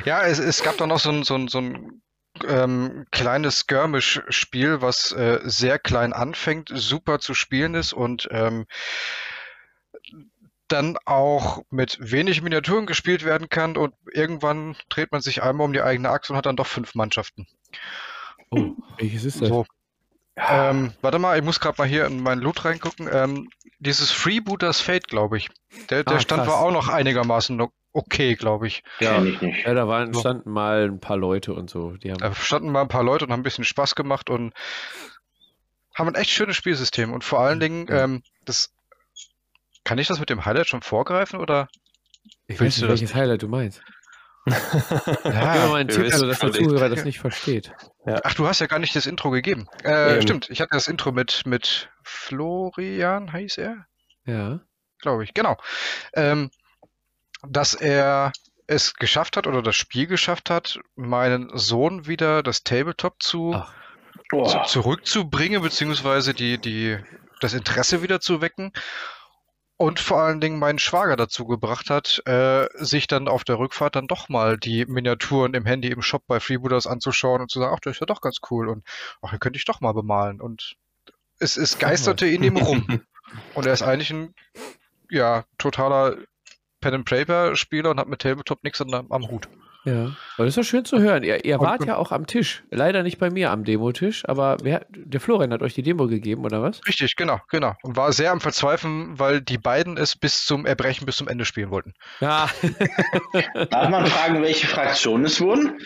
ja, 0.06 0.24
es, 0.24 0.40
es, 0.40 0.64
gab 0.64 0.78
da 0.78 0.88
noch 0.88 1.00
so 1.00 1.10
ein, 1.10 1.24
so 1.24 1.36
ein, 1.36 1.48
so 1.48 1.60
ein 1.60 2.02
ähm, 2.48 3.06
kleines 3.12 3.60
Skirmish-Spiel, 3.60 4.82
was 4.82 5.12
äh, 5.12 5.40
sehr 5.44 5.80
klein 5.80 6.14
anfängt, 6.14 6.72
super 6.74 7.20
zu 7.20 7.34
spielen 7.34 7.76
ist 7.76 7.94
und 7.94 8.28
ähm, 8.32 8.66
dann 10.68 10.98
auch 11.06 11.64
mit 11.70 11.98
wenig 12.00 12.42
Miniaturen 12.42 12.86
gespielt 12.86 13.24
werden 13.24 13.50
kann 13.50 13.78
und 13.78 13.94
irgendwann 14.12 14.76
dreht 14.90 15.12
man 15.12 15.22
sich 15.22 15.42
einmal 15.42 15.66
um 15.66 15.74
die 15.74 15.82
eigene 15.82 16.10
Achse 16.10 16.34
und 16.34 16.38
hat 16.38 16.46
dann 16.46 16.58
doch 16.58 16.68
fünf 16.68 16.94
Mannschaften. 16.96 17.48
Oh, 18.50 18.76
welches 18.98 19.24
ist 19.24 19.42
das? 19.42 19.50
So. 19.50 19.66
Ähm, 20.38 20.94
warte 21.02 21.20
mal, 21.20 21.38
ich 21.38 21.44
muss 21.44 21.60
gerade 21.60 21.76
mal 21.80 21.88
hier 21.88 22.06
in 22.06 22.22
meinen 22.22 22.42
Loot 22.42 22.64
reingucken. 22.64 23.10
Ähm, 23.12 23.50
dieses 23.80 24.12
Freebooters 24.12 24.80
Fate, 24.80 25.08
glaube 25.08 25.38
ich. 25.38 25.50
Der, 25.90 26.04
der 26.04 26.18
ah, 26.18 26.20
Stand 26.20 26.48
war 26.48 26.60
auch 26.60 26.72
noch 26.72 26.90
einigermaßen 26.90 27.60
okay, 27.94 28.36
glaube 28.36 28.68
ich. 28.68 28.84
Ja, 29.00 29.24
ja 29.24 29.74
da 29.74 29.88
waren, 29.88 30.14
standen 30.14 30.52
mal 30.52 30.86
ein 30.86 31.00
paar 31.00 31.18
Leute 31.18 31.54
und 31.54 31.70
so. 31.70 31.98
Die 31.98 32.12
haben 32.12 32.20
da 32.20 32.34
standen 32.36 32.72
mal 32.72 32.82
ein 32.82 32.88
paar 32.88 33.04
Leute 33.04 33.26
und 33.26 33.32
haben 33.32 33.40
ein 33.40 33.44
bisschen 33.44 33.64
Spaß 33.64 33.96
gemacht 33.96 34.30
und 34.30 34.54
haben 35.96 36.08
ein 36.10 36.16
echt 36.16 36.30
schönes 36.30 36.56
Spielsystem. 36.56 37.12
Und 37.12 37.24
vor 37.24 37.40
allen 37.40 37.60
Dingen, 37.60 37.88
ähm, 37.90 38.22
das 38.46 38.72
kann 39.84 39.98
ich 39.98 40.08
das 40.08 40.20
mit 40.20 40.30
dem 40.30 40.46
Highlight 40.46 40.68
schon 40.68 40.84
vorgreifen 40.84 41.40
oder? 41.40 41.68
Ich 42.46 42.62
weiß 42.62 42.78
nicht, 42.78 42.88
welches 42.88 43.16
Highlight 43.16 43.42
du 43.42 43.48
meinst. 43.48 43.82
Ja, 44.50 45.54
Gib 45.54 45.70
mal 45.70 45.76
einen 45.76 45.90
Tipp, 45.90 46.12
also, 46.12 46.28
dass 46.28 46.40
der 46.40 46.52
Zuhörer 46.52 46.90
das 46.90 47.04
nicht 47.04 47.20
versteht. 47.20 47.72
Ja. 48.06 48.22
Ach, 48.24 48.34
du 48.34 48.48
hast 48.48 48.60
ja 48.60 48.68
gar 48.68 48.80
nicht 48.80 48.96
das 48.96 49.06
Intro 49.06 49.32
gegeben. 49.32 49.68
Äh, 49.84 50.22
stimmt, 50.22 50.50
ich 50.50 50.62
hatte 50.62 50.72
das 50.72 50.88
Intro 50.88 51.12
mit, 51.12 51.44
mit 51.46 51.90
Florian, 52.04 53.32
heißt 53.32 53.58
er? 53.58 53.86
Ja. 54.26 54.60
Glaube 55.00 55.24
ich, 55.24 55.34
genau. 55.34 55.58
Ähm, 56.14 56.50
dass 57.48 57.74
er 57.74 58.32
es 58.68 58.96
geschafft 58.96 59.38
hat 59.38 59.48
oder 59.48 59.62
das 59.62 59.76
Spiel 59.76 60.08
geschafft 60.08 60.50
hat, 60.50 60.80
meinen 60.96 61.50
Sohn 61.58 62.08
wieder 62.08 62.44
das 62.44 62.64
Tabletop 62.64 63.22
zu, 63.22 63.62
zu 64.30 64.64
zurückzubringen, 64.66 65.62
beziehungsweise 65.62 66.34
die, 66.34 66.58
die, 66.58 66.98
das 67.40 67.54
Interesse 67.54 68.02
wieder 68.02 68.20
zu 68.20 68.42
wecken 68.42 68.74
und 69.78 70.00
vor 70.00 70.20
allen 70.20 70.42
Dingen 70.42 70.58
meinen 70.58 70.80
Schwager 70.80 71.16
dazu 71.16 71.46
gebracht 71.46 71.90
hat, 71.90 72.22
äh, 72.26 72.68
sich 72.74 73.06
dann 73.08 73.28
auf 73.28 73.44
der 73.44 73.60
Rückfahrt 73.60 73.96
dann 73.96 74.08
doch 74.08 74.28
mal 74.28 74.58
die 74.58 74.86
Miniaturen 74.86 75.54
im 75.54 75.66
Handy 75.66 75.90
im 75.90 76.02
Shop 76.02 76.24
bei 76.28 76.40
Freebooters 76.40 76.88
anzuschauen 76.88 77.42
und 77.42 77.52
zu 77.52 77.60
sagen, 77.60 77.74
ach, 77.76 77.80
das 77.80 77.94
ist 77.94 78.00
ja 78.00 78.08
doch 78.08 78.22
ganz 78.22 78.38
cool 78.50 78.68
und 78.70 78.84
ach, 79.22 79.30
den 79.30 79.40
könnte 79.40 79.58
ich 79.58 79.66
doch 79.66 79.80
mal 79.80 79.94
bemalen. 79.94 80.42
Und 80.42 80.76
es, 81.40 81.58
es 81.58 81.78
geisterte 81.78 82.28
in 82.28 82.44
ihm 82.44 82.58
rum. 82.58 83.02
Und 83.54 83.66
er 83.66 83.74
ist 83.74 83.82
eigentlich 83.82 84.10
ein 84.10 84.34
ja, 85.10 85.44
totaler 85.58 86.16
Pen-and-Paper-Spieler 86.80 87.92
und 87.92 88.00
hat 88.00 88.08
mit 88.08 88.22
Tabletop 88.22 88.64
nichts 88.64 88.80
am, 88.80 88.94
am 88.94 89.28
Hut. 89.28 89.50
Ja, 89.88 90.12
aber 90.36 90.44
das 90.44 90.48
ist 90.48 90.58
doch 90.58 90.70
schön 90.70 90.84
zu 90.84 91.00
hören. 91.00 91.24
Ihr, 91.24 91.46
ihr 91.46 91.62
wart 91.62 91.86
ja 91.86 91.96
auch 91.96 92.12
am 92.12 92.28
Tisch. 92.28 92.62
Leider 92.72 93.04
nicht 93.04 93.20
bei 93.20 93.30
mir 93.30 93.52
am 93.52 93.64
Demotisch, 93.64 94.28
aber 94.28 94.58
wer, 94.62 94.86
der 94.90 95.22
Florian 95.22 95.54
hat 95.54 95.62
euch 95.62 95.76
die 95.76 95.82
Demo 95.82 96.08
gegeben, 96.08 96.44
oder 96.44 96.62
was? 96.62 96.86
Richtig, 96.86 97.16
genau, 97.16 97.40
genau. 97.48 97.74
Und 97.84 97.96
war 97.96 98.12
sehr 98.12 98.34
am 98.34 98.42
Verzweifeln, 98.42 99.18
weil 99.18 99.40
die 99.40 99.58
beiden 99.58 99.96
es 99.96 100.18
bis 100.18 100.46
zum 100.46 100.66
Erbrechen, 100.66 101.06
bis 101.06 101.16
zum 101.16 101.30
Ende 101.30 101.46
spielen 101.46 101.72
wollten. 101.72 101.94
Ja. 102.20 102.50
Darf 103.70 103.90
man 103.90 104.06
fragen, 104.08 104.42
welche 104.42 104.68
Fraktionen 104.68 105.26
es 105.26 105.40
wurden? 105.40 105.78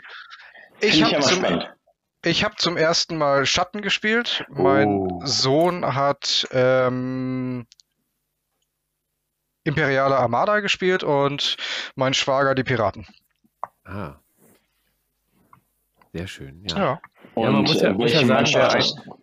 Ich 0.80 1.04
habe 1.04 1.20
zum, 1.20 1.43
hab 2.26 2.60
zum 2.60 2.78
ersten 2.78 3.18
Mal 3.20 3.45
Schatten 3.45 3.84
gespielt. 3.84 4.45
Mein 4.49 4.88
oh. 4.88 5.22
Sohn 5.26 5.93
hat 5.93 6.47
ähm, 6.52 7.68
Imperiale 9.64 10.18
Armada 10.18 10.60
gespielt 10.60 11.04
und 11.04 11.58
mein 11.93 12.16
Schwager 12.16 12.56
die 12.56 12.64
Piraten. 12.64 13.06
Ah. 13.84 14.15
Sehr 16.13 16.27
schön, 16.27 16.63
ja. 16.69 16.77
ja. 16.77 17.01
Und 17.36 17.43
ja, 17.43 17.51
man 17.51 17.61
muss 17.63 17.82
ja, 17.82 17.93
muss 17.93 18.13
ja 18.13 18.25
sagen, 18.25 18.75
ein... 18.75 19.15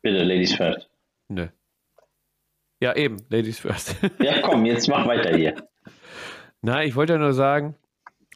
Bitte, 0.00 0.22
Ladies 0.24 0.54
first. 0.54 0.88
Nö. 1.28 1.48
Ja, 2.80 2.96
eben, 2.96 3.16
Ladies 3.28 3.58
first. 3.60 3.96
ja, 4.20 4.40
komm, 4.42 4.64
jetzt 4.66 4.88
mach 4.88 5.06
weiter 5.06 5.36
hier. 5.36 5.54
Na, 6.60 6.84
ich 6.84 6.94
wollte 6.94 7.14
ja 7.14 7.18
nur 7.18 7.32
sagen, 7.32 7.76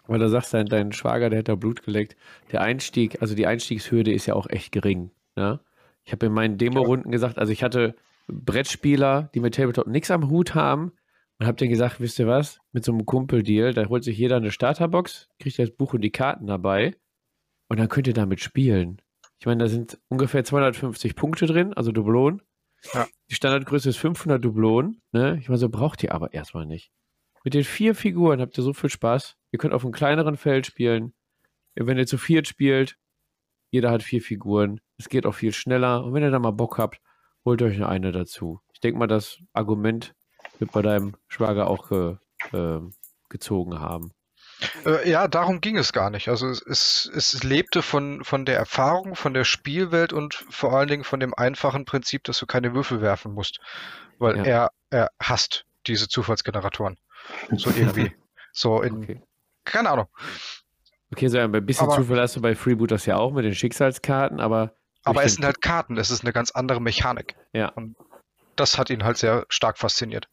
weil 0.07 0.19
du 0.19 0.29
sagst, 0.29 0.55
dein, 0.55 0.67
dein 0.67 0.93
Schwager, 0.93 1.31
der 1.31 1.41
hat 1.41 1.49
da 1.49 1.55
Blut 1.55 1.83
geleckt. 1.83 2.17
Der 2.53 2.61
Einstieg, 2.61 3.21
also 3.23 3.35
die 3.35 3.47
Einstiegshürde 3.47 4.13
ist 4.13 4.27
ja 4.27 4.35
auch 4.35 4.49
echt 4.49 4.73
gering. 4.73 5.11
Ne? 5.37 5.61
Ich 6.05 6.13
habe 6.13 6.27
in 6.27 6.33
meinen 6.33 6.59
Demo-Runden 6.59 7.11
gesagt, 7.11 7.39
also 7.39 7.53
ich 7.53 7.63
hatte 7.63 7.95
Brettspieler, 8.29 9.31
die 9.35 9.41
mit 9.41 9.55
Tabletop 9.55 9.87
nichts 9.87 10.11
am 10.11 10.29
Hut 10.29 10.55
haben, 10.55 10.93
und 11.39 11.47
hab 11.47 11.57
dir 11.57 11.69
gesagt, 11.69 12.01
wisst 12.01 12.19
ihr 12.19 12.27
was, 12.27 12.59
mit 12.73 12.85
so 12.85 12.93
einem 12.93 13.07
Kumpel-Deal, 13.07 13.75
da 13.75 13.87
holt 13.89 14.05
sich 14.05 14.17
jeder 14.17 14.37
eine 14.37 14.51
Starterbox, 14.51 15.29
kriegt 15.39 15.59
das 15.59 15.71
Buch 15.71 15.95
und 15.95 16.01
die 16.01 16.11
Karten 16.11 16.47
dabei 16.47 16.95
und 17.69 17.79
dann 17.79 17.89
könnt 17.89 18.07
ihr 18.07 18.15
damit 18.15 18.41
spielen. 18.41 19.03
Ich 19.39 19.47
meine, 19.47 19.63
da 19.63 19.69
sind 19.69 19.99
ungefähr 20.09 20.45
250 20.45 21.15
Punkte 21.15 21.47
drin, 21.47 21.75
also 21.75 21.93
Dublonen. 21.93 22.43
Ja. 22.95 23.07
Die 23.31 23.35
Standardgröße 23.35 23.91
ist 23.91 23.99
500 23.99 24.43
Dublonen. 24.43 25.03
Ne? 25.13 25.39
Ich 25.41 25.49
meine, 25.49 25.59
so 25.59 25.69
braucht 25.69 26.03
ihr 26.03 26.15
aber 26.15 26.33
erstmal 26.33 26.67
nicht. 26.67 26.91
Mit 27.45 27.55
den 27.55 27.65
vier 27.65 27.95
Figuren 27.95 28.41
habt 28.41 28.57
ihr 28.59 28.65
so 28.65 28.73
viel 28.73 28.91
Spaß. 28.91 29.37
Ihr 29.53 29.59
könnt 29.59 29.75
auf 29.75 29.85
einem 29.85 29.93
kleineren 29.93 30.37
Feld 30.37 30.67
spielen. 30.67 31.15
Wenn 31.75 31.99
ihr 31.99 32.07
zu 32.07 32.19
viert 32.19 32.49
spielt, 32.49 32.97
jeder 33.71 33.91
hat 33.91 34.03
vier 34.03 34.21
Figuren. 34.21 34.81
Es 34.99 35.09
geht 35.09 35.27
auch 35.27 35.35
viel 35.35 35.53
schneller. 35.53 36.03
Und 36.03 36.15
wenn 36.15 36.23
ihr 36.23 36.31
da 36.31 36.39
mal 36.39 36.51
Bock 36.51 36.79
habt, 36.79 37.01
holt 37.45 37.63
euch 37.63 37.81
eine 37.85 38.11
dazu. 38.11 38.61
Ich 38.73 38.81
denke 38.81 38.99
mal, 38.99 39.07
das 39.07 39.39
Argument 39.53 40.16
wird 40.59 40.73
bei 40.73 40.83
deinem 40.83 41.17
Schwager 41.29 41.69
auch 41.69 41.89
ge, 41.89 42.17
äh, 42.53 42.81
gezogen 43.29 43.81
haben. 43.81 44.13
Äh, 44.87 45.11
ja, 45.11 45.29
darum 45.29 45.61
ging 45.61 45.77
es 45.77 45.93
gar 45.93 46.11
nicht. 46.11 46.29
Also 46.29 46.49
es, 46.49 46.63
es, 46.63 47.11
es, 47.15 47.43
lebte 47.45 47.83
von, 47.83 48.25
von 48.25 48.47
der 48.47 48.57
Erfahrung, 48.57 49.15
von 49.15 49.35
der 49.35 49.45
Spielwelt 49.45 50.13
und 50.13 50.35
vor 50.35 50.73
allen 50.73 50.89
Dingen 50.89 51.05
von 51.05 51.21
dem 51.21 51.35
einfachen 51.35 51.85
Prinzip, 51.85 52.25
dass 52.25 52.39
du 52.39 52.47
keine 52.47 52.75
Würfel 52.75 53.03
werfen 53.03 53.33
musst. 53.33 53.61
Weil 54.19 54.39
ja. 54.39 54.45
er, 54.45 54.71
er 54.91 55.11
hasst 55.21 55.67
diese 55.87 56.09
Zufallsgeneratoren. 56.09 56.97
So 57.53 57.71
irgendwie. 57.77 58.15
so 58.53 58.81
in. 58.81 59.03
Okay. 59.03 59.23
Keine 59.65 59.91
Ahnung. 59.91 60.07
Okay, 61.13 61.29
so 61.29 61.39
ein 61.39 61.67
bisschen 61.67 61.87
aber, 61.87 61.97
Zufall 61.97 62.21
hast 62.21 62.37
du 62.37 62.41
bei 62.41 62.55
Freebooters 62.55 63.07
ja 63.07 63.17
auch 63.17 63.33
mit 63.33 63.45
den 63.45 63.55
Schicksalskarten, 63.55 64.41
aber. 64.41 64.75
Aber 65.05 65.23
es 65.23 65.35
sind 65.35 65.45
halt 65.45 65.61
Karten, 65.61 65.97
es 65.99 66.11
ist 66.11 66.25
eine 66.25 66.33
ganz 66.33 66.51
andere 66.51 66.81
Mechanik. 66.81 67.37
Ja. 67.53 67.69
Und 67.69 67.95
das 68.57 68.77
hat 68.77 68.91
ihn 68.91 69.05
halt 69.05 69.19
sehr 69.19 69.47
stark 69.49 69.79
fasziniert. 69.79 70.29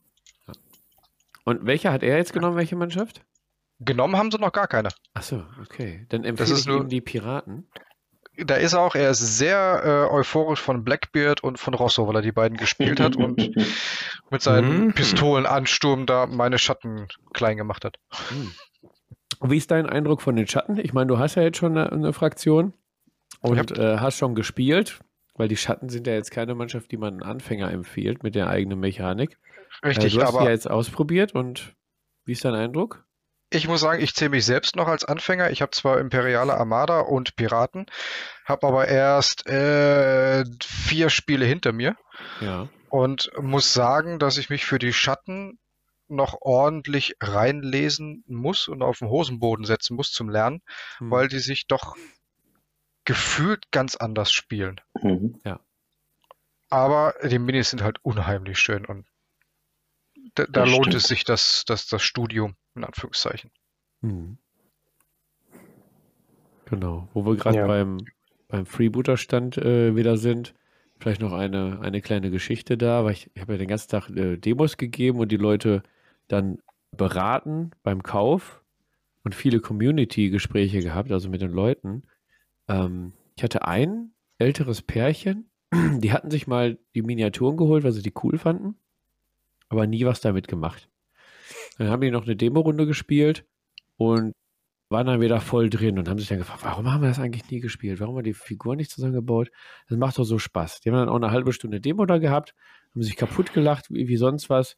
Und 1.44 1.66
welcher 1.66 1.92
hat 1.92 2.04
er 2.04 2.18
jetzt 2.18 2.34
genommen, 2.34 2.58
welche 2.58 2.76
Mannschaft? 2.76 3.22
Genommen 3.80 4.16
haben 4.16 4.32
sie 4.32 4.38
noch 4.38 4.52
gar 4.52 4.68
keine. 4.68 4.90
Achso, 5.14 5.44
okay. 5.62 6.06
Dann 6.10 6.24
empfehle 6.24 6.58
ich 6.58 6.68
ihm 6.68 6.88
die 6.88 7.02
Piraten. 7.02 7.68
Da 8.36 8.56
ist 8.56 8.74
er 8.74 8.82
auch, 8.82 8.96
er 8.96 9.12
ist 9.12 9.38
sehr 9.38 10.08
äh, 10.10 10.14
euphorisch 10.14 10.60
von 10.60 10.84
Blackbeard 10.84 11.44
und 11.44 11.60
von 11.60 11.76
Rosso, 11.76 12.08
weil 12.08 12.16
er 12.16 12.22
die 12.22 12.32
beiden 12.32 12.58
gespielt 12.58 13.00
hat 13.00 13.16
und 13.16 13.38
mit 14.32 14.42
seinen 14.42 14.86
mhm. 14.86 14.94
Pistolenansturm 14.94 16.08
da 16.08 16.26
meine 16.26 16.58
Schatten 16.58 17.08
klein 17.34 17.58
gemacht 17.58 17.86
hat. 17.86 17.98
Mhm. 18.32 18.52
Wie 19.42 19.58
ist 19.58 19.70
dein 19.70 19.88
Eindruck 19.88 20.22
von 20.22 20.36
den 20.36 20.48
Schatten? 20.48 20.78
Ich 20.78 20.94
meine, 20.94 21.08
du 21.08 21.20
hast 21.20 21.36
ja 21.36 21.44
jetzt 21.44 21.58
schon 21.58 21.78
eine, 21.78 21.92
eine 21.92 22.14
Fraktion 22.14 22.74
und 23.42 23.78
äh, 23.78 23.98
hast 23.98 24.18
schon 24.18 24.36
gespielt, 24.36 25.02
weil 25.36 25.48
die 25.48 25.58
Schatten 25.58 25.90
sind 25.90 26.08
ja 26.08 26.14
jetzt 26.14 26.32
keine 26.32 26.56
Mannschaft, 26.56 26.92
die 26.92 26.98
man 26.98 27.16
einen 27.16 27.24
Anfänger 27.24 27.70
empfiehlt 27.70 28.24
mit 28.24 28.36
der 28.36 28.48
eigenen 28.48 28.80
Mechanik. 28.80 29.38
Richtig, 29.84 30.16
äh, 30.16 30.18
du 30.18 30.24
hast 30.24 30.36
aber 30.36 30.44
ja 30.46 30.52
jetzt 30.52 30.70
ausprobiert 30.70 31.34
und 31.34 31.76
wie 32.26 32.34
ist 32.34 32.46
dein 32.46 32.56
Eindruck? 32.56 33.06
Ich 33.50 33.68
muss 33.68 33.82
sagen, 33.82 34.02
ich 34.02 34.16
zähle 34.16 34.32
mich 34.32 34.46
selbst 34.46 34.76
noch 34.76 34.88
als 34.88 35.06
Anfänger. 35.06 35.52
Ich 35.52 35.62
habe 35.62 35.72
zwar 35.72 36.00
Imperiale 36.00 36.56
Armada 36.56 37.02
und 37.02 37.36
Piraten, 37.36 37.86
habe 38.46 38.66
aber 38.66 38.88
erst 38.88 39.46
äh, 39.46 40.44
vier 40.64 41.10
Spiele 41.12 41.46
hinter 41.46 41.72
mir. 41.72 41.96
Ja. 42.42 42.68
Und 42.90 43.32
muss 43.40 43.74
sagen, 43.74 44.18
dass 44.18 44.38
ich 44.38 44.50
mich 44.50 44.66
für 44.66 44.80
die 44.80 44.94
Schatten 44.94 45.60
noch 46.08 46.38
ordentlich 46.42 47.16
reinlesen 47.22 48.24
muss 48.28 48.68
und 48.68 48.82
auf 48.82 49.00
den 49.00 49.10
Hosenboden 49.10 49.66
setzen 49.66 49.96
muss 49.96 50.12
zum 50.12 50.30
Lernen, 50.30 50.62
hm. 50.98 51.12
weil 51.12 51.28
die 51.28 51.40
sich 51.40 51.68
doch 51.68 51.96
gefühlt 53.06 53.72
ganz 53.72 53.96
anders 53.96 54.32
spielen. 54.32 54.80
Mhm. 55.02 55.40
Ja. 55.44 55.60
Aber 56.70 57.14
die 57.24 57.40
Minis 57.40 57.70
sind 57.70 57.84
halt 57.84 58.00
unheimlich 58.04 58.58
schön 58.60 58.86
und 58.86 59.06
da, 60.36 60.46
da 60.46 60.64
lohnt 60.64 60.86
stimmt. 60.86 60.96
es 60.96 61.04
sich 61.04 61.24
das, 61.24 61.64
das, 61.66 61.88
das 61.88 62.02
Studium 62.02 62.56
in 62.76 62.84
Anführungszeichen. 62.84 63.52
Mhm. 64.02 64.38
Genau, 66.66 67.08
wo 67.14 67.26
wir 67.26 67.36
gerade 67.36 67.60
ja. 67.60 67.68
beim, 67.68 68.00
beim 68.48 68.66
Freebooter-Stand 68.66 69.58
äh, 69.58 69.96
wieder 69.96 70.18
sind, 70.18 70.56
vielleicht 71.00 71.22
noch 71.22 71.34
eine, 71.34 71.80
eine 71.82 72.02
kleine 72.02 72.32
Geschichte 72.32 72.78
da, 72.78 73.04
weil 73.04 73.12
ich, 73.14 73.30
ich 73.34 73.42
habe 73.42 73.54
ja 73.54 73.58
den 73.58 73.68
ganzen 73.68 73.90
Tag 73.90 74.10
äh, 74.10 74.38
Demos 74.38 74.78
gegeben 74.78 75.20
und 75.20 75.32
die 75.32 75.38
Leute 75.38 75.84
dann 76.28 76.60
beraten 76.92 77.72
beim 77.84 78.02
Kauf 78.02 78.62
und 79.24 79.36
viele 79.36 79.60
Community-Gespräche 79.60 80.80
gehabt, 80.80 81.12
also 81.12 81.30
mit 81.30 81.42
den 81.42 81.52
Leuten. 81.52 82.04
Ähm, 82.68 83.14
ich 83.36 83.44
hatte 83.44 83.68
ein 83.68 84.12
älteres 84.38 84.82
Pärchen, 84.82 85.50
die 85.74 86.12
hatten 86.12 86.32
sich 86.32 86.48
mal 86.48 86.78
die 86.96 87.02
Miniaturen 87.02 87.58
geholt, 87.58 87.84
weil 87.84 87.92
sie 87.92 88.02
die 88.02 88.14
cool 88.24 88.38
fanden, 88.38 88.76
aber 89.74 89.88
nie 89.88 90.06
was 90.06 90.22
damit 90.22 90.48
gemacht. 90.48 90.90
Dann 91.78 91.90
haben 91.90 92.02
die 92.02 92.12
noch 92.12 92.24
eine 92.24 92.36
Demo-Runde 92.36 92.86
gespielt 92.86 93.46
und 93.98 94.34
waren 94.90 95.08
dann 95.08 95.22
wieder 95.22 95.42
voll 95.42 95.70
drin 95.70 95.98
und 95.98 96.08
haben 96.08 96.20
sich 96.20 96.28
dann 96.28 96.38
gefragt, 96.38 96.64
warum 96.64 96.92
haben 96.92 97.02
wir 97.02 97.10
das 97.10 97.20
eigentlich 97.20 97.50
nie 97.50 97.60
gespielt? 97.60 98.00
Warum 98.00 98.14
haben 98.14 98.20
wir 98.20 98.32
die 98.32 98.34
Figur 98.34 98.76
nicht 98.76 98.92
zusammengebaut? 98.92 99.50
Das 99.90 99.98
macht 99.98 100.18
doch 100.18 100.24
so 100.24 100.38
Spaß. 100.38 100.82
Die 100.82 100.90
haben 100.90 100.98
dann 100.98 101.10
auch 101.10 101.16
eine 101.16 101.32
halbe 101.32 101.52
Stunde 101.52 101.82
Demo 101.82 102.06
da 102.06 102.20
gehabt, 102.20 102.54
haben 102.94 103.02
sich 103.02 103.16
kaputt 103.16 103.54
gelacht, 103.54 103.90
wie, 103.90 104.08
wie 104.08 104.18
sonst 104.18 104.50
was. 104.50 104.78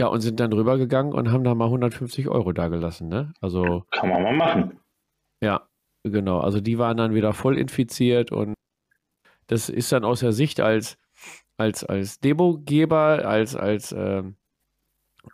Ja, 0.00 0.08
und 0.08 0.20
sind 0.20 0.40
dann 0.40 0.52
rübergegangen 0.52 1.12
und 1.12 1.30
haben 1.30 1.44
da 1.44 1.54
mal 1.54 1.66
150 1.66 2.28
Euro 2.28 2.52
dagelassen, 2.52 3.08
ne? 3.08 3.32
Also. 3.40 3.84
Kann 3.90 4.08
man 4.08 4.22
mal 4.22 4.36
machen. 4.36 4.80
Ja, 5.40 5.68
genau. 6.04 6.40
Also 6.40 6.60
die 6.60 6.78
waren 6.78 6.96
dann 6.96 7.14
wieder 7.14 7.32
voll 7.32 7.58
infiziert 7.58 8.32
und 8.32 8.54
das 9.46 9.68
ist 9.68 9.92
dann 9.92 10.04
aus 10.04 10.20
der 10.20 10.32
Sicht 10.32 10.60
als, 10.60 10.98
als, 11.56 11.84
als 11.84 12.20
Demo-Geber, 12.20 13.26
als, 13.26 13.56
als 13.56 13.92
ähm, 13.92 14.36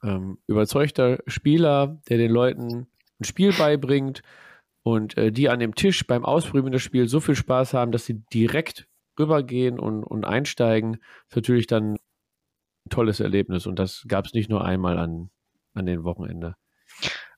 ähm, 0.03 0.39
überzeugter 0.47 1.18
Spieler, 1.26 2.01
der 2.09 2.18
den 2.18 2.30
Leuten 2.30 2.87
ein 3.20 3.24
Spiel 3.24 3.53
beibringt 3.53 4.22
und 4.82 5.16
äh, 5.16 5.30
die 5.30 5.49
an 5.49 5.61
dem 5.61 5.74
Tisch 5.74 6.07
beim 6.07 6.24
Ausprobieren 6.24 6.72
des 6.72 6.82
Spiels 6.82 7.11
so 7.11 7.20
viel 7.20 7.37
Spaß 7.37 7.74
haben, 7.74 7.93
dass 7.93 8.07
sie 8.07 8.24
direkt 8.32 8.89
rübergehen 9.18 9.78
und, 9.78 10.03
und 10.03 10.24
einsteigen, 10.24 10.99
ist 11.28 11.37
natürlich 11.37 11.66
dann 11.66 11.95
ein 11.95 12.91
tolles 12.91 13.20
Erlebnis 13.20 13.66
und 13.66 13.78
das 13.78 14.05
gab 14.09 14.26
es 14.26 14.35
nicht 14.35 14.51
nur 14.51 14.64
einmal 14.64 14.99
an, 14.99 15.30
an 15.74 15.87
den 15.87 16.05
Wochenende. 16.05 16.57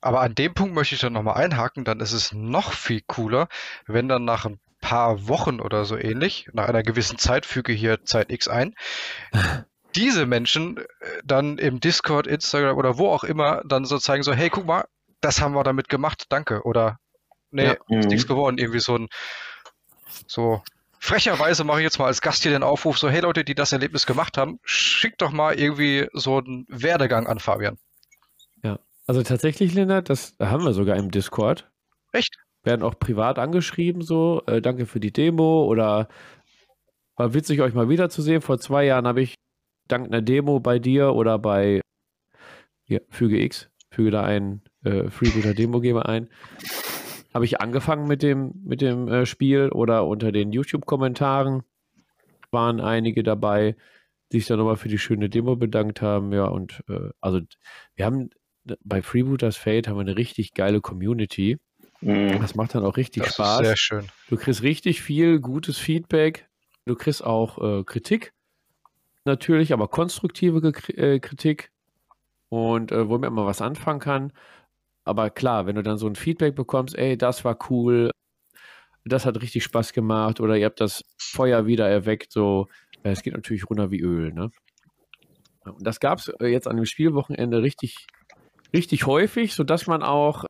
Aber 0.01 0.21
an 0.21 0.35
dem 0.35 0.55
Punkt 0.55 0.75
möchte 0.75 0.95
ich 0.95 1.01
dann 1.01 1.13
nochmal 1.13 1.43
einhaken, 1.43 1.85
dann 1.85 2.01
ist 2.01 2.13
es 2.13 2.33
noch 2.33 2.73
viel 2.73 3.03
cooler, 3.07 3.49
wenn 3.87 4.09
dann 4.09 4.25
nach 4.25 4.47
ein 4.47 4.61
paar 4.87 5.26
Wochen 5.26 5.61
oder 5.61 5.84
so 5.84 5.97
ähnlich, 5.97 6.49
nach 6.53 6.68
einer 6.68 6.84
gewissen 6.84 7.18
Zeit, 7.18 7.45
füge 7.45 7.72
hier 7.72 8.05
Zeit 8.05 8.30
X 8.30 8.47
ein, 8.47 8.72
diese 9.97 10.26
Menschen 10.26 10.76
äh, 10.78 10.84
dann 11.24 11.59
im 11.59 11.80
Discord, 11.80 12.28
Instagram 12.28 12.76
oder 12.76 12.97
wo 12.97 13.09
auch 13.09 13.24
immer 13.24 13.62
dann 13.66 13.84
so 13.84 13.99
zeigen, 13.99 14.22
so, 14.22 14.32
hey, 14.32 14.49
guck 14.49 14.64
mal, 14.64 14.84
das 15.20 15.41
haben 15.41 15.55
wir 15.55 15.64
damit 15.64 15.89
gemacht, 15.89 16.26
danke. 16.28 16.62
Oder 16.62 17.01
nee, 17.51 17.64
ja. 17.64 17.72
ist 17.72 17.80
mhm. 17.89 17.99
nichts 17.99 18.28
geworden. 18.28 18.59
Irgendwie 18.59 18.78
so 18.78 18.97
ein 18.97 19.09
so 20.28 20.62
frecherweise 21.01 21.64
mache 21.64 21.80
ich 21.80 21.84
jetzt 21.84 21.99
mal 21.99 22.07
als 22.07 22.20
Gast 22.20 22.45
hier 22.45 22.53
den 22.53 22.62
Aufruf, 22.62 22.97
so, 22.97 23.11
hey 23.11 23.22
Leute, 23.22 23.43
die 23.43 23.57
das 23.57 23.72
Erlebnis 23.72 24.07
gemacht 24.07 24.39
haben, 24.39 24.61
schickt 24.62 25.20
doch 25.20 25.32
mal 25.32 25.59
irgendwie 25.59 26.07
so 26.12 26.39
einen 26.39 26.64
Werdegang 26.68 27.26
an 27.26 27.41
Fabian. 27.41 27.76
Ja, 28.62 28.78
also 29.09 29.24
tatsächlich, 29.24 29.74
Linda, 29.74 30.01
das 30.01 30.37
haben 30.39 30.64
wir 30.64 30.74
sogar 30.74 30.97
im 30.97 31.11
Discord. 31.11 31.68
Echt? 32.12 32.37
Werden 32.67 32.83
auch 32.83 32.99
privat 32.99 33.39
angeschrieben, 33.39 34.03
so, 34.03 34.43
äh, 34.47 34.61
danke 34.61 34.87
für 34.87 35.01
die 35.01 35.12
Demo 35.12 35.64
oder 35.64 36.09
war 37.17 37.33
witzig, 37.33 37.61
euch 37.61 37.75
mal 37.75 37.89
wiederzusehen. 37.89 38.43
Vor 38.43 38.59
zwei 38.59 38.85
Jahren 38.85 39.07
habe 39.07 39.23
ich 39.23 39.37
dank 39.89 40.07
einer 40.07 40.21
Demo 40.21 40.61
bei 40.61 40.79
dir 40.79 41.14
oder 41.14 41.39
bei 41.39 41.81
ja, 42.87 42.99
Füge 43.09 43.41
X, 43.41 43.71
füge 43.91 44.11
da 44.11 44.23
einen 44.25 44.62
äh, 44.85 45.09
Freebooter-Demo-Geber 45.09 46.09
ein, 46.09 46.29
habe 47.33 47.45
ich 47.45 47.61
angefangen 47.61 48.07
mit 48.09 48.23
dem, 48.23 48.53
mit 48.64 48.81
dem 48.81 49.09
äh, 49.09 49.27
Spiel 49.27 49.69
oder 49.69 50.07
unter 50.07 50.33
den 50.33 50.53
YouTube-Kommentaren 50.53 51.62
waren 52.51 52.81
einige 52.81 53.23
dabei, 53.23 53.77
die 54.33 54.39
sich 54.39 54.49
dann 54.49 54.59
nochmal 54.59 54.77
für 54.77 54.89
die 54.89 54.99
schöne 54.99 55.29
Demo 55.29 55.57
bedankt 55.57 56.03
haben. 56.03 56.33
Ja, 56.33 56.47
und 56.47 56.83
äh, 56.89 57.11
also 57.21 57.41
wir 57.95 58.05
haben 58.05 58.31
bei 58.83 59.03
Freebooters 59.03 59.57
Fate 59.57 59.87
haben 59.87 59.97
wir 59.97 60.01
eine 60.01 60.17
richtig 60.17 60.55
geile 60.55 60.81
Community. 60.81 61.59
Mhm. 62.01 62.41
Das 62.41 62.55
macht 62.55 62.75
dann 62.75 62.85
auch 62.85 62.97
richtig 62.97 63.25
das 63.25 63.35
Spaß. 63.35 63.59
sehr 63.59 63.77
schön. 63.77 64.07
Du 64.29 64.37
kriegst 64.37 64.63
richtig 64.63 65.03
viel 65.03 65.41
gutes 65.41 65.79
Feedback. 65.79 66.49
Du 66.85 66.95
kriegst 66.95 67.25
auch 67.25 67.81
äh, 67.81 67.85
Kritik 67.85 68.33
natürlich, 69.25 69.73
aber 69.73 69.89
konstruktive 69.89 70.73
äh, 70.97 71.19
Kritik 71.19 71.73
und 72.49 72.93
äh, 72.93 73.09
womit 73.09 73.33
man 73.33 73.47
was 73.47 73.61
anfangen 73.61 74.01
kann. 74.01 74.33
Aber 75.05 75.31
klar, 75.31 75.67
wenn 75.67 75.77
du 75.77 75.83
dann 75.83 75.99
so 75.99 76.07
ein 76.07 76.17
Feedback 76.17 76.55
bekommst, 76.55 76.97
ey, 76.97 77.19
das 77.19 77.45
war 77.45 77.59
cool, 77.71 78.11
das 79.05 79.27
hat 79.27 79.41
richtig 79.41 79.65
Spaß 79.65 79.93
gemacht 79.93 80.41
oder 80.41 80.57
ihr 80.57 80.67
habt 80.67 80.81
das 80.81 81.03
Feuer 81.19 81.67
wieder 81.67 81.89
erweckt, 81.89 82.33
so, 82.33 82.69
äh, 83.03 83.11
es 83.11 83.23
geht 83.23 83.35
natürlich 83.35 83.69
runter 83.69 83.91
wie 83.91 84.01
Öl, 84.01 84.33
ne? 84.33 84.51
Und 85.65 85.85
das 85.87 86.01
gab 86.01 86.19
es 86.19 86.29
äh, 86.29 86.47
jetzt 86.47 86.69
an 86.69 86.77
dem 86.77 86.87
Spielwochenende 86.87 87.63
richtig, 87.63 88.07
richtig 88.73 89.07
häufig, 89.07 89.55
sodass 89.55 89.87
man 89.87 90.03
auch 90.03 90.45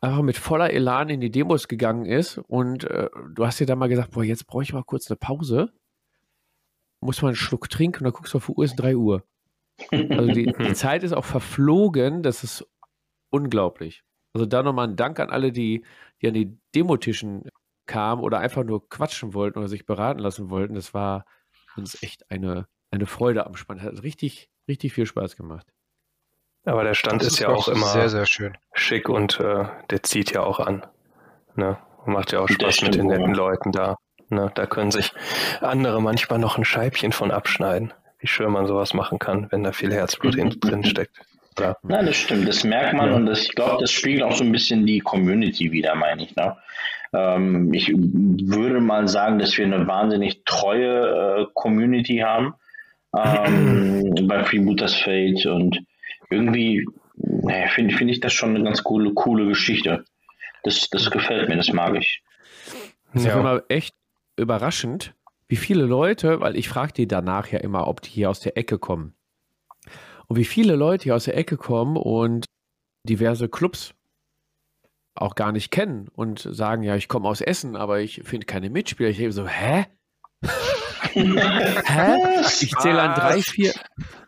einfach 0.00 0.22
mit 0.22 0.36
voller 0.36 0.70
Elan 0.70 1.08
in 1.08 1.20
die 1.20 1.30
Demos 1.30 1.68
gegangen 1.68 2.06
ist 2.06 2.38
und 2.38 2.84
äh, 2.84 3.08
du 3.34 3.46
hast 3.46 3.60
dir 3.60 3.66
da 3.66 3.76
mal 3.76 3.88
gesagt, 3.88 4.12
boah, 4.12 4.24
jetzt 4.24 4.46
brauche 4.46 4.62
ich 4.62 4.72
mal 4.72 4.84
kurz 4.84 5.10
eine 5.10 5.16
Pause 5.16 5.72
muss 7.00 7.22
man 7.22 7.30
einen 7.30 7.36
Schluck 7.36 7.68
trinken 7.70 8.00
und 8.00 8.04
dann 8.04 8.12
guckst 8.12 8.34
du 8.34 8.38
auf 8.38 8.46
die 8.46 8.52
Uhr, 8.52 8.64
ist 8.64 8.76
3 8.76 8.96
Uhr. 8.96 9.24
Also 9.90 10.32
die, 10.32 10.46
die 10.46 10.72
Zeit 10.74 11.02
ist 11.02 11.12
auch 11.12 11.24
verflogen, 11.24 12.22
das 12.22 12.44
ist 12.44 12.66
unglaublich. 13.30 14.04
Also 14.34 14.46
da 14.46 14.62
nochmal 14.62 14.88
ein 14.88 14.96
Dank 14.96 15.18
an 15.18 15.30
alle, 15.30 15.52
die, 15.52 15.84
die 16.20 16.28
an 16.28 16.34
die 16.34 16.58
Demotischen 16.74 17.48
kamen 17.86 18.22
oder 18.22 18.38
einfach 18.38 18.64
nur 18.64 18.88
quatschen 18.88 19.34
wollten 19.34 19.58
oder 19.58 19.68
sich 19.68 19.86
beraten 19.86 20.20
lassen 20.20 20.50
wollten. 20.50 20.74
Das 20.74 20.94
war 20.94 21.24
uns 21.76 22.00
echt 22.02 22.30
eine, 22.30 22.68
eine 22.90 23.06
Freude 23.06 23.46
am 23.46 23.56
Spann. 23.56 23.82
Hat 23.82 24.02
richtig, 24.02 24.50
richtig 24.68 24.92
viel 24.92 25.06
Spaß 25.06 25.36
gemacht. 25.36 25.72
Aber 26.64 26.84
der 26.84 26.94
Stand 26.94 27.22
ist, 27.22 27.32
ist, 27.32 27.38
ja 27.40 27.48
auch 27.48 27.68
immer 27.68 27.86
sehr, 27.86 28.08
sehr 28.08 28.26
schön. 28.26 28.56
schick 28.74 29.08
und 29.08 29.40
äh, 29.40 29.64
der 29.90 30.02
zieht 30.02 30.32
ja 30.32 30.42
auch 30.42 30.60
an. 30.60 30.84
Ne? 31.54 31.78
Macht 32.06 32.32
ja 32.32 32.40
auch 32.40 32.48
Spaß 32.48 32.82
mit 32.82 32.94
den 32.94 33.06
netten 33.06 33.34
Leuten 33.34 33.72
da. 33.72 33.96
Ne, 34.30 34.50
da 34.54 34.66
können 34.66 34.92
sich 34.92 35.12
andere 35.60 36.00
manchmal 36.00 36.38
noch 36.38 36.56
ein 36.56 36.64
Scheibchen 36.64 37.10
von 37.10 37.32
abschneiden. 37.32 37.92
Wie 38.20 38.28
schön 38.28 38.52
man 38.52 38.66
sowas 38.66 38.94
machen 38.94 39.18
kann, 39.18 39.48
wenn 39.50 39.64
da 39.64 39.72
viel 39.72 39.92
Herzblut 39.92 40.36
drin 40.60 40.84
steckt. 40.84 41.16
Ja. 41.58 41.76
Nein, 41.82 42.06
das 42.06 42.16
stimmt. 42.16 42.46
Das 42.46 42.62
merkt 42.62 42.94
man 42.94 43.10
ja. 43.10 43.16
und 43.16 43.26
das, 43.26 43.42
ich 43.42 43.54
glaube, 43.54 43.78
das 43.80 43.90
spiegelt 43.90 44.22
auch 44.22 44.34
so 44.34 44.44
ein 44.44 44.52
bisschen 44.52 44.86
die 44.86 45.00
Community 45.00 45.72
wieder, 45.72 45.96
meine 45.96 46.22
ich. 46.22 46.36
Ne? 46.36 46.56
Ähm, 47.12 47.74
ich 47.74 47.92
würde 47.92 48.80
mal 48.80 49.08
sagen, 49.08 49.40
dass 49.40 49.58
wir 49.58 49.64
eine 49.64 49.86
wahnsinnig 49.86 50.44
treue 50.44 51.40
äh, 51.40 51.46
Community 51.54 52.18
haben 52.18 52.54
ähm, 53.16 54.14
bei 54.28 54.44
Freebooters 54.44 54.94
Fate 54.94 55.44
und 55.46 55.80
irgendwie 56.30 56.86
naja, 57.22 57.68
finde 57.68 57.94
find 57.94 58.10
ich 58.10 58.20
das 58.20 58.32
schon 58.32 58.54
eine 58.54 58.64
ganz 58.64 58.82
coole, 58.82 59.12
coole 59.14 59.46
Geschichte. 59.46 60.04
Das, 60.62 60.88
das 60.90 61.10
gefällt 61.10 61.48
mir, 61.48 61.56
das 61.56 61.72
mag 61.72 61.96
ich. 61.96 62.22
Das 63.12 63.22
ist 63.22 63.28
ja. 63.28 63.40
immer 63.40 63.62
echt 63.68 63.94
überraschend, 64.36 65.14
wie 65.48 65.56
viele 65.56 65.84
Leute, 65.84 66.40
weil 66.40 66.56
ich 66.56 66.68
frage 66.68 66.92
die 66.92 67.08
danach 67.08 67.48
ja 67.48 67.58
immer, 67.58 67.88
ob 67.88 68.02
die 68.02 68.10
hier 68.10 68.30
aus 68.30 68.40
der 68.40 68.56
Ecke 68.56 68.78
kommen. 68.78 69.14
Und 70.26 70.36
wie 70.36 70.44
viele 70.44 70.76
Leute 70.76 71.04
hier 71.04 71.16
aus 71.16 71.24
der 71.24 71.36
Ecke 71.36 71.56
kommen 71.56 71.96
und 71.96 72.46
diverse 73.04 73.48
Clubs 73.48 73.94
auch 75.14 75.34
gar 75.34 75.52
nicht 75.52 75.70
kennen 75.70 76.08
und 76.14 76.38
sagen, 76.38 76.82
ja, 76.82 76.94
ich 76.94 77.08
komme 77.08 77.28
aus 77.28 77.40
Essen, 77.40 77.74
aber 77.74 78.00
ich 78.00 78.22
finde 78.24 78.46
keine 78.46 78.70
Mitspieler. 78.70 79.10
Ich 79.10 79.34
so, 79.34 79.46
hä? 79.46 79.86
Hä? 81.02 82.16
Ich 82.60 82.74
zähle 82.76 83.02
an 83.02 83.14
drei, 83.14 83.42
vier, 83.42 83.72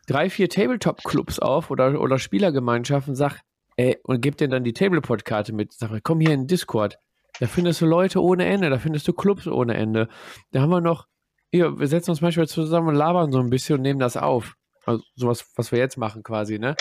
drei, 0.07 0.31
vier 0.31 0.49
Tabletop-Clubs 0.49 1.39
auf 1.39 1.70
oder, 1.70 2.01
oder 2.01 2.18
Spielergemeinschaften, 2.18 3.14
sag, 3.14 3.41
ey, 3.77 3.99
und 4.03 4.20
gib 4.20 4.37
denen 4.37 4.51
dann 4.51 4.64
die 4.64 4.73
Tableport-Karte 4.73 5.53
mit. 5.53 5.73
Sag, 5.73 5.91
komm 6.03 6.20
hier 6.20 6.33
in 6.33 6.47
Discord. 6.47 6.99
Da 7.41 7.47
findest 7.47 7.81
du 7.81 7.87
Leute 7.87 8.23
ohne 8.23 8.47
Ende, 8.47 8.70
da 8.70 8.79
findest 8.79 9.09
du 9.09 9.12
Clubs 9.12 9.47
ohne 9.47 9.75
Ende. 9.75 10.09
Da 10.51 10.61
haben 10.61 10.70
wir 10.70 10.81
noch, 10.81 11.07
hier, 11.51 11.79
wir 11.79 11.87
setzen 11.89 12.11
uns 12.11 12.20
manchmal 12.20 12.49
zusammen 12.49 12.89
und 12.89 12.95
labern 12.95 13.33
so 13.33 13.39
ein 13.39 13.51
bisschen 13.51 13.77
und 13.77 13.83
nehmen 13.83 14.01
das 14.01 14.16
auf. 14.16 14.55
Also 14.85 15.03
sowas, 15.14 15.47
was 15.57 15.73
wir 15.73 15.79
jetzt 15.79 15.97
machen 15.97 16.23
quasi, 16.23 16.59
ne? 16.59 16.77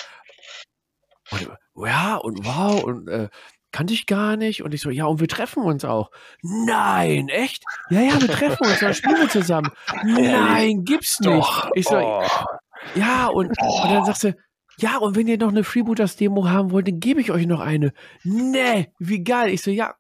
Und, 1.32 1.50
ja, 1.86 2.18
und 2.18 2.46
wow, 2.46 2.84
und 2.84 3.08
äh, 3.08 3.30
kannte 3.72 3.94
ich 3.94 4.06
gar 4.06 4.38
nicht. 4.38 4.64
Und 4.64 4.74
ich 4.74 4.82
so, 4.82 4.90
ja, 4.90 5.06
und 5.06 5.20
wir 5.20 5.28
treffen 5.28 5.64
uns 5.64 5.86
auch. 5.86 6.12
Nein, 6.42 7.30
echt? 7.30 7.64
Ja, 7.90 8.02
ja, 8.02 8.22
wir 8.22 8.28
treffen 8.28 8.66
uns, 8.66 8.80
dann 8.80 8.94
spielen 8.94 9.18
wir 9.18 9.30
zusammen. 9.30 9.72
Nein, 10.04 10.84
gibt's 10.84 11.20
nicht. 11.20 11.32
Doch. 11.32 11.72
Ich 11.76 11.88
so, 11.88 11.98
oh. 11.98 12.24
ja, 12.96 13.28
und, 13.28 13.50
und 13.50 13.92
dann 13.92 14.06
sagst 14.06 14.24
du, 14.24 14.36
ja, 14.78 14.98
und 14.98 15.16
wenn 15.16 15.28
ihr 15.28 15.38
noch 15.38 15.50
eine 15.50 15.64
Freebooters-Demo 15.64 16.48
haben 16.48 16.72
wollt, 16.72 16.88
dann 16.88 17.00
gebe 17.00 17.22
ich 17.22 17.32
euch 17.32 17.46
noch 17.46 17.60
eine. 17.60 17.94
Nee, 18.24 18.92
wie 19.00 19.24
geil. 19.24 19.50
Ich 19.50 19.62
so, 19.62 19.72
ja, 19.72 19.96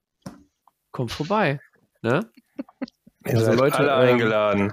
kommt 0.91 1.11
vorbei. 1.11 1.59
Ne? 2.01 2.29
Ihr 3.25 3.33
also 3.33 3.45
seid 3.45 3.59
Leute, 3.59 3.77
alle 3.77 3.91
ähm, 3.91 4.13
eingeladen. 4.13 4.71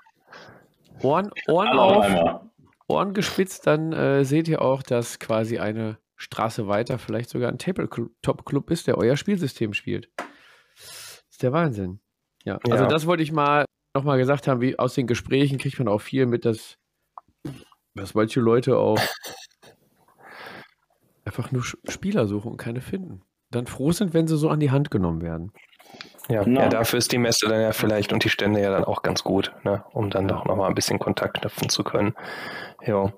Ohren, 1.02 1.30
Ohren 1.46 1.78
auf, 1.78 2.40
Ohren 2.88 3.12
gespitzt, 3.12 3.66
dann 3.66 3.92
äh, 3.92 4.24
seht 4.24 4.48
ihr 4.48 4.62
auch, 4.62 4.82
dass 4.82 5.18
quasi 5.18 5.58
eine 5.58 5.98
Straße 6.18 6.66
weiter 6.66 6.98
vielleicht 6.98 7.30
sogar 7.30 7.48
ein 7.48 7.58
Tabletop-Club 7.58 8.70
ist, 8.70 8.86
der 8.86 8.98
euer 8.98 9.16
Spielsystem 9.16 9.72
spielt. 9.72 10.10
Das 10.76 11.24
ist 11.30 11.42
der 11.42 11.52
Wahnsinn. 11.52 12.00
Ja, 12.44 12.58
also 12.68 12.84
ja. 12.84 12.88
das 12.88 13.06
wollte 13.06 13.22
ich 13.22 13.32
mal 13.32 13.64
nochmal 13.94 14.18
gesagt 14.18 14.48
haben, 14.48 14.60
wie 14.60 14.78
aus 14.78 14.94
den 14.94 15.06
Gesprächen 15.06 15.58
kriegt 15.58 15.78
man 15.78 15.88
auch 15.88 16.00
viel 16.00 16.26
mit, 16.26 16.44
dass, 16.44 16.76
dass 17.94 18.14
manche 18.14 18.40
Leute 18.40 18.76
auch 18.76 19.00
einfach 21.24 21.52
nur 21.52 21.62
Spieler 21.88 22.26
suchen 22.26 22.52
und 22.52 22.56
keine 22.56 22.80
finden. 22.80 23.22
Dann 23.50 23.66
froh 23.66 23.92
sind, 23.92 24.12
wenn 24.12 24.26
sie 24.26 24.36
so 24.36 24.48
an 24.50 24.60
die 24.60 24.70
Hand 24.70 24.90
genommen 24.90 25.22
werden. 25.22 25.52
Ja, 26.28 26.46
no. 26.46 26.60
ja, 26.60 26.68
dafür 26.68 26.98
ist 26.98 27.12
die 27.12 27.18
Messe 27.18 27.48
dann 27.48 27.60
ja 27.60 27.72
vielleicht 27.72 28.12
und 28.12 28.24
die 28.24 28.28
Stände 28.28 28.60
ja 28.60 28.70
dann 28.70 28.84
auch 28.84 29.02
ganz 29.02 29.24
gut, 29.24 29.54
ne? 29.64 29.84
um 29.92 30.10
dann 30.10 30.28
doch 30.28 30.44
nochmal 30.44 30.68
ein 30.68 30.74
bisschen 30.74 30.98
Kontakt 30.98 31.40
knüpfen 31.40 31.68
zu 31.70 31.84
können. 31.84 32.14
Ja. 32.84 33.12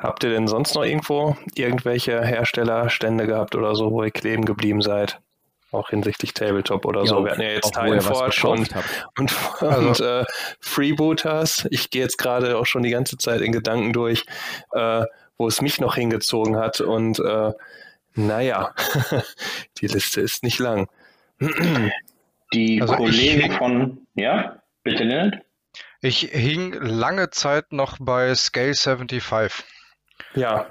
Habt 0.00 0.24
ihr 0.24 0.30
denn 0.30 0.48
sonst 0.48 0.74
noch 0.74 0.84
irgendwo 0.84 1.36
irgendwelche 1.54 2.24
Herstellerstände 2.24 3.26
gehabt 3.26 3.54
oder 3.54 3.74
so, 3.74 3.90
wo 3.90 4.02
ihr 4.02 4.10
kleben 4.10 4.46
geblieben 4.46 4.80
seid? 4.80 5.20
Auch 5.72 5.90
hinsichtlich 5.90 6.32
Tabletop 6.32 6.86
oder 6.86 7.00
ja, 7.00 7.06
so. 7.06 7.24
Wir 7.24 7.32
hatten 7.32 7.42
ja 7.42 7.50
jetzt 7.50 7.74
Timeforge 7.74 8.48
und, 8.48 8.70
und, 9.18 9.32
also. 9.62 9.88
und 9.88 10.00
äh, 10.00 10.24
Freebooters. 10.58 11.68
Ich 11.70 11.90
gehe 11.90 12.02
jetzt 12.02 12.16
gerade 12.16 12.56
auch 12.56 12.66
schon 12.66 12.82
die 12.82 12.90
ganze 12.90 13.18
Zeit 13.18 13.42
in 13.42 13.52
Gedanken 13.52 13.92
durch, 13.92 14.24
äh, 14.72 15.04
wo 15.36 15.46
es 15.46 15.60
mich 15.60 15.80
noch 15.80 15.94
hingezogen 15.94 16.56
hat. 16.56 16.80
Und 16.80 17.20
äh, 17.20 17.52
naja, 18.14 18.74
die 19.80 19.86
Liste 19.86 20.22
ist 20.22 20.42
nicht 20.42 20.58
lang. 20.58 20.88
Die 22.52 22.80
also 22.80 22.94
Kollegen 22.94 23.52
von, 23.52 24.06
ja, 24.14 24.62
bitte 24.82 25.04
Leonard? 25.04 25.42
Ich 26.00 26.20
hing 26.20 26.72
lange 26.72 27.30
Zeit 27.30 27.72
noch 27.72 27.98
bei 28.00 28.34
Scale 28.34 28.74
75. 28.74 29.52
Ja. 30.34 30.66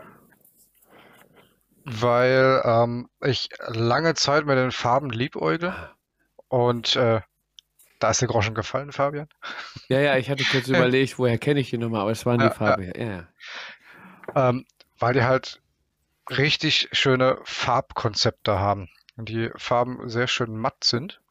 Weil 1.84 2.62
ähm, 2.66 3.10
ich 3.22 3.50
lange 3.68 4.14
Zeit 4.14 4.46
mit 4.46 4.58
den 4.58 4.72
Farben 4.72 5.10
liebäugle 5.10 5.74
und 6.48 6.96
äh, 6.96 7.22
da 8.00 8.10
ist 8.12 8.22
der 8.22 8.28
Groschen 8.28 8.56
gefallen, 8.56 8.92
Fabian. 8.92 9.28
Ja, 9.88 10.00
ja, 10.00 10.18
ich 10.18 10.30
hatte 10.30 10.44
kurz 10.46 10.68
überlegt, 10.68 11.20
woher 11.20 11.38
kenne 11.38 11.60
ich 11.60 11.70
die 11.70 11.78
Nummer, 11.78 12.02
aber 12.02 12.12
es 12.12 12.26
waren 12.26 12.40
die 12.40 12.50
Farben. 12.50 12.92
Ja, 12.96 13.06
ja. 13.06 14.50
Ähm, 14.50 14.66
weil 15.00 15.14
die 15.14 15.24
halt 15.24 15.62
richtig 16.30 16.90
schöne 16.92 17.40
Farbkonzepte 17.44 18.60
haben 18.60 18.90
und 19.18 19.30
die 19.30 19.50
Farben 19.56 20.10
sehr 20.10 20.28
schön 20.28 20.56
matt 20.56 20.84
sind. 20.84 21.22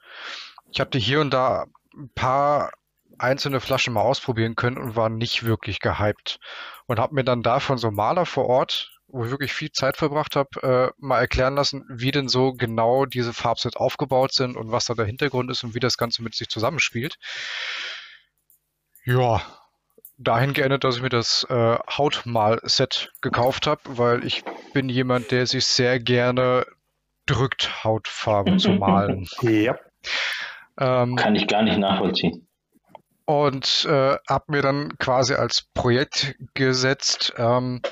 Ich 0.70 0.80
habe 0.80 0.90
die 0.90 1.00
hier 1.00 1.20
und 1.20 1.30
da 1.30 1.66
ein 1.94 2.10
paar 2.14 2.72
einzelne 3.18 3.60
Flaschen 3.60 3.94
mal 3.94 4.02
ausprobieren 4.02 4.54
können 4.54 4.78
und 4.78 4.96
war 4.96 5.08
nicht 5.08 5.44
wirklich 5.44 5.80
gehypt. 5.80 6.38
Und 6.86 6.98
habe 6.98 7.14
mir 7.14 7.24
dann 7.24 7.42
davon 7.42 7.78
so 7.78 7.90
Maler 7.90 8.26
vor 8.26 8.46
Ort, 8.46 8.98
wo 9.08 9.24
ich 9.24 9.30
wirklich 9.30 9.52
viel 9.52 9.72
Zeit 9.72 9.96
verbracht 9.96 10.36
habe, 10.36 10.48
äh, 10.62 10.92
mal 10.98 11.18
erklären 11.18 11.54
lassen, 11.54 11.84
wie 11.88 12.10
denn 12.10 12.28
so 12.28 12.52
genau 12.52 13.06
diese 13.06 13.32
Farbsets 13.32 13.76
aufgebaut 13.76 14.32
sind 14.32 14.56
und 14.56 14.70
was 14.70 14.84
da 14.84 14.94
der 14.94 15.06
Hintergrund 15.06 15.50
ist 15.50 15.64
und 15.64 15.74
wie 15.74 15.80
das 15.80 15.96
Ganze 15.96 16.22
mit 16.22 16.34
sich 16.34 16.48
zusammenspielt. 16.48 17.16
Ja, 19.04 19.42
dahin 20.18 20.52
geändert, 20.52 20.84
dass 20.84 20.96
ich 20.96 21.02
mir 21.02 21.08
das 21.08 21.44
äh, 21.48 21.78
Hautmal-Set 21.90 23.12
gekauft 23.22 23.66
habe, 23.66 23.80
weil 23.84 24.24
ich 24.24 24.44
bin 24.74 24.88
jemand, 24.88 25.30
der 25.30 25.46
sich 25.46 25.64
sehr 25.64 25.98
gerne 26.00 26.66
drückt, 27.24 27.84
Hautfarben 27.84 28.58
zu 28.58 28.70
malen. 28.72 29.26
Ja. 29.40 29.78
Ähm, 30.78 31.16
Kann 31.16 31.34
ich 31.34 31.48
gar 31.48 31.62
nicht 31.62 31.78
nachvollziehen 31.78 32.47
und 33.28 33.84
äh, 33.84 34.16
habe 34.26 34.44
mir 34.46 34.62
dann 34.62 34.96
quasi 34.96 35.34
als 35.34 35.60
Projekt 35.74 36.34
gesetzt, 36.54 37.34
ähm, 37.36 37.82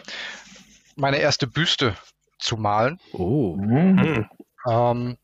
meine 0.94 1.18
erste 1.18 1.46
Büste 1.46 1.94
zu 2.38 2.56
malen. 2.56 2.98
Oh. 3.12 3.54
Mhm. 3.54 4.30
Ähm, 4.66 5.18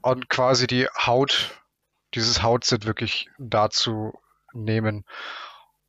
und 0.00 0.30
quasi 0.30 0.66
die 0.66 0.86
Haut, 0.86 1.60
dieses 2.14 2.42
Hautset 2.42 2.86
wirklich 2.86 3.28
dazu 3.38 4.14
nehmen. 4.54 5.04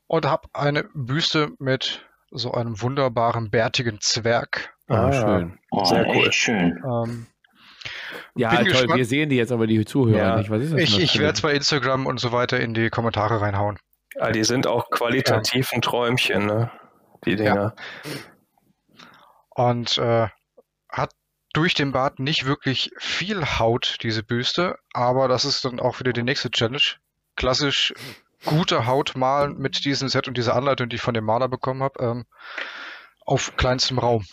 Und 0.07 0.25
habe 0.25 0.49
eine 0.51 0.83
Büste 0.93 1.53
mit 1.57 2.05
so 2.31 2.51
einem 2.51 2.81
wunderbaren 2.81 3.49
bärtigen 3.49 4.01
Zwerg. 4.01 4.75
Ah, 4.89 5.13
schön. 5.13 5.57
Oh, 5.71 5.85
Sehr 5.85 6.05
cool. 6.09 6.33
Schön. 6.33 6.83
Ähm, 6.85 7.27
ja, 8.35 8.49
Bin 8.49 8.59
toll, 8.59 8.67
gespannt. 8.67 8.95
wir 8.97 9.05
sehen 9.05 9.29
die 9.29 9.35
jetzt 9.35 9.51
aber 9.51 9.67
die 9.67 9.83
Zuhörer 9.85 10.17
ja. 10.17 10.37
nicht. 10.37 10.49
Was 10.49 10.63
ist 10.63 10.73
das 10.73 10.81
ich 10.81 10.99
ich 10.99 11.19
werde 11.19 11.33
es 11.33 11.41
bei 11.41 11.53
Instagram 11.53 12.05
und 12.05 12.19
so 12.19 12.31
weiter 12.31 12.59
in 12.59 12.73
die 12.73 12.89
Kommentare 12.89 13.41
reinhauen. 13.41 13.77
Ja, 14.15 14.31
die 14.31 14.43
sind 14.43 14.67
auch 14.67 14.89
qualitativ 14.89 15.71
ein 15.73 15.81
Träumchen, 15.81 16.45
ne? 16.45 16.71
Die 17.25 17.35
Dinger. 17.35 17.55
Ja. 17.55 18.93
Und 19.49 19.97
äh, 19.97 20.27
hat 20.89 21.11
durch 21.53 21.73
den 21.73 21.91
Bart 21.91 22.19
nicht 22.19 22.45
wirklich 22.45 22.91
viel 22.97 23.43
Haut, 23.59 23.97
diese 24.01 24.23
Büste, 24.23 24.75
aber 24.93 25.27
das 25.27 25.45
ist 25.45 25.63
dann 25.65 25.79
auch 25.79 25.99
wieder 25.99 26.13
die 26.13 26.23
nächste 26.23 26.51
Challenge. 26.51 26.81
Klassisch 27.35 27.93
gute 28.45 28.85
Haut 28.85 29.15
malen 29.15 29.57
mit 29.57 29.85
diesem 29.85 30.09
Set 30.09 30.27
und 30.27 30.37
dieser 30.37 30.55
Anleitung, 30.55 30.89
die 30.89 30.97
ich 30.97 31.01
von 31.01 31.13
dem 31.13 31.25
Maler 31.25 31.47
bekommen 31.47 31.83
habe, 31.83 32.03
ähm, 32.03 32.25
auf 33.25 33.55
kleinstem 33.55 33.99
Raum. 33.99 34.25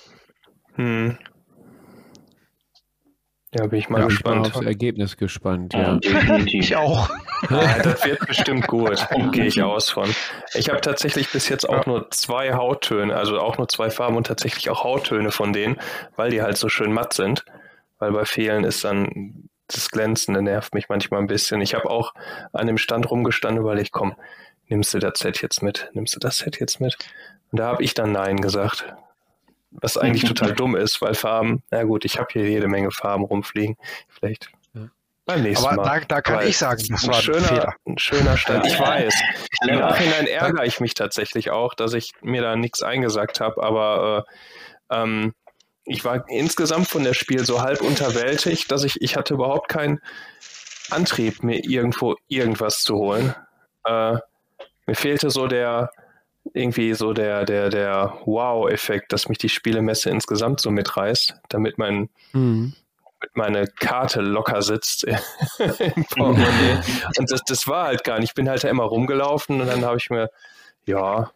Hm. 0.74 1.18
Ja, 3.53 3.67
bin 3.67 3.81
ich 3.81 3.89
mal 3.89 4.01
ja, 4.01 4.07
gespannt. 4.07 4.47
Ich 4.47 4.53
bin 4.53 4.61
aufs 4.61 4.67
Ergebnis 4.67 5.17
gespannt, 5.17 5.75
ja. 5.75 5.99
ich 6.47 6.77
auch. 6.77 7.11
Ja, 7.49 7.79
das 7.83 8.05
wird 8.05 8.25
bestimmt 8.27 8.69
gut, 8.69 9.05
gehe 9.33 9.47
ich 9.47 9.61
aus 9.61 9.91
von. 9.91 10.09
Ich 10.55 10.69
habe 10.69 10.81
tatsächlich 10.81 11.33
bis 11.33 11.49
jetzt 11.49 11.69
auch 11.69 11.87
ja. 11.87 11.93
nur 11.93 12.11
zwei 12.11 12.53
Hauttöne, 12.53 13.17
also 13.17 13.41
auch 13.41 13.59
nur 13.59 13.67
zwei 13.69 13.91
Farben 13.91 14.17
und 14.17 14.29
tatsächlich 14.29 14.71
auch 14.71 14.85
Hauttöne 14.85 15.33
von 15.33 15.53
denen, 15.53 15.79
weil 16.15 16.31
die 16.31 16.43
halt 16.43 16.59
so 16.59 16.69
schön 16.69 16.93
matt 16.93 17.13
sind. 17.13 17.45
Weil 17.99 18.13
bei 18.13 18.25
vielen 18.25 18.63
ist 18.63 18.85
dann 18.85 19.49
das 19.67 19.91
Glänzende 19.91 20.43
nervt 20.43 20.75
mich 20.75 20.89
manchmal 20.89 21.21
ein 21.21 21.27
bisschen. 21.27 21.61
Ich 21.61 21.75
habe 21.75 21.91
auch 21.91 22.15
an 22.53 22.67
dem 22.67 22.79
Stand 22.79 23.11
rumgestanden, 23.11 23.63
überlegt, 23.63 23.93
komm, 23.93 24.15
nimmst 24.69 24.95
du 24.95 24.99
das 24.99 25.19
Set 25.19 25.43
jetzt 25.43 25.63
mit? 25.63 25.91
Nimmst 25.93 26.15
du 26.15 26.21
das 26.21 26.39
Set 26.39 26.61
jetzt 26.61 26.81
mit? 26.81 26.97
Und 27.51 27.59
da 27.59 27.67
habe 27.67 27.83
ich 27.83 27.95
dann 27.95 28.13
Nein 28.13 28.41
gesagt. 28.41 28.95
Was 29.71 29.97
eigentlich 29.97 30.25
total 30.29 30.53
dumm 30.53 30.77
ist, 30.77 31.01
weil 31.01 31.14
Farben, 31.14 31.62
na 31.71 31.85
gut, 31.85 32.05
ich 32.05 32.18
habe 32.18 32.29
hier 32.33 32.49
jede 32.49 32.68
Menge 32.68 32.91
Farben 32.91 33.25
rumfliegen. 33.25 33.77
Vielleicht 34.09 34.51
beim 35.31 35.43
nächsten 35.43 35.66
Aber 35.66 35.77
Mal. 35.77 36.01
Da, 36.01 36.07
da 36.16 36.23
kann 36.23 36.47
ich 36.47 36.59
sagen, 36.59 36.83
das 36.89 37.07
war 37.07 37.16
ein 37.16 37.23
schöner, 37.23 37.41
Fehler. 37.41 37.75
ein 37.87 37.99
schöner 37.99 38.37
Stand. 38.37 38.66
Ich 38.66 38.79
weiß. 38.79 39.14
Im 39.68 39.79
Nachhinein 39.79 40.27
ärgere 40.27 40.64
ich 40.64 40.81
mich 40.81 40.95
tatsächlich 40.95 41.51
auch, 41.51 41.75
dass 41.75 41.95
ich 41.95 42.12
mir 42.21 42.43
da 42.43 42.57
nichts 42.57 42.83
eingesagt 42.83 43.41
habe, 43.41 43.62
aber 43.62 44.27
äh, 44.91 45.03
ähm, 45.03 45.35
ich 45.85 46.05
war 46.05 46.29
insgesamt 46.29 46.89
von 46.89 47.05
der 47.05 47.14
Spiel 47.14 47.45
so 47.45 47.62
halb 47.62 47.81
unterwältigt, 47.81 48.71
dass 48.71 48.85
ich, 48.85 49.01
ich 49.01 49.16
hatte 49.16 49.35
überhaupt 49.35 49.68
keinen 49.68 50.01
Antrieb, 50.91 51.43
mir 51.43 51.64
irgendwo 51.64 52.16
irgendwas 52.29 52.83
zu 52.83 52.97
holen. 52.97 53.35
Äh, 53.85 54.16
mir 54.87 54.95
fehlte 54.95 55.31
so 55.31 55.47
der, 55.47 55.91
irgendwie 56.53 56.95
so 56.95 57.13
der, 57.13 57.45
der, 57.45 57.69
der 57.69 58.19
Wow-Effekt, 58.25 59.13
dass 59.13 59.29
mich 59.29 59.39
die 59.39 59.49
Spielemesse 59.49 60.11
insgesamt 60.11 60.61
so 60.61 60.71
mitreißt, 60.71 61.35
damit 61.49 61.79
mein, 61.79 62.09
mhm. 62.33 62.75
meine 63.35 63.67
Karte 63.67 64.21
locker 64.21 64.63
sitzt 64.63 65.05
im 65.59 66.05
Portemonnaie. 66.05 66.81
und 67.19 67.31
das, 67.31 67.43
das 67.45 67.69
war 67.69 67.87
halt 67.87 68.05
gar 68.05 68.19
nicht. 68.19 68.31
Ich 68.31 68.35
bin 68.35 68.49
halt 68.49 68.65
da 68.65 68.69
immer 68.69 68.85
rumgelaufen 68.85 69.61
und 69.61 69.67
dann 69.67 69.85
habe 69.85 69.97
ich 69.97 70.11
mir, 70.11 70.31
ja, 70.87 71.31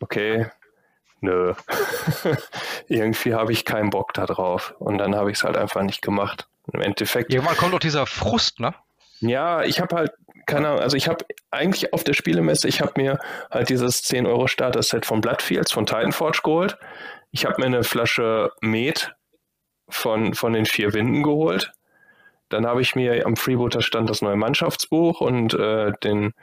okay, 0.00 0.46
nö, 1.20 1.54
irgendwie 2.88 3.34
habe 3.34 3.52
ich 3.52 3.64
keinen 3.64 3.90
Bock 3.90 4.12
da 4.12 4.26
drauf. 4.26 4.74
Und 4.78 4.98
dann 4.98 5.14
habe 5.14 5.30
ich 5.30 5.38
es 5.38 5.44
halt 5.44 5.56
einfach 5.56 5.82
nicht 5.82 6.02
gemacht. 6.02 6.48
Im 6.72 6.80
Endeffekt. 6.80 7.32
Irgendwann 7.32 7.56
kommt 7.56 7.74
doch 7.74 7.80
dieser 7.80 8.06
Frust, 8.06 8.60
ne? 8.60 8.74
Ja, 9.22 9.62
ich 9.62 9.80
habe 9.80 9.94
halt, 9.94 10.12
keine 10.46 10.68
Ahnung, 10.68 10.80
also 10.80 10.96
ich 10.96 11.06
habe 11.06 11.24
eigentlich 11.52 11.92
auf 11.92 12.02
der 12.02 12.12
Spielemesse, 12.12 12.66
ich 12.66 12.80
habe 12.80 13.00
mir 13.00 13.20
halt 13.52 13.68
dieses 13.68 14.02
10 14.02 14.26
Euro 14.26 14.48
Starter-Set 14.48 15.06
von 15.06 15.20
Bloodfields 15.20 15.70
von 15.70 15.86
Titanforge 15.86 16.40
geholt. 16.42 16.76
Ich 17.30 17.44
habe 17.46 17.60
mir 17.60 17.66
eine 17.66 17.84
Flasche 17.84 18.50
Met 18.60 19.14
von, 19.88 20.34
von 20.34 20.52
den 20.52 20.66
vier 20.66 20.92
Winden 20.92 21.22
geholt. 21.22 21.72
Dann 22.48 22.66
habe 22.66 22.82
ich 22.82 22.96
mir 22.96 23.24
am 23.24 23.36
Freebooter 23.36 23.80
stand 23.80 24.10
das 24.10 24.22
neue 24.22 24.36
Mannschaftsbuch 24.36 25.20
und 25.20 25.54
äh, 25.54 25.92
den 26.02 26.34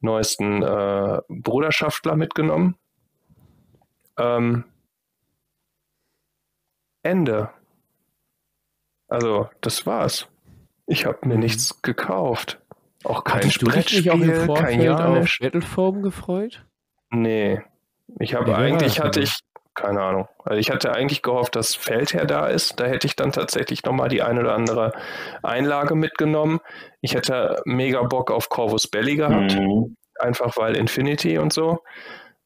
neuesten 0.00 0.62
äh, 0.62 1.20
Bruderschaftler 1.28 2.14
mitgenommen. 2.14 2.76
Ähm, 4.18 4.64
Ende. 7.02 7.50
Also, 9.08 9.48
das 9.62 9.86
war's. 9.86 10.28
Ich 10.88 11.06
habe 11.06 11.28
mir 11.28 11.34
mhm. 11.34 11.40
nichts 11.40 11.82
gekauft. 11.82 12.60
Auch 13.04 13.22
kein 13.22 13.42
Hattest 13.42 13.60
Brettspiel, 13.60 14.02
du 14.02 14.02
dich 14.02 14.10
auch 14.10 14.36
im 14.36 14.46
Vorfeld 14.46 14.90
auf 14.90 15.38
Battleform 15.40 16.02
gefreut? 16.02 16.64
Nee. 17.10 17.60
Ich 18.18 18.34
habe 18.34 18.56
eigentlich 18.56 19.00
hatte 19.00 19.20
ich 19.20 19.32
keine 19.74 20.02
Ahnung. 20.02 20.28
Also 20.44 20.58
ich 20.58 20.70
hatte 20.70 20.92
eigentlich 20.92 21.22
gehofft, 21.22 21.54
dass 21.54 21.76
Feldherr 21.76 22.26
da 22.26 22.48
ist. 22.48 22.80
Da 22.80 22.86
hätte 22.86 23.06
ich 23.06 23.14
dann 23.14 23.30
tatsächlich 23.30 23.84
nochmal 23.84 24.08
die 24.08 24.22
eine 24.22 24.40
oder 24.40 24.54
andere 24.54 24.92
Einlage 25.42 25.94
mitgenommen. 25.94 26.58
Ich 27.00 27.14
hätte 27.14 27.62
mega 27.64 28.02
Bock 28.02 28.32
auf 28.32 28.48
Corvus 28.48 28.88
Belly 28.88 29.16
gehabt. 29.16 29.54
Mhm. 29.54 29.94
Einfach 30.18 30.56
weil 30.56 30.76
Infinity 30.76 31.38
und 31.38 31.52
so. 31.52 31.84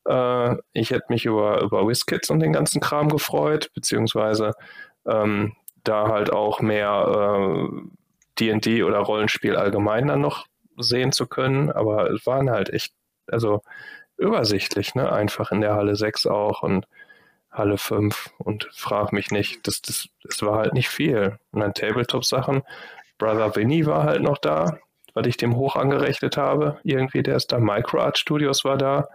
Äh, 0.07 0.57
ich 0.75 0.91
hätte 0.91 1.07
mich 1.09 1.25
über, 1.25 1.63
über 1.63 1.87
WizKids 1.89 2.29
und 2.29 2.41
den 2.41 2.53
ganzen 2.53 2.83
Kram 2.83 3.09
gefreut, 3.09 3.71
beziehungsweise 3.75 4.53
ähm, 5.07 5.55
da 5.85 6.09
halt 6.09 6.31
auch 6.31 6.61
mehr 6.61 7.71
D&D 8.39 8.83
oder 8.83 8.99
Rollenspiel 8.99 9.57
allgemein 9.57 10.09
dann 10.09 10.21
noch 10.21 10.47
sehen 10.77 11.13
zu 11.13 11.27
können. 11.27 11.71
Aber 11.71 12.11
es 12.11 12.27
waren 12.27 12.51
halt 12.51 12.71
echt, 12.71 12.93
also 13.27 13.63
übersichtlich, 14.17 14.95
ne? 14.95 15.13
Einfach 15.13 15.51
in 15.53 15.61
der 15.61 15.75
Halle 15.75 15.97
6 15.97 16.27
auch 16.27 16.63
und 16.63 16.87
Halle 17.51 17.77
5 17.77 18.31
und 18.39 18.69
frag 18.73 19.13
mich 19.13 19.31
nicht, 19.31 19.67
das, 19.67 19.83
das, 19.83 20.09
das 20.25 20.43
war 20.43 20.59
halt 20.59 20.73
nicht 20.73 20.89
viel. 20.89 21.39
Und 21.51 21.61
dann 21.61 21.75
Tabletop-Sachen, 21.75 22.63
Brother 23.19 23.55
Vinny 23.55 23.87
war 23.87 24.05
halt 24.05 24.23
noch 24.23 24.39
da, 24.39 24.79
weil 25.15 25.27
ich 25.27 25.37
dem 25.37 25.57
hoch 25.57 25.77
angerechnet 25.77 26.37
habe. 26.37 26.79
Irgendwie, 26.83 27.23
der 27.23 27.37
ist 27.37 27.53
da. 27.53 27.59
Microart 27.59 28.19
Studios 28.19 28.65
war 28.65 28.79
da. 28.79 29.09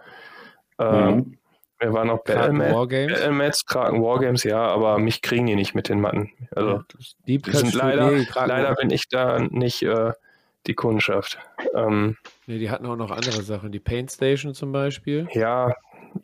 Ähm, 0.78 1.14
mhm. 1.14 1.38
Wir 1.80 1.92
waren 1.92 2.08
noch 2.08 2.24
Kraken 2.24 2.58
Wargames. 2.58 3.64
Kraken 3.64 4.02
Wargames, 4.02 4.42
ja, 4.42 4.60
aber 4.60 4.98
mich 4.98 5.22
kriegen 5.22 5.46
die 5.46 5.54
nicht 5.54 5.74
mit 5.74 5.88
den 5.88 6.00
Matten. 6.00 6.32
Also, 6.54 6.82
die, 7.26 7.40
sind 7.46 7.72
leider, 7.74 8.10
leider 8.46 8.74
bin 8.74 8.90
ich 8.90 9.08
da 9.08 9.38
nicht 9.38 9.82
äh, 9.82 10.12
die 10.66 10.74
Kundschaft. 10.74 11.38
Ähm, 11.74 12.16
nee, 12.46 12.58
die 12.58 12.70
hatten 12.70 12.86
auch 12.86 12.96
noch 12.96 13.12
andere 13.12 13.42
Sachen. 13.42 13.70
Die 13.70 13.78
Paint 13.78 14.10
Station 14.10 14.54
zum 14.54 14.72
Beispiel. 14.72 15.28
Ja, 15.32 15.74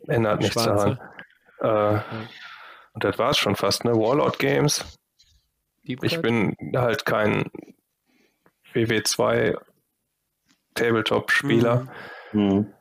ändert 0.07 0.41
nichts 0.41 0.61
daran. 0.61 0.99
Äh, 1.61 1.67
ja. 1.67 2.05
Und 2.93 3.03
das 3.03 3.17
war 3.17 3.29
es 3.31 3.37
schon 3.37 3.55
fast, 3.55 3.85
ne? 3.85 3.93
Warlord 3.93 4.39
Games. 4.39 4.83
Deep 5.87 6.03
ich 6.03 6.21
bin 6.21 6.55
halt 6.75 7.05
kein 7.05 7.45
WW2 8.73 9.57
Tabletop-Spieler. 10.73 11.87
Mhm. 12.33 12.41
Mhm. 12.41 12.73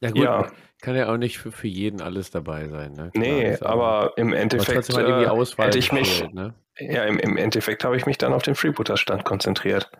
Ja, 0.00 0.10
gut. 0.10 0.22
Ja. 0.22 0.52
Kann 0.80 0.94
ja 0.94 1.12
auch 1.12 1.16
nicht 1.16 1.38
für, 1.38 1.50
für 1.50 1.66
jeden 1.66 2.00
alles 2.00 2.30
dabei 2.30 2.68
sein. 2.68 2.92
Ne? 2.92 3.10
Klar, 3.10 3.24
nee, 3.24 3.56
aber 3.60 4.12
im 4.16 4.32
Endeffekt 4.32 4.94
halt 4.94 5.08
äh, 5.08 5.62
hätte 5.62 5.78
ich 5.78 5.92
mich, 5.92 6.20
gefällt, 6.20 6.34
ne? 6.34 6.54
ja, 6.78 7.04
im, 7.04 7.18
im 7.18 7.36
Endeffekt 7.36 7.84
habe 7.84 7.96
ich 7.96 8.06
mich 8.06 8.18
dann 8.18 8.32
auf 8.32 8.42
den 8.42 8.54
Freebooter-Stand 8.54 9.24
konzentriert, 9.24 9.90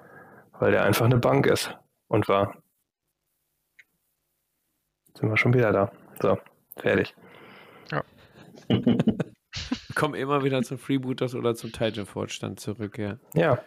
weil 0.61 0.71
der 0.71 0.85
einfach 0.85 1.07
eine 1.07 1.19
Bank 1.19 1.47
ist 1.47 1.77
und 2.07 2.29
war. 2.29 2.63
Sind 5.15 5.29
wir 5.29 5.37
schon 5.37 5.53
wieder 5.53 5.73
da. 5.73 5.91
So, 6.23 6.39
fertig. 6.77 7.15
Ja. 7.91 8.05
Komm 9.97 10.15
immer 10.15 10.45
wieder 10.45 10.63
zum 10.63 10.79
Freebooters 10.79 11.35
oder 11.35 11.57
zum 11.57 11.73
Titanfall-Stand 11.73 12.61
zurück, 12.61 12.99
ja. 12.99 13.19
Ja. 13.35 13.59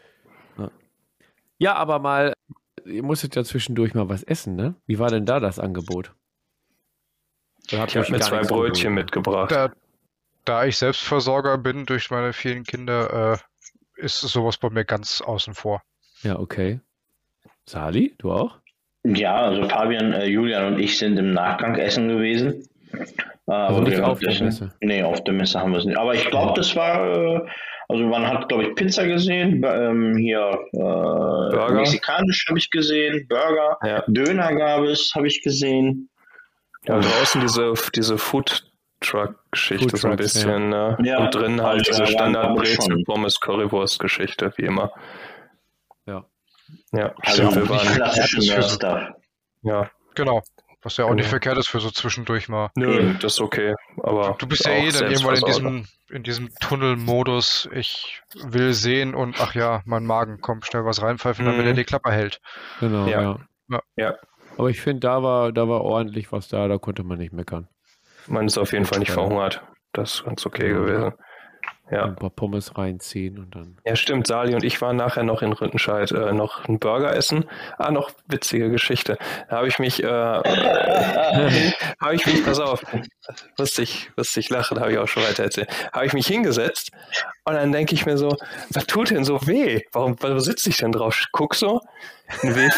Ja, 1.62 1.76
aber 1.76 2.00
mal, 2.00 2.34
ihr 2.86 3.04
musstet 3.04 3.36
ja 3.36 3.44
zwischendurch 3.44 3.94
mal 3.94 4.10
was 4.10 4.24
essen, 4.24 4.56
ne? 4.56 4.74
Wie 4.88 4.98
war 4.98 5.10
denn 5.10 5.28
da 5.28 5.40
das 5.40 5.60
Angebot? 5.60 6.16
Ich 7.68 7.80
habe 7.80 8.12
mir 8.12 8.20
zwei 8.20 8.42
Brötchen 8.42 8.94
mitgebracht. 8.94 9.52
Da, 9.52 9.72
da, 10.46 10.66
ich 10.66 10.78
Selbstversorger 10.78 11.58
bin 11.58 11.86
durch 11.86 12.12
meine 12.12 12.34
vielen 12.34 12.64
Kinder, 12.64 13.34
äh, 13.34 14.04
ist 14.04 14.20
sowas 14.20 14.58
bei 14.58 14.70
mir 14.70 14.86
ganz 14.86 15.22
außen 15.22 15.54
vor. 15.54 15.82
Ja, 16.24 16.40
okay. 16.40 16.80
Sali, 17.66 18.16
du 18.18 18.32
auch? 18.32 18.58
Ja, 19.04 19.36
also 19.36 19.68
Fabian, 19.68 20.14
äh, 20.14 20.26
Julian 20.26 20.74
und 20.74 20.80
ich 20.80 20.98
sind 20.98 21.18
im 21.18 21.34
Nachgang 21.34 21.76
essen 21.76 22.08
gewesen. 22.08 22.68
Äh, 23.48 23.52
also 23.52 23.82
nicht 23.82 24.00
auf 24.00 24.20
der 24.20 24.44
Messe? 24.44 24.74
Nee, 24.82 25.04
auf 25.04 25.24
der 25.24 25.34
Messe 25.34 25.60
haben 25.60 25.72
wir 25.72 25.80
es 25.80 25.86
nicht. 25.86 25.98
Aber 25.98 26.14
ich 26.14 26.26
glaube, 26.26 26.54
das 26.56 26.76
war, 26.76 27.16
äh, 27.16 27.42
also 27.90 28.06
man 28.06 28.28
hat, 28.28 28.48
glaube 28.48 28.64
ich, 28.64 28.76
Pizza 28.76 29.06
gesehen, 29.08 29.64
ähm, 29.66 30.16
hier 30.18 30.60
äh, 30.74 31.74
mexikanisch 31.74 32.46
habe 32.48 32.60
ich 32.60 32.70
gesehen, 32.70 33.28
Burger, 33.28 33.78
ja. 33.84 34.04
Döner 34.08 34.56
gab 34.56 34.84
es, 34.84 35.12
habe 35.16 35.28
ich 35.28 35.42
gesehen. 35.42 36.10
Ja, 36.86 37.00
draußen 37.00 37.42
diese, 37.42 37.74
diese 37.96 38.18
Food 38.18 38.72
Truck-Geschichte 39.02 39.98
so 39.98 40.08
ein 40.08 40.16
bisschen, 40.16 40.72
ja. 40.72 40.96
ne? 40.96 40.98
Ja, 41.04 41.18
und 41.20 41.34
drin 41.34 41.62
halt 41.62 41.88
diese 41.88 42.06
Standard 42.06 42.56
Brezel, 42.56 43.04
Pommes, 43.04 43.40
Currywurst 43.40 44.00
Geschichte, 44.00 44.54
wie 44.58 44.66
immer. 44.66 44.92
Ja. 46.06 46.26
Ja, 46.94 47.14
also 47.22 47.56
wir 47.56 47.68
waren 47.68 47.98
Ja. 49.64 49.90
Genau. 50.16 50.42
Was 50.84 50.98
ja 50.98 51.06
auch 51.06 51.10
genau. 51.10 51.18
nicht 51.18 51.30
verkehrt 51.30 51.58
ist 51.58 51.70
für 51.70 51.80
so 51.80 51.92
zwischendurch 51.92 52.50
mal. 52.50 52.72
Nö, 52.76 53.14
das 53.22 53.34
ist 53.34 53.42
okay. 53.42 53.76
Aber 54.02 54.36
du 54.40 54.48
bist 54.48 54.66
ja 54.66 54.72
eh 54.72 54.92
dann 54.92 55.12
irgendwann 55.12 55.36
in 55.36 55.46
diesem, 55.46 55.88
in 56.10 56.24
diesem 56.24 56.50
Tunnelmodus. 56.60 57.70
Ich 57.74 58.24
will 58.34 58.74
sehen 58.74 59.14
und 59.14 59.40
ach 59.40 59.54
ja, 59.54 59.84
mein 59.86 60.06
Magen 60.06 60.42
kommt 60.42 60.66
schnell 60.66 60.84
was 60.84 61.02
reinpfeifen, 61.02 61.46
mhm. 61.46 61.52
damit 61.52 61.66
er 61.68 61.74
die 61.74 61.84
Klappe 61.84 62.12
hält. 62.12 62.42
Genau, 62.80 63.06
ja. 63.06 63.40
ja. 63.70 63.82
ja. 63.96 64.16
Aber 64.62 64.70
ich 64.70 64.80
finde, 64.80 65.00
da 65.00 65.24
war, 65.24 65.52
da 65.52 65.68
war 65.68 65.82
ordentlich 65.82 66.32
was 66.32 66.48
da, 66.48 66.68
da 66.68 66.78
konnte 66.78 67.02
man 67.02 67.18
nicht 67.18 67.34
meckern. 67.34 67.68
Man 68.28 68.46
ist 68.46 68.60
auf 68.60 68.74
jeden 68.74 68.86
Fall 68.86 69.00
nicht 69.00 69.10
verhungert. 69.10 69.64
Das 69.92 70.14
ist 70.14 70.24
ganz 70.24 70.46
okay 70.46 70.68
ja. 70.68 70.78
gewesen. 70.78 71.14
Ja. 71.90 72.06
Ein 72.06 72.16
paar 72.16 72.30
Pommes 72.30 72.78
reinziehen 72.78 73.40
und 73.40 73.56
dann. 73.56 73.78
Ja, 73.88 73.96
stimmt. 73.96 74.28
Sali 74.28 74.54
und 74.54 74.64
ich 74.64 74.80
waren 74.80 74.98
nachher 74.98 75.24
noch 75.24 75.42
in 75.42 75.52
Rüttenscheid 75.52 76.12
äh, 76.12 76.32
noch 76.32 76.66
einen 76.66 76.78
Burger 76.78 77.16
essen. 77.16 77.46
Ah, 77.80 77.90
noch 77.90 78.12
witzige 78.28 78.70
Geschichte. 78.70 79.18
Da 79.50 79.58
habe 79.58 79.68
ich 79.68 79.80
mich, 79.80 80.04
äh, 80.04 80.08
habe 80.08 80.44
ich 82.14 82.28
mich, 82.28 82.46
pass 82.46 82.60
auf, 82.60 82.84
musste 83.58 83.82
ich, 83.82 84.12
musste 84.16 84.40
ich 84.40 84.52
lachen, 84.52 84.80
habe 84.80 84.92
ich 84.92 85.00
auch 85.00 85.08
schon 85.08 85.24
weiter 85.24 85.42
erzählt. 85.42 85.70
Habe 85.92 86.06
ich 86.06 86.14
mich 86.14 86.28
hingesetzt 86.28 86.92
und 87.44 87.56
dann 87.56 87.72
denke 87.72 87.96
ich 87.96 88.06
mir 88.06 88.18
so, 88.18 88.38
was 88.70 88.86
tut 88.86 89.10
denn 89.10 89.24
so 89.24 89.48
weh? 89.48 89.82
Warum, 89.94 90.16
warum 90.20 90.40
sitze 90.40 90.70
ich 90.70 90.78
denn 90.78 90.92
drauf? 90.92 91.26
Guck 91.32 91.56
so, 91.56 91.82
ein 92.44 92.56
W. 92.56 92.70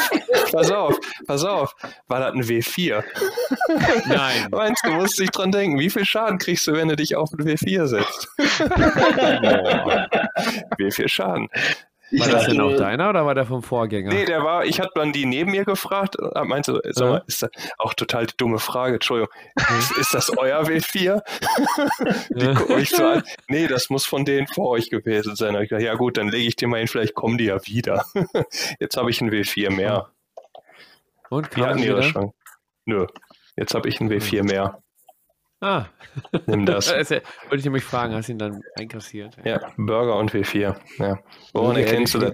pass 0.52 0.72
auf, 0.72 0.98
pass 1.28 1.44
auf. 1.44 1.76
War 2.08 2.22
das 2.22 2.34
ein 2.34 2.44
W4? 2.44 3.04
Nein. 4.08 4.48
Meinst 4.52 4.86
du, 4.86 4.92
musst 4.92 5.20
dich 5.20 5.32
dran 5.32 5.52
denken, 5.52 5.80
wie 5.80 5.90
viel 5.90 6.06
Schaden 6.06 6.38
kriegst 6.38 6.66
du, 6.68 6.74
wenn 6.74 6.88
du 6.88 6.96
dich 6.96 7.16
auf 7.16 7.32
ein 7.34 7.46
W4 7.46 7.88
setzt? 7.88 8.30
W4 10.80 11.08
Schaden. 11.08 11.50
War 12.12 12.28
das 12.28 12.46
denn 12.46 12.62
auch 12.62 12.76
deiner 12.76 13.10
oder 13.10 13.26
war 13.26 13.34
der 13.34 13.46
vom 13.46 13.64
Vorgänger? 13.64 14.14
Nee, 14.14 14.26
der 14.26 14.44
war, 14.44 14.66
ich 14.66 14.80
hatte 14.80 14.92
dann 14.96 15.14
die 15.14 15.26
neben 15.26 15.52
mir 15.52 15.66
gefragt, 15.66 16.16
meinte, 16.44 16.82
sag 16.92 17.10
mal, 17.10 17.24
ist 17.28 17.42
das 17.42 17.50
auch 17.78 17.94
total 17.94 18.28
dumme 18.38 18.60
Frage, 18.60 18.96
Entschuldigung, 18.96 19.34
ist, 19.80 19.98
ist 19.98 20.14
das 20.14 20.38
euer 20.38 20.62
W4? 20.62 21.22
die 22.30 22.54
gucken 22.54 22.76
mich 22.78 22.90
so 22.90 23.04
an, 23.04 23.24
nee, 23.48 23.68
das 23.68 23.90
muss 23.90 24.06
von 24.06 24.26
denen 24.26 24.48
vor 24.48 24.70
euch 24.70 24.90
gewesen 24.90 25.36
sein. 25.36 25.56
Ich 25.56 25.70
dachte, 25.70 25.84
ja 25.84 25.96
gut, 25.96 26.18
dann 26.18 26.30
lege 26.30 26.48
ich 26.48 26.56
dir 26.56 26.68
mal 26.68 26.78
hin, 26.78 26.88
vielleicht 26.88 27.16
kommen 27.16 27.38
die 27.38 27.46
ja 27.46 27.66
wieder. 27.66 28.06
Jetzt 28.80 28.98
habe 28.98 29.10
ich 29.10 29.22
ein 29.22 29.32
W4 29.32 29.72
mehr. 29.72 30.10
Und 31.30 31.50
kam 31.50 31.78
die 31.78 31.86
ihre 31.86 32.02
Chance. 32.02 32.34
Nö, 32.86 33.08
jetzt 33.56 33.74
habe 33.74 33.90
ich 33.90 34.00
ein 34.02 34.10
W4 34.10 34.44
mehr. 34.44 34.84
Ah. 35.64 35.86
Nimm 36.46 36.66
das. 36.66 36.92
Wollte 36.92 37.22
ich 37.56 37.64
nämlich 37.64 37.86
fragen, 37.86 38.14
hast 38.14 38.28
du 38.28 38.34
ihn 38.34 38.38
dann 38.38 38.62
einkassiert? 38.78 39.38
Ja, 39.46 39.62
Burger 39.78 40.18
und 40.18 40.32
W4. 40.32 40.76
Ja. 40.98 41.20
Woran, 41.54 41.78
erkennst 41.78 42.14
du 42.14 42.20
das, 42.20 42.34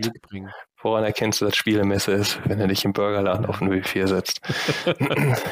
woran 0.82 1.04
erkennst 1.04 1.40
du, 1.40 1.46
dass 1.46 1.56
Spielemesse 1.56 2.12
ist, 2.14 2.40
wenn 2.46 2.60
er 2.60 2.68
dich 2.68 2.84
im 2.86 2.94
Burgerladen 2.94 3.46
auf 3.46 3.60
den 3.60 3.70
W4 3.72 4.08
setzt? 4.08 4.42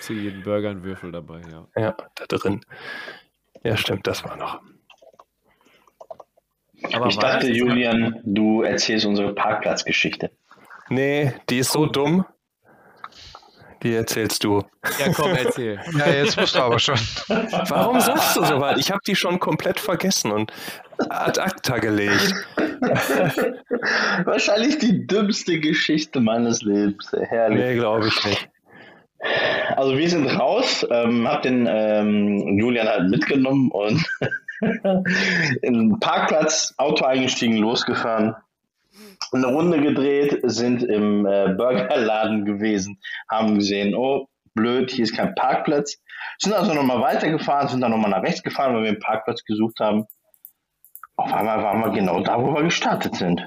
Zu 0.00 0.12
jedem 0.12 0.42
Burger 0.42 0.70
einen 0.70 0.84
Würfel 0.84 1.10
dabei, 1.10 1.40
ja. 1.50 1.66
Ja, 1.74 1.96
da 2.16 2.26
drin. 2.26 2.60
Ja, 3.62 3.78
stimmt, 3.78 4.06
das 4.06 4.22
war 4.22 4.36
noch. 4.36 4.60
Aber 6.92 7.06
ich 7.06 7.18
dachte, 7.18 7.50
Julian, 7.50 8.20
du 8.24 8.60
erzählst 8.60 9.06
unsere 9.06 9.34
Parkplatzgeschichte. 9.34 10.30
Nee, 10.90 11.32
die 11.48 11.60
ist 11.60 11.72
so 11.72 11.86
dumm. 11.86 12.26
Die 13.84 13.94
erzählst 13.94 14.42
du. 14.42 14.64
Ja, 14.98 15.12
komm, 15.14 15.32
erzähl. 15.34 15.78
Ja, 15.98 16.08
jetzt 16.10 16.40
musst 16.40 16.54
du 16.54 16.60
aber 16.60 16.78
schon. 16.78 16.96
Warum 17.28 18.00
sagst 18.00 18.36
du 18.36 18.44
so 18.44 18.58
was? 18.58 18.78
Ich 18.78 18.90
habe 18.90 19.00
die 19.06 19.14
schon 19.14 19.38
komplett 19.38 19.78
vergessen 19.78 20.32
und 20.32 20.50
ad 21.10 21.38
acta 21.38 21.78
gelegt. 21.78 22.34
Wahrscheinlich 24.24 24.78
die 24.78 25.06
dümmste 25.06 25.60
Geschichte 25.60 26.20
meines 26.20 26.62
Lebens. 26.62 27.12
Herrlich. 27.12 27.58
Nee, 27.58 27.74
glaube 27.74 28.08
ich 28.08 28.24
nicht. 28.24 28.48
Also 29.76 29.96
wir 29.96 30.08
sind 30.08 30.26
raus, 30.28 30.86
ähm, 30.90 31.28
hab 31.28 31.42
den 31.42 31.66
ähm, 31.68 32.58
Julian 32.58 32.88
halt 32.88 33.10
mitgenommen 33.10 33.70
und 33.70 34.04
in 35.62 35.72
den 35.74 36.00
Parkplatz, 36.00 36.74
Auto 36.78 37.04
eingestiegen, 37.04 37.56
losgefahren, 37.56 38.34
eine 39.32 39.46
Runde 39.46 39.80
gedreht, 39.80 40.40
sind 40.42 40.82
im 40.82 41.26
äh, 41.26 41.54
Burgerladen 41.56 42.44
gewesen, 42.44 43.00
haben 43.30 43.56
gesehen, 43.56 43.94
oh, 43.94 44.28
blöd, 44.54 44.90
hier 44.90 45.04
ist 45.04 45.16
kein 45.16 45.34
Parkplatz. 45.34 45.98
Sind 46.38 46.52
also 46.52 46.72
nochmal 46.74 47.00
weitergefahren, 47.00 47.68
sind 47.68 47.80
dann 47.80 47.90
nochmal 47.90 48.10
nach 48.10 48.22
rechts 48.22 48.42
gefahren, 48.42 48.74
weil 48.74 48.82
wir 48.82 48.90
einen 48.90 49.00
Parkplatz 49.00 49.44
gesucht 49.44 49.80
haben. 49.80 50.04
Auf 51.16 51.32
einmal 51.32 51.62
waren 51.62 51.80
wir 51.80 51.90
genau 51.90 52.20
da, 52.20 52.40
wo 52.40 52.54
wir 52.54 52.62
gestartet 52.62 53.14
sind. 53.14 53.46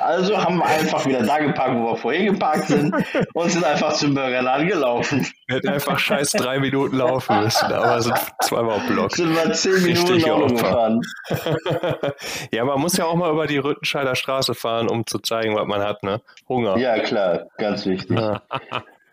Also 0.00 0.36
haben 0.36 0.58
wir 0.58 0.66
einfach 0.66 1.04
wieder 1.06 1.22
da 1.22 1.38
geparkt, 1.38 1.74
wo 1.76 1.92
wir 1.92 1.96
vorhin 1.96 2.32
geparkt 2.32 2.64
sind 2.68 2.94
und 3.34 3.50
sind 3.50 3.64
einfach 3.64 3.92
zum 3.92 4.14
Burgerladen 4.14 4.66
gelaufen. 4.68 5.26
Wir 5.46 5.56
hätten 5.56 5.68
einfach 5.68 5.98
scheiß 5.98 6.30
drei 6.32 6.58
Minuten 6.58 6.96
laufen 6.96 7.40
müssen, 7.42 7.72
aber 7.72 8.00
sind 8.00 8.16
zweimal 8.42 8.76
auf 8.76 8.86
Block. 8.86 9.12
Sind 9.12 9.34
wir 9.34 9.52
zehn 9.52 9.82
Minuten 9.82 10.12
Richtig 10.12 10.30
Auto 10.30 10.46
gefahren. 10.46 11.00
ja, 12.52 12.64
man 12.64 12.80
muss 12.80 12.96
ja 12.96 13.04
auch 13.04 13.14
mal 13.14 13.30
über 13.30 13.46
die 13.46 13.58
Rüttenscheider 13.58 14.14
Straße 14.14 14.54
fahren, 14.54 14.88
um 14.88 15.06
zu 15.06 15.18
zeigen, 15.18 15.54
was 15.54 15.66
man 15.66 15.82
hat, 15.82 16.02
ne? 16.02 16.20
Hunger. 16.48 16.76
Ja, 16.78 16.98
klar, 17.00 17.46
ganz 17.58 17.86
wichtig. 17.86 18.18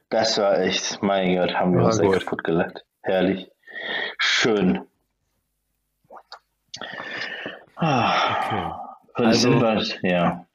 Das 0.09 0.37
war 0.37 0.59
echt, 0.59 1.03
mein 1.03 1.35
Gott, 1.35 1.53
haben 1.53 1.77
wir 1.77 1.83
uns 1.85 1.99
echt 1.99 2.09
gut. 2.11 2.23
kaputt 2.23 2.43
gelacht. 2.43 2.85
Herrlich. 3.01 3.49
Schön. 4.17 4.81
Ah, 7.75 8.37
Okay. 8.47 8.71
Also-? 9.13 9.97
Ja. 10.03 10.46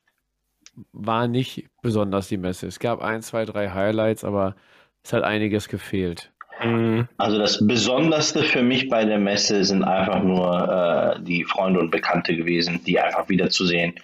War 0.92 1.28
nicht 1.28 1.66
besonders 1.82 2.28
die 2.28 2.38
Messe. 2.38 2.66
Es 2.66 2.78
gab 2.78 3.02
ein, 3.02 3.22
zwei, 3.22 3.44
drei 3.44 3.70
Highlights, 3.70 4.24
aber 4.24 4.56
es 5.02 5.12
hat 5.12 5.22
einiges 5.22 5.68
gefehlt. 5.68 6.32
Mhm. 6.62 7.08
Also 7.16 7.38
das 7.38 7.66
Besonderste 7.66 8.42
für 8.42 8.62
mich 8.62 8.88
bei 8.88 9.04
der 9.04 9.18
Messe 9.18 9.64
sind 9.64 9.82
einfach 9.82 10.22
nur 10.22 11.16
äh, 11.18 11.22
die 11.22 11.44
Freunde 11.44 11.80
und 11.80 11.90
Bekannte 11.90 12.36
gewesen, 12.36 12.82
die 12.84 12.98
einfach 13.00 13.28
wiederzusehen, 13.28 13.94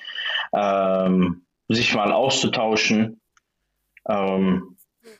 ähm, 0.53 1.43
sich 1.69 1.95
mal 1.95 2.13
auszutauschen. 2.13 3.21
Ähm, 4.09 4.77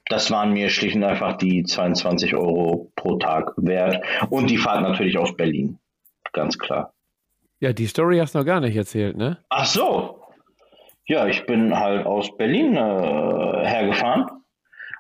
das 0.07 0.31
waren 0.31 0.53
mir 0.53 0.71
schlicht 0.71 0.97
und 0.97 1.05
einfach 1.05 1.37
die 1.37 1.63
22 1.63 2.35
Euro 2.35 2.91
pro 2.97 3.17
Tag 3.17 3.53
wert. 3.57 4.05
Und 4.31 4.49
die 4.49 4.59
Fahrt 4.59 4.83
natürlich 4.83 5.19
aus 5.19 5.37
Berlin. 5.37 5.79
Ganz 6.33 6.59
klar. 6.59 6.93
Ja, 7.61 7.73
die 7.73 7.87
Story 7.87 8.19
hast 8.19 8.35
du 8.35 8.39
noch 8.39 8.47
gar 8.47 8.61
nicht 8.61 8.77
erzählt, 8.77 9.17
ne? 9.17 9.39
Ach 9.49 9.67
so. 9.67 10.18
Ja, 11.09 11.27
ich 11.27 11.45
bin 11.47 11.75
halt 11.77 12.07
aus 12.07 12.37
Berlin 12.37 12.77
äh, 12.77 13.67
hergefahren. 13.67 14.27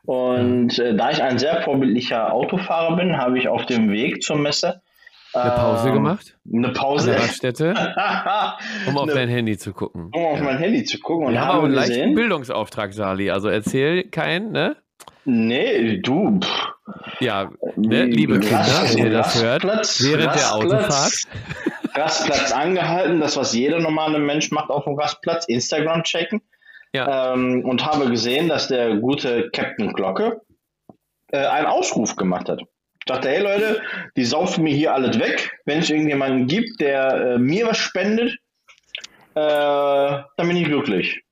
Und 0.06 0.78
äh, 0.78 0.94
da 0.96 1.10
ich 1.10 1.22
ein 1.22 1.38
sehr 1.38 1.60
vorbildlicher 1.62 2.32
Autofahrer 2.32 2.96
bin, 2.96 3.18
habe 3.18 3.38
ich 3.38 3.46
auf 3.48 3.66
dem 3.66 3.90
Weg 3.90 4.22
zur 4.22 4.36
Messe 4.36 4.80
Eine 5.34 5.50
Pause 5.50 5.88
ähm, 5.88 5.94
gemacht 5.94 6.38
Eine 6.50 6.68
an 6.68 6.72
Pause. 6.72 7.10
der 7.10 7.20
Raststätte, 7.20 7.74
um 8.86 8.96
auf 8.96 9.12
dein 9.12 9.28
Handy 9.28 9.58
zu 9.58 9.74
gucken. 9.74 10.10
um 10.14 10.24
auf 10.24 10.40
mein 10.40 10.56
Handy 10.56 10.82
zu 10.84 10.98
gucken 10.98 11.26
und 11.26 11.32
Wir 11.34 11.42
haben 11.42 11.50
aber 11.58 11.64
einen 11.66 11.74
leichten 11.74 11.92
gesehen. 11.94 12.14
Bildungsauftrag, 12.14 12.94
Sali. 12.94 13.30
Also 13.30 13.48
erzähl 13.50 14.04
keinen, 14.04 14.50
ne? 14.52 14.76
Nee, 15.26 15.98
du. 15.98 16.40
Pff, 16.40 16.68
Ja, 17.20 17.50
ne, 17.76 18.04
liebe 18.06 18.40
Kinder, 18.40 18.64
wenn 18.88 18.98
ihr 18.98 19.10
das 19.10 19.42
hört, 19.42 19.62
Rastplatz- 19.66 20.02
während 20.02 20.34
der 20.34 20.42
Rastplatz- 20.42 20.52
Autofahrt. 20.54 21.14
Rastplatz 21.98 22.52
angehalten, 22.52 23.20
das, 23.20 23.36
was 23.36 23.54
jeder 23.54 23.80
normale 23.80 24.18
Mensch 24.18 24.50
macht 24.50 24.70
auf 24.70 24.84
dem 24.84 24.98
Rastplatz, 24.98 25.46
Instagram 25.46 26.02
checken. 26.04 26.40
Ja. 26.92 27.34
Ähm, 27.34 27.64
und 27.64 27.84
habe 27.84 28.08
gesehen, 28.08 28.48
dass 28.48 28.68
der 28.68 28.96
gute 28.96 29.50
Captain 29.50 29.92
Glocke 29.92 30.40
äh, 31.32 31.38
einen 31.38 31.66
Ausruf 31.66 32.16
gemacht 32.16 32.48
hat. 32.48 32.60
Ich 32.60 33.04
dachte, 33.04 33.28
hey 33.28 33.42
Leute, 33.42 33.82
die 34.16 34.24
saufen 34.24 34.64
mir 34.64 34.74
hier 34.74 34.94
alles 34.94 35.18
weg. 35.18 35.58
Wenn 35.64 35.80
es 35.80 35.90
irgendjemanden 35.90 36.46
gibt, 36.46 36.80
der 36.80 37.34
äh, 37.34 37.38
mir 37.38 37.66
was 37.66 37.78
spendet, 37.78 38.36
äh, 39.34 39.34
dann 39.34 40.26
bin 40.36 40.56
ich 40.56 40.64
glücklich. 40.64 41.22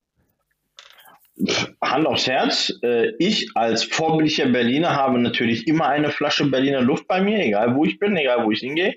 Hand 1.83 2.07
aufs 2.07 2.27
Herz, 2.27 2.73
äh, 2.83 3.13
ich 3.19 3.51
als 3.55 3.85
vorbildlicher 3.85 4.47
Berliner 4.49 4.97
habe 4.97 5.19
natürlich 5.19 5.69
immer 5.69 5.87
eine 5.87 6.11
Flasche 6.11 6.47
Berliner 6.47 6.81
Luft 6.81 7.07
bei 7.09 7.21
mir, 7.21 7.39
egal 7.39 7.75
wo 7.75 7.85
ich 7.85 7.99
bin, 7.99 8.17
egal 8.17 8.45
wo 8.45 8.51
ich 8.51 8.61
hingehe. 8.61 8.95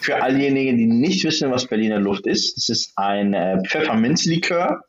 Für 0.00 0.22
all 0.22 0.36
diejenigen, 0.36 0.76
die 0.76 0.86
nicht 0.86 1.24
wissen, 1.24 1.50
was 1.50 1.66
Berliner 1.66 1.98
Luft 1.98 2.26
ist, 2.26 2.56
das 2.56 2.68
ist 2.68 2.92
ein 2.96 3.34
äh, 3.34 3.58
Pfefferminzlikör. 3.66 4.84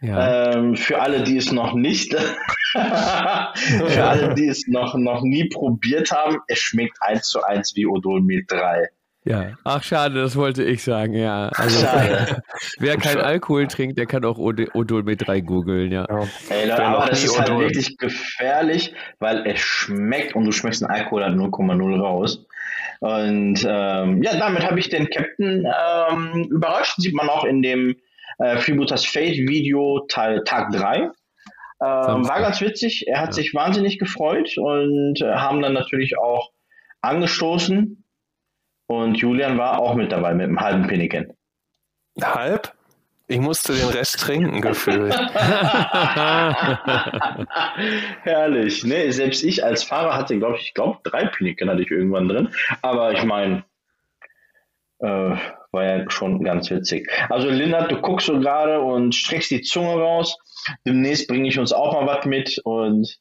Ja. 0.00 0.54
Ähm, 0.54 0.74
für 0.74 1.00
alle, 1.00 1.22
die 1.22 1.36
es 1.36 1.52
noch 1.52 1.74
nicht, 1.74 2.14
für 2.72 4.04
alle, 4.04 4.34
die 4.34 4.48
es 4.48 4.66
noch, 4.66 4.96
noch 4.96 5.22
nie 5.22 5.48
probiert 5.48 6.10
haben, 6.10 6.38
es 6.48 6.58
schmeckt 6.58 6.98
eins 7.00 7.28
zu 7.28 7.42
eins 7.42 7.74
wie 7.76 7.86
Odolmilch 7.86 8.46
3. 8.48 8.88
ja. 9.24 9.52
Ach, 9.64 9.82
schade, 9.82 10.14
das 10.22 10.36
wollte 10.36 10.62
ich 10.64 10.82
sagen, 10.84 11.14
ja. 11.14 11.48
Also, 11.54 11.84
Schade. 11.84 12.42
wer 12.78 12.96
keinen 12.96 13.20
Alkohol 13.22 13.66
trinkt, 13.66 13.98
der 13.98 14.06
kann 14.06 14.24
auch 14.24 14.38
Od- 14.38 14.74
Odol 14.74 15.02
mit 15.02 15.26
3 15.26 15.40
googeln, 15.40 15.90
ja. 15.92 16.06
Ja. 16.08 16.26
Ey, 16.50 16.68
Leute, 16.68 16.84
aber 16.84 17.06
das 17.06 17.24
ist 17.24 17.38
halt 17.38 17.50
Odol- 17.50 17.60
wirklich 17.62 17.96
gefährlich, 17.98 18.94
weil 19.18 19.46
es 19.46 19.60
schmeckt 19.60 20.34
und 20.34 20.44
du 20.44 20.52
schmeckst 20.52 20.82
den 20.82 20.88
Alkohol 20.90 21.24
halt 21.24 21.36
0,0 21.36 22.00
raus. 22.00 22.46
Und 23.00 23.66
ähm, 23.68 24.22
ja, 24.22 24.36
damit 24.38 24.64
habe 24.64 24.78
ich 24.78 24.88
den 24.88 25.08
Captain 25.10 25.66
ähm, 26.10 26.48
überrascht. 26.50 26.94
Sieht 26.98 27.14
man 27.14 27.28
auch 27.28 27.44
in 27.44 27.60
dem 27.62 27.96
äh, 28.38 28.56
Freebooters 28.58 29.04
Fate 29.04 29.36
Video 29.48 30.06
Teil 30.08 30.42
Tag 30.44 30.70
3. 30.72 30.96
Ähm, 31.00 31.10
war 31.80 32.40
ganz 32.40 32.60
witzig. 32.62 33.06
Er 33.08 33.20
hat 33.20 33.28
Ja. 33.28 33.32
sich 33.32 33.52
wahnsinnig 33.52 33.98
gefreut 33.98 34.56
und 34.56 35.20
äh, 35.20 35.32
haben 35.34 35.60
dann 35.60 35.74
natürlich 35.74 36.16
auch 36.18 36.50
angestoßen. 37.02 38.03
Und 38.86 39.16
Julian 39.16 39.58
war 39.58 39.78
auch 39.78 39.94
mit 39.94 40.12
dabei 40.12 40.34
mit 40.34 40.44
einem 40.44 40.60
halben 40.60 40.86
Piniken. 40.86 41.32
Halb? 42.22 42.72
Ich 43.26 43.40
musste 43.40 43.72
den 43.72 43.88
Rest 43.88 44.20
trinken, 44.20 44.60
gefühlt. 44.60 45.14
Herrlich. 48.22 48.84
Nee, 48.84 49.10
selbst 49.10 49.42
ich 49.42 49.64
als 49.64 49.82
Fahrer 49.82 50.14
hatte, 50.14 50.38
glaube 50.38 50.56
ich, 50.56 50.66
ich 50.66 50.74
glaube, 50.74 50.98
drei 51.04 51.26
Piniken 51.26 51.70
hatte 51.70 51.82
ich 51.82 51.90
irgendwann 51.90 52.28
drin. 52.28 52.50
Aber 52.82 53.12
ich 53.12 53.24
meine, 53.24 53.64
äh, 54.98 55.36
war 55.70 55.84
ja 55.84 56.10
schon 56.10 56.44
ganz 56.44 56.70
witzig. 56.70 57.10
Also, 57.30 57.48
Lindert, 57.48 57.90
du 57.90 58.00
guckst 58.00 58.26
so 58.26 58.38
gerade 58.38 58.80
und 58.80 59.14
streckst 59.14 59.50
die 59.50 59.62
Zunge 59.62 59.94
raus. 59.94 60.36
Demnächst 60.86 61.26
bringe 61.26 61.48
ich 61.48 61.58
uns 61.58 61.72
auch 61.72 61.94
mal 61.94 62.06
was 62.06 62.26
mit 62.26 62.60
und 62.64 63.18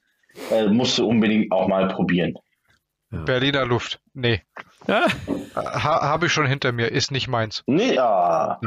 äh, 0.51 0.67
musst 0.67 0.97
du 0.97 1.07
unbedingt 1.07 1.51
auch 1.51 1.67
mal 1.67 1.87
probieren. 1.87 2.35
Berliner 3.09 3.65
Luft. 3.65 4.01
Nee. 4.13 4.41
Ja, 4.87 5.05
Ha 5.55 6.01
Habe 6.01 6.25
ich 6.27 6.33
schon 6.33 6.45
hinter 6.45 6.71
mir. 6.71 6.91
Ist 6.91 7.11
nicht 7.11 7.27
meins. 7.27 7.63
Nee, 7.67 7.97
ah, 7.97 8.59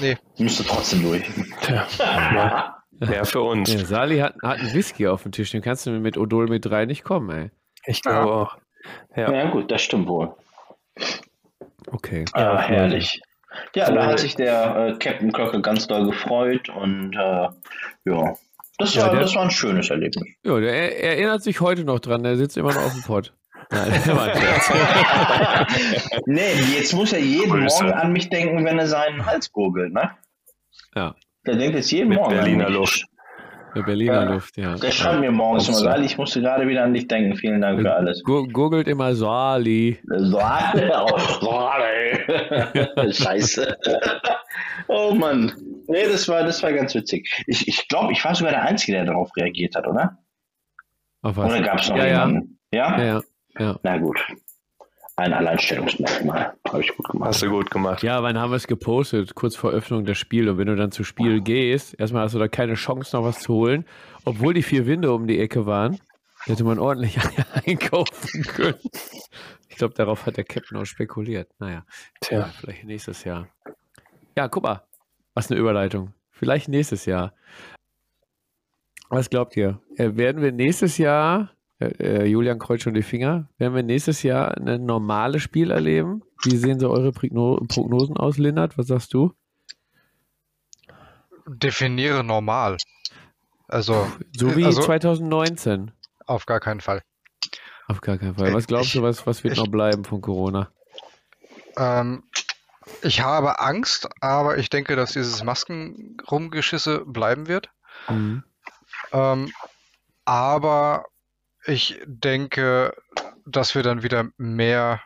Nee. 0.00 0.16
müsste 0.38 0.64
trotzdem 0.64 1.02
durch. 1.02 1.24
Tja, 1.62 1.86
ja. 1.98 2.76
Mehr 2.98 3.24
für 3.24 3.40
uns. 3.42 3.72
ja, 3.72 3.84
Sali 3.84 4.18
hat, 4.18 4.34
hat 4.42 4.58
einen 4.58 4.72
Whisky 4.74 5.06
auf 5.08 5.22
dem 5.22 5.32
Tisch, 5.32 5.50
den 5.50 5.62
kannst 5.62 5.86
du 5.86 5.90
mit 5.90 6.16
Odol 6.18 6.48
mit 6.48 6.64
3 6.66 6.84
nicht 6.86 7.02
kommen, 7.04 7.30
ey. 7.30 7.50
Ich 7.86 8.02
glaube 8.02 8.30
auch. 8.32 8.56
Ja. 9.16 9.32
Ja, 9.32 9.50
gut, 9.50 9.70
das 9.70 9.82
stimmt 9.82 10.06
wohl. 10.08 10.34
Okay. 11.88 12.24
Ja, 12.34 12.40
Ja, 12.54 12.58
herrlich. 12.60 13.20
Ja, 13.74 13.86
So. 13.86 13.94
da 13.94 14.06
hat 14.06 14.18
sich 14.18 14.34
der 14.36 14.76
äh, 14.76 14.98
Captain 14.98 15.30
Glocke 15.30 15.60
ganz 15.62 15.86
doll 15.86 16.06
gefreut 16.06 16.68
und 16.68 17.14
äh, 17.14 17.48
ja, 18.04 18.34
das, 18.78 18.94
Ja, 18.94 19.04
war, 19.04 19.10
der- 19.12 19.20
das 19.20 19.34
war 19.34 19.42
ein 19.42 19.50
schönes 19.50 19.88
Erlebnis. 19.90 20.24
Ja, 20.44 20.58
der 20.60 20.72
er 21.02 21.16
erinnert 21.16 21.42
sich 21.42 21.60
heute 21.60 21.84
noch 21.84 22.00
dran, 22.00 22.22
der 22.22 22.36
sitzt 22.36 22.56
immer 22.58 22.72
noch 22.74 22.82
auf 22.84 22.92
dem 22.92 23.02
Pott. 23.02 23.32
Nein, 23.70 24.02
der 24.06 24.16
war 24.16 24.24
ein 24.28 24.36
Scherz. 24.38 24.72
nee, 26.26 26.52
jetzt 26.76 26.92
muss 26.94 27.12
er 27.12 27.18
jeden 27.20 27.50
Grüße. 27.50 27.82
Morgen 27.84 27.96
an 27.98 28.12
mich 28.12 28.28
denken, 28.28 28.64
wenn 28.64 28.78
er 28.78 28.86
seinen 28.86 29.24
Hals 29.26 29.50
gurgelt, 29.52 29.92
ne? 29.92 30.10
Ja, 30.94 31.14
Der 31.46 31.56
denkt 31.56 31.76
jetzt 31.76 31.90
jeden 31.90 32.08
Mit 32.10 32.18
Morgen 32.18 32.34
Berliner 32.34 32.66
an 32.66 32.72
mich. 32.72 32.78
Luft. 32.80 33.06
der 33.74 33.82
Berliner 33.82 34.12
Ja. 34.24 34.32
Luft, 34.34 34.56
ja. 34.56 34.74
Der 34.76 34.90
schreibt 34.90 35.20
mir 35.20 35.30
morgens 35.32 35.68
immer. 35.68 35.76
Sali, 35.78 36.06
ich 36.06 36.16
musste 36.16 36.40
gerade 36.40 36.66
wieder 36.68 36.84
an 36.84 36.94
dich 36.94 37.08
denken. 37.08 37.36
Vielen 37.36 37.60
Dank 37.60 37.80
für 37.80 37.92
alles. 37.92 38.22
Gu- 38.22 38.46
Googelt 38.48 38.86
immer 38.88 39.14
Sali. 39.14 39.98
Sali. 40.06 40.88
Sali. 41.40 43.12
Scheiße. 43.12 43.76
oh 44.88 45.12
Mann. 45.14 45.52
Nee, 45.88 46.04
das 46.10 46.28
war, 46.28 46.42
das 46.44 46.62
war 46.62 46.72
ganz 46.72 46.94
witzig. 46.94 47.28
Ich, 47.46 47.68
ich 47.68 47.88
glaube, 47.88 48.12
ich 48.12 48.24
war 48.24 48.34
sogar 48.34 48.52
der 48.52 48.62
Einzige, 48.62 48.92
der 48.92 49.04
darauf 49.04 49.30
reagiert 49.36 49.74
hat, 49.76 49.86
oder? 49.86 50.18
Auf 51.22 51.36
was? 51.36 51.46
Oder 51.52 51.60
gab 51.62 51.80
es 51.80 51.88
noch 51.88 51.96
Ja, 51.96 52.04
ja. 52.06 52.10
jemanden? 52.12 52.58
Ja? 52.72 53.00
Ja, 53.04 53.20
ja. 53.58 53.78
Na 53.82 53.98
gut. 53.98 54.18
ein 55.16 55.32
Alleinstellungsmerkmal. 55.32 56.54
Habe 56.68 56.80
ich 56.82 56.94
gut 56.94 57.08
gemacht. 57.08 57.28
Hast 57.28 57.42
du 57.42 57.48
gut 57.50 57.70
gemacht. 57.70 58.02
Ja, 58.02 58.22
wann 58.22 58.38
haben 58.38 58.50
wir 58.50 58.56
es 58.56 58.66
gepostet? 58.66 59.34
Kurz 59.34 59.56
vor 59.56 59.70
Öffnung 59.70 60.04
des 60.04 60.18
Spiels. 60.18 60.48
Und 60.50 60.58
wenn 60.58 60.66
du 60.66 60.76
dann 60.76 60.92
zu 60.92 61.04
Spiel 61.04 61.40
gehst, 61.40 61.98
erstmal 61.98 62.24
hast 62.24 62.34
du 62.34 62.38
da 62.38 62.48
keine 62.48 62.74
Chance, 62.74 63.16
noch 63.16 63.24
was 63.24 63.40
zu 63.40 63.54
holen. 63.54 63.86
Obwohl 64.24 64.52
die 64.54 64.62
vier 64.62 64.86
Winde 64.86 65.12
um 65.12 65.26
die 65.26 65.38
Ecke 65.40 65.64
waren, 65.64 65.98
hätte 66.44 66.64
man 66.64 66.78
ordentlich 66.78 67.18
einkaufen 67.66 68.42
können. 68.42 68.78
Ich 69.68 69.76
glaube, 69.76 69.94
darauf 69.94 70.26
hat 70.26 70.36
der 70.36 70.44
Captain 70.44 70.78
auch 70.78 70.84
spekuliert. 70.84 71.50
Naja, 71.58 71.84
Tja. 72.20 72.50
vielleicht 72.60 72.84
nächstes 72.84 73.24
Jahr. 73.24 73.48
Ja, 74.36 74.48
guck 74.48 74.64
mal. 74.64 74.82
Was 75.34 75.50
eine 75.50 75.58
Überleitung. 75.60 76.12
Vielleicht 76.30 76.68
nächstes 76.68 77.06
Jahr. 77.06 77.32
Was 79.08 79.30
glaubt 79.30 79.56
ihr? 79.56 79.80
Äh, 79.96 80.16
werden 80.16 80.42
wir 80.42 80.52
nächstes 80.52 80.98
Jahr 80.98 81.50
Julian 81.78 82.58
kreuzt 82.58 82.84
schon 82.84 82.94
die 82.94 83.02
Finger. 83.02 83.48
Werden 83.58 83.74
wir 83.74 83.82
nächstes 83.82 84.22
Jahr 84.22 84.56
ein 84.56 84.86
normales 84.86 85.42
Spiel 85.42 85.70
erleben? 85.70 86.22
Wie 86.42 86.56
sehen 86.56 86.80
so 86.80 86.90
eure 86.90 87.12
Prognosen 87.12 88.16
aus, 88.16 88.38
Lennart? 88.38 88.78
Was 88.78 88.86
sagst 88.86 89.12
du? 89.12 89.32
Definiere 91.46 92.24
normal. 92.24 92.78
Also. 93.68 94.10
So 94.36 94.56
wie 94.56 94.64
also, 94.64 94.80
2019. 94.82 95.92
Auf 96.26 96.46
gar 96.46 96.60
keinen 96.60 96.80
Fall. 96.80 97.02
Auf 97.88 98.00
gar 98.00 98.18
keinen 98.18 98.34
Fall. 98.34 98.52
Was 98.52 98.66
glaubst 98.66 98.94
du, 98.94 99.02
was, 99.02 99.26
was 99.26 99.44
wird 99.44 99.54
ich, 99.54 99.60
noch 99.60 99.68
bleiben 99.68 100.04
von 100.04 100.20
Corona? 100.20 100.70
Ähm, 101.76 102.24
ich 103.02 103.20
habe 103.20 103.60
Angst, 103.60 104.08
aber 104.20 104.58
ich 104.58 104.70
denke, 104.70 104.96
dass 104.96 105.12
dieses 105.12 105.44
Maskenrumgeschisse 105.44 107.04
bleiben 107.04 107.48
wird. 107.48 107.70
Mhm. 108.08 108.44
Ähm, 109.12 109.52
aber 110.24 111.04
ich 111.66 112.00
denke, 112.06 112.94
dass 113.44 113.74
wir 113.74 113.82
dann 113.82 114.02
wieder 114.02 114.28
mehr 114.36 115.02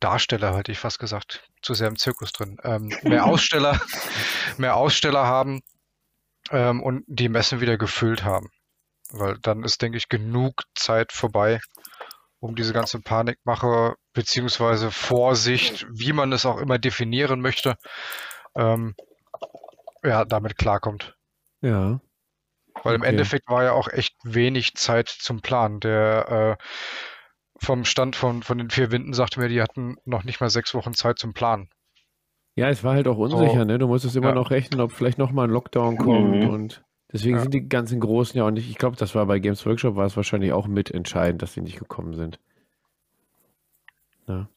Darsteller, 0.00 0.56
hätte 0.56 0.72
ich 0.72 0.78
fast 0.78 0.98
gesagt, 0.98 1.46
zu 1.62 1.74
sehr 1.74 1.88
im 1.88 1.96
Zirkus 1.96 2.32
drin, 2.32 2.58
ähm, 2.64 2.92
mehr 3.02 3.24
Aussteller, 3.26 3.80
mehr 4.56 4.76
Aussteller 4.76 5.26
haben 5.26 5.60
ähm, 6.50 6.82
und 6.82 7.04
die 7.06 7.28
Messen 7.28 7.60
wieder 7.60 7.76
gefüllt 7.76 8.24
haben. 8.24 8.50
Weil 9.10 9.38
dann 9.42 9.64
ist, 9.64 9.82
denke 9.82 9.98
ich, 9.98 10.08
genug 10.08 10.62
Zeit 10.74 11.12
vorbei, 11.12 11.60
um 12.38 12.54
diese 12.54 12.72
ganze 12.72 13.00
Panikmache 13.00 13.96
beziehungsweise 14.12 14.90
Vorsicht, 14.90 15.86
wie 15.90 16.12
man 16.12 16.32
es 16.32 16.46
auch 16.46 16.58
immer 16.58 16.78
definieren 16.78 17.40
möchte, 17.40 17.76
ähm, 18.54 18.94
ja, 20.02 20.24
damit 20.24 20.56
klarkommt. 20.56 21.14
Ja. 21.60 22.00
Weil 22.82 22.94
im 22.94 23.02
Endeffekt 23.02 23.48
war 23.48 23.64
ja 23.64 23.72
auch 23.72 23.88
echt 23.88 24.14
wenig 24.24 24.74
Zeit 24.74 25.08
zum 25.08 25.40
Planen. 25.40 25.80
Der 25.80 26.56
äh, 26.58 26.64
vom 27.58 27.84
Stand 27.84 28.16
von, 28.16 28.42
von 28.42 28.58
den 28.58 28.70
vier 28.70 28.90
Winden 28.90 29.12
sagte 29.12 29.38
mir, 29.38 29.48
die 29.48 29.60
hatten 29.60 29.96
noch 30.04 30.24
nicht 30.24 30.40
mal 30.40 30.50
sechs 30.50 30.74
Wochen 30.74 30.94
Zeit 30.94 31.18
zum 31.18 31.34
Planen. 31.34 31.68
Ja, 32.56 32.68
es 32.68 32.82
war 32.82 32.94
halt 32.94 33.06
auch 33.06 33.18
unsicher, 33.18 33.60
so, 33.60 33.64
ne? 33.64 33.78
Du 33.78 33.86
musstest 33.86 34.16
immer 34.16 34.30
ja. 34.30 34.34
noch 34.34 34.50
rechnen, 34.50 34.80
ob 34.80 34.92
vielleicht 34.92 35.18
nochmal 35.18 35.46
ein 35.46 35.52
Lockdown 35.52 35.96
kommt 35.96 36.44
mhm. 36.44 36.50
und 36.50 36.84
deswegen 37.12 37.36
ja. 37.36 37.42
sind 37.42 37.54
die 37.54 37.68
ganzen 37.68 38.00
Großen 38.00 38.36
ja 38.36 38.44
auch 38.44 38.50
nicht, 38.50 38.68
ich 38.68 38.76
glaube, 38.76 38.96
das 38.96 39.14
war 39.14 39.24
bei 39.26 39.38
Games 39.38 39.64
Workshop, 39.66 39.96
war 39.96 40.06
es 40.06 40.16
wahrscheinlich 40.16 40.52
auch 40.52 40.66
mitentscheidend, 40.66 41.42
dass 41.42 41.54
sie 41.54 41.60
nicht 41.60 41.78
gekommen 41.78 42.14
sind. 42.14 42.40
Ja. 44.26 44.48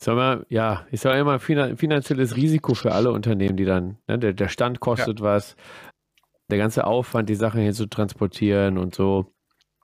Soll 0.00 0.14
man, 0.14 0.46
ja, 0.48 0.86
ist 0.90 1.04
ja 1.04 1.12
immer 1.12 1.40
finanzielles 1.40 2.36
Risiko 2.36 2.74
für 2.74 2.92
alle 2.92 3.10
Unternehmen, 3.10 3.56
die 3.56 3.64
dann, 3.64 3.98
ne? 4.06 4.18
der, 4.18 4.32
der 4.32 4.48
Stand 4.48 4.78
kostet 4.80 5.18
ja. 5.20 5.24
was, 5.24 5.56
der 6.50 6.58
ganze 6.58 6.86
Aufwand, 6.86 7.28
die 7.28 7.34
Sachen 7.34 7.60
hier 7.60 7.72
zu 7.72 7.86
transportieren 7.86 8.78
und 8.78 8.94
so. 8.94 9.32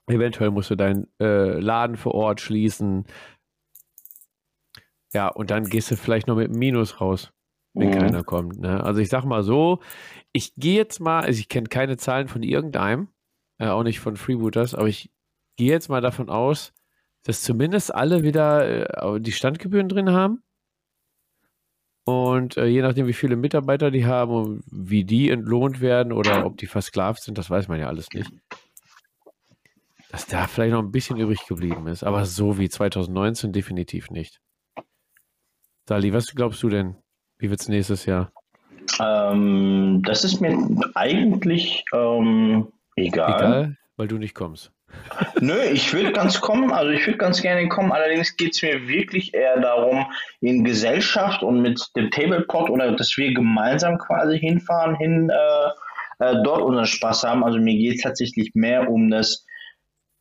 Eventuell 0.07 0.51
musst 0.51 0.71
du 0.71 0.77
deinen 0.77 1.07
äh, 1.21 1.59
Laden 1.59 1.97
vor 1.97 2.15
Ort 2.15 2.41
schließen. 2.41 3.05
Ja, 5.13 5.29
und 5.29 5.51
dann 5.51 5.65
gehst 5.65 5.91
du 5.91 5.97
vielleicht 5.97 6.27
noch 6.27 6.37
mit 6.37 6.51
einem 6.51 6.59
Minus 6.59 7.01
raus, 7.01 7.33
wenn 7.73 7.89
mhm. 7.89 7.99
keiner 7.99 8.25
kommt. 8.25 8.59
Ne? 8.59 8.83
Also 8.83 9.01
ich 9.01 9.09
sag 9.09 9.25
mal 9.25 9.43
so, 9.43 9.81
ich 10.33 10.55
gehe 10.57 10.77
jetzt 10.77 11.01
mal, 11.01 11.21
also 11.21 11.39
ich 11.39 11.49
kenne 11.49 11.69
keine 11.69 11.97
Zahlen 11.97 12.29
von 12.29 12.43
irgendeinem, 12.43 13.09
äh, 13.59 13.69
auch 13.69 13.85
nicht 13.85 14.01
von 14.01 14.17
Freebooters, 14.17 14.75
aber 14.75 14.89
ich 14.89 15.11
gehe 15.57 15.71
jetzt 15.71 15.89
mal 15.89 16.01
davon 16.01 16.29
aus, 16.29 16.73
dass 17.23 17.43
zumindest 17.43 17.95
alle 17.95 18.23
wieder 18.23 19.15
äh, 19.17 19.21
die 19.21 19.33
Standgebühren 19.33 19.89
drin 19.89 20.11
haben. 20.11 20.43
Und 22.05 22.59
äh, 22.59 22.67
je 22.67 22.83
nachdem, 22.83 23.07
wie 23.07 23.15
viele 23.15 23.37
Mitarbeiter 23.37 23.91
die 23.91 24.05
haben 24.05 24.33
und 24.33 24.65
wie 24.71 25.05
die 25.05 25.31
entlohnt 25.31 25.81
werden 25.81 26.13
oder 26.13 26.45
ob 26.45 26.59
die 26.59 26.67
versklavt 26.67 27.23
sind, 27.23 27.39
das 27.39 27.49
weiß 27.49 27.69
man 27.69 27.81
ja 27.81 27.89
alles 27.89 28.09
nicht. 28.13 28.31
Dass 30.11 30.27
da 30.27 30.47
vielleicht 30.47 30.73
noch 30.73 30.83
ein 30.83 30.93
bisschen 30.93 31.19
übrig 31.19 31.47
geblieben 31.47 31.87
ist. 31.87 32.05
Aber 32.05 32.27
so 32.27 32.59
wie 32.59 32.69
2019 32.69 33.53
definitiv 33.53 34.11
nicht. 34.11 34.41
Sali, 35.89 36.13
was 36.13 36.35
glaubst 36.35 36.63
du 36.63 36.69
denn? 36.69 36.97
Wie 37.39 37.51
wird 37.51 37.61
es 37.61 37.69
nächstes 37.69 38.07
Jahr? 38.07 38.31
Ähm, 39.01 40.03
das 40.05 40.25
ist 40.25 40.41
mir 40.41 40.57
eigentlich 40.95 41.85
ähm, 41.93 42.69
egal. 42.97 43.39
Egal, 43.39 43.77
weil 43.97 44.09
du 44.09 44.19
nicht 44.19 44.35
kommst. 44.35 44.73
Nö, 45.41 45.61
ich 45.73 45.93
würde 45.93 46.13
ganz 46.13 46.41
kommen, 46.41 46.73
also 46.73 46.91
ich 46.91 47.07
würde 47.07 47.19
ganz 47.19 47.41
gerne 47.41 47.69
kommen. 47.69 47.93
Allerdings 47.93 48.37
geht 48.37 48.55
es 48.55 48.63
mir 48.63 48.89
wirklich 48.89 49.35
eher 49.35 49.61
darum, 49.61 50.07
in 50.41 50.65
Gesellschaft 50.65 51.43
und 51.43 51.61
mit 51.63 51.81
dem 51.97 52.11
Tablepot 52.11 52.71
oder 52.71 52.93
dass 52.93 53.17
wir 53.17 53.33
gemeinsam 53.33 53.99
quasi 53.99 54.39
hinfahren, 54.39 54.97
hin 54.97 55.31
äh, 55.31 56.25
äh, 56.25 56.43
dort 56.43 56.63
unseren 56.63 56.87
Spaß 56.87 57.25
haben. 57.25 57.45
Also 57.45 57.59
mir 57.59 57.75
geht 57.75 57.97
es 57.97 58.03
tatsächlich 58.03 58.53
mehr 58.55 58.91
um 58.91 59.11
das 59.11 59.45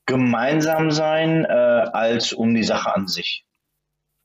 Gemeinsamsein 0.06 1.46
äh, 1.46 1.48
als 1.48 2.34
um 2.34 2.54
die 2.54 2.64
Sache 2.64 2.94
an 2.94 3.08
sich. 3.08 3.46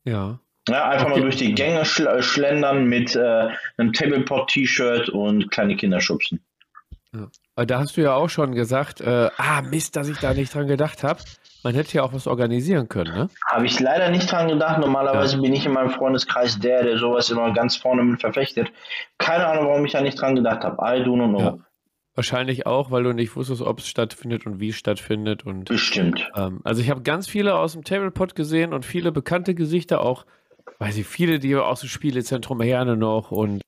Ja. 0.03 0.39
Ja, 0.67 0.89
einfach 0.89 1.05
okay. 1.07 1.15
mal 1.15 1.21
durch 1.21 1.37
die 1.37 1.55
Gänge 1.55 1.83
schl 1.85 2.21
schlendern 2.21 2.85
mit 2.85 3.15
äh, 3.15 3.47
einem 3.77 3.93
Tablepot-T-Shirt 3.93 5.09
und 5.09 5.49
kleine 5.49 5.75
Kinder 5.75 5.99
schubsen. 5.99 6.41
Ja. 7.13 7.65
Da 7.65 7.79
hast 7.79 7.97
du 7.97 8.01
ja 8.01 8.13
auch 8.13 8.29
schon 8.29 8.53
gesagt, 8.53 9.01
äh, 9.01 9.29
ah 9.37 9.61
Mist, 9.61 9.95
dass 9.95 10.07
ich 10.07 10.19
da 10.19 10.33
nicht 10.33 10.53
dran 10.53 10.67
gedacht 10.67 11.03
habe. 11.03 11.21
Man 11.63 11.73
hätte 11.75 11.97
ja 11.97 12.03
auch 12.03 12.13
was 12.13 12.27
organisieren 12.27 12.87
können, 12.87 13.13
ne? 13.13 13.29
Habe 13.47 13.65
ich 13.65 13.79
leider 13.79 14.09
nicht 14.09 14.31
dran 14.31 14.47
gedacht. 14.47 14.79
Normalerweise 14.79 15.35
ja. 15.35 15.41
bin 15.41 15.53
ich 15.53 15.65
in 15.65 15.73
meinem 15.73 15.89
Freundeskreis 15.89 16.59
der, 16.59 16.83
der 16.83 16.97
sowas 16.97 17.29
immer 17.29 17.51
ganz 17.51 17.75
vorne 17.75 18.03
mit 18.03 18.21
verfechtet. 18.21 18.71
Keine 19.17 19.45
Ahnung, 19.47 19.67
warum 19.67 19.85
ich 19.85 19.91
da 19.91 20.01
nicht 20.01 20.21
dran 20.21 20.35
gedacht 20.35 20.63
habe. 20.63 20.77
I 20.81 21.03
do 21.03 21.17
not 21.17 21.29
know. 21.29 21.39
Ja. 21.39 21.57
Wahrscheinlich 22.15 22.65
auch, 22.65 22.91
weil 22.91 23.03
du 23.03 23.13
nicht 23.13 23.35
wusstest, 23.35 23.61
ob 23.61 23.79
es 23.79 23.87
stattfindet 23.87 24.45
und 24.45 24.59
wie 24.59 24.69
es 24.69 24.75
stattfindet. 24.75 25.45
Und, 25.45 25.65
Bestimmt. 25.65 26.29
Ähm, 26.35 26.61
also 26.63 26.81
ich 26.81 26.89
habe 26.89 27.01
ganz 27.01 27.27
viele 27.27 27.55
aus 27.55 27.73
dem 27.73 27.83
Tablepot 27.83 28.35
gesehen 28.35 28.73
und 28.73 28.85
viele 28.85 29.11
bekannte 29.11 29.55
Gesichter 29.55 30.01
auch, 30.01 30.25
weiß 30.79 30.97
ich, 30.97 31.07
viele, 31.07 31.39
die 31.39 31.55
aus 31.55 31.81
dem 31.81 31.89
Spielezentrum 31.89 32.61
Herne 32.61 32.95
noch 32.95 33.31
und 33.31 33.61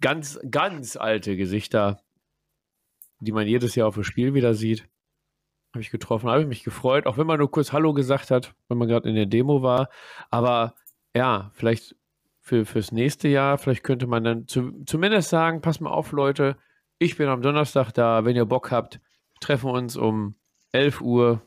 ganz, 0.00 0.38
ganz 0.50 0.96
alte 0.96 1.36
Gesichter 1.36 2.00
die 3.20 3.32
man 3.32 3.46
jedes 3.46 3.74
Jahr 3.74 3.88
auf 3.88 3.94
dem 3.94 4.04
Spiel 4.04 4.34
wieder 4.34 4.54
sieht. 4.54 4.88
Habe 5.72 5.82
ich 5.82 5.90
getroffen, 5.90 6.28
habe 6.28 6.42
ich 6.42 6.48
mich 6.48 6.64
gefreut, 6.64 7.06
auch 7.06 7.16
wenn 7.16 7.26
man 7.26 7.38
nur 7.38 7.50
kurz 7.50 7.72
Hallo 7.72 7.92
gesagt 7.92 8.30
hat, 8.30 8.54
wenn 8.68 8.78
man 8.78 8.88
gerade 8.88 9.08
in 9.08 9.14
der 9.14 9.26
Demo 9.26 9.62
war. 9.62 9.88
Aber 10.30 10.74
ja, 11.14 11.50
vielleicht 11.54 11.94
für, 12.40 12.64
fürs 12.64 12.90
nächste 12.90 13.28
Jahr, 13.28 13.58
vielleicht 13.58 13.84
könnte 13.84 14.06
man 14.06 14.24
dann 14.24 14.48
zu, 14.48 14.72
zumindest 14.84 15.28
sagen, 15.28 15.60
pass 15.60 15.80
mal 15.80 15.90
auf, 15.90 16.10
Leute, 16.10 16.56
ich 16.98 17.16
bin 17.16 17.28
am 17.28 17.42
Donnerstag 17.42 17.92
da, 17.92 18.24
wenn 18.24 18.34
ihr 18.36 18.46
Bock 18.46 18.70
habt, 18.72 19.00
treffen 19.40 19.70
wir 19.70 19.74
uns 19.74 19.96
um 19.96 20.34
11 20.72 21.00
Uhr, 21.00 21.42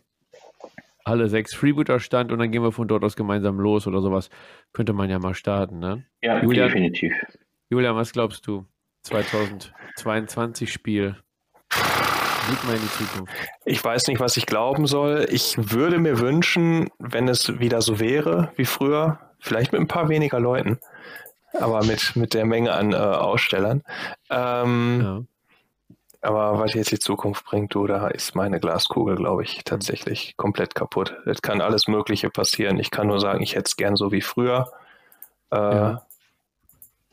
alle 1.04 1.28
sechs 1.28 1.54
Freebooter-Stand 1.54 2.32
und 2.32 2.40
dann 2.40 2.52
gehen 2.52 2.64
wir 2.64 2.72
von 2.72 2.88
dort 2.88 3.04
aus 3.04 3.16
gemeinsam 3.16 3.60
los 3.60 3.88
oder 3.88 4.02
sowas. 4.02 4.30
Könnte 4.72 4.94
man 4.94 5.10
ja 5.10 5.20
mal 5.20 5.34
starten, 5.34 5.80
ne? 5.80 6.06
Ja, 6.22 6.42
Julian, 6.42 6.70
definitiv. 6.70 7.14
Julian, 7.70 7.96
was 7.96 8.14
glaubst 8.14 8.48
du? 8.48 8.66
2022 9.04 10.72
Spiel. 10.72 11.18
Blick 12.48 12.64
mal 12.66 12.76
in 12.76 12.82
die 12.82 12.92
Zukunft. 12.92 13.34
Ich 13.66 13.84
weiß 13.84 14.08
nicht, 14.08 14.20
was 14.20 14.38
ich 14.38 14.46
glauben 14.46 14.88
soll. 14.88 15.28
Ich 15.30 15.56
würde 15.58 16.00
mir 16.00 16.20
wünschen, 16.20 16.90
wenn 17.00 17.28
es 17.28 17.60
wieder 17.60 17.82
so 17.82 18.00
wäre 18.00 18.52
wie 18.56 18.66
früher, 18.66 19.20
vielleicht 19.40 19.72
mit 19.72 19.82
ein 19.82 19.88
paar 19.88 20.10
weniger 20.10 20.40
Leuten, 20.40 20.80
aber 21.60 21.84
mit, 21.84 22.16
mit 22.16 22.34
der 22.34 22.46
Menge 22.46 22.74
an 22.74 22.94
äh, 22.94 22.96
Ausstellern. 22.96 23.84
Ähm, 24.30 25.02
ja. 25.02 25.22
Aber 26.22 26.58
was 26.58 26.74
jetzt 26.74 26.92
die 26.92 27.00
Zukunft 27.00 27.44
bringt, 27.44 27.76
du, 27.76 27.86
da 27.86 28.08
ist 28.08 28.34
meine 28.34 28.62
Glaskugel, 28.62 29.16
glaube 29.16 29.44
ich, 29.44 29.62
tatsächlich 29.66 30.38
komplett 30.38 30.74
kaputt. 30.74 31.18
Es 31.26 31.42
kann 31.42 31.60
alles 31.60 31.90
Mögliche 31.90 32.30
passieren. 32.30 32.80
Ich 32.80 32.92
kann 32.92 33.08
nur 33.08 33.20
sagen, 33.20 33.44
ich 33.44 33.56
hätte 33.56 33.68
es 33.68 33.76
gern 33.76 33.98
so 33.98 34.14
wie 34.14 34.22
früher. 34.22 34.72
Äh, 35.52 35.58
ja. 35.58 36.06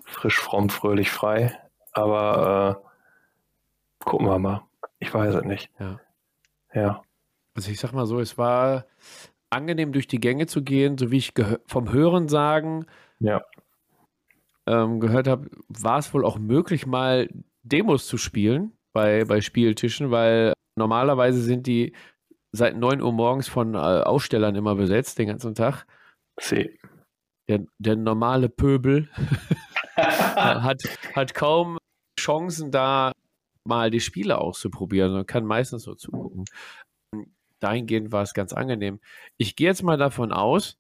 Frisch, 0.04 0.38
fromm, 0.38 0.70
fröhlich, 0.70 1.10
frei. 1.10 1.58
Aber 1.92 2.80
äh, 2.80 4.04
gucken 4.04 4.28
wir 4.28 4.38
mal. 4.38 4.62
Ich 5.00 5.12
weiß 5.12 5.34
es 5.34 5.44
nicht. 5.44 5.70
Ja. 5.78 6.00
Ja. 6.72 7.02
Also 7.54 7.70
ich 7.70 7.80
sag 7.80 7.92
mal 7.92 8.06
so, 8.06 8.20
es 8.20 8.38
war 8.38 8.86
angenehm 9.50 9.92
durch 9.92 10.06
die 10.06 10.20
Gänge 10.20 10.46
zu 10.46 10.62
gehen, 10.62 10.96
so 10.96 11.10
wie 11.10 11.18
ich 11.18 11.32
vom 11.66 11.92
Hören 11.92 12.28
sagen 12.28 12.86
ja. 13.18 13.42
ähm, 14.66 15.00
gehört 15.00 15.26
habe, 15.26 15.50
war 15.68 15.98
es 15.98 16.14
wohl 16.14 16.24
auch 16.24 16.38
möglich, 16.38 16.86
mal 16.86 17.28
Demos 17.62 18.06
zu 18.06 18.16
spielen 18.16 18.72
bei, 18.92 19.24
bei 19.24 19.40
Spieltischen, 19.40 20.10
weil 20.10 20.52
normalerweise 20.76 21.40
sind 21.42 21.66
die 21.66 21.94
seit 22.52 22.76
9 22.76 23.00
Uhr 23.00 23.12
morgens 23.12 23.48
von 23.48 23.74
äh, 23.74 23.78
Ausstellern 23.78 24.54
immer 24.54 24.74
besetzt, 24.76 25.18
den 25.18 25.28
ganzen 25.28 25.54
Tag. 25.54 25.86
See. 26.40 26.78
Der, 27.48 27.64
der 27.78 27.96
normale 27.96 28.48
Pöbel 28.48 29.08
hat, 29.96 30.82
hat 31.14 31.34
kaum 31.34 31.78
Chancen, 32.18 32.70
da 32.70 33.12
mal 33.64 33.90
die 33.90 34.00
Spiele 34.00 34.38
auszuprobieren 34.38 35.14
und 35.14 35.26
kann 35.26 35.44
meistens 35.44 35.82
so 35.82 35.94
zugucken. 35.94 36.44
Dahingehend 37.60 38.10
war 38.10 38.22
es 38.22 38.34
ganz 38.34 38.52
angenehm. 38.52 39.00
Ich 39.36 39.54
gehe 39.56 39.68
jetzt 39.68 39.82
mal 39.82 39.98
davon 39.98 40.32
aus, 40.32 40.78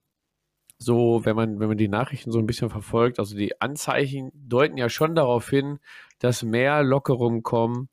so, 0.82 1.26
wenn 1.26 1.36
man, 1.36 1.60
wenn 1.60 1.68
man 1.68 1.76
die 1.76 1.88
Nachrichten 1.88 2.32
so 2.32 2.38
ein 2.38 2.46
bisschen 2.46 2.70
verfolgt, 2.70 3.18
also 3.18 3.36
die 3.36 3.60
Anzeichen 3.60 4.30
deuten 4.34 4.78
ja 4.78 4.88
schon 4.88 5.14
darauf 5.14 5.50
hin, 5.50 5.78
dass 6.20 6.42
mehr 6.42 6.82
Lockerungen 6.82 7.42
kommen. 7.42 7.90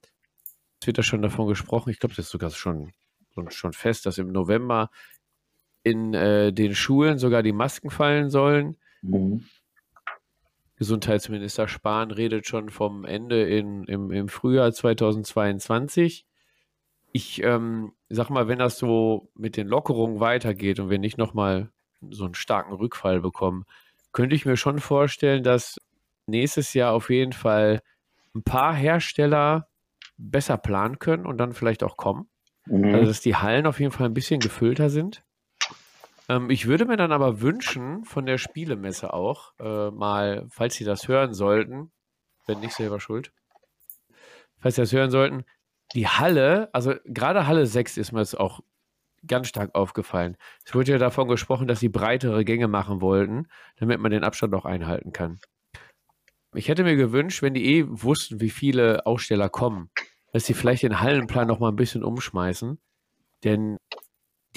Es 0.79 0.87
wird 0.87 0.95
ja 0.95 1.03
schon 1.03 1.21
davon 1.21 1.47
gesprochen, 1.47 1.89
ich 1.89 1.99
glaube, 1.99 2.15
das 2.15 2.27
ist 2.27 2.31
sogar 2.31 2.49
schon, 2.49 2.93
schon 3.49 3.73
fest, 3.73 4.05
dass 4.05 4.17
im 4.17 4.31
November 4.31 4.89
in 5.83 6.13
äh, 6.13 6.53
den 6.53 6.75
Schulen 6.75 7.17
sogar 7.17 7.43
die 7.43 7.51
Masken 7.51 7.89
fallen 7.89 8.29
sollen. 8.29 8.77
Mhm. 9.01 9.43
Gesundheitsminister 10.77 11.67
Spahn 11.67 12.11
redet 12.11 12.47
schon 12.47 12.69
vom 12.69 13.03
Ende 13.03 13.43
in, 13.43 13.83
im, 13.85 14.11
im 14.11 14.29
Frühjahr 14.29 14.71
2022. 14.71 16.25
Ich 17.11 17.43
ähm, 17.43 17.93
sag 18.09 18.29
mal, 18.29 18.47
wenn 18.47 18.59
das 18.59 18.77
so 18.77 19.29
mit 19.33 19.57
den 19.57 19.67
Lockerungen 19.67 20.19
weitergeht 20.19 20.79
und 20.79 20.89
wir 20.89 20.99
nicht 20.99 21.17
nochmal 21.17 21.71
so 22.11 22.25
einen 22.25 22.35
starken 22.35 22.73
Rückfall 22.73 23.21
bekommen, 23.21 23.65
könnte 24.11 24.35
ich 24.35 24.45
mir 24.45 24.55
schon 24.55 24.79
vorstellen, 24.79 25.43
dass 25.43 25.79
nächstes 26.27 26.73
Jahr 26.73 26.93
auf 26.93 27.09
jeden 27.09 27.33
Fall 27.33 27.81
ein 28.35 28.43
paar 28.43 28.73
Hersteller 28.75 29.67
besser 30.17 30.57
planen 30.57 30.99
können 30.99 31.25
und 31.25 31.37
dann 31.37 31.53
vielleicht 31.53 31.83
auch 31.83 31.97
kommen. 31.97 32.29
Mhm. 32.65 32.93
Also, 32.93 33.07
dass 33.07 33.21
die 33.21 33.35
Hallen 33.35 33.65
auf 33.65 33.79
jeden 33.79 33.91
Fall 33.91 34.07
ein 34.07 34.13
bisschen 34.13 34.39
gefüllter 34.39 34.89
sind. 34.89 35.23
Ähm, 36.29 36.49
ich 36.49 36.67
würde 36.67 36.85
mir 36.85 36.97
dann 36.97 37.11
aber 37.11 37.41
wünschen, 37.41 38.03
von 38.05 38.25
der 38.25 38.37
Spielemesse 38.37 39.13
auch, 39.13 39.53
äh, 39.59 39.91
mal, 39.91 40.45
falls 40.49 40.75
Sie 40.75 40.83
das 40.83 41.07
hören 41.07 41.33
sollten, 41.33 41.91
wenn 42.45 42.59
nicht 42.59 42.73
selber 42.73 42.99
schuld, 42.99 43.31
falls 44.59 44.75
Sie 44.75 44.81
das 44.81 44.93
hören 44.93 45.11
sollten, 45.11 45.45
die 45.93 46.07
Halle, 46.07 46.69
also 46.73 46.95
gerade 47.05 47.47
Halle 47.47 47.65
6 47.65 47.97
ist 47.97 48.11
mir 48.11 48.19
jetzt 48.19 48.39
auch 48.39 48.61
ganz 49.25 49.47
stark 49.47 49.73
aufgefallen. 49.75 50.37
Es 50.65 50.75
wurde 50.75 50.91
ja 50.91 50.97
davon 50.97 51.27
gesprochen, 51.27 51.67
dass 51.67 51.79
sie 51.79 51.89
breitere 51.89 52.45
Gänge 52.45 52.67
machen 52.67 53.01
wollten, 53.01 53.47
damit 53.77 53.99
man 53.99 54.11
den 54.11 54.23
Abstand 54.23 54.53
auch 54.53 54.65
einhalten 54.65 55.11
kann. 55.11 55.39
Ich 56.53 56.69
hätte 56.69 56.83
mir 56.83 56.95
gewünscht, 56.95 57.41
wenn 57.41 57.53
die 57.53 57.77
eh 57.77 57.85
wussten, 57.87 58.39
wie 58.39 58.49
viele 58.49 59.05
Aussteller 59.05 59.49
kommen, 59.49 59.89
dass 60.31 60.45
sie 60.45 60.53
vielleicht 60.53 60.83
den 60.83 61.01
Hallenplan 61.01 61.47
noch 61.47 61.59
mal 61.59 61.69
ein 61.69 61.75
bisschen 61.75 62.03
umschmeißen. 62.03 62.79
Denn 63.43 63.77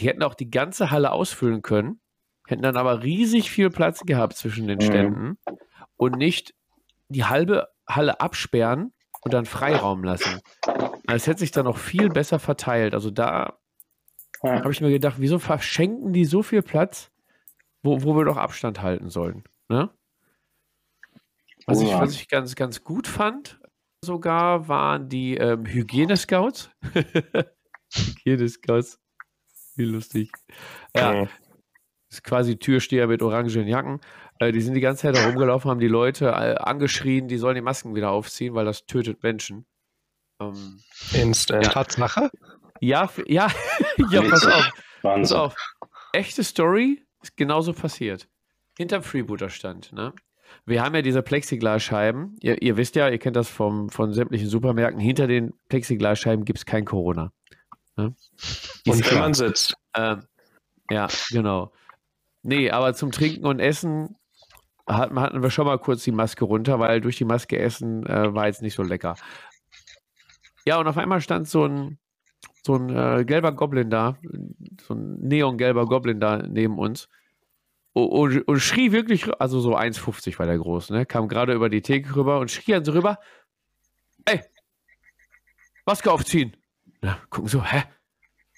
die 0.00 0.06
hätten 0.06 0.22
auch 0.22 0.34
die 0.34 0.50
ganze 0.50 0.90
Halle 0.90 1.12
ausfüllen 1.12 1.62
können, 1.62 2.00
hätten 2.46 2.62
dann 2.62 2.76
aber 2.76 3.02
riesig 3.02 3.50
viel 3.50 3.70
Platz 3.70 4.00
gehabt 4.00 4.34
zwischen 4.36 4.66
den 4.66 4.78
mhm. 4.78 4.82
Ständen 4.82 5.26
mhm. 5.26 5.38
und 5.96 6.16
nicht 6.16 6.54
die 7.08 7.24
halbe 7.24 7.68
Halle 7.88 8.20
absperren 8.20 8.92
und 9.22 9.34
dann 9.34 9.44
Freiraum 9.44 10.02
lassen. 10.02 10.40
Es 11.06 11.26
hätte 11.26 11.40
sich 11.40 11.50
dann 11.50 11.66
noch 11.66 11.76
viel 11.76 12.08
besser 12.08 12.38
verteilt. 12.38 12.94
Also 12.94 13.10
da 13.10 13.58
ja. 14.42 14.60
habe 14.60 14.72
ich 14.72 14.80
mir 14.80 14.90
gedacht, 14.90 15.16
wieso 15.18 15.38
verschenken 15.38 16.12
die 16.12 16.24
so 16.24 16.42
viel 16.42 16.62
Platz, 16.62 17.10
wo, 17.82 18.02
wo 18.02 18.16
wir 18.16 18.24
doch 18.24 18.36
Abstand 18.36 18.80
halten 18.80 19.10
sollen? 19.10 19.44
Ne? 19.68 19.90
Was, 21.66 21.78
oh, 21.78 21.82
ich, 21.82 21.92
was 21.92 22.14
ich 22.14 22.28
ganz, 22.28 22.54
ganz 22.54 22.84
gut 22.84 23.06
fand, 23.06 23.60
sogar, 24.02 24.68
waren 24.68 25.08
die 25.08 25.36
ähm, 25.36 25.66
Hygiene-Scouts. 25.66 26.70
Hygiene-Scouts. 27.92 28.98
Wie 29.76 29.84
lustig. 29.84 30.32
Ja. 30.94 31.22
Das 31.22 32.18
ist 32.18 32.24
quasi 32.24 32.56
Türsteher 32.56 33.06
mit 33.06 33.22
orangen 33.22 33.68
Jacken. 33.68 34.00
Äh, 34.40 34.52
die 34.52 34.60
sind 34.60 34.74
die 34.74 34.80
ganze 34.80 35.02
Zeit 35.02 35.16
da 35.16 35.26
rumgelaufen, 35.26 35.70
haben 35.70 35.80
die 35.80 35.88
Leute 35.88 36.26
äh, 36.26 36.56
angeschrien, 36.56 37.28
die 37.28 37.36
sollen 37.36 37.54
die 37.54 37.60
Masken 37.60 37.94
wieder 37.94 38.10
aufziehen, 38.10 38.54
weil 38.54 38.64
das 38.64 38.86
tötet 38.86 39.22
Menschen. 39.22 39.66
Ähm, 40.40 40.80
Instant. 41.12 41.66
Ja. 41.66 41.70
Tatsache? 41.70 42.30
Ja, 42.80 43.10
ja, 43.26 43.48
ja, 44.10 44.22
pass 44.22 44.46
auf. 44.46 44.70
Pass 45.02 45.32
auf. 45.32 45.54
Echte 46.12 46.42
Story 46.42 47.04
ist 47.22 47.36
genauso 47.36 47.72
passiert. 47.72 48.28
Hinterm 48.76 49.02
Freebooter-Stand, 49.02 49.92
ne? 49.92 50.14
Wir 50.66 50.82
haben 50.82 50.94
ja 50.94 51.02
diese 51.02 51.22
Plexiglasscheiben. 51.22 52.36
Ihr, 52.40 52.60
ihr, 52.60 52.76
wisst 52.76 52.96
ja, 52.96 53.08
ihr 53.08 53.18
kennt 53.18 53.36
das 53.36 53.48
vom, 53.48 53.88
von 53.88 54.12
sämtlichen 54.12 54.48
Supermärkten. 54.48 55.00
Hinter 55.00 55.26
den 55.26 55.52
Plexiglasscheiben 55.68 56.44
gibt 56.44 56.58
es 56.58 56.66
kein 56.66 56.84
Corona. 56.84 57.32
Ne? 58.04 58.14
Und 58.86 59.10
wenn 59.10 59.18
man 59.18 59.34
sitzt. 59.34 59.74
Ähm, 59.94 60.22
ja, 60.90 61.08
genau. 61.30 61.72
Nee, 62.42 62.70
aber 62.70 62.94
zum 62.94 63.12
Trinken 63.12 63.46
und 63.46 63.60
Essen 63.60 64.16
hatten, 64.86 65.20
hatten 65.20 65.42
wir 65.42 65.50
schon 65.50 65.66
mal 65.66 65.78
kurz 65.78 66.04
die 66.04 66.12
Maske 66.12 66.44
runter, 66.44 66.78
weil 66.78 67.00
durch 67.00 67.16
die 67.16 67.24
Maske 67.24 67.58
essen 67.58 68.06
äh, 68.06 68.34
war 68.34 68.46
jetzt 68.46 68.62
nicht 68.62 68.74
so 68.74 68.82
lecker. 68.82 69.14
Ja, 70.64 70.78
und 70.78 70.86
auf 70.86 70.96
einmal 70.96 71.20
stand 71.20 71.48
so 71.48 71.64
ein, 71.64 71.98
so 72.64 72.74
ein 72.74 72.90
äh, 72.90 73.24
gelber 73.24 73.52
Goblin 73.52 73.90
da, 73.90 74.16
so 74.86 74.94
ein 74.94 75.18
neongelber 75.20 75.86
Goblin 75.86 76.20
da 76.20 76.38
neben 76.38 76.78
uns 76.78 77.08
und, 77.92 78.48
und, 78.48 78.60
schrie 78.60 78.92
wirklich, 78.92 79.28
also 79.40 79.60
so 79.60 79.76
1,50 79.76 80.38
war 80.38 80.46
der 80.46 80.58
groß, 80.58 80.90
ne? 80.90 81.06
Kam 81.06 81.28
gerade 81.28 81.54
über 81.54 81.68
die 81.68 81.82
Theke 81.82 82.14
rüber 82.14 82.38
und 82.38 82.50
schrie 82.50 82.72
dann 82.72 82.84
so 82.84 82.92
rüber: 82.92 83.18
Ey, 84.26 84.40
Maske 85.86 86.12
aufziehen. 86.12 86.56
Ja, 87.02 87.18
gucken 87.30 87.48
so, 87.48 87.64
hä? 87.64 87.84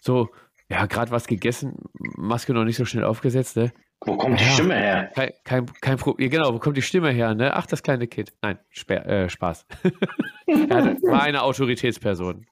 So, 0.01 0.31
ja, 0.69 0.87
gerade 0.87 1.11
was 1.11 1.27
gegessen, 1.27 1.77
Maske 2.17 2.53
noch 2.55 2.65
nicht 2.65 2.77
so 2.77 2.85
schnell 2.85 3.05
aufgesetzt, 3.05 3.57
ne? 3.57 3.73
Wo 4.05 4.17
kommt 4.17 4.41
die 4.41 4.45
Stimme 4.45 4.75
her? 4.75 5.13
Kein, 5.15 5.33
kein, 5.45 5.67
kein 5.81 5.97
Problem. 5.97 6.29
Genau, 6.29 6.53
wo 6.53 6.59
kommt 6.59 6.77
die 6.77 6.83
Stimme 6.83 7.11
her? 7.11 7.35
Ne? 7.35 7.55
Ach, 7.55 7.67
das 7.67 7.85
kleine 7.85 8.09
Kind. 8.09 8.33
Nein, 8.43 8.59
Sper 8.71 9.07
äh, 9.07 9.29
Spaß. 9.29 9.65
er 10.47 10.69
war 11.03 11.23
eine 11.23 11.43
Autoritätsperson. 11.43 12.47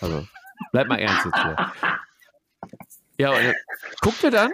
Also, 0.00 0.26
bleib 0.72 0.88
mal 0.88 0.98
ernst 0.98 1.24
jetzt 1.24 1.42
hier. 1.42 1.72
Ja, 3.18 3.30
und 3.30 3.36
er 3.36 3.54
guckte 4.02 4.30
dann 4.30 4.52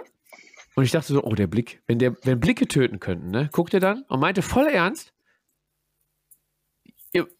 und 0.75 0.83
ich 0.83 0.91
dachte 0.91 1.11
so, 1.11 1.23
oh, 1.23 1.33
der 1.33 1.47
Blick. 1.47 1.81
Wenn, 1.87 1.99
der, 1.99 2.15
wenn 2.23 2.39
Blicke 2.39 2.67
töten 2.67 2.99
könnten, 2.99 3.31
ne? 3.31 3.49
Guckte 3.51 3.79
dann 3.79 4.03
und 4.03 4.19
meinte 4.19 4.41
voll 4.41 4.67
ernst, 4.67 5.11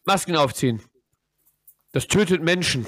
Masken 0.05 0.35
aufziehen. 0.35 0.81
Das 1.91 2.07
tötet 2.07 2.41
Menschen. 2.41 2.85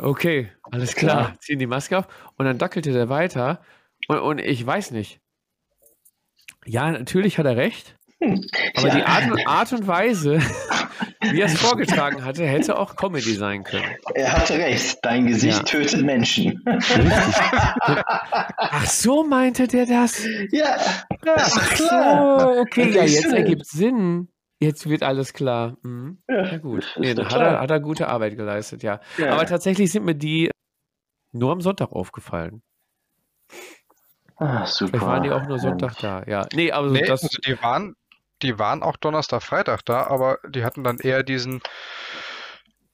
Okay, 0.00 0.50
alles 0.62 0.94
klar. 0.94 1.36
Ziehen 1.40 1.58
die 1.58 1.66
Maske 1.66 1.98
auf. 1.98 2.08
Und 2.36 2.46
dann 2.46 2.58
dackelte 2.58 2.92
der 2.92 3.08
weiter 3.08 3.60
und, 4.08 4.18
und 4.18 4.38
ich 4.38 4.64
weiß 4.66 4.90
nicht. 4.90 5.20
Ja, 6.64 6.90
natürlich 6.90 7.38
hat 7.38 7.46
er 7.46 7.56
recht. 7.56 7.94
Aber 8.76 8.88
ja. 8.88 8.94
die 8.96 9.02
Art 9.02 9.30
und, 9.30 9.46
Art 9.46 9.72
und 9.72 9.86
Weise, 9.86 10.40
wie 11.20 11.40
er 11.40 11.46
es 11.46 11.60
vorgetragen 11.60 12.24
hatte, 12.24 12.46
hätte 12.46 12.78
auch 12.78 12.96
Comedy 12.96 13.34
sein 13.34 13.62
können. 13.62 13.84
Er 14.14 14.32
hatte 14.32 14.54
recht. 14.54 14.98
Dein 15.02 15.26
Gesicht 15.26 15.58
ja. 15.58 15.64
tötet 15.64 16.02
Menschen. 16.02 16.62
Ach 18.56 18.86
so, 18.86 19.22
meinte 19.22 19.68
der 19.68 19.84
das? 19.86 20.26
Ja. 20.50 20.76
Ach 21.26 21.76
so, 21.76 22.60
okay, 22.60 22.90
ja, 22.90 23.04
jetzt 23.04 23.32
ergibt 23.32 23.62
es 23.62 23.70
Sinn. 23.70 24.28
Jetzt 24.58 24.88
wird 24.88 25.02
alles 25.02 25.32
klar. 25.32 25.76
Mhm. 25.82 26.18
Ja, 26.28 26.44
ja, 26.44 26.58
gut. 26.58 26.94
Nee, 26.98 27.14
hat 27.14 27.32
er, 27.32 27.60
hat 27.60 27.70
er 27.70 27.80
gute 27.80 28.08
Arbeit 28.08 28.36
geleistet, 28.36 28.82
ja. 28.82 29.00
ja. 29.18 29.32
Aber 29.32 29.44
tatsächlich 29.46 29.92
sind 29.92 30.04
mir 30.04 30.14
die 30.14 30.50
nur 31.32 31.52
am 31.52 31.60
Sonntag 31.60 31.92
aufgefallen. 31.92 32.62
Ah, 34.36 34.66
super. 34.66 34.90
Vielleicht 34.90 35.06
waren 35.06 35.22
die 35.22 35.30
auch 35.30 35.46
nur 35.46 35.58
Sonntag 35.58 35.98
da, 35.98 36.22
ja. 36.26 36.46
Nee, 36.52 36.72
aber 36.72 36.90
nee, 36.90 37.02
das, 37.02 37.22
also 37.22 37.38
die 37.44 37.60
waren, 37.62 37.96
die 38.42 38.58
waren 38.58 38.82
auch 38.82 38.96
Donnerstag, 38.96 39.42
Freitag 39.42 39.84
da, 39.84 40.06
aber 40.06 40.38
die 40.48 40.64
hatten 40.64 40.84
dann 40.84 40.98
eher 40.98 41.22
diesen 41.22 41.60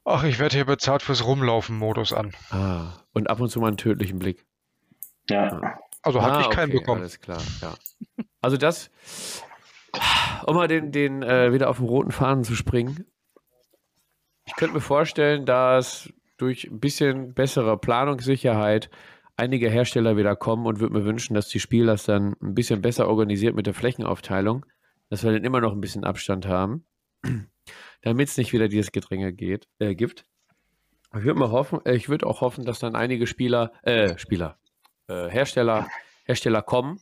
Ach, 0.05 0.25
ich 0.25 0.39
werde 0.39 0.57
hier 0.57 0.65
bezahlt 0.65 1.03
fürs 1.03 1.25
Rumlaufen-Modus 1.25 2.13
an. 2.13 2.33
Ah, 2.51 3.05
und 3.13 3.31
ab 3.31 3.41
und 3.41 3.51
zu 3.51 3.61
mal 3.61 3.69
einen 3.69 3.77
tödlichen 3.77 4.19
Blick. 4.19 4.45
Ja. 5.31 5.79
Also 6.03 6.19
ah, 6.19 6.25
hatte 6.25 6.41
ich 6.41 6.51
keinen 6.51 6.71
okay, 6.71 6.81
bekommen. 6.81 7.03
Alles 7.03 7.21
klar, 7.21 7.41
ja. 7.61 7.75
Also 8.41 8.57
das, 8.57 8.91
um 10.47 10.55
mal 10.55 10.69
den, 10.69 10.93
den 10.93 11.23
äh, 11.23 11.53
wieder 11.53 11.69
auf 11.69 11.79
den 11.79 11.87
roten 11.87 12.13
Faden 12.13 12.45
zu 12.45 12.55
springen. 12.55 13.07
Ich 14.47 14.57
könnte 14.57 14.75
mir 14.75 14.81
vorstellen, 14.81 15.47
dass 15.47 16.13
durch 16.37 16.65
ein 16.65 16.81
bisschen 16.81 17.35
bessere 17.35 17.79
Planungssicherheit 17.79 18.91
einige 19.37 19.71
Hersteller 19.71 20.17
wieder 20.17 20.37
kommen 20.37 20.67
und 20.67 20.81
würde 20.81 20.95
mir 20.95 21.05
wünschen, 21.05 21.35
dass 21.35 21.49
die 21.49 21.61
Spiel 21.61 21.87
das 21.87 22.05
dann 22.05 22.35
ein 22.43 22.55
bisschen 22.55 22.83
besser 22.83 23.09
organisiert 23.09 23.55
mit 23.55 23.67
der 23.67 23.75
Flächenaufteilung, 23.75 24.67
dass 25.09 25.23
wir 25.23 25.33
dann 25.33 25.45
immer 25.45 25.61
noch 25.61 25.73
ein 25.73 25.81
bisschen 25.81 26.05
Abstand 26.05 26.47
haben, 26.47 26.85
damit 28.03 28.29
es 28.29 28.37
nicht 28.37 28.53
wieder 28.53 28.69
dieses 28.69 28.93
Gedränge 28.93 29.33
geht, 29.33 29.69
äh, 29.79 29.95
gibt. 29.95 30.27
Ich 31.15 31.25
würde 31.25 31.51
hoffen, 31.51 31.81
äh, 31.85 31.95
ich 31.95 32.09
würde 32.09 32.27
auch 32.27 32.41
hoffen, 32.41 32.65
dass 32.65 32.79
dann 32.79 32.97
einige 32.97 33.27
Spieler, 33.27 33.73
äh, 33.83 34.19
Spieler, 34.19 34.59
äh, 35.09 35.29
Hersteller, 35.29 35.87
Hersteller 36.25 36.63
kommen 36.63 36.99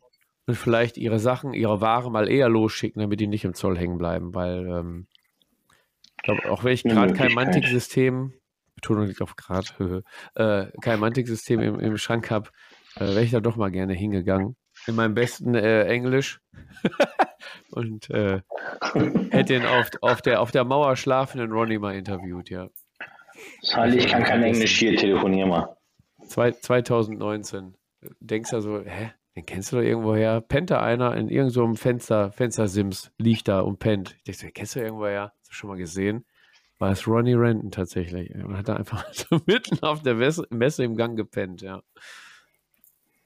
und 0.46 0.54
vielleicht 0.54 0.96
ihre 0.96 1.18
Sachen, 1.18 1.52
ihre 1.52 1.80
Ware 1.80 2.10
mal 2.10 2.28
eher 2.28 2.48
losschicken, 2.48 3.00
damit 3.00 3.20
die 3.20 3.26
nicht 3.26 3.44
im 3.44 3.54
Zoll 3.54 3.78
hängen 3.78 3.98
bleiben, 3.98 4.34
weil 4.34 4.66
ähm, 4.66 5.06
ich 6.16 6.22
glaube, 6.24 6.50
auch 6.50 6.64
wenn 6.64 6.72
ich 6.72 6.82
gerade 6.82 7.14
kein 7.14 7.32
Mantic-System 7.32 8.34
Betonung 8.80 9.06
liegt 9.06 9.20
auf 9.20 9.36
Grad, 9.36 9.74
äh, 10.34 10.66
kein 10.80 11.00
Mantiksystem 11.00 11.60
im, 11.60 11.80
im 11.80 11.98
Schrank 11.98 12.30
habe, 12.30 12.50
äh, 12.96 13.00
wäre 13.00 13.22
ich 13.22 13.30
da 13.30 13.40
doch 13.40 13.56
mal 13.56 13.70
gerne 13.70 13.92
hingegangen. 13.92 14.56
In 14.86 14.94
meinem 14.94 15.14
besten 15.14 15.54
äh, 15.54 15.84
Englisch. 15.84 16.40
und 17.70 18.08
äh, 18.10 18.40
hätte 19.30 19.54
ihn 19.54 19.66
auf, 19.66 19.90
auf, 20.00 20.22
der, 20.22 20.40
auf 20.40 20.50
der 20.50 20.64
Mauer 20.64 20.96
schlafenden 20.96 21.52
Ronnie 21.52 21.78
mal 21.78 21.94
interviewt, 21.94 22.48
ja. 22.48 22.68
Sally, 23.62 23.98
ich 23.98 24.08
kann 24.08 24.24
kein 24.24 24.42
Englisch 24.42 24.78
hier, 24.78 24.96
telefonier 24.96 25.46
mal. 25.46 25.76
2019. 26.26 27.76
Denkst 28.20 28.50
du 28.50 28.60
so, 28.60 28.80
hä? 28.80 29.12
Den 29.36 29.46
kennst 29.46 29.72
du 29.72 29.76
doch 29.76 29.82
irgendwoher. 29.82 30.40
Pennt 30.40 30.70
da 30.70 30.82
einer 30.82 31.16
in 31.16 31.28
irgendeinem 31.28 31.74
so 31.74 31.80
Fenster, 31.80 32.32
Fenster-Sims, 32.32 33.12
liegt 33.18 33.48
da 33.48 33.60
und 33.60 33.78
pennt. 33.78 34.16
Ich 34.18 34.24
denke, 34.24 34.46
den 34.46 34.54
kennst 34.54 34.74
du 34.74 34.80
irgendwoher? 34.80 35.32
Hast 35.38 35.50
du 35.50 35.54
schon 35.54 35.70
mal 35.70 35.76
gesehen? 35.76 36.26
War 36.78 36.92
es 36.92 37.06
Ronnie 37.06 37.34
Renton 37.34 37.70
tatsächlich. 37.70 38.34
Und 38.34 38.56
hat 38.56 38.68
da 38.68 38.76
einfach 38.76 39.04
so 39.12 39.40
mitten 39.46 39.82
auf 39.82 40.02
der 40.02 40.14
Messe 40.14 40.84
im 40.84 40.96
Gang 40.96 41.16
gepennt, 41.16 41.62
ja. 41.62 41.82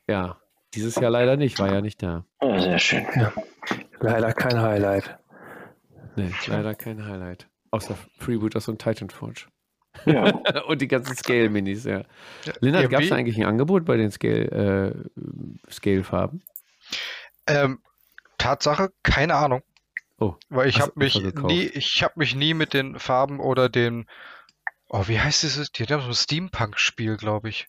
Ja, 0.07 0.39
dieses 0.75 0.97
Jahr 0.97 1.11
leider 1.11 1.37
nicht, 1.37 1.59
war 1.59 1.73
ja 1.73 1.81
nicht 1.81 2.03
da. 2.03 2.27
Oh, 2.41 2.59
sehr 2.59 2.79
schön. 2.79 3.07
Ja. 3.15 3.33
Leider 4.01 4.33
kein 4.33 4.61
Highlight. 4.61 5.19
Nee, 6.17 6.31
leider 6.47 6.75
kein 6.75 7.07
Highlight. 7.07 7.49
Außer 7.71 7.97
Freebooters 8.19 8.69
und 8.69 8.81
Titanforge. 8.81 9.47
Ja. 10.07 10.31
und 10.67 10.81
die 10.81 10.89
ganzen 10.89 11.17
Scale-Minis, 11.17 11.85
ja. 11.85 12.05
ja 12.45 12.53
Lennart, 12.61 12.91
gab 12.91 13.03
es 13.03 13.13
eigentlich 13.13 13.37
ein 13.37 13.47
Angebot 13.47 13.85
bei 13.85 13.97
den 13.97 14.11
Scale, 14.11 15.05
äh, 15.17 15.71
Scale-Farben? 15.71 16.43
Ähm, 17.47 17.81
Tatsache, 18.39 18.93
keine 19.03 19.35
Ahnung. 19.35 19.63
Oh, 20.19 20.35
Weil 20.49 20.69
ich 20.69 20.81
habe 20.81 20.93
mich 20.97 21.21
nie, 21.23 21.65
ich 21.65 22.03
habe 22.03 22.15
mich 22.17 22.35
nie 22.35 22.55
mit 22.55 22.73
den 22.73 22.99
Farben 22.99 23.41
oder 23.41 23.69
den, 23.69 24.07
oh, 24.89 25.05
wie 25.09 25.19
heißt 25.19 25.43
dieses? 25.43 25.73
Die 25.73 25.85
haben 25.85 26.03
so 26.03 26.09
ein 26.09 26.15
Steampunk-Spiel, 26.15 27.17
glaube 27.17 27.49
ich. 27.49 27.69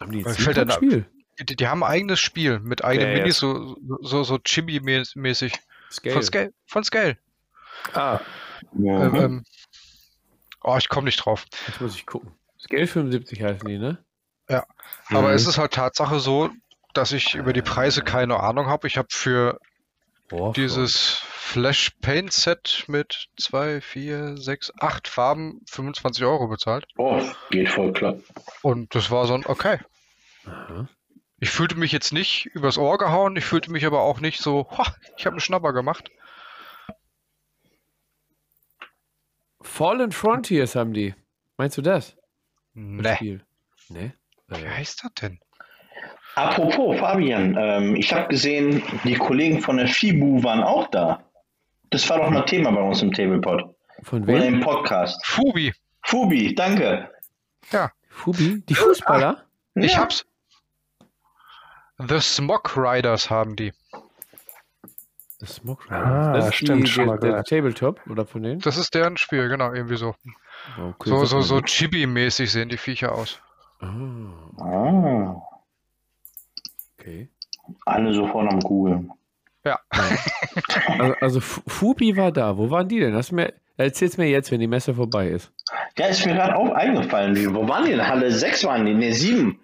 Haben 0.00 0.12
die 0.12 0.26
ein 0.26 0.34
Steampunk-Spiel? 0.34 1.06
Die, 1.40 1.56
die, 1.56 1.68
haben 1.68 1.84
ein 1.84 1.90
eigenes 1.90 2.18
Spiel 2.18 2.58
mit 2.58 2.84
eigenen 2.84 3.12
ja, 3.12 3.18
Minis, 3.18 3.38
so, 3.38 3.76
so, 4.00 4.24
so 4.24 4.34
Chibi-mäßig. 4.36 5.54
Scale. 5.90 6.12
Von 6.12 6.22
Scale. 6.22 6.52
Von 6.66 6.84
Scale. 6.84 7.16
Ah. 7.92 8.20
Ja. 8.76 9.06
Ähm, 9.06 9.14
ähm, 9.14 9.44
oh, 10.68 10.76
ich 10.76 10.88
komme 10.88 11.06
nicht 11.06 11.24
drauf. 11.24 11.46
Jetzt 11.66 11.80
muss 11.80 11.94
ich 11.94 12.06
gucken. 12.06 12.32
Scale 12.58 12.86
75 12.86 13.42
heißen 13.42 13.68
die, 13.68 13.78
ne? 13.78 13.98
Ja. 14.48 14.64
Aber 15.10 15.28
mhm. 15.28 15.34
es 15.34 15.46
ist 15.46 15.58
halt 15.58 15.72
Tatsache 15.72 16.20
so, 16.20 16.50
dass 16.94 17.12
ich 17.12 17.34
über 17.34 17.52
die 17.52 17.62
Preise 17.62 18.02
keine 18.02 18.40
Ahnung 18.40 18.66
habe. 18.66 18.86
Ich 18.86 18.96
habe 18.96 19.08
für 19.10 19.58
Boah, 20.28 20.52
dieses 20.52 21.22
Flash 21.24 21.90
Paint 22.00 22.32
Set 22.32 22.84
mit 22.88 23.28
2, 23.38 23.80
4, 23.80 24.36
6, 24.36 24.72
8 24.80 25.08
Farben 25.08 25.62
25 25.70 26.24
Euro 26.24 26.48
bezahlt. 26.48 26.86
Oh, 26.96 27.22
geht 27.50 27.68
voll 27.68 27.92
klar. 27.92 28.16
Und 28.62 28.94
das 28.94 29.10
war 29.10 29.26
so 29.26 29.34
ein 29.34 29.46
okay. 29.46 29.78
Aha. 30.44 30.88
Ich 31.40 31.50
fühlte 31.50 31.76
mich 31.76 31.92
jetzt 31.92 32.12
nicht 32.12 32.46
übers 32.46 32.78
Ohr 32.78 32.98
gehauen, 32.98 33.36
ich 33.36 33.44
fühlte 33.44 33.70
mich 33.70 33.86
aber 33.86 34.00
auch 34.00 34.20
nicht 34.20 34.40
so, 34.40 34.66
ich 35.16 35.24
habe 35.24 35.34
einen 35.34 35.40
Schnapper 35.40 35.72
gemacht. 35.72 36.10
Fallen 39.60 40.12
Frontiers 40.12 40.76
haben 40.76 40.92
die. 40.92 41.14
Meinst 41.56 41.76
du 41.76 41.82
das? 41.82 42.16
Nee. 42.74 43.40
Nee? 43.88 44.12
Wie 44.48 44.68
heißt 44.68 45.04
das 45.04 45.12
denn? 45.14 45.40
Apropos, 46.36 46.98
Fabian, 47.00 47.56
ähm, 47.58 47.96
ich 47.96 48.12
habe 48.12 48.28
gesehen, 48.28 48.82
die 49.02 49.16
Kollegen 49.16 49.60
von 49.60 49.78
der 49.78 49.88
FIBU 49.88 50.42
waren 50.44 50.62
auch 50.62 50.86
da. 50.88 51.24
Das 51.90 52.08
war 52.08 52.18
doch 52.18 52.30
mal 52.30 52.44
Thema 52.44 52.70
bei 52.70 52.80
uns 52.80 53.02
im 53.02 53.12
Tablepod. 53.12 53.74
Von 54.02 54.26
wem? 54.26 54.36
Oder 54.36 54.46
im 54.46 54.60
Podcast. 54.60 55.24
Fubi. 55.26 55.74
Fubi, 56.04 56.54
danke. 56.54 57.10
Ja. 57.72 57.90
Fubi? 58.10 58.62
Die 58.68 58.74
Fußballer? 58.74 59.38
Ah, 59.38 59.80
ich 59.80 59.92
ja. 59.92 59.98
hab's. 59.98 60.24
The 61.98 62.20
Smog 62.20 62.76
Riders 62.76 63.28
haben 63.28 63.56
die. 63.56 63.72
The 65.40 65.46
Smog 65.46 65.84
Riders? 65.86 66.06
Ah, 66.06 66.32
das 66.32 66.54
stimmt 66.54 66.84
die, 66.84 66.90
schon 66.90 67.06
mal 67.06 67.18
der 67.18 67.44
Tabletop 67.44 68.00
oder 68.08 68.26
von 68.26 68.42
denen? 68.42 68.60
Das 68.60 68.76
ist 68.76 68.94
deren 68.94 69.16
Spiel, 69.16 69.48
genau, 69.48 69.72
irgendwie 69.72 69.96
so. 69.96 70.14
Okay, 70.76 71.10
so 71.10 71.24
so, 71.24 71.40
so 71.40 71.58
Chibi-mäßig 71.58 72.50
sehen 72.50 72.68
die 72.68 72.76
Viecher 72.76 73.14
aus. 73.14 73.40
Ah. 73.80 73.86
ah. 74.60 75.42
Okay. 76.98 77.28
Alle 77.86 78.12
sofort 78.12 78.52
am 78.52 78.60
Googeln. 78.60 79.12
Ja. 79.64 79.78
also, 80.98 81.14
also 81.20 81.40
Fubi 81.40 82.16
war 82.16 82.32
da. 82.32 82.56
Wo 82.56 82.70
waren 82.70 82.88
die 82.88 82.98
denn? 82.98 83.14
Hast 83.14 83.32
mir, 83.32 83.52
erzähl's 83.76 84.16
mir 84.16 84.28
jetzt, 84.28 84.50
wenn 84.50 84.60
die 84.60 84.66
Messe 84.66 84.94
vorbei 84.94 85.28
ist. 85.28 85.52
Ja, 85.96 86.06
ist 86.06 86.24
mir 86.26 86.34
gerade 86.34 86.56
auch 86.56 86.70
eingefallen. 86.70 87.54
Wo 87.54 87.68
waren 87.68 87.84
die 87.84 87.90
denn? 87.90 88.06
Halle 88.06 88.32
6 88.32 88.64
waren 88.64 88.86
die? 88.86 88.94
Ne, 88.94 89.12
7. 89.12 89.58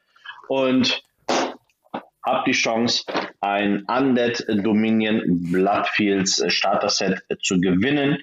Und 0.49 1.03
habt 2.25 2.47
die 2.47 2.53
Chance, 2.53 3.05
ein 3.41 3.85
Undead 3.87 4.45
Dominion 4.49 5.23
Bloodfields 5.51 6.43
Starter 6.49 6.89
Set 6.89 7.23
zu 7.43 7.61
gewinnen. 7.61 8.19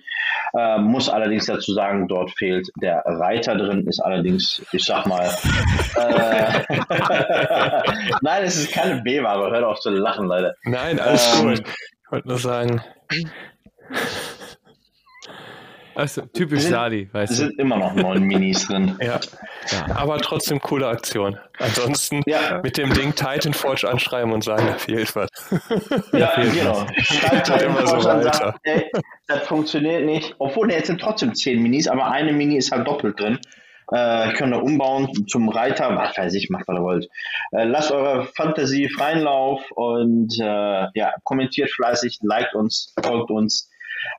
Äh, 0.57 0.77
muss 0.79 1.09
allerdings 1.09 1.45
dazu 1.45 1.73
sagen, 1.73 2.07
dort 2.07 2.31
fehlt 2.31 2.69
der 2.81 3.03
Reiter 3.05 3.55
drin, 3.55 3.85
ist 3.87 3.99
allerdings, 3.99 4.63
ich 4.71 4.83
sag 4.83 5.05
mal, 5.05 5.29
äh, 5.97 6.61
nein, 8.21 8.43
es 8.43 8.57
ist 8.57 8.71
keine 8.71 9.01
B-Ware, 9.01 9.51
hört 9.51 9.63
auf 9.63 9.79
zu 9.79 9.89
lachen, 9.89 10.27
Leute. 10.27 10.55
Nein, 10.63 10.99
alles 10.99 11.39
ähm, 11.39 11.47
gut. 11.49 11.59
Ich 11.59 12.11
wollte 12.11 12.27
nur 12.27 12.37
sagen. 12.37 12.81
Also 15.97 16.21
typisch 16.27 16.61
sind, 16.61 16.73
Sali, 16.73 17.09
weißt 17.11 17.31
du. 17.31 17.33
Es 17.33 17.39
sind 17.39 17.59
immer 17.59 17.77
noch 17.77 17.95
neun 17.95 18.21
Minis 18.21 18.67
drin. 18.67 18.95
Ja. 19.01 19.19
ja. 19.71 19.95
Aber 19.95 20.19
trotzdem 20.19 20.59
coole 20.59 20.87
Aktion. 20.87 21.37
Ansonsten 21.57 22.21
ja. 22.27 22.61
mit 22.61 22.77
dem 22.77 22.93
Ding 22.93 23.15
Titan 23.15 23.53
Forge 23.53 23.89
anschreiben 23.89 24.31
und 24.31 24.43
sagen, 24.43 24.67
da 24.67 24.73
fehlt 24.73 25.15
was. 25.15 25.29
Ja, 26.13 26.35
genau. 26.35 26.85
Schreibt 26.97 27.49
halt 27.49 27.61
immer 27.63 27.87
so 27.87 27.95
weiter. 27.97 28.33
Sagt, 28.33 28.59
ey, 28.63 28.91
das 29.27 29.47
funktioniert 29.47 30.05
nicht. 30.05 30.35
Obwohl, 30.37 30.71
jetzt 30.71 30.87
sind 30.87 31.01
trotzdem 31.01 31.33
zehn 31.33 31.63
Minis, 31.63 31.87
aber 31.87 32.11
eine 32.11 32.31
Mini 32.31 32.57
ist 32.57 32.71
halt 32.71 32.87
doppelt 32.87 33.19
drin. 33.19 33.39
Äh, 33.91 34.33
könnt 34.33 34.53
ihr 34.53 34.61
umbauen 34.61 35.27
zum 35.27 35.49
Reiter, 35.49 35.95
was 35.95 36.15
weiß 36.15 36.33
ich, 36.35 36.49
macht 36.49 36.67
was 36.67 36.77
ihr 36.77 36.83
wollt. 36.83 37.09
Äh, 37.53 37.63
lasst 37.63 37.91
eure 37.91 38.25
Fantasie 38.35 38.89
freien 38.89 39.21
Lauf 39.21 39.63
und 39.71 40.37
äh, 40.39 40.87
ja, 40.93 41.13
kommentiert 41.23 41.71
fleißig, 41.71 42.19
liked 42.21 42.53
uns, 42.53 42.93
folgt 43.01 43.31
uns. 43.31 43.69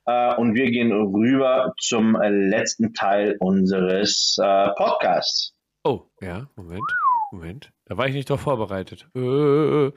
Äh, 0.06 0.34
und 0.36 0.54
wir 0.54 0.70
gehen 0.70 0.92
rüber 0.92 1.74
zum 1.78 2.16
letzten 2.20 2.94
Teil 2.94 3.36
unseres 3.40 4.38
äh, 4.42 4.68
Podcasts. 4.76 5.54
Oh, 5.84 6.02
ja, 6.20 6.48
Moment, 6.56 6.82
Moment. 7.32 7.72
Da 7.86 7.96
war 7.96 8.06
ich 8.06 8.14
nicht 8.14 8.28
drauf 8.30 8.40
vorbereitet. 8.40 9.08
Äh. 9.14 9.90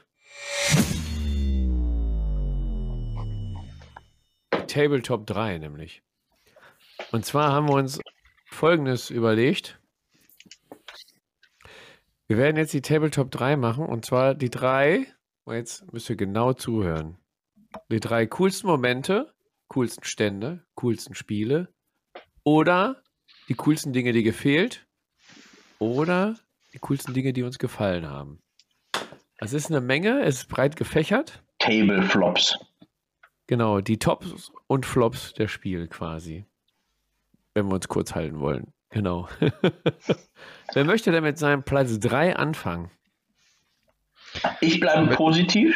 Tabletop 4.67 5.27
3 5.27 5.57
nämlich. 5.57 6.01
Und 7.11 7.25
zwar 7.25 7.51
haben 7.51 7.67
wir 7.67 7.75
uns 7.75 7.99
Folgendes 8.45 9.09
überlegt. 9.09 9.79
Wir 12.27 12.37
werden 12.37 12.55
jetzt 12.55 12.73
die 12.73 12.81
Tabletop 12.81 13.31
3 13.31 13.57
machen 13.57 13.85
und 13.85 14.05
zwar 14.05 14.35
die 14.35 14.49
drei, 14.49 15.07
jetzt 15.45 15.91
müsst 15.91 16.09
ihr 16.09 16.15
genau 16.15 16.53
zuhören. 16.53 17.17
Die 17.89 17.99
drei 17.99 18.25
coolsten 18.27 18.67
Momente, 18.67 19.33
coolsten 19.71 20.03
Stände, 20.03 20.65
coolsten 20.75 21.15
Spiele 21.15 21.73
oder 22.43 23.01
die 23.47 23.55
coolsten 23.55 23.93
Dinge, 23.93 24.11
die 24.11 24.23
gefehlt 24.23 24.85
oder 25.79 26.37
die 26.73 26.79
coolsten 26.79 27.13
Dinge, 27.13 27.33
die 27.33 27.43
uns 27.43 27.57
gefallen 27.59 28.09
haben. 28.09 28.41
Es 29.37 29.53
ist 29.53 29.69
eine 29.69 29.81
Menge, 29.81 30.21
es 30.23 30.41
ist 30.41 30.49
breit 30.49 30.75
gefächert. 30.75 31.43
Table 31.59 32.03
Flops. 32.03 32.57
Genau, 33.47 33.81
die 33.81 33.97
Tops 33.97 34.51
und 34.67 34.85
Flops 34.85 35.33
der 35.33 35.47
Spiel 35.47 35.87
quasi 35.87 36.45
wenn 37.53 37.67
wir 37.67 37.75
uns 37.75 37.87
kurz 37.87 38.15
halten 38.15 38.39
wollen. 38.39 38.73
Genau. 38.89 39.27
Wer 40.73 40.85
möchte 40.85 41.11
denn 41.11 41.23
mit 41.23 41.37
seinem 41.37 41.63
Platz 41.63 41.99
3 41.99 42.35
anfangen? 42.35 42.91
Ich 44.61 44.79
bleibe 44.79 45.15
positiv 45.15 45.75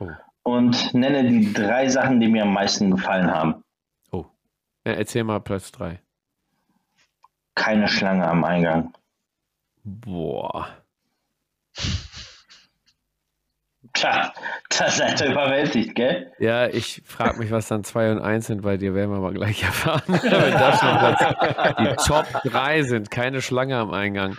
oh. 0.00 0.08
Und 0.42 0.94
nenne 0.94 1.28
die 1.28 1.52
drei 1.52 1.88
Sachen, 1.88 2.20
die 2.20 2.28
mir 2.28 2.42
am 2.42 2.52
meisten 2.52 2.90
gefallen 2.90 3.30
haben. 3.30 3.62
Oh. 4.10 4.26
Erzähl 4.84 5.24
mal 5.24 5.40
Platz 5.40 5.72
3. 5.72 6.00
Keine 7.54 7.88
Schlange 7.88 8.26
am 8.26 8.44
Eingang. 8.44 8.92
Boah. 9.84 10.68
Tja, 13.94 14.32
da 14.76 14.90
seid 14.90 15.20
ihr 15.20 15.32
überwältigt, 15.32 15.94
gell? 15.94 16.32
Ja, 16.38 16.68
ich 16.68 17.02
frage 17.04 17.38
mich, 17.38 17.50
was 17.50 17.68
dann 17.68 17.84
2 17.84 18.12
und 18.12 18.20
1 18.20 18.46
sind, 18.46 18.62
bei 18.62 18.76
dir 18.76 18.94
werden 18.94 19.10
wir 19.10 19.18
mal 19.18 19.32
gleich 19.32 19.62
erfahren. 19.64 20.02
Das 20.08 20.80
die 21.78 22.06
Top 22.06 22.26
3 22.44 22.82
sind, 22.82 23.10
keine 23.10 23.42
Schlange 23.42 23.76
am 23.76 23.92
Eingang. 23.92 24.36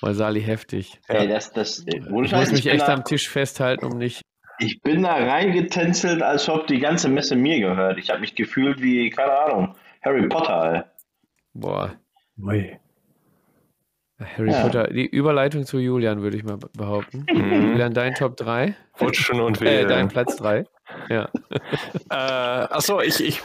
Weil 0.00 0.14
Sali 0.14 0.42
heftig. 0.42 1.00
Ey, 1.08 1.28
das, 1.28 1.52
das, 1.52 1.84
ich 1.86 2.08
muss 2.08 2.30
mich 2.50 2.66
echt 2.66 2.86
da, 2.86 2.94
am 2.94 3.04
Tisch 3.04 3.28
festhalten, 3.28 3.84
um 3.84 3.98
nicht. 3.98 4.22
Ich 4.58 4.82
bin 4.82 5.02
da 5.02 5.14
reingetänzelt, 5.14 6.22
als 6.22 6.48
ob 6.48 6.66
die 6.66 6.80
ganze 6.80 7.08
Messe 7.08 7.36
mir 7.36 7.60
gehört. 7.60 7.98
Ich 7.98 8.10
habe 8.10 8.20
mich 8.20 8.34
gefühlt 8.34 8.82
wie, 8.82 9.10
keine 9.10 9.32
Ahnung, 9.32 9.74
Harry 10.02 10.28
Potter. 10.28 10.74
Ey. 10.74 10.82
Boah. 11.54 11.94
Ui. 12.42 12.78
Harry 14.20 14.50
ja. 14.50 14.62
Potter, 14.62 14.88
die 14.88 15.06
Überleitung 15.06 15.64
zu 15.64 15.78
Julian, 15.78 16.22
würde 16.22 16.36
ich 16.36 16.44
mal 16.44 16.58
behaupten. 16.76 17.24
Mhm. 17.32 17.72
Julian, 17.72 17.94
dein 17.94 18.14
Top 18.14 18.36
3? 18.36 18.74
Rutschen 19.00 19.40
und 19.40 19.60
wählen. 19.60 19.86
Äh, 19.86 19.88
dein 19.88 20.08
Platz 20.08 20.36
3. 20.36 20.64
Ja. 21.08 21.28
äh, 22.10 22.14
achso, 22.14 23.00
ich, 23.00 23.22
ich 23.22 23.42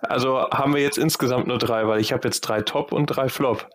also 0.00 0.50
haben 0.50 0.74
wir 0.74 0.82
jetzt 0.82 0.98
insgesamt 0.98 1.46
nur 1.46 1.58
drei, 1.58 1.86
weil 1.86 2.00
ich 2.00 2.12
habe 2.12 2.28
jetzt 2.28 2.42
drei 2.42 2.60
Top 2.60 2.92
und 2.92 3.06
drei 3.06 3.28
Flop. 3.28 3.68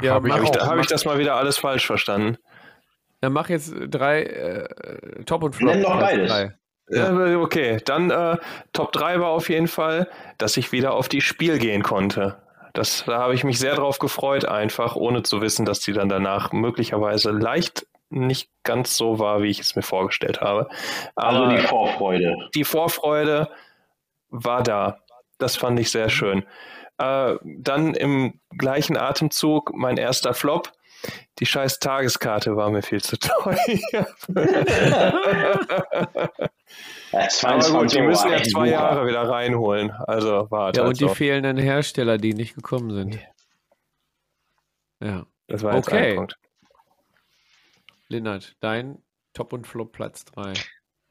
Ja, 0.00 0.14
habe 0.14 0.28
ich, 0.28 0.34
hab 0.34 0.42
ich, 0.42 0.50
hab 0.50 0.78
ich 0.78 0.86
das 0.86 1.04
mal 1.04 1.18
wieder 1.18 1.34
alles 1.34 1.58
falsch 1.58 1.86
verstanden? 1.86 2.38
Dann 3.20 3.32
mach 3.32 3.48
jetzt 3.48 3.72
drei 3.88 4.22
äh, 4.22 5.24
Top 5.24 5.42
und 5.42 5.54
Flop. 5.54 5.74
Nenn 5.74 5.82
noch 5.82 5.98
beides. 5.98 6.52
Ja. 6.90 7.36
Okay, 7.38 7.78
dann 7.84 8.10
äh, 8.10 8.36
Top 8.72 8.90
3 8.90 9.20
war 9.20 9.28
auf 9.28 9.48
jeden 9.48 9.68
Fall, 9.68 10.08
dass 10.38 10.56
ich 10.56 10.72
wieder 10.72 10.92
auf 10.92 11.08
die 11.08 11.20
Spiel 11.20 11.58
gehen 11.58 11.84
konnte. 11.84 12.42
Das, 12.72 13.04
da 13.06 13.18
habe 13.18 13.34
ich 13.34 13.44
mich 13.44 13.58
sehr 13.58 13.76
drauf 13.76 14.00
gefreut, 14.00 14.44
einfach 14.44 14.96
ohne 14.96 15.22
zu 15.22 15.40
wissen, 15.40 15.64
dass 15.64 15.80
die 15.80 15.92
dann 15.92 16.08
danach 16.08 16.52
möglicherweise 16.52 17.30
leicht 17.30 17.86
nicht 18.10 18.50
ganz 18.64 18.96
so 18.96 19.18
war, 19.18 19.42
wie 19.42 19.50
ich 19.50 19.60
es 19.60 19.76
mir 19.76 19.82
vorgestellt 19.82 20.40
habe. 20.40 20.68
Aber 21.14 21.46
also 21.46 21.56
die 21.56 21.62
Vorfreude. 21.66 22.36
Die 22.54 22.64
Vorfreude 22.64 23.48
war 24.28 24.62
da. 24.62 24.98
Das 25.38 25.56
fand 25.56 25.78
ich 25.78 25.90
sehr 25.90 26.10
schön. 26.10 26.44
Äh, 26.98 27.36
dann 27.42 27.94
im 27.94 28.40
gleichen 28.56 28.96
Atemzug 28.96 29.72
mein 29.74 29.96
erster 29.96 30.34
Flop. 30.34 30.72
Die 31.38 31.46
scheiß 31.46 31.78
Tageskarte 31.78 32.56
war 32.56 32.70
mir 32.70 32.82
viel 32.82 33.00
zu 33.00 33.18
teuer. 33.18 33.56
Aber 37.42 37.70
gut, 37.70 37.92
die 37.92 38.02
müssen 38.02 38.30
ja 38.30 38.42
zwei 38.42 38.68
Jahre 38.68 39.06
wieder 39.06 39.28
reinholen. 39.28 39.90
Also 39.90 40.46
warte. 40.50 40.80
Ja, 40.80 40.86
und 40.86 41.00
die 41.00 41.08
so. 41.08 41.14
fehlenden 41.14 41.56
Hersteller, 41.56 42.18
die 42.18 42.34
nicht 42.34 42.54
gekommen 42.54 42.92
sind. 42.92 43.18
Ja. 45.00 45.26
Das 45.50 45.64
war 45.64 45.74
jetzt 45.74 45.88
okay. 45.88 46.10
ein 46.10 46.16
Punkt. 46.16 46.38
Lennart, 48.08 48.56
dein 48.60 49.02
Top 49.32 49.52
und 49.52 49.66
Flop 49.66 49.92
Platz 49.92 50.24
3. 50.26 50.52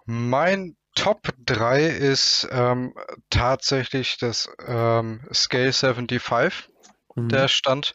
Mein 0.06 0.78
Top 0.96 1.30
3 1.46 1.86
ist 1.86 2.48
ähm, 2.52 2.94
tatsächlich 3.30 4.18
das 4.18 4.50
ähm, 4.66 5.22
Scale 5.34 5.74
75, 5.74 6.70
mhm. 7.16 7.30
der 7.30 7.48
Stand, 7.48 7.94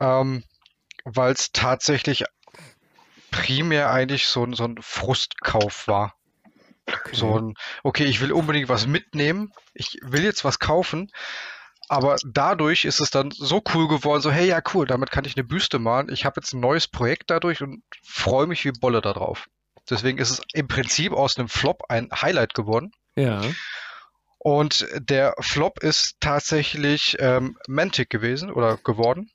ähm, 0.00 0.42
weil 1.04 1.32
es 1.32 1.52
tatsächlich 1.52 2.24
primär 3.30 3.90
eigentlich 3.90 4.28
so, 4.28 4.46
so 4.52 4.64
ein 4.64 4.76
Frustkauf 4.80 5.88
war. 5.88 6.14
Okay. 6.86 7.14
So 7.14 7.38
ein, 7.38 7.54
okay, 7.82 8.04
ich 8.04 8.20
will 8.20 8.32
unbedingt 8.32 8.68
was 8.68 8.86
mitnehmen, 8.86 9.52
ich 9.72 9.98
will 10.02 10.24
jetzt 10.24 10.44
was 10.44 10.58
kaufen, 10.58 11.10
aber 11.88 12.16
dadurch 12.24 12.84
ist 12.84 13.00
es 13.00 13.10
dann 13.10 13.30
so 13.30 13.62
cool 13.74 13.86
geworden, 13.86 14.22
so 14.22 14.30
hey, 14.30 14.48
ja 14.48 14.60
cool, 14.74 14.86
damit 14.86 15.10
kann 15.10 15.24
ich 15.24 15.36
eine 15.36 15.44
Büste 15.44 15.78
malen. 15.78 16.08
Ich 16.10 16.24
habe 16.24 16.40
jetzt 16.40 16.54
ein 16.54 16.60
neues 16.60 16.88
Projekt 16.88 17.30
dadurch 17.30 17.62
und 17.62 17.82
freue 18.02 18.46
mich 18.46 18.64
wie 18.64 18.72
Bolle 18.72 19.00
darauf. 19.00 19.48
Deswegen 19.88 20.18
ist 20.18 20.30
es 20.30 20.42
im 20.54 20.68
Prinzip 20.68 21.12
aus 21.12 21.38
einem 21.38 21.48
Flop 21.48 21.82
ein 21.88 22.08
Highlight 22.10 22.54
geworden. 22.54 22.92
Ja. 23.14 23.42
Und 24.38 24.88
der 24.96 25.34
Flop 25.40 25.80
ist 25.80 26.16
tatsächlich 26.20 27.16
ähm, 27.20 27.56
Mantic 27.68 28.10
gewesen 28.10 28.50
oder 28.50 28.76
geworden, 28.76 29.30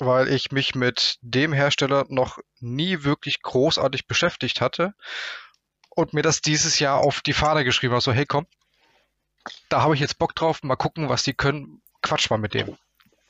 weil 0.00 0.28
ich 0.28 0.52
mich 0.52 0.74
mit 0.74 1.18
dem 1.20 1.52
Hersteller 1.52 2.06
noch 2.08 2.38
nie 2.60 3.04
wirklich 3.04 3.42
großartig 3.42 4.06
beschäftigt 4.06 4.60
hatte 4.60 4.94
und 5.90 6.14
mir 6.14 6.22
das 6.22 6.40
dieses 6.40 6.78
Jahr 6.78 6.98
auf 6.98 7.20
die 7.20 7.32
Fahne 7.32 7.64
geschrieben 7.64 7.92
habe, 7.92 8.02
so 8.02 8.12
hey 8.12 8.26
komm, 8.26 8.46
da 9.68 9.82
habe 9.82 9.94
ich 9.94 10.00
jetzt 10.00 10.18
Bock 10.18 10.34
drauf, 10.34 10.62
mal 10.62 10.76
gucken, 10.76 11.08
was 11.08 11.22
die 11.22 11.34
können, 11.34 11.82
quatsch 12.02 12.30
mal 12.30 12.38
mit 12.38 12.54
dem. 12.54 12.76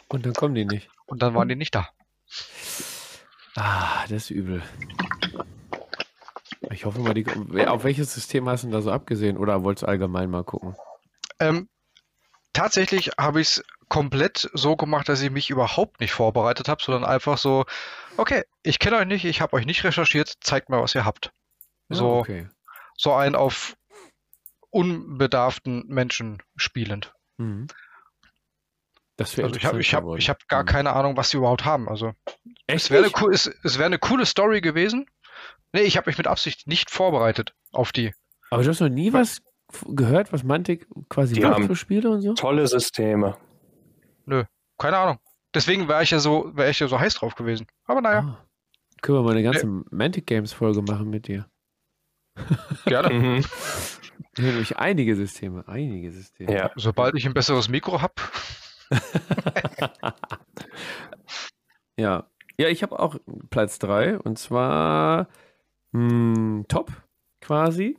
Und 0.09 0.27
dann 0.27 0.35
kommen 0.35 0.55
die 0.55 0.65
nicht. 0.65 0.89
Und 1.07 1.23
dann 1.23 1.35
waren 1.35 1.49
die 1.49 1.57
nicht 1.57 1.75
da. 1.75 1.89
Ah, 3.57 4.03
das 4.05 4.25
ist 4.25 4.31
übel. 4.31 4.63
Ich 6.71 6.85
hoffe 6.85 7.01
mal, 7.01 7.15
die, 7.15 7.27
auf 7.67 7.85
welches 7.85 8.15
System 8.15 8.49
hast 8.49 8.65
du 8.65 8.71
da 8.71 8.81
so 8.81 8.91
abgesehen 8.91 9.37
oder 9.37 9.63
wolltest 9.63 9.83
du 9.83 9.89
allgemein 9.89 10.31
mal 10.31 10.45
gucken? 10.45 10.75
Ähm, 11.39 11.69
tatsächlich 12.53 13.11
habe 13.19 13.41
ich 13.41 13.49
es 13.49 13.65
komplett 13.93 14.49
so 14.55 14.75
gemacht, 14.75 15.07
dass 15.11 15.21
ich 15.21 15.31
mich 15.31 15.51
überhaupt 15.51 16.01
nicht 16.01 16.13
vorbereitet 16.13 16.67
habe, 16.67 16.83
sondern 16.83 17.05
einfach 17.05 17.37
so, 17.37 17.67
okay, 18.17 18.43
ich 18.63 18.79
kenne 18.79 18.97
euch 18.97 19.07
nicht, 19.07 19.27
ich 19.27 19.43
habe 19.43 19.55
euch 19.55 19.67
nicht 19.67 19.85
recherchiert, 19.85 20.33
zeigt 20.41 20.71
mir, 20.71 20.81
was 20.81 20.95
ihr 20.95 21.05
habt. 21.05 21.31
So, 21.91 22.15
okay. 22.15 22.49
so 22.97 23.13
ein 23.13 23.35
auf 23.35 23.77
unbedarften 24.71 25.85
Menschen 25.89 26.43
spielend. 26.57 27.13
Mhm. 27.37 27.67
Das 29.19 29.39
also 29.39 29.55
ich 29.57 29.67
habe 29.67 29.79
ich 29.79 29.95
hab, 29.95 30.05
ich 30.17 30.31
hab 30.31 30.49
gar 30.49 30.63
mhm. 30.63 30.69
keine 30.69 30.95
Ahnung, 30.95 31.19
was 31.19 31.29
sie 31.29 31.37
überhaupt 31.37 31.67
haben. 31.67 31.87
Also 31.87 32.15
Echt 32.67 32.85
es 32.85 32.91
wäre 32.91 33.05
eine, 33.05 33.35
es, 33.35 33.47
es 33.63 33.79
wär 33.79 33.85
eine 33.85 33.99
coole 33.99 34.25
Story 34.25 34.63
gewesen. 34.63 35.05
Nee, 35.75 35.83
ich 35.83 35.99
habe 35.99 36.09
mich 36.09 36.17
mit 36.17 36.27
Absicht 36.27 36.67
nicht 36.67 36.91
vorbereitet 36.91 37.55
auf 37.73 37.93
die. 37.93 38.15
Aber 38.49 38.63
du 38.63 38.71
hast 38.71 38.81
noch 38.81 38.89
nie 38.89 39.13
was 39.13 39.43
gehört, 39.85 40.33
was 40.33 40.45
Mantic 40.45 40.87
quasi 41.11 41.35
die 41.35 41.43
macht 41.43 41.65
für 41.65 41.77
Spiele 41.77 42.09
und 42.09 42.23
so? 42.23 42.33
Tolle 42.33 42.67
Systeme. 42.67 43.37
Nö, 44.27 44.45
keine 44.79 44.99
Ahnung. 44.99 45.19
Deswegen 45.55 45.89
wäre 45.89 46.03
ich 46.03 46.11
ja 46.11 46.19
so, 46.19 46.51
wäre 46.57 46.71
ich 46.71 46.81
ja 46.81 46.89
so 46.89 46.99
heiß 46.99 47.15
drauf 47.15 47.35
gewesen. 47.35 47.67
Aber 47.85 48.01
naja. 48.01 48.21
Ah. 48.21 48.47
Können 49.03 49.19
wir 49.19 49.23
mal 49.23 49.33
eine 49.33 49.43
ganze 49.43 49.67
nee. 49.67 49.85
Mantic 49.91 50.27
Games 50.27 50.53
Folge 50.53 50.81
machen 50.81 51.11
mit 51.11 51.27
dir? 51.27 51.47
Gerne. 52.87 53.13
Mhm. 53.13 53.45
Nämlich 54.39 54.77
einige 54.79 55.15
Systeme, 55.17 55.67
einige 55.67 56.11
Systeme. 56.11 56.55
Ja. 56.55 56.71
Sobald 56.77 57.17
ich 57.17 57.27
ein 57.27 57.35
besseres 57.35 57.69
Mikro 57.69 58.01
habe. 58.01 58.15
ja. 61.97 62.27
Ja, 62.59 62.69
ich 62.69 62.83
habe 62.83 62.99
auch 62.99 63.17
Platz 63.51 63.79
3 63.81 64.19
und 64.19 64.39
zwar 64.39 65.29
mh, 65.93 66.37
hm, 66.37 66.65
Top 66.69 66.93
quasi. 67.41 67.99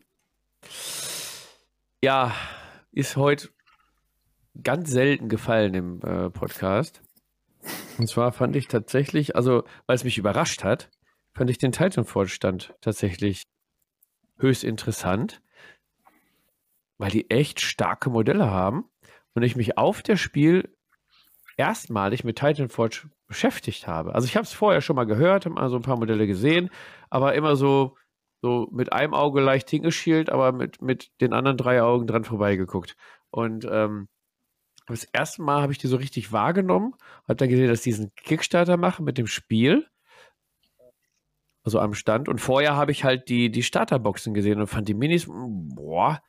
Ja, 2.03 2.33
ist 2.91 3.17
heute 3.17 3.49
ganz 4.61 4.91
selten 4.91 5.29
gefallen 5.29 5.73
im 5.73 6.01
äh, 6.01 6.29
Podcast. 6.29 7.01
Und 7.97 8.07
zwar 8.07 8.31
fand 8.31 8.55
ich 8.55 8.67
tatsächlich, 8.67 9.35
also 9.35 9.63
weil 9.87 9.95
es 9.95 10.03
mich 10.03 10.17
überrascht 10.17 10.63
hat, 10.63 10.89
fand 11.33 11.49
ich 11.49 11.57
den 11.57 11.71
Titanfall-Stand 11.71 12.75
tatsächlich 12.81 13.43
höchst 14.37 14.63
interessant, 14.63 15.41
weil 16.97 17.11
die 17.11 17.29
echt 17.29 17.61
starke 17.61 18.09
Modelle 18.09 18.49
haben 18.49 18.85
und 19.33 19.43
ich 19.43 19.55
mich 19.55 19.77
auf 19.77 20.01
der 20.01 20.17
Spiel 20.17 20.75
erstmalig 21.57 22.23
mit 22.23 22.37
Titanforge 22.37 23.09
beschäftigt 23.27 23.87
habe. 23.87 24.13
Also 24.15 24.25
ich 24.25 24.35
habe 24.35 24.45
es 24.45 24.53
vorher 24.53 24.81
schon 24.81 24.95
mal 24.95 25.05
gehört, 25.05 25.45
habe 25.45 25.55
mal 25.55 25.69
so 25.69 25.77
ein 25.77 25.81
paar 25.83 25.97
Modelle 25.97 26.27
gesehen, 26.27 26.69
aber 27.09 27.35
immer 27.35 27.55
so, 27.55 27.95
so 28.41 28.67
mit 28.71 28.91
einem 28.91 29.13
Auge 29.13 29.41
leicht 29.41 29.69
hingeschielt, 29.69 30.29
aber 30.29 30.51
mit, 30.51 30.81
mit 30.81 31.09
den 31.21 31.33
anderen 31.33 31.57
drei 31.57 31.81
Augen 31.81 32.07
dran 32.07 32.23
vorbeigeguckt. 32.23 32.95
Und 33.29 33.65
ähm, 33.69 34.07
das 34.87 35.05
erste 35.05 35.41
Mal 35.41 35.61
habe 35.61 35.71
ich 35.71 35.77
die 35.77 35.87
so 35.87 35.95
richtig 35.95 36.31
wahrgenommen, 36.31 36.93
habe 37.23 37.35
dann 37.35 37.49
gesehen, 37.49 37.67
dass 37.67 37.81
die 37.81 37.91
diesen 37.91 38.13
Kickstarter 38.15 38.77
machen 38.77 39.05
mit 39.05 39.17
dem 39.17 39.27
Spiel. 39.27 39.87
Also 41.63 41.79
am 41.79 41.93
Stand. 41.93 42.27
Und 42.27 42.39
vorher 42.39 42.75
habe 42.75 42.91
ich 42.91 43.05
halt 43.05 43.29
die, 43.29 43.49
die 43.49 43.63
Starterboxen 43.63 44.33
gesehen 44.33 44.59
und 44.59 44.67
fand 44.67 44.89
die 44.89 44.93
Minis, 44.93 45.27
boah, 45.27 46.21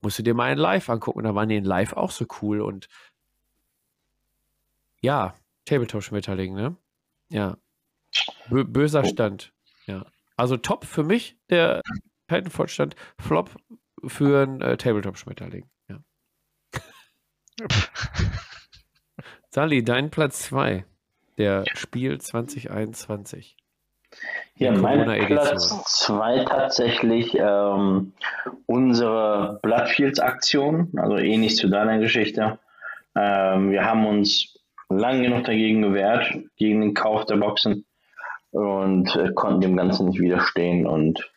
musst 0.00 0.18
du 0.18 0.22
dir 0.22 0.32
mal 0.32 0.50
in 0.50 0.58
Live 0.58 0.88
angucken. 0.88 1.18
Und 1.18 1.24
da 1.24 1.34
waren 1.34 1.48
die 1.48 1.56
in 1.56 1.64
Live 1.64 1.92
auch 1.92 2.10
so 2.10 2.24
cool. 2.40 2.62
Und 2.62 2.88
ja, 5.02 5.34
Tabletop-Schmetterling, 5.66 6.54
ne? 6.54 6.76
Ja. 7.28 7.58
Bö 8.48 8.64
böser 8.64 9.02
oh. 9.04 9.08
Stand. 9.08 9.52
Ja. 9.86 10.06
Also 10.36 10.56
top 10.56 10.86
für 10.86 11.02
mich, 11.02 11.36
der 11.50 11.82
Titanfall-Stand. 12.28 12.96
Flop 13.18 13.54
für 14.06 14.46
ein 14.46 14.62
äh, 14.62 14.78
Tabletop-Schmetterling. 14.78 15.68
Sally, 19.50 19.82
dein 19.82 20.10
Platz 20.10 20.42
2 20.44 20.84
der 21.38 21.64
Spiel 21.74 22.20
2021. 22.20 23.56
Ja, 24.56 24.72
mein 24.72 25.04
Platz 25.26 25.68
2 26.04 26.44
tatsächlich 26.44 27.36
ähm, 27.38 28.12
unsere 28.66 29.60
Bloodfields-Aktion, 29.62 30.92
also 30.96 31.16
ähnlich 31.16 31.56
zu 31.56 31.68
deiner 31.68 31.98
Geschichte. 31.98 32.58
Ähm, 33.14 33.70
wir 33.70 33.84
haben 33.84 34.06
uns 34.06 34.58
lang 34.88 35.22
genug 35.22 35.44
dagegen 35.44 35.82
gewehrt, 35.82 36.32
gegen 36.56 36.80
den 36.80 36.94
Kauf 36.94 37.26
der 37.26 37.36
Boxen 37.36 37.84
und 38.50 39.14
äh, 39.16 39.32
konnten 39.34 39.60
dem 39.60 39.76
Ganzen 39.76 40.08
nicht 40.08 40.20
widerstehen. 40.20 40.86
Und 40.86 41.30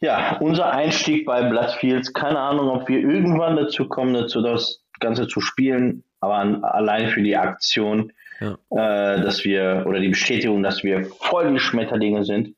ja, 0.00 0.38
unser 0.38 0.70
Einstieg 0.70 1.26
bei 1.26 1.48
Bloodfields, 1.48 2.12
keine 2.12 2.38
Ahnung, 2.38 2.68
ob 2.68 2.88
wir 2.88 3.00
irgendwann 3.00 3.56
dazu 3.56 3.88
kommen, 3.88 4.14
dazu 4.14 4.42
das 4.42 4.84
Ganze 5.00 5.26
zu 5.26 5.40
spielen, 5.40 6.04
aber 6.20 6.36
an, 6.36 6.64
allein 6.64 7.08
für 7.08 7.22
die 7.22 7.36
Aktion, 7.36 8.12
ja. 8.40 8.58
äh, 8.70 9.20
dass 9.20 9.44
wir, 9.44 9.84
oder 9.86 10.00
die 10.00 10.08
Bestätigung, 10.08 10.62
dass 10.62 10.82
wir 10.84 11.06
voll 11.06 11.52
die 11.52 11.58
Schmetterlinge 11.58 12.24
sind, 12.24 12.54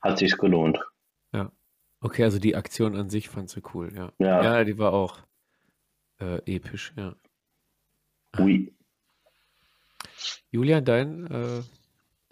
hat 0.00 0.18
sich's 0.18 0.38
gelohnt. 0.38 0.78
Ja. 1.32 1.50
Okay, 2.00 2.24
also 2.24 2.38
die 2.38 2.54
Aktion 2.54 2.96
an 2.96 3.10
sich 3.10 3.28
fandst 3.28 3.56
du 3.56 3.60
cool, 3.74 3.92
ja. 3.94 4.12
Ja, 4.18 4.42
ja 4.42 4.64
die 4.64 4.78
war 4.78 4.92
auch 4.92 5.18
äh, 6.20 6.38
episch, 6.46 6.92
ja. 6.96 7.14
Oui. 8.38 8.72
Julian, 10.50 10.84
dein 10.84 11.26
äh, 11.26 11.62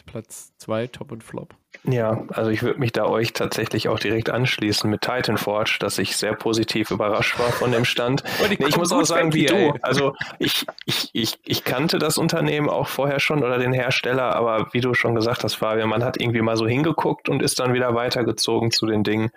Platz 0.07 0.53
2, 0.59 0.86
Top 0.89 1.12
und 1.12 1.24
Flop? 1.24 1.57
Ja, 1.86 2.24
also 2.28 2.51
ich 2.51 2.62
würde 2.62 2.81
mich 2.81 2.93
da 2.93 3.05
euch 3.05 3.35
tatsächlich 3.35 3.89
auch 3.89 3.98
direkt 3.98 4.31
anschließen 4.31 4.89
mit 4.89 5.02
Titan 5.02 5.36
Forge, 5.36 5.77
dass 5.81 5.98
ich 5.98 6.16
sehr 6.16 6.35
positiv 6.35 6.90
überrascht 6.90 7.39
war 7.39 7.52
von 7.52 7.73
dem 7.73 7.85
Stand. 7.85 8.23
Nee, 8.59 8.66
ich 8.69 8.77
muss 8.77 8.93
auch 8.93 9.05
sagen, 9.05 9.35
wie 9.35 9.47
du. 9.47 9.74
Also 9.82 10.15
ich, 10.39 10.66
ich, 10.85 11.11
ich, 11.12 11.39
ich 11.44 11.65
kannte 11.65 11.98
das 11.98 12.19
Unternehmen 12.19 12.69
auch 12.69 12.86
vorher 12.86 13.19
schon 13.19 13.43
oder 13.43 13.59
den 13.59 13.73
Hersteller, 13.73 14.35
aber 14.36 14.69
wie 14.73 14.81
du 14.81 14.94
schon 14.94 15.15
gesagt 15.15 15.44
hast, 15.44 15.55
Fabian, 15.55 15.89
man 15.89 16.05
hat 16.05 16.20
irgendwie 16.20 16.40
mal 16.40 16.56
so 16.56 16.66
hingeguckt 16.66 17.28
und 17.28 17.43
ist 17.43 17.59
dann 17.59 17.74
wieder 17.74 17.94
weitergezogen 17.94 18.70
zu 18.70 18.86
den 18.86 19.02
Dingen, 19.02 19.31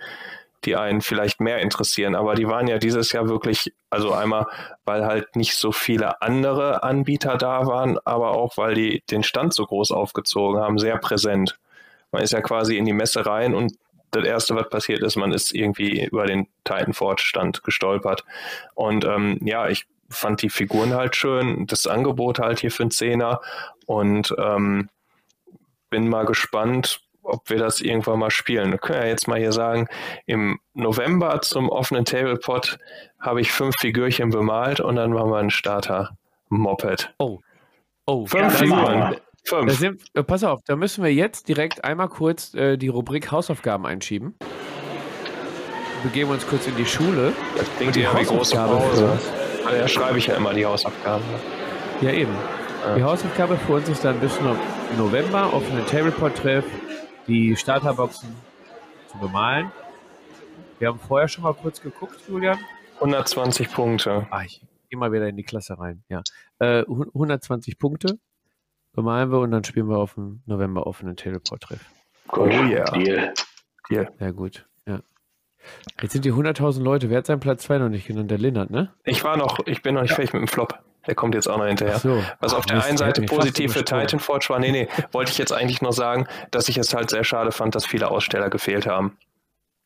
die 0.66 0.76
einen 0.76 1.02
vielleicht 1.02 1.40
mehr 1.42 1.60
interessieren. 1.60 2.16
Aber 2.16 2.36
die 2.36 2.48
waren 2.48 2.68
ja 2.68 2.78
dieses 2.78 3.12
Jahr 3.12 3.28
wirklich, 3.28 3.74
also 3.90 4.14
einmal, 4.14 4.46
weil 4.86 5.06
halt 5.06 5.36
nicht 5.36 5.56
so 5.56 5.72
viele 5.72 6.22
andere 6.22 6.84
Anbieter 6.84 7.38
da 7.38 7.66
waren, 7.66 7.98
aber 8.06 8.32
auch, 8.32 8.58
weil 8.58 8.76
die 8.76 9.04
den 9.10 9.24
Stand 9.24 9.54
so 9.54 9.66
groß 9.66 9.92
aufgezogen 9.92 10.60
haben, 10.62 10.78
sehr 10.78 10.98
präsent. 10.98 11.58
Man 12.12 12.24
ist 12.24 12.34
ja 12.34 12.42
quasi 12.42 12.78
in 12.78 12.86
die 12.86 12.94
Messe 12.94 13.26
rein 13.26 13.54
und 13.54 13.74
das 14.12 14.26
erste, 14.26 14.56
was 14.56 14.70
passiert 14.70 15.02
ist, 15.04 15.16
man 15.16 15.32
ist 15.32 15.54
irgendwie 15.54 16.06
über 16.06 16.26
den 16.26 16.48
Titanforge-Stand 16.64 17.64
gestolpert. 17.64 18.24
Und 18.74 19.06
ähm, 19.06 19.40
ja, 19.44 19.68
ich 19.68 19.86
fand 20.10 20.42
die 20.42 20.50
Figuren 20.50 20.94
halt 20.94 21.16
schön, 21.16 21.68
das 21.68 21.88
Angebot 21.88 22.40
halt 22.40 22.60
hier 22.60 22.72
für 22.72 22.84
einen 22.84 22.92
Zehner 22.92 23.42
und 23.86 24.34
ähm, 24.38 24.90
bin 25.90 26.08
mal 26.10 26.26
gespannt, 26.26 27.02
ob 27.24 27.50
wir 27.50 27.58
das 27.58 27.82
irgendwann 27.82 28.20
mal 28.20 28.32
spielen. 28.32 28.72
Wir 28.72 28.78
können 28.78 29.02
ja 29.02 29.08
jetzt 29.08 29.28
mal 29.28 29.40
hier 29.40 29.52
sagen, 29.52 29.88
im 30.26 30.60
November 30.74 31.42
zum 31.42 31.70
offenen 31.70 32.06
Tablepot 32.06 32.78
habe 33.20 33.42
ich 33.42 33.52
fünf 33.52 33.76
Figürchen 33.80 34.30
bemalt 34.30 34.80
und 34.80 34.96
dann 34.96 35.12
machen 35.12 35.32
wir 35.32 35.38
ein 35.38 35.50
Starter-Moped. 35.50 37.14
Oh. 37.20 37.40
Oh, 38.06 38.26
fünf 38.26 38.58
Figuren. 38.58 39.18
Fünf. 39.48 39.80
Sind, 39.80 40.02
äh, 40.14 40.24
pass 40.24 40.44
auf, 40.44 40.62
da 40.66 40.76
müssen 40.76 41.06
wir 41.06 41.14
jetzt 41.14 41.48
direkt 41.48 41.86
einmal 41.86 42.10
kurz 42.10 42.54
äh, 42.54 42.76
die 42.76 42.90
Rubrik 42.90 43.32
Hausaufgaben 43.32 43.86
einschieben. 43.86 44.36
Wir 44.40 46.12
begeben 46.12 46.32
uns 46.32 46.46
kurz 46.46 46.68
in 46.68 46.76
die 46.76 46.86
Schule. 46.86 47.32
Das 47.56 47.66
klingt 47.78 47.96
die 47.96 48.06
Hausaufgabe 48.06 48.82
für 48.94 49.18
Ja, 49.64 49.78
ja, 49.78 49.88
schreibe 49.88 50.18
ich 50.18 50.28
ja 50.28 50.36
immer 50.36 50.54
die 50.54 50.66
Hausaufgaben. 50.66 51.24
Ja, 52.02 52.12
eben. 52.12 52.34
Ja. 52.86 52.96
Die 52.96 53.04
Hausaufgabe 53.04 53.58
für 53.58 53.76
uns 53.76 53.88
ist 53.88 54.04
dann 54.04 54.20
bis 54.20 54.38
November 54.98 55.54
auf 55.54 55.64
einen 55.72 55.86
Tableport-Treff 55.86 56.66
die 57.28 57.56
Starterboxen 57.56 58.28
zu 59.10 59.18
bemalen. 59.18 59.72
Wir 60.80 60.90
haben 60.90 61.00
vorher 61.00 61.30
schon 61.30 61.46
mal 61.46 61.54
kurz 61.54 61.82
geguckt, 61.82 62.20
Julian. 62.28 62.60
120 62.96 63.72
Punkte. 63.72 64.28
Ah, 64.30 64.44
ich 64.44 64.62
gehe 64.90 65.00
mal 65.00 65.14
wieder 65.14 65.30
in 65.30 65.38
die 65.38 65.44
Klasse 65.44 65.80
rein. 65.80 66.04
Ja. 66.10 66.22
Äh, 66.60 66.84
120 66.84 67.80
Punkte 67.80 68.20
bemalen 68.98 69.32
wir 69.32 69.40
und 69.40 69.52
dann 69.52 69.64
spielen 69.64 69.88
wir 69.88 70.00
auf 70.00 70.16
dem 70.16 70.42
November 70.48 70.88
offenen 70.88 71.16
Teleport-Treff. 71.16 71.80
Oh 72.34 72.48
ja. 72.48 72.84
Deal. 72.86 73.34
Deal. 73.90 74.12
Ja, 74.20 74.32
gut. 74.32 74.66
Ja. 74.88 75.00
Jetzt 76.02 76.14
sind 76.14 76.26
die 76.26 76.34
100.000 76.34 76.82
Leute. 76.82 77.10
Wer 77.10 77.20
hat 77.20 77.28
seinen 77.28 77.40
Platz 77.40 77.64
2 77.64 77.78
noch 77.78 77.90
nicht 77.90 78.08
genannt? 78.08 78.32
Der 78.32 78.40
Linnert, 78.40 78.72
ne? 78.72 78.92
Ich 79.04 79.24
war 79.24 79.38
noch, 79.38 79.60
ich 79.68 79.84
bin 79.84 79.94
noch 79.94 80.02
nicht 80.02 80.10
ja. 80.10 80.16
fertig 80.16 80.34
mit 80.34 80.42
dem 80.42 80.48
Flop. 80.48 80.80
Der 81.06 81.14
kommt 81.14 81.36
jetzt 81.36 81.48
auch 81.48 81.60
noch 81.60 81.68
hinterher. 81.68 82.00
So. 82.00 82.22
Was 82.40 82.56
auf 82.56 82.64
Ach, 82.64 82.66
der 82.66 82.84
einen 82.84 82.98
Seite 82.98 83.22
positiv 83.22 83.74
für 83.74 83.86
Titanforge 83.86 84.50
war, 84.50 84.60
nee, 84.60 84.72
nee, 84.72 84.90
wollte 85.12 85.32
ich 85.32 85.38
jetzt 85.38 85.54
eigentlich 85.54 85.82
nur 85.82 85.94
sagen, 85.94 86.28
dass 86.50 86.68
ich 86.68 86.78
es 86.78 86.94
halt 86.94 87.12
sehr 87.12 87.24
schade 87.24 87.52
fand, 87.52 87.76
dass 87.76 87.86
viele 87.86 88.10
Aussteller 88.10 88.50
gefehlt 88.50 88.88
haben, 88.88 89.16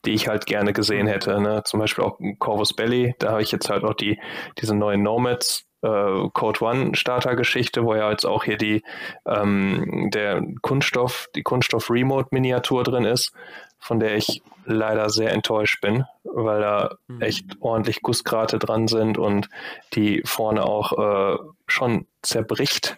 die 0.05 0.13
ich 0.13 0.29
halt 0.29 0.45
gerne 0.45 0.71
gesehen 0.71 1.05
hätte. 1.05 1.39
Ne? 1.41 1.63
Zum 1.65 1.81
Beispiel 1.81 2.05
auch 2.05 2.17
Corvus 2.39 2.73
Belly, 2.73 3.13
da 3.19 3.31
habe 3.31 3.43
ich 3.43 3.51
jetzt 3.51 3.69
halt 3.69 3.83
auch 3.83 3.93
die, 3.93 4.19
diese 4.57 4.73
neuen 4.73 5.03
Nomads 5.03 5.67
äh, 5.82 6.30
Code 6.34 6.64
One 6.64 6.95
Starter 6.95 7.36
Geschichte, 7.36 7.84
wo 7.84 7.95
ja 7.95 8.10
jetzt 8.12 8.26
auch 8.26 8.44
hier 8.44 8.58
die 8.58 8.84
ähm, 9.26 10.10
der 10.14 10.41
Kunststoff, 10.62 11.28
die 11.36 11.44
Kunststoff 11.44 11.90
Remote 11.90 12.30
Miniatur 12.32 12.84
drin 12.84 13.06
ist, 13.06 13.34
von 13.80 13.99
der 13.99 14.16
ich 14.16 14.41
leider 14.66 15.10
sehr 15.10 15.32
enttäuscht 15.32 15.82
bin, 15.82 16.06
weil 16.24 16.62
da 16.62 16.95
mhm. 17.08 17.22
echt 17.22 17.45
ordentlich 17.60 18.02
Gussgrate 18.02 18.60
dran 18.60 18.88
sind 18.88 19.18
und 19.18 19.49
die 19.94 20.22
vorne 20.26 20.64
auch 20.64 20.98
äh, 21.34 21.38
schon 21.68 22.06
zerbricht 22.22 22.98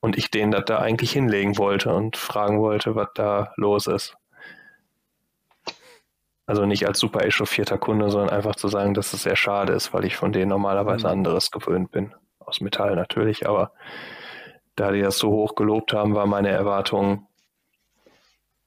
und 0.00 0.16
ich 0.16 0.30
den 0.30 0.50
das 0.50 0.64
da 0.66 0.78
eigentlich 0.78 1.12
hinlegen 1.12 1.58
wollte 1.58 1.92
und 1.92 2.16
fragen 2.16 2.60
wollte, 2.60 2.94
was 2.94 3.08
da 3.14 3.52
los 3.56 3.86
ist. 3.86 4.16
Also 6.46 6.66
nicht 6.66 6.86
als 6.86 6.98
super 6.98 7.24
echauffierter 7.24 7.78
Kunde, 7.78 8.10
sondern 8.10 8.30
einfach 8.30 8.56
zu 8.56 8.66
sagen, 8.68 8.94
dass 8.94 9.12
es 9.12 9.22
sehr 9.22 9.36
schade 9.36 9.72
ist, 9.72 9.94
weil 9.94 10.04
ich 10.04 10.16
von 10.16 10.32
denen 10.32 10.48
normalerweise 10.48 11.06
mhm. 11.06 11.12
anderes 11.12 11.50
gewöhnt 11.50 11.92
bin. 11.92 12.12
Aus 12.40 12.60
Metall 12.60 12.96
natürlich, 12.96 13.48
aber 13.48 13.72
da 14.76 14.92
die 14.92 15.02
das 15.02 15.18
so 15.18 15.30
hoch 15.30 15.54
gelobt 15.54 15.92
haben, 15.92 16.14
war 16.14 16.26
meine 16.26 16.48
Erwartung, 16.48 17.28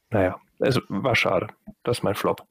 naja, 0.09 0.39
es 0.59 0.79
war 0.87 1.15
schade. 1.15 1.47
Das 1.83 1.97
ist 1.97 2.03
mein 2.03 2.15
Flop. 2.15 2.45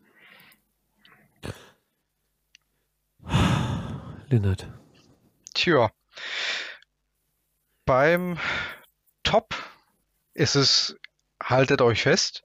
Lennart. 4.28 4.69
Tja. 5.55 5.90
Beim 7.85 8.39
Top 9.23 9.55
ist 10.35 10.57
es, 10.57 10.97
haltet 11.43 11.82
euch 11.82 12.03
fest, 12.03 12.43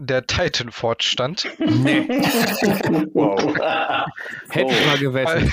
der 0.00 0.26
Titan 0.26 0.72
Forge 0.72 1.04
stand. 1.04 1.46
Nee. 1.58 2.06
wow. 3.12 3.54
Hätte 4.48 4.72
ich 4.72 4.86
mal 4.86 4.98
gewettet. 4.98 5.52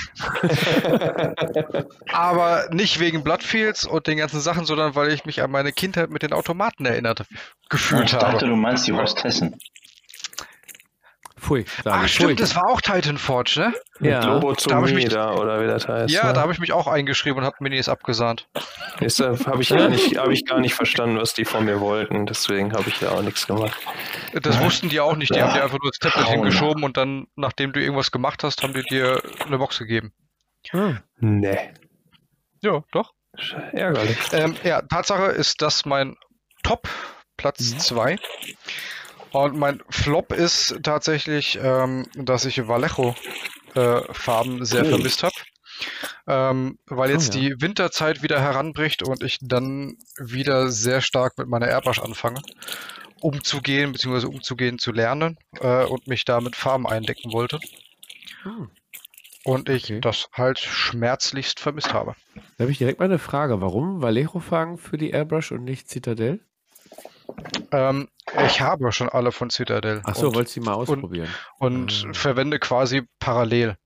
Aber 2.12 2.68
nicht 2.72 2.98
wegen 2.98 3.22
Bloodfields 3.22 3.84
und 3.84 4.06
den 4.06 4.18
ganzen 4.18 4.40
Sachen, 4.40 4.64
sondern 4.64 4.94
weil 4.94 5.12
ich 5.12 5.26
mich 5.26 5.42
an 5.42 5.50
meine 5.50 5.72
Kindheit 5.72 6.10
mit 6.10 6.22
den 6.22 6.32
Automaten 6.32 6.86
erinnert 6.86 7.26
gefühlt 7.68 8.06
ich 8.06 8.14
habe. 8.14 8.24
Ich 8.24 8.32
dachte, 8.32 8.46
du 8.46 8.56
meinst 8.56 8.86
die 8.86 8.92
Hostessen. 8.92 9.56
Pfui. 11.38 11.64
Ach, 11.84 12.04
ich. 12.04 12.14
stimmt, 12.14 12.30
Pfui. 12.30 12.36
das 12.36 12.54
war 12.56 12.68
auch 12.68 12.80
Titan 12.80 13.18
Forge, 13.18 13.60
ne? 13.60 13.74
Ja. 14.00 14.24
Lobotomie 14.24 15.04
da, 15.06 15.34
oder 15.34 15.62
wie 15.62 15.66
das 15.66 15.88
heißt. 15.88 16.12
Ja, 16.12 16.26
ne? 16.26 16.32
da 16.32 16.40
habe 16.40 16.52
ich 16.52 16.58
mich 16.58 16.72
auch 16.72 16.86
eingeschrieben 16.86 17.38
und 17.38 17.44
habe 17.44 17.56
Minis 17.60 17.88
abgesahnt. 17.88 18.48
Deshalb 19.00 19.46
habe 19.46 19.62
ich, 19.62 19.70
gar 19.70 19.88
nicht, 19.88 20.16
hab 20.16 20.28
ich 20.28 20.44
gar 20.44 20.60
nicht 20.60 20.74
verstanden, 20.74 21.18
was 21.18 21.34
die 21.34 21.44
von 21.44 21.64
mir 21.64 21.80
wollten. 21.80 22.26
Deswegen 22.26 22.72
habe 22.72 22.88
ich 22.88 22.98
da 22.98 23.10
auch 23.10 23.22
nichts 23.22 23.46
gemacht. 23.46 23.78
Das 24.42 24.60
wussten 24.60 24.88
die 24.88 25.00
auch 25.00 25.16
nicht. 25.16 25.34
Die 25.34 25.38
ja. 25.38 25.46
haben 25.46 25.54
dir 25.54 25.62
einfach 25.62 25.78
nur 25.80 25.90
das 25.90 25.98
Tablet 25.98 26.28
hingeschoben 26.28 26.84
und 26.84 26.96
dann, 26.96 27.26
nachdem 27.36 27.72
du 27.72 27.80
irgendwas 27.80 28.10
gemacht 28.10 28.44
hast, 28.44 28.62
haben 28.62 28.74
die 28.74 28.82
dir 28.82 29.22
eine 29.44 29.58
Box 29.58 29.78
gegeben. 29.78 30.12
Hm. 30.70 30.98
Nee. 31.20 31.72
Ja, 32.62 32.82
doch. 32.92 33.12
Ärgerlich. 33.72 34.18
Ähm, 34.32 34.56
ja, 34.64 34.82
Tatsache 34.82 35.26
ist 35.26 35.62
das 35.62 35.84
mein 35.84 36.16
Top, 36.62 36.88
Platz 37.36 37.76
2. 37.78 38.16
Und 39.32 39.56
mein 39.56 39.82
Flop 39.90 40.32
ist 40.32 40.78
tatsächlich, 40.82 41.58
ähm, 41.62 42.06
dass 42.14 42.44
ich 42.44 42.66
Vallejo-Farben 42.66 44.62
äh, 44.62 44.64
sehr 44.64 44.86
oh. 44.86 44.88
vermisst 44.88 45.22
habe. 45.22 45.34
Ähm, 46.26 46.78
weil 46.86 47.10
jetzt 47.10 47.34
oh, 47.34 47.38
ja. 47.38 47.48
die 47.48 47.60
Winterzeit 47.60 48.22
wieder 48.22 48.40
heranbricht 48.40 49.02
und 49.02 49.22
ich 49.22 49.38
dann 49.40 49.96
wieder 50.18 50.70
sehr 50.70 51.00
stark 51.00 51.38
mit 51.38 51.48
meiner 51.48 51.68
Airbrush 51.68 52.00
anfange, 52.00 52.42
umzugehen, 53.20 53.92
beziehungsweise 53.92 54.28
umzugehen 54.28 54.78
zu 54.78 54.92
lernen 54.92 55.38
äh, 55.60 55.84
und 55.84 56.06
mich 56.06 56.24
da 56.24 56.40
mit 56.40 56.56
Farben 56.56 56.86
eindecken 56.86 57.32
wollte. 57.32 57.60
Hm. 58.42 58.70
Und 59.44 59.68
ich 59.68 59.84
okay. 59.84 60.00
das 60.00 60.28
halt 60.32 60.58
schmerzlichst 60.58 61.60
vermisst 61.60 61.94
habe. 61.94 62.14
Da 62.56 62.64
habe 62.64 62.72
ich 62.72 62.78
direkt 62.78 62.98
mal 62.98 63.06
eine 63.06 63.18
Frage. 63.18 63.60
Warum 63.60 64.02
Vallejo-Farben 64.02 64.78
für 64.78 64.98
die 64.98 65.10
Airbrush 65.10 65.52
und 65.52 65.64
nicht 65.64 65.88
Citadel? 65.88 66.40
Ähm, 67.70 68.08
ich 68.46 68.60
habe 68.60 68.92
schon 68.92 69.08
alle 69.08 69.32
von 69.32 69.50
Citadel. 69.50 70.00
Ach 70.04 70.14
so, 70.14 70.34
wolltest 70.34 70.56
du 70.56 70.60
die 70.60 70.66
mal 70.66 70.74
ausprobieren? 70.74 71.28
Und, 71.58 72.04
und 72.04 72.06
ah. 72.08 72.12
verwende 72.14 72.58
quasi 72.58 73.02
parallel. 73.18 73.76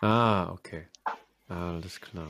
Ah, 0.00 0.50
okay. 0.50 0.88
Alles 1.48 2.00
klar. 2.00 2.28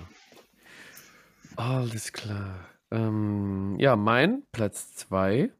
Alles 1.56 2.12
klar. 2.12 2.66
Ähm, 2.90 3.76
ja, 3.78 3.96
mein 3.96 4.42
Platz 4.52 4.94
2 4.96 5.50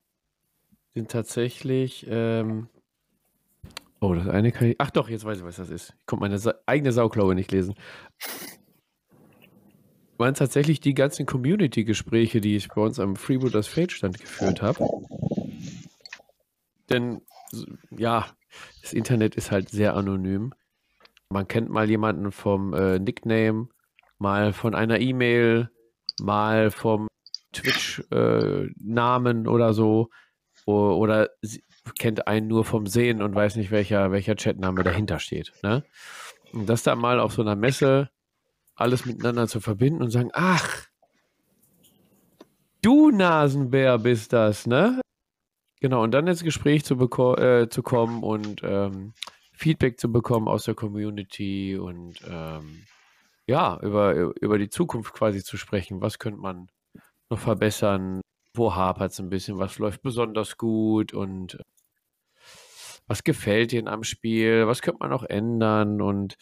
sind 0.94 1.10
tatsächlich. 1.10 2.06
Ähm, 2.08 2.68
oh, 4.00 4.14
das 4.14 4.28
eine 4.28 4.50
kann 4.50 4.68
ich. 4.68 4.76
Ach 4.78 4.90
doch, 4.90 5.08
jetzt 5.08 5.24
weiß 5.24 5.38
ich, 5.38 5.44
was 5.44 5.56
das 5.56 5.70
ist. 5.70 5.94
Ich 5.98 6.06
konnte 6.06 6.22
meine 6.22 6.38
Sa 6.38 6.54
eigene 6.66 6.92
Sauklaue 6.92 7.34
nicht 7.34 7.52
lesen. 7.52 7.74
Waren 10.20 10.34
tatsächlich 10.34 10.80
die 10.80 10.92
ganzen 10.92 11.24
Community-Gespräche, 11.24 12.42
die 12.42 12.54
ich 12.54 12.68
bei 12.68 12.82
uns 12.82 13.00
am 13.00 13.16
Freebooters 13.16 13.66
Fate-Stand 13.68 14.20
geführt 14.20 14.60
habe. 14.60 14.86
Denn 16.90 17.22
ja, 17.90 18.26
das 18.82 18.92
Internet 18.92 19.34
ist 19.34 19.50
halt 19.50 19.70
sehr 19.70 19.96
anonym. 19.96 20.52
Man 21.30 21.48
kennt 21.48 21.70
mal 21.70 21.88
jemanden 21.88 22.32
vom 22.32 22.74
äh, 22.74 22.98
Nickname, 22.98 23.68
mal 24.18 24.52
von 24.52 24.74
einer 24.74 25.00
E-Mail, 25.00 25.70
mal 26.20 26.70
vom 26.70 27.08
Twitch-Namen 27.54 29.44
äh, 29.46 29.48
oder 29.48 29.72
so. 29.72 30.10
O 30.66 30.96
oder 30.98 31.30
kennt 31.98 32.26
einen 32.26 32.46
nur 32.46 32.66
vom 32.66 32.86
Sehen 32.86 33.22
und 33.22 33.34
weiß 33.34 33.56
nicht, 33.56 33.70
welcher, 33.70 34.12
welcher 34.12 34.34
Chatname 34.34 34.82
dahinter 34.82 35.18
steht. 35.18 35.54
Ne? 35.62 35.82
Und 36.52 36.68
das 36.68 36.82
da 36.82 36.94
mal 36.94 37.20
auf 37.20 37.32
so 37.32 37.40
einer 37.40 37.56
Messe 37.56 38.10
alles 38.80 39.06
miteinander 39.06 39.46
zu 39.46 39.60
verbinden 39.60 40.02
und 40.02 40.10
sagen, 40.10 40.30
ach, 40.32 40.86
du 42.82 43.10
Nasenbär 43.10 43.98
bist 43.98 44.32
das, 44.32 44.66
ne? 44.66 45.00
Genau, 45.80 46.02
und 46.02 46.12
dann 46.12 46.26
ins 46.26 46.44
Gespräch 46.44 46.84
zu, 46.84 46.94
äh, 47.38 47.68
zu 47.68 47.82
kommen 47.82 48.22
und 48.22 48.62
ähm, 48.62 49.14
Feedback 49.52 49.98
zu 49.98 50.10
bekommen 50.12 50.48
aus 50.48 50.64
der 50.64 50.74
Community 50.74 51.76
und 51.76 52.20
ähm, 52.28 52.84
ja, 53.46 53.78
über, 53.82 54.14
über 54.40 54.58
die 54.58 54.68
Zukunft 54.68 55.12
quasi 55.12 55.42
zu 55.42 55.56
sprechen. 55.56 56.00
Was 56.00 56.18
könnte 56.18 56.40
man 56.40 56.68
noch 57.30 57.38
verbessern? 57.38 58.20
Wo 58.54 58.74
hapert 58.74 59.12
es 59.12 59.20
ein 59.20 59.30
bisschen? 59.30 59.58
Was 59.58 59.78
läuft 59.78 60.02
besonders 60.02 60.56
gut? 60.56 61.12
Und 61.12 61.58
was 63.06 63.24
gefällt 63.24 63.72
Ihnen 63.72 63.88
am 63.88 64.04
Spiel? 64.04 64.66
Was 64.66 64.82
könnte 64.82 65.00
man 65.00 65.10
noch 65.10 65.24
ändern? 65.24 66.00
Und 66.00 66.36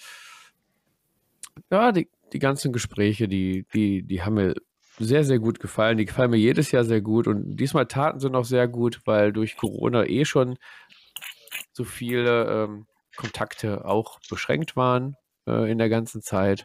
ja, 1.71 1.93
die, 1.93 2.09
die 2.33 2.39
ganzen 2.39 2.73
Gespräche, 2.73 3.29
die, 3.29 3.67
die, 3.75 4.03
die 4.03 4.23
haben 4.23 4.35
mir 4.35 4.55
sehr, 4.99 5.25
sehr 5.25 5.39
gut 5.39 5.61
gefallen. 5.61 5.99
Die 5.99 6.05
gefallen 6.05 6.31
mir 6.31 6.39
jedes 6.39 6.73
Jahr 6.73 6.85
sehr 6.85 7.01
gut 7.01 7.27
und 7.27 7.57
diesmal 7.57 7.87
taten 7.87 8.21
sie 8.21 8.31
noch 8.31 8.45
sehr 8.45 8.69
gut, 8.69 9.01
weil 9.05 9.33
durch 9.33 9.57
Corona 9.57 10.05
eh 10.05 10.25
schon 10.25 10.59
so 11.73 11.85
viele 11.85 12.65
ähm, 12.65 12.87
Kontakte 13.17 13.85
auch 13.85 14.19
beschränkt 14.29 14.77
waren 14.77 15.17
äh, 15.47 15.71
in 15.71 15.79
der 15.79 15.89
ganzen 15.89 16.23
Zeit 16.23 16.65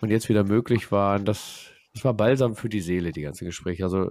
und 0.00 0.10
jetzt 0.10 0.28
wieder 0.28 0.44
möglich 0.44 0.90
waren. 0.92 1.24
Das, 1.24 1.70
das 1.94 2.04
war 2.04 2.14
balsam 2.14 2.56
für 2.56 2.68
die 2.68 2.80
Seele, 2.80 3.12
die 3.12 3.22
ganzen 3.22 3.44
Gespräche. 3.44 3.84
Also 3.84 4.10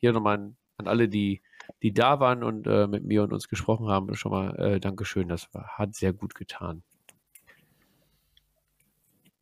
hier 0.00 0.12
nochmal 0.12 0.38
an, 0.38 0.56
an 0.78 0.88
alle, 0.88 1.08
die, 1.08 1.42
die 1.82 1.92
da 1.92 2.20
waren 2.20 2.42
und 2.42 2.66
äh, 2.66 2.86
mit 2.86 3.04
mir 3.04 3.22
und 3.22 3.32
uns 3.32 3.48
gesprochen 3.48 3.88
haben, 3.88 4.14
schon 4.14 4.32
mal 4.32 4.56
äh, 4.58 4.80
Dankeschön. 4.80 5.28
Das 5.28 5.52
war, 5.54 5.68
hat 5.78 5.94
sehr 5.94 6.12
gut 6.12 6.34
getan. 6.34 6.82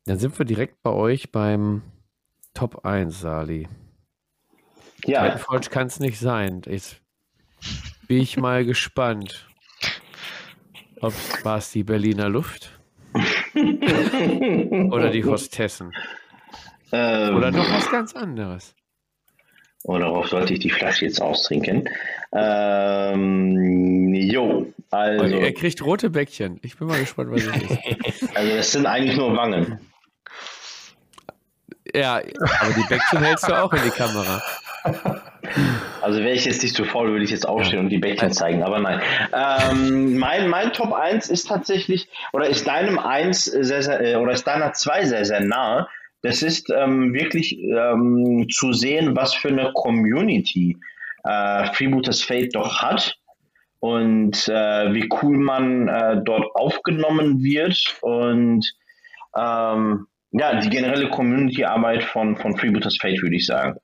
Dann 0.05 0.19
sind 0.19 0.37
wir 0.37 0.45
direkt 0.45 0.83
bei 0.83 0.91
euch 0.91 1.31
beim 1.31 1.81
Top 2.53 2.85
1, 2.85 3.21
Sali. 3.21 3.67
Ja. 5.05 5.23
Titanfall 5.23 5.61
kann 5.61 5.87
es 5.87 5.99
nicht 5.99 6.19
sein. 6.19 6.61
Jetzt 6.65 7.01
bin 8.07 8.21
ich 8.21 8.37
mal 8.37 8.65
gespannt. 8.65 9.47
Ob 11.01 11.13
war 11.43 11.57
es 11.57 11.71
die 11.71 11.83
Berliner 11.83 12.29
Luft? 12.29 12.71
Oder 13.53 15.09
die 15.09 15.23
Hostessen? 15.25 15.91
Ähm, 16.91 17.35
Oder 17.35 17.51
noch 17.51 17.69
was 17.71 17.89
ganz 17.89 18.15
anderes? 18.15 18.75
Oder 19.83 20.05
darauf 20.05 20.27
sollte 20.29 20.53
ich 20.53 20.59
die 20.59 20.69
Flasche 20.69 21.05
jetzt 21.05 21.21
austrinken? 21.21 21.89
Ähm, 22.31 24.13
jo, 24.13 24.71
also. 24.91 25.25
Okay, 25.25 25.39
er 25.39 25.53
kriegt 25.53 25.83
rote 25.83 26.09
Bäckchen. 26.09 26.59
Ich 26.63 26.77
bin 26.77 26.87
mal 26.87 26.99
gespannt, 26.99 27.31
was 27.31 27.43
es 27.43 27.55
ist. 27.55 28.29
Also, 28.35 28.55
das 28.55 28.71
sind 28.71 28.85
eigentlich 28.85 29.15
nur 29.17 29.35
Wangen. 29.35 29.79
Ja, 31.95 32.15
aber 32.15 32.73
die 32.73 32.85
Bäckchen 32.89 33.19
hältst 33.23 33.47
du 33.47 33.53
auch 33.53 33.71
in 33.71 33.83
die 33.83 33.89
Kamera. 33.89 34.41
Also 36.01 36.19
wäre 36.19 36.33
ich 36.33 36.45
jetzt 36.45 36.61
nicht 36.61 36.75
zu 36.75 36.83
faul, 36.85 37.09
würde 37.09 37.23
ich 37.23 37.31
jetzt 37.31 37.47
aufstehen 37.47 37.79
und 37.79 37.89
die 37.89 37.97
Bäckchen 37.97 38.31
zeigen, 38.31 38.63
aber 38.63 38.79
nein. 38.79 39.01
Ähm, 39.33 40.17
mein, 40.17 40.49
mein 40.49 40.73
Top 40.73 40.93
1 40.93 41.29
ist 41.29 41.47
tatsächlich, 41.47 42.09
oder 42.33 42.47
ist 42.47 42.67
deinem 42.67 42.99
1 42.99 43.45
sehr, 43.45 43.81
sehr, 43.81 44.01
äh, 44.01 44.15
oder 44.15 44.33
ist 44.33 44.45
deiner 44.45 44.73
2 44.73 45.05
sehr, 45.05 45.25
sehr 45.25 45.39
nah. 45.39 45.87
Das 46.21 46.41
ist 46.41 46.69
ähm, 46.75 47.13
wirklich 47.13 47.57
ähm, 47.59 48.47
zu 48.51 48.73
sehen, 48.73 49.15
was 49.15 49.33
für 49.33 49.49
eine 49.49 49.71
Community 49.73 50.77
äh, 51.23 51.65
Freebooters 51.73 52.21
Fate 52.21 52.53
doch 52.53 52.81
hat 52.81 53.17
und 53.79 54.47
äh, 54.47 54.93
wie 54.93 55.07
cool 55.21 55.37
man 55.37 55.87
äh, 55.87 56.21
dort 56.23 56.55
aufgenommen 56.55 57.43
wird 57.43 57.77
und 58.01 58.65
ähm, 59.35 60.07
ja, 60.37 60.59
die 60.59 60.69
generelle 60.69 61.09
Community-Arbeit 61.09 62.03
von, 62.03 62.35
von 62.35 62.57
Freebooters 62.57 62.97
Fate, 62.99 63.21
würde 63.21 63.35
ich 63.35 63.45
sagen. 63.45 63.77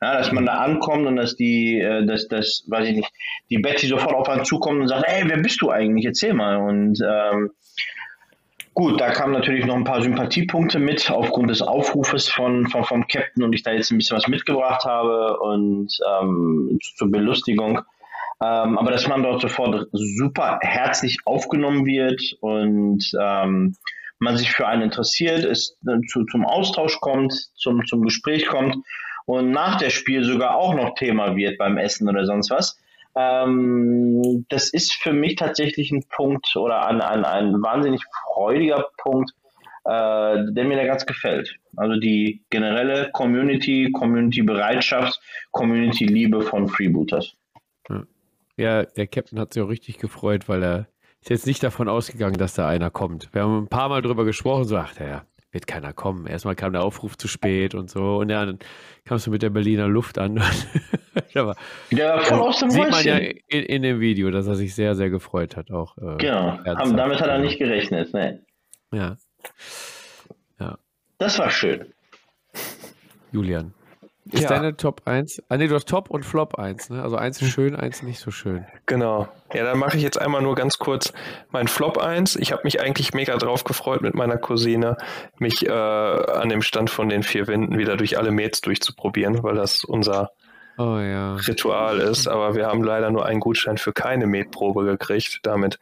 Ja, 0.00 0.18
dass 0.18 0.30
man 0.30 0.46
da 0.46 0.58
ankommt 0.58 1.06
und 1.06 1.16
dass 1.16 1.36
die, 1.36 1.80
äh, 1.80 2.04
dass 2.04 2.28
das, 2.28 2.64
weiß 2.68 2.88
ich 2.88 2.96
nicht, 2.96 3.10
die 3.50 3.58
Betty 3.58 3.86
sofort 3.86 4.14
auf 4.14 4.28
einen 4.28 4.44
zukommt 4.44 4.80
und 4.80 4.88
sagt, 4.88 5.04
ey, 5.06 5.24
wer 5.26 5.38
bist 5.38 5.60
du 5.62 5.70
eigentlich? 5.70 6.04
Erzähl 6.04 6.34
mal. 6.34 6.58
Und 6.58 7.00
ähm, 7.02 7.50
gut, 8.74 9.00
da 9.00 9.10
kamen 9.10 9.32
natürlich 9.32 9.64
noch 9.64 9.74
ein 9.74 9.84
paar 9.84 10.02
Sympathiepunkte 10.02 10.78
mit 10.78 11.10
aufgrund 11.10 11.50
des 11.50 11.62
Aufrufes 11.62 12.28
von, 12.28 12.68
von 12.68 12.84
vom 12.84 13.06
Captain 13.08 13.42
und 13.42 13.54
ich 13.54 13.62
da 13.62 13.72
jetzt 13.72 13.90
ein 13.90 13.98
bisschen 13.98 14.18
was 14.18 14.28
mitgebracht 14.28 14.84
habe 14.84 15.38
und 15.40 15.88
ähm, 16.20 16.78
zur 16.96 17.10
Belustigung. 17.10 17.80
Ähm, 18.44 18.78
aber 18.78 18.90
dass 18.90 19.08
man 19.08 19.22
dort 19.22 19.40
sofort 19.40 19.88
super 19.92 20.58
herzlich 20.60 21.16
aufgenommen 21.24 21.86
wird 21.86 22.20
und 22.40 23.02
ähm, 23.18 23.74
man 24.18 24.36
sich 24.36 24.50
für 24.50 24.66
einen 24.66 24.82
interessiert, 24.82 25.44
es 25.44 25.76
zu, 26.08 26.24
zum 26.24 26.44
Austausch 26.44 27.00
kommt, 27.00 27.32
zum, 27.54 27.84
zum 27.86 28.02
Gespräch 28.02 28.46
kommt 28.46 28.76
und 29.26 29.50
nach 29.50 29.76
der 29.76 29.90
Spiel 29.90 30.24
sogar 30.24 30.56
auch 30.56 30.74
noch 30.74 30.94
Thema 30.94 31.36
wird 31.36 31.58
beim 31.58 31.76
Essen 31.78 32.08
oder 32.08 32.24
sonst 32.24 32.50
was. 32.50 32.78
Ähm, 33.14 34.46
das 34.48 34.70
ist 34.70 34.94
für 34.94 35.12
mich 35.12 35.36
tatsächlich 35.36 35.90
ein 35.90 36.04
Punkt 36.08 36.54
oder 36.56 36.86
ein, 36.86 37.00
ein, 37.00 37.24
ein 37.24 37.62
wahnsinnig 37.62 38.02
freudiger 38.34 38.88
Punkt, 38.98 39.32
äh, 39.84 40.52
der 40.52 40.64
mir 40.64 40.76
da 40.76 40.84
ganz 40.84 41.06
gefällt. 41.06 41.56
Also 41.76 41.98
die 41.98 42.42
generelle 42.50 43.10
Community, 43.12 43.90
Community-Bereitschaft, 43.92 45.20
Community-Liebe 45.52 46.42
von 46.42 46.68
Freebooters. 46.68 47.34
Ja, 48.58 48.84
der 48.84 49.06
Captain 49.06 49.38
hat 49.38 49.52
sich 49.52 49.62
auch 49.62 49.68
richtig 49.68 49.98
gefreut, 49.98 50.48
weil 50.48 50.62
er 50.62 50.88
ist 51.26 51.30
jetzt 51.30 51.46
nicht 51.46 51.62
davon 51.64 51.88
ausgegangen, 51.88 52.36
dass 52.36 52.54
da 52.54 52.68
einer 52.68 52.88
kommt. 52.88 53.34
Wir 53.34 53.42
haben 53.42 53.64
ein 53.64 53.68
paar 53.68 53.88
Mal 53.88 54.00
drüber 54.00 54.24
gesprochen, 54.24 54.62
so, 54.62 54.76
ach, 54.76 54.92
ja, 55.00 55.24
wird 55.50 55.66
keiner 55.66 55.92
kommen. 55.92 56.28
Erstmal 56.28 56.54
kam 56.54 56.72
der 56.72 56.84
Aufruf 56.84 57.18
zu 57.18 57.26
spät 57.26 57.74
und 57.74 57.90
so. 57.90 58.18
Und 58.18 58.30
ja, 58.30 58.46
dann 58.46 58.60
kamst 59.04 59.26
du 59.26 59.32
mit 59.32 59.42
der 59.42 59.50
Berliner 59.50 59.88
Luft 59.88 60.18
an. 60.18 60.40
Aber, 61.34 61.56
ja, 61.90 62.20
voll 62.20 62.38
aus 62.38 62.60
dem 62.60 62.70
Sieht 62.70 62.90
man 62.90 63.04
ja 63.04 63.16
in, 63.16 63.40
in, 63.48 63.82
dem 63.82 63.98
Video, 63.98 64.30
dass 64.30 64.46
er 64.46 64.54
sich 64.54 64.72
sehr, 64.76 64.94
sehr 64.94 65.10
gefreut 65.10 65.56
hat. 65.56 65.72
Auch, 65.72 65.98
äh, 65.98 66.16
genau, 66.18 66.58
Haben, 66.64 66.96
damit 66.96 67.20
hat 67.20 67.28
er 67.28 67.40
nicht 67.40 67.58
gerechnet. 67.58 68.14
Ne? 68.14 68.44
Ja. 68.92 69.16
ja. 70.60 70.78
Das 71.18 71.40
war 71.40 71.50
schön. 71.50 71.92
Julian. 73.32 73.74
Ist 74.32 74.42
ja. 74.42 74.48
deine 74.48 74.76
Top 74.76 75.02
1? 75.04 75.42
Ah, 75.48 75.56
nee, 75.56 75.68
du 75.68 75.74
hast 75.76 75.88
Top 75.88 76.10
und 76.10 76.24
Flop 76.24 76.58
1, 76.58 76.90
ne? 76.90 77.02
Also 77.02 77.16
eins 77.16 77.40
ist 77.40 77.50
schön, 77.50 77.76
eins 77.76 78.02
nicht 78.02 78.18
so 78.18 78.32
schön. 78.32 78.66
Genau. 78.86 79.28
Ja, 79.54 79.64
dann 79.64 79.78
mache 79.78 79.96
ich 79.96 80.02
jetzt 80.02 80.20
einmal 80.20 80.42
nur 80.42 80.56
ganz 80.56 80.78
kurz 80.78 81.12
mein 81.50 81.68
Flop 81.68 81.98
1. 81.98 82.34
Ich 82.36 82.50
habe 82.50 82.62
mich 82.64 82.80
eigentlich 82.80 83.14
mega 83.14 83.36
drauf 83.36 83.62
gefreut, 83.62 84.02
mit 84.02 84.14
meiner 84.14 84.36
Cousine 84.36 84.96
mich 85.38 85.66
äh, 85.66 85.70
an 85.70 86.48
dem 86.48 86.62
Stand 86.62 86.90
von 86.90 87.08
den 87.08 87.22
vier 87.22 87.46
Winden 87.46 87.78
wieder 87.78 87.96
durch 87.96 88.18
alle 88.18 88.32
Mates 88.32 88.62
durchzuprobieren, 88.62 89.44
weil 89.44 89.54
das 89.54 89.84
unser 89.84 90.32
oh, 90.76 90.98
ja. 90.98 91.36
Ritual 91.36 91.98
ist. 91.98 92.26
Aber 92.26 92.56
wir 92.56 92.66
haben 92.66 92.82
leider 92.82 93.10
nur 93.10 93.26
einen 93.26 93.38
Gutschein 93.38 93.78
für 93.78 93.92
keine 93.92 94.26
Metprobe 94.26 94.84
gekriegt. 94.84 95.38
Damit 95.44 95.78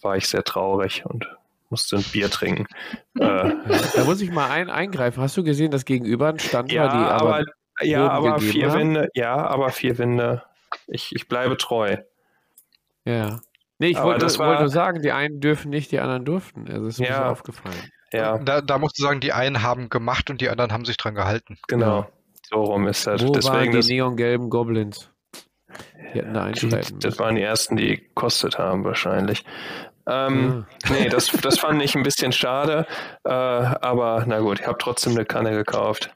war 0.00 0.16
ich 0.16 0.28
sehr 0.28 0.44
traurig 0.44 1.04
und 1.06 1.26
musste 1.70 1.96
ein 1.96 2.04
Bier 2.04 2.30
trinken. 2.30 2.66
äh, 3.18 3.50
da 3.96 4.04
muss 4.04 4.20
ich 4.20 4.30
mal 4.30 4.48
ein, 4.48 4.70
eingreifen. 4.70 5.20
Hast 5.20 5.36
du 5.36 5.42
gesehen, 5.42 5.72
dass 5.72 5.84
gegenüber 5.84 6.28
ein 6.28 6.38
Stand 6.38 6.70
ja, 6.70 6.84
war, 6.84 6.90
die 6.90 6.96
aber, 6.96 7.34
aber 7.36 7.44
ja, 7.80 8.08
aber 8.08 8.38
vier 8.38 8.70
haben? 8.70 8.78
Winde, 8.78 9.08
ja, 9.14 9.36
aber 9.36 9.70
vier 9.70 9.98
Winde. 9.98 10.42
Ich, 10.86 11.14
ich 11.14 11.28
bleibe 11.28 11.56
treu. 11.56 11.96
Ja. 13.04 13.40
Nee, 13.78 13.88
ich 13.88 14.02
wollte, 14.02 14.26
war, 14.38 14.48
wollte, 14.48 14.62
nur 14.62 14.70
sagen, 14.70 15.02
die 15.02 15.12
einen 15.12 15.40
dürfen 15.40 15.70
nicht, 15.70 15.92
die 15.92 16.00
anderen 16.00 16.24
durften. 16.24 16.66
Also 16.68 16.86
das 16.86 16.98
ist 16.98 17.06
ja, 17.06 17.20
mir 17.20 17.30
aufgefallen. 17.30 17.92
Ja. 18.12 18.38
Da, 18.38 18.60
da 18.60 18.78
musst 18.78 18.98
du 18.98 19.02
sagen, 19.02 19.20
die 19.20 19.32
einen 19.32 19.62
haben 19.62 19.88
gemacht 19.88 20.30
und 20.30 20.40
die 20.40 20.48
anderen 20.48 20.72
haben 20.72 20.84
sich 20.84 20.96
dran 20.96 21.14
gehalten. 21.14 21.58
Genau. 21.68 22.00
Ja. 22.00 22.08
So 22.50 22.62
rum 22.62 22.86
ist 22.86 23.06
das. 23.06 23.22
Wo 23.22 23.32
Deswegen 23.32 23.72
waren 23.72 23.80
die 23.80 23.94
neongelben 23.94 24.50
Goblins? 24.50 25.10
Die 26.12 26.18
hätten 26.20 26.34
da 26.34 26.44
einschreiten 26.44 27.00
Das 27.00 27.18
waren 27.18 27.34
die 27.34 27.42
ersten, 27.42 27.76
die 27.76 27.96
gekostet 27.96 28.58
haben, 28.58 28.84
wahrscheinlich. 28.84 29.44
Ähm, 30.06 30.66
ja. 30.84 30.92
Nee, 30.92 31.08
das, 31.08 31.28
das 31.28 31.58
fand 31.58 31.82
ich 31.82 31.96
ein 31.96 32.04
bisschen 32.04 32.30
schade. 32.30 32.86
Äh, 33.24 33.30
aber 33.30 34.24
na 34.26 34.38
gut, 34.38 34.60
ich 34.60 34.66
habe 34.66 34.78
trotzdem 34.78 35.14
eine 35.14 35.24
Kanne 35.24 35.52
gekauft. 35.52 36.14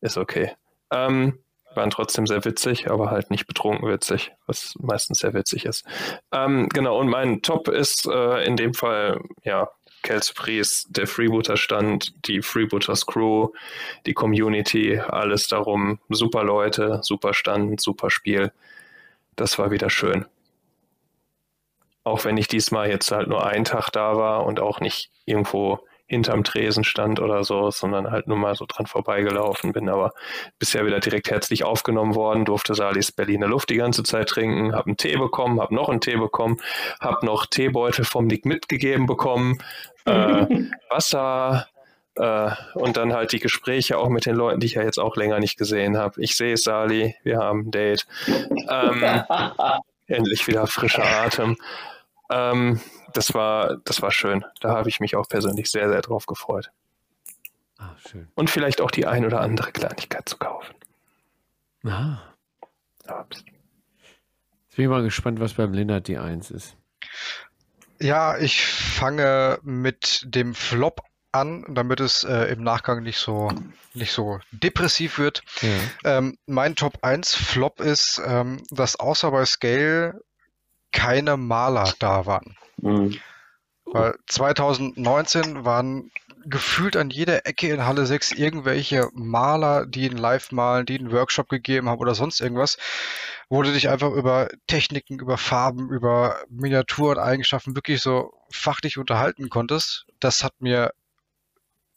Ist 0.00 0.18
okay. 0.18 0.52
Ähm, 0.92 1.38
waren 1.74 1.90
trotzdem 1.90 2.26
sehr 2.26 2.44
witzig, 2.44 2.90
aber 2.90 3.10
halt 3.10 3.30
nicht 3.30 3.46
betrunken 3.46 3.88
witzig, 3.88 4.32
was 4.46 4.74
meistens 4.78 5.20
sehr 5.20 5.34
witzig 5.34 5.64
ist. 5.64 5.84
Ähm, 6.30 6.68
genau, 6.68 6.98
und 6.98 7.08
mein 7.08 7.42
Top 7.42 7.68
ist 7.68 8.06
äh, 8.06 8.44
in 8.44 8.56
dem 8.56 8.74
Fall, 8.74 9.20
ja, 9.42 9.70
Kelsey 10.02 10.62
der 10.88 11.06
Freebooter-Stand, 11.06 12.26
die 12.26 12.42
Freebooters 12.42 13.06
Crew, 13.06 13.50
die 14.04 14.14
Community, 14.14 14.98
alles 14.98 15.46
darum. 15.46 16.00
Super 16.08 16.42
Leute, 16.44 16.98
super 17.02 17.34
Stand, 17.34 17.80
super 17.80 18.10
Spiel. 18.10 18.52
Das 19.36 19.58
war 19.58 19.70
wieder 19.70 19.90
schön. 19.90 20.26
Auch 22.04 22.24
wenn 22.24 22.36
ich 22.36 22.48
diesmal 22.48 22.90
jetzt 22.90 23.12
halt 23.12 23.28
nur 23.28 23.46
einen 23.46 23.64
Tag 23.64 23.90
da 23.90 24.16
war 24.16 24.44
und 24.44 24.58
auch 24.58 24.80
nicht 24.80 25.12
irgendwo 25.24 25.78
hinterm 26.12 26.44
Tresen 26.44 26.84
stand 26.84 27.20
oder 27.20 27.42
so, 27.42 27.70
sondern 27.70 28.10
halt 28.10 28.28
nur 28.28 28.36
mal 28.36 28.54
so 28.54 28.66
dran 28.68 28.86
vorbeigelaufen 28.86 29.72
bin. 29.72 29.88
Aber 29.88 30.12
bisher 30.58 30.84
wieder 30.84 31.00
direkt 31.00 31.30
herzlich 31.30 31.64
aufgenommen 31.64 32.14
worden, 32.14 32.44
durfte 32.44 32.74
Salis 32.74 33.12
Berliner 33.12 33.46
Luft 33.46 33.70
die 33.70 33.76
ganze 33.76 34.02
Zeit 34.02 34.28
trinken, 34.28 34.74
habe 34.74 34.88
einen 34.88 34.98
Tee 34.98 35.16
bekommen, 35.16 35.58
habe 35.60 35.74
noch 35.74 35.88
einen 35.88 36.02
Tee 36.02 36.16
bekommen, 36.16 36.58
habe 37.00 37.24
noch 37.24 37.46
Teebeutel 37.46 38.04
vom 38.04 38.26
Nick 38.26 38.44
mitgegeben 38.44 39.06
bekommen, 39.06 39.58
äh, 40.04 40.46
Wasser, 40.90 41.66
äh, 42.16 42.50
und 42.74 42.98
dann 42.98 43.14
halt 43.14 43.32
die 43.32 43.38
Gespräche 43.38 43.96
auch 43.96 44.10
mit 44.10 44.26
den 44.26 44.36
Leuten, 44.36 44.60
die 44.60 44.66
ich 44.66 44.74
ja 44.74 44.82
jetzt 44.82 44.98
auch 44.98 45.16
länger 45.16 45.40
nicht 45.40 45.56
gesehen 45.56 45.96
habe. 45.96 46.20
Ich 46.20 46.36
sehe 46.36 46.58
Sali, 46.58 47.16
wir 47.22 47.38
haben 47.38 47.60
ein 47.60 47.70
Date. 47.70 48.06
Ähm, 48.68 49.02
endlich 50.08 50.46
wieder 50.46 50.66
frischer 50.66 51.04
Atem. 51.24 51.56
Ähm, 52.32 52.80
das 53.12 53.34
war, 53.34 53.76
das 53.84 54.02
war 54.02 54.10
schön. 54.10 54.44
Da 54.60 54.70
habe 54.70 54.88
ich 54.88 55.00
mich 55.00 55.16
auch 55.16 55.28
persönlich 55.28 55.70
sehr, 55.70 55.88
sehr 55.88 56.00
drauf 56.00 56.26
gefreut. 56.26 56.70
Ah, 57.78 57.94
schön. 58.08 58.28
Und 58.34 58.48
vielleicht 58.48 58.80
auch 58.80 58.90
die 58.90 59.06
ein 59.06 59.24
oder 59.24 59.40
andere 59.40 59.72
Kleinigkeit 59.72 60.28
zu 60.28 60.38
kaufen. 60.38 60.74
Ah. 61.84 62.18
Ups. 63.08 63.44
Jetzt 64.72 64.76
bin 64.76 64.84
ich 64.84 64.90
mal 64.90 65.02
gespannt, 65.02 65.40
was 65.40 65.54
beim 65.54 65.72
Lennart 65.72 66.08
die 66.08 66.16
1 66.16 66.50
ist. 66.50 66.76
Ja, 68.00 68.38
ich 68.38 68.64
fange 68.64 69.58
mit 69.62 70.22
dem 70.24 70.54
Flop 70.54 71.02
an, 71.32 71.64
damit 71.68 72.00
es 72.00 72.24
äh, 72.24 72.44
im 72.52 72.62
Nachgang 72.62 73.02
nicht 73.02 73.18
so, 73.18 73.50
nicht 73.94 74.12
so 74.12 74.40
depressiv 74.50 75.18
wird. 75.18 75.42
Ja. 75.60 76.18
Ähm, 76.18 76.38
mein 76.46 76.76
Top 76.76 76.98
1 77.02 77.34
Flop 77.34 77.80
ist, 77.80 78.20
ähm, 78.24 78.62
dass 78.70 78.96
außer 78.96 79.30
bei 79.30 79.44
Scale 79.44 80.22
keine 80.92 81.36
Maler 81.36 81.92
da 81.98 82.26
waren. 82.26 82.56
Mhm. 82.76 83.18
Weil 83.84 84.14
2019 84.26 85.64
waren 85.64 86.10
gefühlt 86.44 86.96
an 86.96 87.10
jeder 87.10 87.46
Ecke 87.46 87.68
in 87.68 87.84
Halle 87.84 88.06
6 88.06 88.32
irgendwelche 88.32 89.08
Maler, 89.12 89.86
die 89.86 90.08
einen 90.08 90.18
Live 90.18 90.50
malen, 90.50 90.86
die 90.86 90.98
einen 90.98 91.12
Workshop 91.12 91.48
gegeben 91.48 91.88
haben 91.88 92.00
oder 92.00 92.14
sonst 92.14 92.40
irgendwas, 92.40 92.78
wo 93.48 93.62
du 93.62 93.72
dich 93.72 93.88
einfach 93.88 94.10
über 94.12 94.48
Techniken, 94.66 95.18
über 95.18 95.38
Farben, 95.38 95.90
über 95.90 96.42
Miniaturen, 96.48 97.18
Eigenschaften 97.18 97.76
wirklich 97.76 98.00
so 98.00 98.32
fachlich 98.50 98.98
unterhalten 98.98 99.50
konntest. 99.50 100.06
Das 100.20 100.42
hat 100.42 100.54
mir 100.60 100.92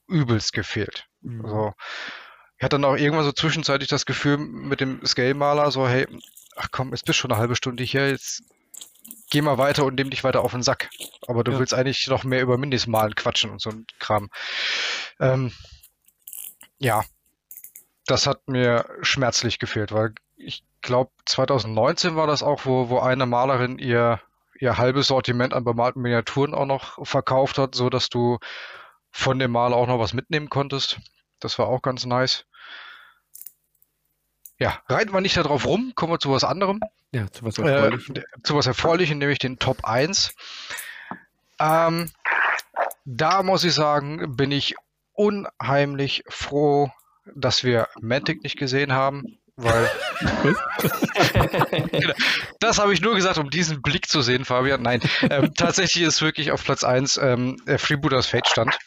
übelst 0.08 0.54
gefehlt. 0.54 1.06
Mhm. 1.22 1.46
Also, 1.46 1.74
ich 2.58 2.64
hatte 2.64 2.76
dann 2.76 2.86
auch 2.86 2.98
irgendwann 2.98 3.26
so 3.26 3.32
zwischenzeitlich 3.32 3.90
das 3.90 4.06
Gefühl 4.06 4.38
mit 4.38 4.80
dem 4.80 5.06
Scale-Maler, 5.06 5.72
so, 5.72 5.88
hey, 5.88 6.08
ach 6.56 6.68
komm, 6.72 6.92
jetzt 6.92 7.06
bist 7.06 7.20
schon 7.20 7.32
eine 7.32 7.40
halbe 7.40 7.56
Stunde 7.56 7.84
hier, 7.84 8.10
jetzt 8.10 8.44
geh 9.30 9.42
mal 9.42 9.58
weiter 9.58 9.86
und 9.86 9.96
nimm 9.96 10.10
dich 10.10 10.24
weiter 10.24 10.44
auf 10.44 10.52
den 10.52 10.64
Sack. 10.64 10.90
Aber 11.28 11.44
du 11.44 11.52
ja. 11.52 11.60
willst 11.60 11.74
eigentlich 11.74 12.08
noch 12.08 12.24
mehr 12.24 12.42
über 12.42 12.58
Mindestmalen 12.58 13.16
quatschen 13.16 13.52
und 13.52 13.62
so 13.62 13.70
ein 13.70 13.86
Kram. 14.00 14.30
Ähm, 15.20 15.52
ja, 16.78 17.04
das 18.06 18.28
hat 18.28 18.48
mir 18.48 18.86
schmerzlich 19.02 19.60
gefehlt, 19.60 19.92
weil 19.92 20.14
ich 20.38 20.64
glaube, 20.82 21.12
2019 21.26 22.16
war 22.16 22.28
das 22.28 22.44
auch, 22.44 22.66
wo, 22.66 22.90
wo 22.90 23.00
eine 23.00 23.26
Malerin 23.26 23.80
ihr, 23.80 24.22
ihr 24.60 24.78
halbes 24.78 25.08
Sortiment 25.08 25.54
an 25.54 25.64
bemalten 25.64 26.02
Miniaturen 26.02 26.54
auch 26.54 26.66
noch 26.66 27.06
verkauft 27.06 27.58
hat, 27.58 27.76
so 27.76 27.90
dass 27.90 28.10
du 28.10 28.38
von 29.12 29.40
dem 29.40 29.52
Maler 29.52 29.78
auch 29.78 29.88
noch 29.88 30.00
was 30.00 30.14
mitnehmen 30.14 30.50
konntest. 30.50 31.00
Das 31.40 31.58
war 31.58 31.68
auch 31.68 31.82
ganz 31.82 32.06
nice. 32.06 32.46
Ja, 34.60 34.80
reiten 34.88 35.14
wir 35.14 35.22
nicht 35.22 35.38
darauf 35.38 35.66
rum, 35.66 35.94
kommen 35.96 36.14
wir 36.14 36.20
zu 36.20 36.32
was 36.32 36.44
anderem. 36.44 36.80
Ja, 37.12 37.30
zu 37.32 37.46
was 37.46 37.58
Erfreulichem. 37.58 38.16
Äh, 38.16 38.22
zu 38.44 38.56
was 38.56 38.68
Erfreulichem, 38.68 39.18
nämlich 39.18 39.40
den 39.40 39.60
Top 39.60 39.84
1. 39.84 40.34
Ähm, 41.60 42.12
da 43.06 43.44
muss 43.44 43.64
ich 43.64 43.74
sagen, 43.74 44.36
bin 44.36 44.52
ich 44.52 44.76
unheimlich 45.14 46.24
froh, 46.28 46.92
dass 47.34 47.64
wir 47.64 47.88
Mantic 48.00 48.44
nicht 48.44 48.58
gesehen 48.58 48.94
haben, 48.94 49.38
weil 49.56 49.90
das 52.60 52.78
habe 52.78 52.94
ich 52.94 53.02
nur 53.02 53.16
gesagt, 53.16 53.38
um 53.38 53.50
diesen 53.50 53.82
Blick 53.82 54.10
zu 54.10 54.22
sehen, 54.22 54.46
Fabian. 54.46 54.82
Nein, 54.82 55.02
ähm, 55.30 55.54
tatsächlich 55.54 56.04
ist 56.04 56.22
wirklich 56.22 56.52
auf 56.52 56.64
Platz 56.64 56.84
1 56.84 57.18
ähm, 57.18 57.58
der 57.66 57.80
Freebooters 57.80 58.28
Fate 58.28 58.48
stand. 58.48 58.78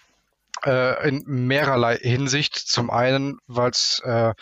Äh, 0.64 1.08
in 1.08 1.22
mehrerlei 1.26 1.96
Hinsicht. 1.96 2.56
Zum 2.56 2.90
einen, 2.90 3.38
weil 3.46 3.70
es 3.70 4.00
äh, 4.04 4.34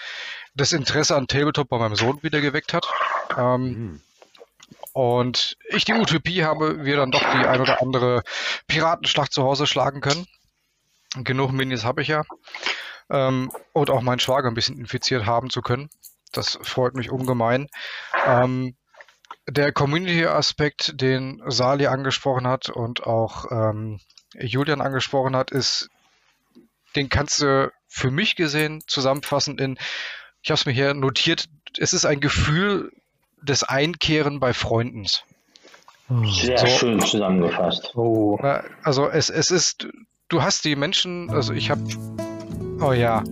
das 0.55 0.73
Interesse 0.73 1.17
an 1.17 1.27
Tabletop 1.27 1.69
bei 1.69 1.79
meinem 1.79 1.97
Sohn 1.97 2.23
wieder 2.23 2.41
geweckt 2.41 2.73
hat. 2.73 2.87
Ähm, 3.37 3.63
mhm. 3.63 4.01
Und 4.93 5.59
ich 5.69 5.85
die 5.85 5.93
Utopie 5.93 6.43
habe, 6.43 6.87
wir 6.87 6.97
dann 6.97 7.11
doch 7.11 7.21
die 7.21 7.47
ein 7.47 7.61
oder 7.61 7.83
andere 7.83 8.23
Piratenschlacht 8.67 9.31
zu 9.31 9.43
Hause 9.43 9.67
schlagen 9.67 10.01
können. 10.01 10.27
Genug 11.17 11.53
Minis 11.53 11.85
habe 11.85 12.01
ich 12.01 12.09
ja. 12.09 12.23
Ähm, 13.11 13.53
und 13.73 13.91
auch 13.91 14.01
meinen 14.01 14.21
Schwager 14.21 14.49
ein 14.49 14.55
bisschen 14.55 14.79
infiziert 14.79 15.27
haben 15.27 15.51
zu 15.51 15.61
können. 15.61 15.91
Das 16.33 16.59
freut 16.63 16.95
mich 16.95 17.11
ungemein. 17.11 17.69
Ähm, 18.27 18.75
der 19.49 19.73
Community-Aspekt, 19.73 21.01
den 21.01 21.43
Sali 21.47 21.87
angesprochen 21.87 22.47
hat 22.47 22.69
und 22.69 23.05
auch 23.05 23.51
ähm, 23.51 24.01
Julian 24.35 24.81
angesprochen 24.81 25.37
hat, 25.37 25.51
ist, 25.51 25.89
den 26.97 27.09
kannst 27.09 27.43
du 27.43 27.73
für 27.89 28.11
mich 28.11 28.37
gesehen 28.37 28.83
zusammenfassen 28.87 29.59
in 29.59 29.79
ich 30.47 30.51
habe 30.51 30.61
es 30.61 30.67
mir 30.67 30.73
hier 30.73 30.95
notiert, 30.95 31.49
es 31.77 31.93
ist 31.93 32.07
ein 32.07 32.21
Gefühl 32.21 32.93
des 33.43 33.65
Einkehren 33.65 34.39
bei 34.39 34.53
Freunden. 34.53 35.05
Sehr 36.23 36.59
so, 36.59 36.67
schön 36.69 37.01
zusammengefasst. 37.01 37.97
Oh. 37.97 38.39
Also 38.85 39.09
es, 39.09 39.29
es 39.29 39.51
ist, 39.51 39.89
du 40.29 40.43
hast 40.43 40.65
die 40.65 40.77
Menschen, 40.77 41.31
also 41.31 41.53
ich 41.53 41.69
habe 41.69 41.83
Oh 42.81 42.93
ja. 42.93 43.25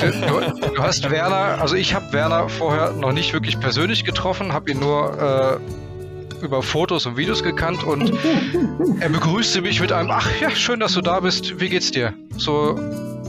Du, 0.00 0.74
du 0.74 0.82
hast 0.82 1.08
Werner, 1.08 1.60
also 1.62 1.74
ich 1.74 1.94
habe 1.94 2.12
Werner 2.12 2.48
vorher 2.50 2.92
noch 2.92 3.12
nicht 3.12 3.32
wirklich 3.32 3.58
persönlich 3.60 4.04
getroffen, 4.04 4.52
habe 4.52 4.72
ihn 4.72 4.80
nur 4.80 5.60
äh, 5.62 5.85
über 6.46 6.62
Fotos 6.62 7.06
und 7.06 7.16
Videos 7.16 7.42
gekannt 7.42 7.82
und 7.82 8.12
er 9.00 9.08
begrüßte 9.08 9.60
mich 9.62 9.80
mit 9.80 9.90
einem, 9.90 10.10
ach 10.12 10.30
ja, 10.40 10.50
schön, 10.50 10.78
dass 10.78 10.94
du 10.94 11.00
da 11.00 11.18
bist, 11.18 11.58
wie 11.60 11.68
geht's 11.68 11.90
dir? 11.90 12.14
So, 12.38 12.70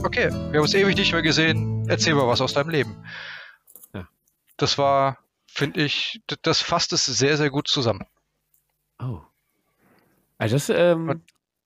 okay, 0.04 0.30
wir 0.30 0.58
haben 0.58 0.60
uns 0.60 0.74
ewig 0.74 0.96
nicht 0.96 1.12
mehr 1.12 1.22
gesehen, 1.22 1.84
erzähl 1.88 2.14
mal 2.14 2.28
was 2.28 2.40
aus 2.40 2.54
deinem 2.54 2.70
Leben. 2.70 3.04
Ja. 3.92 4.08
Das 4.56 4.78
war, 4.78 5.18
finde 5.48 5.82
ich, 5.82 6.22
das 6.42 6.62
fasst 6.62 6.92
es 6.92 7.06
sehr, 7.06 7.36
sehr 7.36 7.50
gut 7.50 7.66
zusammen. 7.66 8.06
Oh. 9.00 9.20
Also 10.38 10.54
das, 10.54 10.68
ähm, 10.70 11.22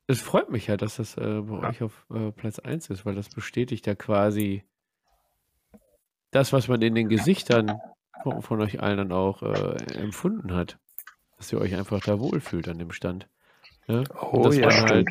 es 0.07 0.23
freut 0.23 0.51
mich 0.51 0.69
ja, 0.69 0.79
dass 0.79 0.97
das 0.97 1.19
äh, 1.19 1.43
bei 1.43 1.61
ja. 1.61 1.69
euch 1.69 1.83
auf 1.83 2.07
äh, 2.15 2.33
Platz 2.33 2.61
1 2.61 2.89
ist, 2.89 3.05
weil 3.05 3.15
das 3.15 3.29
bestätigt 3.29 3.87
ja 3.87 3.95
quasi 3.95 4.65
das, 6.31 6.55
was 6.55 6.69
man 6.69 6.81
in 6.81 6.95
den 6.95 7.11
Gesichtern 7.11 7.79
von, 8.23 8.41
von 8.41 8.63
euch 8.63 8.81
allen 8.81 8.97
dann 8.97 9.13
auch 9.13 9.43
äh, 9.43 9.77
empfunden 9.99 10.55
hat. 10.55 10.79
Dass 11.43 11.53
ihr 11.53 11.61
euch 11.61 11.75
einfach 11.75 11.99
da 11.99 12.21
wohlfühlt 12.21 12.69
an 12.69 12.79
dem 12.79 12.93
Stand. 12.93 13.27
Ne? 13.89 14.05
Oh, 14.31 14.45
dass 14.45 14.57
ja, 14.57 14.69
man 14.69 14.89
halt 14.89 15.09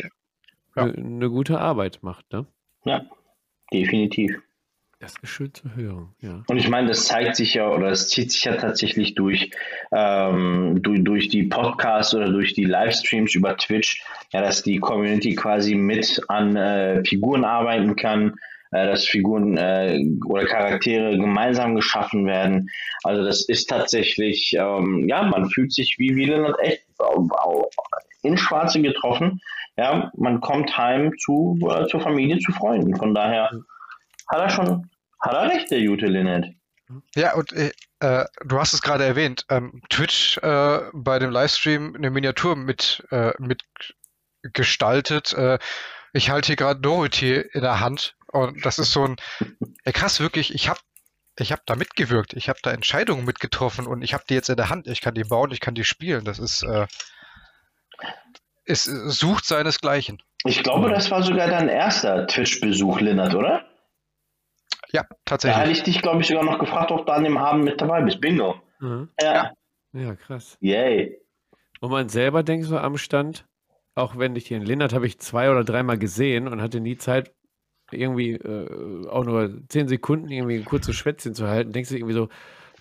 eine 0.76 0.94
ne 0.94 1.30
gute 1.30 1.60
Arbeit 1.60 2.00
macht, 2.04 2.32
ne? 2.32 2.46
Ja, 2.86 3.02
definitiv. 3.74 4.42
Das 5.02 5.14
ist 5.22 5.28
schön 5.30 5.54
zu 5.54 5.76
hören, 5.76 6.16
ja. 6.22 6.42
Und 6.48 6.56
ich 6.56 6.70
meine, 6.70 6.88
das 6.88 7.04
zeigt 7.04 7.36
sich 7.36 7.56
ja 7.56 7.68
oder 7.68 7.90
es 7.90 8.08
zieht 8.08 8.32
sich 8.32 8.46
ja 8.46 8.56
tatsächlich 8.56 9.14
durch, 9.16 9.52
ähm, 9.92 10.82
durch, 10.82 11.04
durch 11.04 11.28
die 11.28 11.44
Podcasts 11.44 12.16
oder 12.16 12.32
durch 12.32 12.54
die 12.54 12.64
Livestreams 12.64 13.36
über 13.36 13.58
Twitch, 13.58 14.02
ja, 14.32 14.40
dass 14.40 14.64
die 14.64 14.80
Community 14.80 15.36
quasi 15.36 15.76
mit 15.76 16.22
an 16.30 16.56
äh, 16.56 17.04
Figuren 17.04 17.44
arbeiten 17.44 17.98
kann, 17.98 18.36
äh, 18.72 18.88
dass 18.88 19.06
Figuren 19.06 19.58
äh, 19.58 20.00
oder 20.26 20.46
Charaktere 20.46 21.18
gemeinsam 21.18 21.76
geschaffen 21.76 22.26
werden. 22.26 22.70
Also 23.04 23.24
das 23.24 23.48
ist 23.48 23.68
tatsächlich, 23.68 24.54
ähm, 24.58 25.08
ja, 25.08 25.24
man 25.24 25.50
fühlt 25.50 25.74
sich 25.74 25.96
wie 26.00 26.16
wie 26.16 26.26
Lennart 26.26 26.60
echt 26.60 26.84
in 28.24 28.38
Schwarze 28.38 28.82
getroffen. 28.82 29.42
Ja, 29.78 30.12
man 30.16 30.42
kommt 30.42 30.78
heim 30.78 31.14
zu, 31.18 31.58
äh, 31.70 31.88
zur 31.88 32.02
Familie, 32.02 32.40
zu 32.40 32.52
Freunden. 32.52 32.96
Von 32.96 33.16
daher 33.16 33.50
hat 34.30 34.40
er 34.40 34.50
schon 34.50 34.90
hat 35.22 35.34
er 35.34 35.50
recht, 35.50 35.72
der 35.72 35.86
gute 35.86 36.08
Lynette. 36.08 36.54
Ja, 37.16 37.36
und 37.36 37.54
äh, 37.54 37.72
äh, 38.00 38.26
du 38.44 38.60
hast 38.60 38.74
es 38.74 38.82
gerade 38.82 39.06
erwähnt, 39.06 39.46
ähm, 39.50 39.82
Twitch 39.90 40.38
äh, 40.40 40.80
bei 40.94 41.20
dem 41.20 41.32
Livestream 41.32 41.96
eine 41.96 42.10
Miniatur 42.10 42.56
mit, 42.56 43.06
äh, 43.12 43.32
mit 43.40 43.62
gestaltet. 44.42 45.34
Äh, 45.34 45.60
ich 46.14 46.30
halte 46.30 46.48
hier 46.48 46.56
gerade 46.56 46.82
Dorothy 46.82 47.36
in 47.36 47.62
der 47.62 47.80
Hand 47.80 48.16
und 48.32 48.66
das 48.66 48.80
ist 48.80 48.92
so 48.92 49.04
ein, 49.04 49.16
ja 49.86 49.92
krass, 49.92 50.20
wirklich, 50.20 50.54
ich 50.54 50.70
habe 50.70 50.80
ich 51.38 51.52
hab 51.52 51.66
da 51.66 51.76
mitgewirkt, 51.76 52.34
ich 52.34 52.50
habe 52.50 52.60
da 52.62 52.72
Entscheidungen 52.72 53.26
mitgetroffen 53.26 53.88
und 53.88 54.02
ich 54.02 54.14
habe 54.14 54.24
die 54.30 54.34
jetzt 54.34 54.50
in 54.50 54.58
der 54.58 54.70
Hand, 54.70 54.88
ich 54.88 55.02
kann 55.02 55.16
die 55.16 55.24
bauen, 55.24 55.52
ich 55.52 55.60
kann 55.60 55.76
die 55.76 55.84
spielen. 55.84 56.26
Das 56.26 56.40
ist, 56.40 56.64
äh, 56.64 56.88
es 58.66 58.84
sucht 58.86 59.46
seinesgleichen. 59.46 60.22
Ich 60.46 60.64
glaube, 60.64 60.90
das 60.90 61.12
war 61.12 61.24
sogar 61.24 61.48
dein 61.48 61.70
erster 61.70 62.28
Twitch-Besuch, 62.28 63.00
Lennart, 63.00 63.36
oder? 63.36 63.66
Ja, 64.92 65.06
tatsächlich. 65.26 65.56
Da 65.56 65.62
hatte 65.62 65.72
ich 65.72 65.84
dich, 65.84 66.02
glaube 66.02 66.22
ich, 66.22 66.28
sogar 66.28 66.44
noch 66.44 66.60
gefragt, 66.60 66.92
ob 66.92 67.06
du 67.06 67.14
an 67.14 67.24
dem 67.24 67.38
Abend 67.38 67.64
mit 67.64 67.80
dabei 67.80 68.02
bist. 68.02 68.20
Bingo. 68.20 68.62
Mhm. 68.80 69.10
Ja. 69.22 69.54
Ja, 69.94 70.16
krass. 70.16 70.58
Yay. 70.60 71.20
Und 71.80 71.92
man 71.92 72.10
selber 72.10 72.44
denkt 72.44 72.66
so 72.66 72.78
am 72.78 72.98
Stand, 72.98 73.46
auch 73.96 74.18
wenn 74.18 74.36
ich 74.36 74.46
den 74.46 74.64
Lindert 74.64 74.94
habe 74.94 75.08
ich 75.08 75.20
zwei 75.20 75.50
oder 75.50 75.64
dreimal 75.64 75.98
gesehen 75.98 76.48
und 76.48 76.62
hatte 76.62 76.80
nie 76.80 76.98
Zeit, 76.98 77.34
irgendwie 77.92 78.32
äh, 78.34 79.08
auch 79.08 79.26
nur 79.26 79.62
zehn 79.70 79.88
Sekunden 79.88 80.30
irgendwie 80.30 80.58
ein 80.58 80.66
kurzes 80.66 80.96
Schwätzchen 80.96 81.36
zu 81.36 81.48
halten, 81.48 81.72
denkst 81.72 81.90
du 81.90 81.96
irgendwie 81.96 82.14
so, 82.14 82.30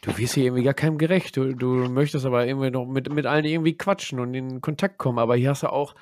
du 0.02 0.16
wirst 0.16 0.34
hier 0.34 0.44
irgendwie 0.44 0.62
gar 0.62 0.74
keinem 0.74 0.98
gerecht. 0.98 1.36
Du, 1.36 1.54
du 1.54 1.88
möchtest 1.88 2.26
aber 2.26 2.46
irgendwie 2.46 2.70
noch 2.70 2.86
mit, 2.86 3.12
mit 3.12 3.26
allen 3.26 3.44
irgendwie 3.44 3.76
quatschen 3.76 4.20
und 4.20 4.34
in 4.34 4.60
Kontakt 4.60 4.98
kommen. 4.98 5.18
Aber 5.18 5.36
hier 5.36 5.50
hast 5.50 5.62
du 5.62 5.72
auch 5.72 5.94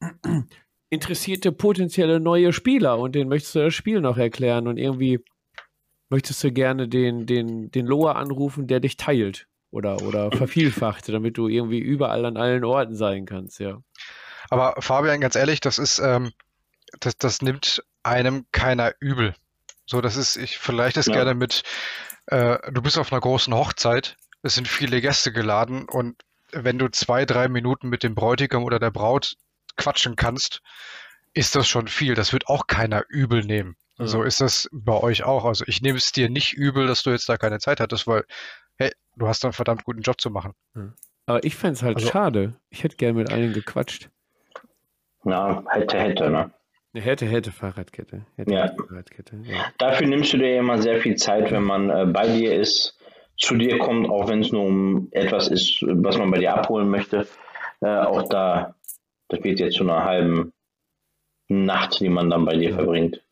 interessierte 0.90 1.52
potenzielle 1.52 2.20
neue 2.20 2.52
Spieler 2.52 2.98
und 2.98 3.14
denen 3.14 3.28
möchtest 3.28 3.54
du 3.54 3.60
das 3.60 3.74
Spiel 3.74 4.00
noch 4.00 4.18
erklären 4.18 4.68
und 4.68 4.76
irgendwie 4.78 5.20
möchtest 6.08 6.42
du 6.44 6.52
gerne 6.52 6.88
den, 6.88 7.26
den, 7.26 7.70
den 7.70 7.86
Loa 7.86 8.12
anrufen, 8.12 8.66
der 8.66 8.80
dich 8.80 8.96
teilt 8.96 9.48
oder, 9.70 10.00
oder 10.02 10.30
vervielfacht, 10.30 11.08
damit 11.08 11.36
du 11.36 11.48
irgendwie 11.48 11.80
überall 11.80 12.24
an 12.24 12.36
allen 12.36 12.64
Orten 12.64 12.94
sein 12.94 13.26
kannst, 13.26 13.58
ja. 13.58 13.82
Aber 14.48 14.74
Fabian, 14.80 15.20
ganz 15.20 15.34
ehrlich, 15.34 15.60
das 15.60 15.78
ist, 15.78 15.98
ähm, 15.98 16.30
das, 17.00 17.16
das 17.18 17.42
nimmt 17.42 17.82
einem 18.06 18.46
keiner 18.52 18.92
übel. 19.00 19.34
So, 19.84 20.00
das 20.00 20.16
ist, 20.16 20.36
ich 20.36 20.58
vielleicht 20.58 20.96
es 20.96 21.06
ja. 21.06 21.14
gerne 21.14 21.34
mit, 21.34 21.62
äh, 22.26 22.58
du 22.72 22.82
bist 22.82 22.98
auf 22.98 23.12
einer 23.12 23.20
großen 23.20 23.54
Hochzeit, 23.54 24.16
es 24.42 24.54
sind 24.54 24.68
viele 24.68 25.00
Gäste 25.00 25.32
geladen 25.32 25.88
und 25.88 26.22
wenn 26.52 26.78
du 26.78 26.88
zwei, 26.88 27.24
drei 27.24 27.48
Minuten 27.48 27.88
mit 27.88 28.02
dem 28.02 28.14
Bräutigam 28.14 28.64
oder 28.64 28.78
der 28.78 28.90
Braut 28.90 29.36
quatschen 29.76 30.16
kannst, 30.16 30.62
ist 31.34 31.54
das 31.54 31.68
schon 31.68 31.88
viel. 31.88 32.14
Das 32.14 32.32
wird 32.32 32.48
auch 32.48 32.66
keiner 32.66 33.04
übel 33.08 33.44
nehmen. 33.44 33.76
Ja. 33.98 34.06
So 34.06 34.22
ist 34.22 34.40
das 34.40 34.68
bei 34.72 34.94
euch 34.94 35.24
auch. 35.24 35.44
Also 35.44 35.64
ich 35.66 35.82
nehme 35.82 35.98
es 35.98 36.12
dir 36.12 36.30
nicht 36.30 36.54
übel, 36.54 36.86
dass 36.86 37.02
du 37.02 37.10
jetzt 37.10 37.28
da 37.28 37.36
keine 37.36 37.58
Zeit 37.58 37.80
hattest, 37.80 38.06
weil, 38.06 38.24
hey, 38.76 38.92
du 39.16 39.26
hast 39.26 39.44
einen 39.44 39.52
verdammt 39.52 39.84
guten 39.84 40.02
Job 40.02 40.20
zu 40.20 40.30
machen. 40.30 40.54
Aber 41.26 41.44
ich 41.44 41.56
fände 41.56 41.74
es 41.74 41.82
halt 41.82 41.96
also, 41.96 42.08
schade. 42.08 42.54
Ich 42.70 42.84
hätte 42.84 42.96
gerne 42.96 43.18
mit 43.18 43.30
allen 43.30 43.52
gequatscht. 43.52 44.08
Na, 45.24 45.64
hätte, 45.70 45.98
hätte, 45.98 46.30
ne? 46.30 46.52
Hätte, 47.00 47.26
hätte 47.26 47.52
Fahrradkette. 47.52 48.26
Hätte, 48.36 48.52
ja. 48.52 48.68
Fahrradkette. 48.68 49.40
Ja. 49.44 49.66
Dafür 49.78 50.06
nimmst 50.06 50.32
du 50.32 50.38
dir 50.38 50.54
ja 50.54 50.60
immer 50.60 50.78
sehr 50.80 51.00
viel 51.00 51.16
Zeit, 51.16 51.50
wenn 51.50 51.64
man 51.64 51.90
äh, 51.90 52.06
bei 52.06 52.26
dir 52.28 52.54
ist, 52.54 52.98
zu 53.36 53.56
dir 53.56 53.78
kommt, 53.78 54.08
auch 54.08 54.28
wenn 54.28 54.40
es 54.40 54.52
nur 54.52 54.64
um 54.64 55.08
etwas 55.10 55.48
ist, 55.48 55.82
was 55.82 56.16
man 56.16 56.30
bei 56.30 56.38
dir 56.38 56.54
abholen 56.54 56.88
möchte. 56.88 57.26
Äh, 57.80 57.88
auch 57.88 58.22
da, 58.28 58.74
das 59.28 59.42
wird 59.44 59.60
jetzt 59.60 59.76
zu 59.76 59.84
einer 59.84 60.04
halben 60.04 60.52
Nacht, 61.48 62.00
die 62.00 62.08
man 62.08 62.30
dann 62.30 62.44
bei 62.44 62.56
dir 62.56 62.70
ja. 62.70 62.76
verbringt. 62.76 63.22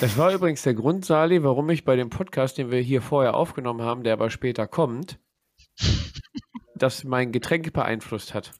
Das 0.00 0.16
war 0.16 0.32
übrigens 0.32 0.62
der 0.62 0.74
Grund, 0.74 1.04
Sali, 1.04 1.42
warum 1.42 1.70
ich 1.70 1.84
bei 1.84 1.96
dem 1.96 2.10
Podcast, 2.10 2.58
den 2.58 2.70
wir 2.70 2.80
hier 2.80 3.02
vorher 3.02 3.34
aufgenommen 3.34 3.82
haben, 3.82 4.04
der 4.04 4.12
aber 4.12 4.30
später 4.30 4.66
kommt, 4.66 5.18
das 6.74 7.04
mein 7.04 7.32
Getränk 7.32 7.72
beeinflusst 7.72 8.34
hat. 8.34 8.52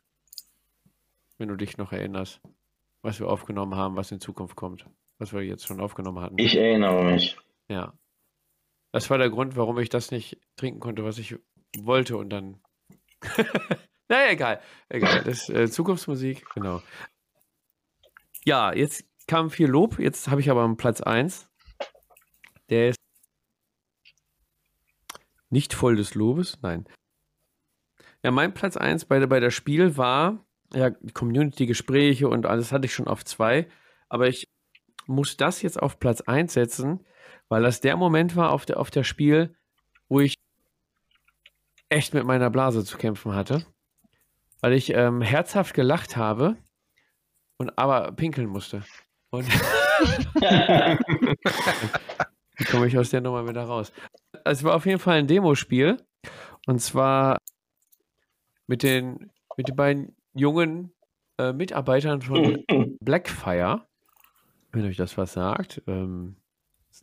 Wenn 1.38 1.48
du 1.48 1.56
dich 1.56 1.76
noch 1.76 1.92
erinnerst, 1.92 2.40
was 3.06 3.20
wir 3.20 3.28
aufgenommen 3.28 3.76
haben, 3.76 3.96
was 3.96 4.10
in 4.10 4.20
Zukunft 4.20 4.56
kommt, 4.56 4.84
was 5.18 5.32
wir 5.32 5.40
jetzt 5.42 5.64
schon 5.64 5.80
aufgenommen 5.80 6.20
hatten. 6.20 6.38
Ich 6.38 6.56
erinnere 6.56 7.04
mich. 7.04 7.38
Ja. 7.68 7.94
Das 8.92 9.08
war 9.10 9.18
der 9.18 9.30
Grund, 9.30 9.56
warum 9.56 9.78
ich 9.78 9.88
das 9.88 10.10
nicht 10.10 10.40
trinken 10.56 10.80
konnte, 10.80 11.04
was 11.04 11.18
ich 11.18 11.36
wollte 11.78 12.16
und 12.16 12.30
dann. 12.30 12.60
naja, 14.08 14.30
egal. 14.32 14.60
Egal. 14.88 15.22
Das 15.22 15.48
ist 15.48 15.50
äh, 15.50 15.70
Zukunftsmusik, 15.70 16.46
genau. 16.52 16.82
Ja, 18.44 18.72
jetzt 18.72 19.04
kam 19.28 19.50
viel 19.50 19.68
Lob. 19.68 19.98
Jetzt 20.00 20.28
habe 20.28 20.40
ich 20.40 20.50
aber 20.50 20.64
einen 20.64 20.76
Platz 20.76 21.00
1. 21.00 21.48
Der 22.70 22.90
ist 22.90 22.98
nicht 25.48 25.74
voll 25.74 25.94
des 25.94 26.14
Lobes. 26.16 26.58
Nein. 26.62 26.88
Ja, 28.24 28.32
mein 28.32 28.52
Platz 28.52 28.76
1 28.76 29.04
bei, 29.04 29.24
bei 29.26 29.38
der 29.38 29.50
Spiel 29.50 29.96
war, 29.96 30.45
ja, 30.74 30.90
Community-Gespräche 30.90 32.28
und 32.28 32.46
alles 32.46 32.72
hatte 32.72 32.86
ich 32.86 32.94
schon 32.94 33.08
auf 33.08 33.24
2. 33.24 33.68
Aber 34.08 34.28
ich 34.28 34.48
muss 35.06 35.36
das 35.36 35.62
jetzt 35.62 35.80
auf 35.80 35.98
Platz 35.98 36.20
1 36.22 36.52
setzen, 36.52 37.04
weil 37.48 37.62
das 37.62 37.80
der 37.80 37.96
Moment 37.96 38.36
war 38.36 38.50
auf 38.50 38.66
der, 38.66 38.78
auf 38.80 38.90
der 38.90 39.04
Spiel, 39.04 39.56
wo 40.08 40.20
ich 40.20 40.34
echt 41.88 42.14
mit 42.14 42.24
meiner 42.24 42.50
Blase 42.50 42.84
zu 42.84 42.98
kämpfen 42.98 43.34
hatte. 43.34 43.64
Weil 44.60 44.72
ich 44.72 44.92
ähm, 44.92 45.22
herzhaft 45.22 45.74
gelacht 45.74 46.16
habe 46.16 46.56
und 47.58 47.78
aber 47.78 48.12
pinkeln 48.12 48.48
musste. 48.48 48.82
Und 49.30 49.46
wie 52.56 52.64
komme 52.64 52.86
ich 52.86 52.98
aus 52.98 53.10
der 53.10 53.20
Nummer 53.20 53.46
wieder 53.48 53.64
raus? 53.64 53.92
Es 54.44 54.64
war 54.64 54.74
auf 54.74 54.86
jeden 54.86 54.98
Fall 54.98 55.18
ein 55.18 55.26
Demospiel. 55.26 55.98
Und 56.66 56.80
zwar 56.80 57.38
mit 58.66 58.82
den, 58.82 59.30
mit 59.56 59.68
den 59.68 59.76
beiden 59.76 60.15
jungen 60.36 60.92
äh, 61.38 61.52
Mitarbeitern 61.52 62.22
von 62.22 62.64
Blackfire. 63.00 63.86
Wenn 64.72 64.84
euch 64.84 64.96
das 64.96 65.16
was 65.16 65.32
sagt. 65.32 65.82
Ähm, 65.86 66.36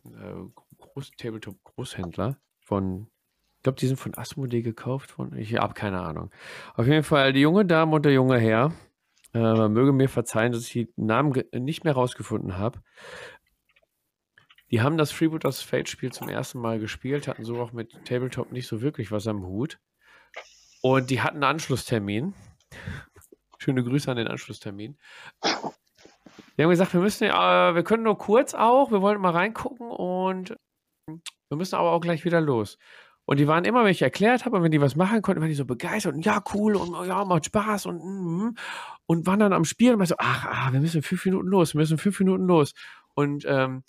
ein 0.04 0.14
äh, 0.14 0.60
Groß 0.78 1.12
Tabletop-Großhändler 1.16 2.36
von 2.60 3.08
ich 3.56 3.62
glaube, 3.64 3.80
die 3.80 3.86
sind 3.86 3.96
von 3.96 4.14
Asmodee 4.14 4.60
gekauft 4.60 5.10
von. 5.10 5.34
Ich 5.38 5.54
habe 5.54 5.72
keine 5.72 6.02
Ahnung. 6.02 6.30
Auf 6.74 6.86
jeden 6.86 7.02
Fall 7.02 7.32
die 7.32 7.40
junge 7.40 7.64
Dame 7.64 7.96
und 7.96 8.04
der 8.04 8.12
junge 8.12 8.38
Herr 8.38 8.74
äh, 9.34 9.38
man 9.38 9.72
möge 9.72 9.92
mir 9.92 10.08
verzeihen, 10.08 10.52
dass 10.52 10.62
ich 10.62 10.72
die 10.72 10.92
Namen 10.96 11.34
nicht 11.52 11.84
mehr 11.84 11.92
rausgefunden 11.92 12.56
habe. 12.56 12.80
Die 14.70 14.80
haben 14.80 14.96
das 14.96 15.12
Freebooters 15.12 15.60
Fate 15.60 15.88
Spiel 15.88 16.12
zum 16.12 16.28
ersten 16.28 16.58
Mal 16.58 16.78
gespielt, 16.78 17.28
hatten 17.28 17.44
so 17.44 17.60
auch 17.60 17.72
mit 17.72 17.92
Tabletop 18.04 18.52
nicht 18.52 18.66
so 18.66 18.80
wirklich 18.80 19.10
was 19.10 19.26
am 19.26 19.44
Hut. 19.44 19.78
Und 20.82 21.10
die 21.10 21.20
hatten 21.20 21.36
einen 21.36 21.44
Anschlusstermin. 21.44 22.34
Schöne 23.64 23.82
Grüße 23.82 24.10
an 24.10 24.18
den 24.18 24.28
Anschlusstermin. 24.28 24.98
Die 26.56 26.62
haben 26.62 26.70
gesagt, 26.70 26.92
wir 26.92 27.00
müssen, 27.00 27.24
äh, 27.24 27.74
wir 27.74 27.82
können 27.82 28.02
nur 28.02 28.18
kurz 28.18 28.52
auch, 28.52 28.90
wir 28.90 29.00
wollen 29.00 29.20
mal 29.22 29.30
reingucken 29.30 29.88
und 29.88 30.54
wir 31.08 31.56
müssen 31.56 31.76
aber 31.76 31.92
auch 31.92 32.00
gleich 32.00 32.26
wieder 32.26 32.42
los. 32.42 32.76
Und 33.24 33.40
die 33.40 33.48
waren 33.48 33.64
immer, 33.64 33.82
wenn 33.82 33.90
ich 33.90 34.02
erklärt 34.02 34.44
habe, 34.44 34.62
wenn 34.62 34.70
die 34.70 34.82
was 34.82 34.96
machen 34.96 35.22
konnten, 35.22 35.40
waren 35.40 35.48
die 35.48 35.54
so 35.54 35.64
begeistert 35.64 36.14
und 36.14 36.26
ja, 36.26 36.44
cool 36.52 36.76
und 36.76 37.06
ja, 37.06 37.24
macht 37.24 37.46
Spaß 37.46 37.86
und 37.86 38.04
mm, 38.04 38.54
und 39.06 39.26
waren 39.26 39.40
dann 39.40 39.54
am 39.54 39.64
Spiel 39.64 39.94
und 39.94 39.98
war 39.98 40.06
so, 40.06 40.16
ach, 40.18 40.46
ach, 40.46 40.72
wir 40.72 40.80
müssen 40.80 41.02
fünf 41.02 41.24
Minuten 41.24 41.48
los, 41.48 41.72
wir 41.72 41.78
müssen 41.78 41.96
fünf 41.96 42.18
Minuten 42.20 42.44
los. 42.46 42.74
Und 43.14 43.46
ähm, 43.48 43.82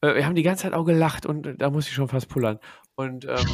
äh, 0.00 0.16
wir 0.16 0.26
haben 0.26 0.34
die 0.34 0.42
ganze 0.42 0.64
Zeit 0.64 0.72
auch 0.72 0.84
gelacht 0.84 1.26
und 1.26 1.46
äh, 1.46 1.56
da 1.56 1.70
muss 1.70 1.86
ich 1.86 1.94
schon 1.94 2.08
fast 2.08 2.28
pullern. 2.28 2.58
Und 2.96 3.24
ähm, 3.24 3.46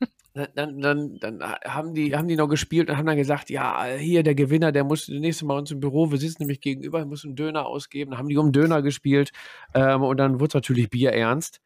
dann, 0.34 0.80
dann, 0.80 1.18
dann 1.18 1.42
haben, 1.42 1.94
die, 1.94 2.16
haben 2.16 2.28
die 2.28 2.36
noch 2.36 2.48
gespielt 2.48 2.88
und 2.88 2.96
haben 2.96 3.06
dann 3.06 3.16
gesagt, 3.16 3.50
ja, 3.50 3.84
hier 3.84 4.22
der 4.22 4.34
Gewinner, 4.34 4.72
der 4.72 4.84
muss 4.84 5.06
das 5.06 5.16
nächste 5.16 5.44
Mal 5.44 5.58
uns 5.58 5.70
im 5.70 5.80
Büro, 5.80 6.10
wir 6.10 6.18
sitzen 6.18 6.42
nämlich 6.42 6.60
gegenüber, 6.60 7.04
muss 7.04 7.24
einen 7.24 7.36
Döner 7.36 7.66
ausgeben. 7.66 8.12
Dann 8.12 8.18
haben 8.18 8.28
die 8.28 8.38
um 8.38 8.52
Döner 8.52 8.80
gespielt 8.80 9.32
ähm, 9.74 10.02
und 10.02 10.16
dann 10.16 10.40
wurde 10.40 10.48
es 10.48 10.54
natürlich 10.54 10.88
Bier 10.88 11.12
ernst. 11.12 11.60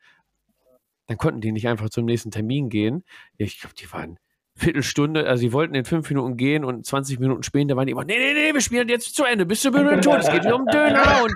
Dann 1.07 1.17
konnten 1.17 1.41
die 1.41 1.53
nicht 1.53 1.69
einfach 1.69 1.91
zum 1.91 2.05
nächsten 2.05 2.33
Termin 2.33 2.69
gehen. 2.69 3.05
Ich 3.37 3.61
glaube, 3.61 3.77
die 3.77 3.91
waren 3.93 4.19
Viertelstunde, 4.57 5.29
also 5.29 5.43
sie 5.43 5.53
wollten 5.53 5.75
in 5.75 5.85
fünf 5.85 6.09
Minuten 6.09 6.37
gehen 6.37 6.65
und 6.65 6.85
20 6.85 7.21
Minuten 7.21 7.43
später 7.43 7.77
waren 7.77 7.87
die 7.87 7.93
immer, 7.93 8.05
nee, 8.05 8.17
nee, 8.17 8.33
nee, 8.33 8.55
wir 8.55 8.61
spielen 8.63 8.89
jetzt 8.89 9.15
zu 9.15 9.25
Ende, 9.25 9.45
bis 9.45 9.61
zur 9.61 9.71
Bühne 9.71 10.01
tot, 10.01 10.21
es 10.21 10.31
geht 10.31 10.45
hier 10.45 10.57
um 10.57 10.67
Döner 10.67 11.23
und 11.23 11.35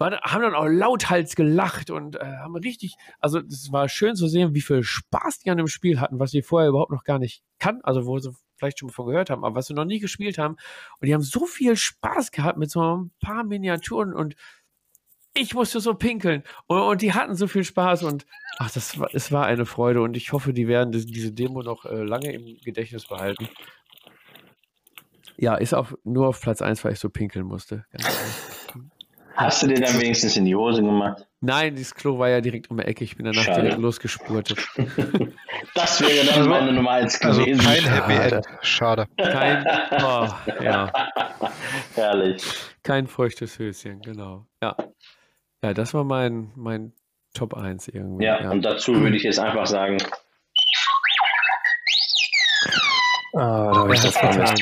war, 0.00 0.18
haben 0.22 0.42
dann 0.42 0.54
auch 0.54 0.66
lauthals 0.66 1.36
gelacht 1.36 1.90
und 1.90 2.16
äh, 2.16 2.24
haben 2.24 2.56
richtig, 2.56 2.96
also 3.20 3.38
es 3.38 3.70
war 3.70 3.88
schön 3.88 4.16
zu 4.16 4.26
sehen, 4.26 4.54
wie 4.54 4.62
viel 4.62 4.82
Spaß 4.82 5.40
die 5.40 5.50
an 5.50 5.58
dem 5.58 5.68
Spiel 5.68 6.00
hatten, 6.00 6.18
was 6.18 6.30
sie 6.30 6.42
vorher 6.42 6.70
überhaupt 6.70 6.90
noch 6.90 7.04
gar 7.04 7.18
nicht 7.18 7.42
kannten, 7.58 7.84
also 7.84 8.06
wo 8.06 8.18
sie 8.18 8.32
vielleicht 8.56 8.78
schon 8.78 8.88
von 8.88 9.06
gehört 9.06 9.30
haben, 9.30 9.44
aber 9.44 9.54
was 9.54 9.66
sie 9.66 9.74
noch 9.74 9.84
nie 9.84 10.00
gespielt 10.00 10.38
haben. 10.38 10.56
Und 11.00 11.06
die 11.06 11.14
haben 11.14 11.22
so 11.22 11.46
viel 11.46 11.76
Spaß 11.76 12.32
gehabt 12.32 12.58
mit 12.58 12.70
so 12.70 12.96
ein 12.96 13.10
paar 13.20 13.44
Miniaturen 13.44 14.14
und 14.14 14.36
ich 15.34 15.54
musste 15.54 15.80
so 15.80 15.94
pinkeln. 15.94 16.42
Und, 16.66 16.80
und 16.80 17.02
die 17.02 17.12
hatten 17.12 17.34
so 17.34 17.46
viel 17.46 17.64
Spaß 17.64 18.02
und 18.02 18.26
ach, 18.58 18.70
das 18.70 18.98
war, 18.98 19.10
es 19.12 19.30
war 19.30 19.46
eine 19.46 19.66
Freude 19.66 20.00
und 20.00 20.16
ich 20.16 20.32
hoffe, 20.32 20.54
die 20.54 20.66
werden 20.66 20.92
diese 20.92 21.32
Demo 21.32 21.62
noch 21.62 21.84
äh, 21.84 22.02
lange 22.02 22.32
im 22.32 22.56
Gedächtnis 22.64 23.06
behalten. 23.06 23.48
Ja, 25.36 25.56
ist 25.56 25.74
auch 25.74 25.92
nur 26.04 26.28
auf 26.28 26.40
Platz 26.40 26.62
1, 26.62 26.84
weil 26.84 26.94
ich 26.94 26.98
so 26.98 27.10
pinkeln 27.10 27.46
musste. 27.46 27.84
Hast 29.40 29.62
du 29.62 29.68
dir 29.68 29.80
dann 29.80 29.98
wenigstens 29.98 30.36
in 30.36 30.44
die 30.44 30.54
Hose 30.54 30.82
gemacht? 30.82 31.26
Nein, 31.40 31.74
dieses 31.74 31.94
Klo 31.94 32.18
war 32.18 32.28
ja 32.28 32.42
direkt 32.42 32.70
um 32.70 32.76
die 32.76 32.84
Ecke. 32.84 33.04
Ich 33.04 33.16
bin 33.16 33.24
danach 33.24 33.42
Schade. 33.42 33.62
direkt 33.62 33.80
losgespurtet. 33.80 34.58
das 35.74 36.00
wäre 36.02 36.26
dann 36.26 36.36
also, 36.36 36.50
meine 36.50 36.72
Nummer 36.72 36.90
1 36.90 37.22
also 37.22 37.40
gewesen. 37.40 37.66
Also 37.66 37.88
kein 37.88 37.94
Happy 37.94 38.34
End. 38.34 38.46
Schade. 38.60 39.06
Kein, 39.16 39.66
oh, 40.02 40.28
ja. 40.62 40.92
Herrlich. 41.94 42.44
Kein 42.82 43.06
feuchtes 43.06 43.58
Höschen, 43.58 44.02
genau. 44.02 44.44
Ja. 44.62 44.76
Ja, 45.64 45.72
das 45.72 45.94
war 45.94 46.04
mein, 46.04 46.52
mein 46.54 46.92
Top 47.32 47.54
1 47.54 47.88
irgendwie. 47.88 48.24
Ja, 48.24 48.42
ja. 48.42 48.50
und 48.50 48.62
dazu 48.62 48.94
würde 49.00 49.16
ich 49.16 49.22
jetzt 49.22 49.38
einfach 49.38 49.66
sagen. 49.66 49.96
Ah, 53.32 53.70
da 53.72 53.78
habe 53.80 53.94
ich 53.94 54.00
das 54.00 54.14
getan. 54.14 54.54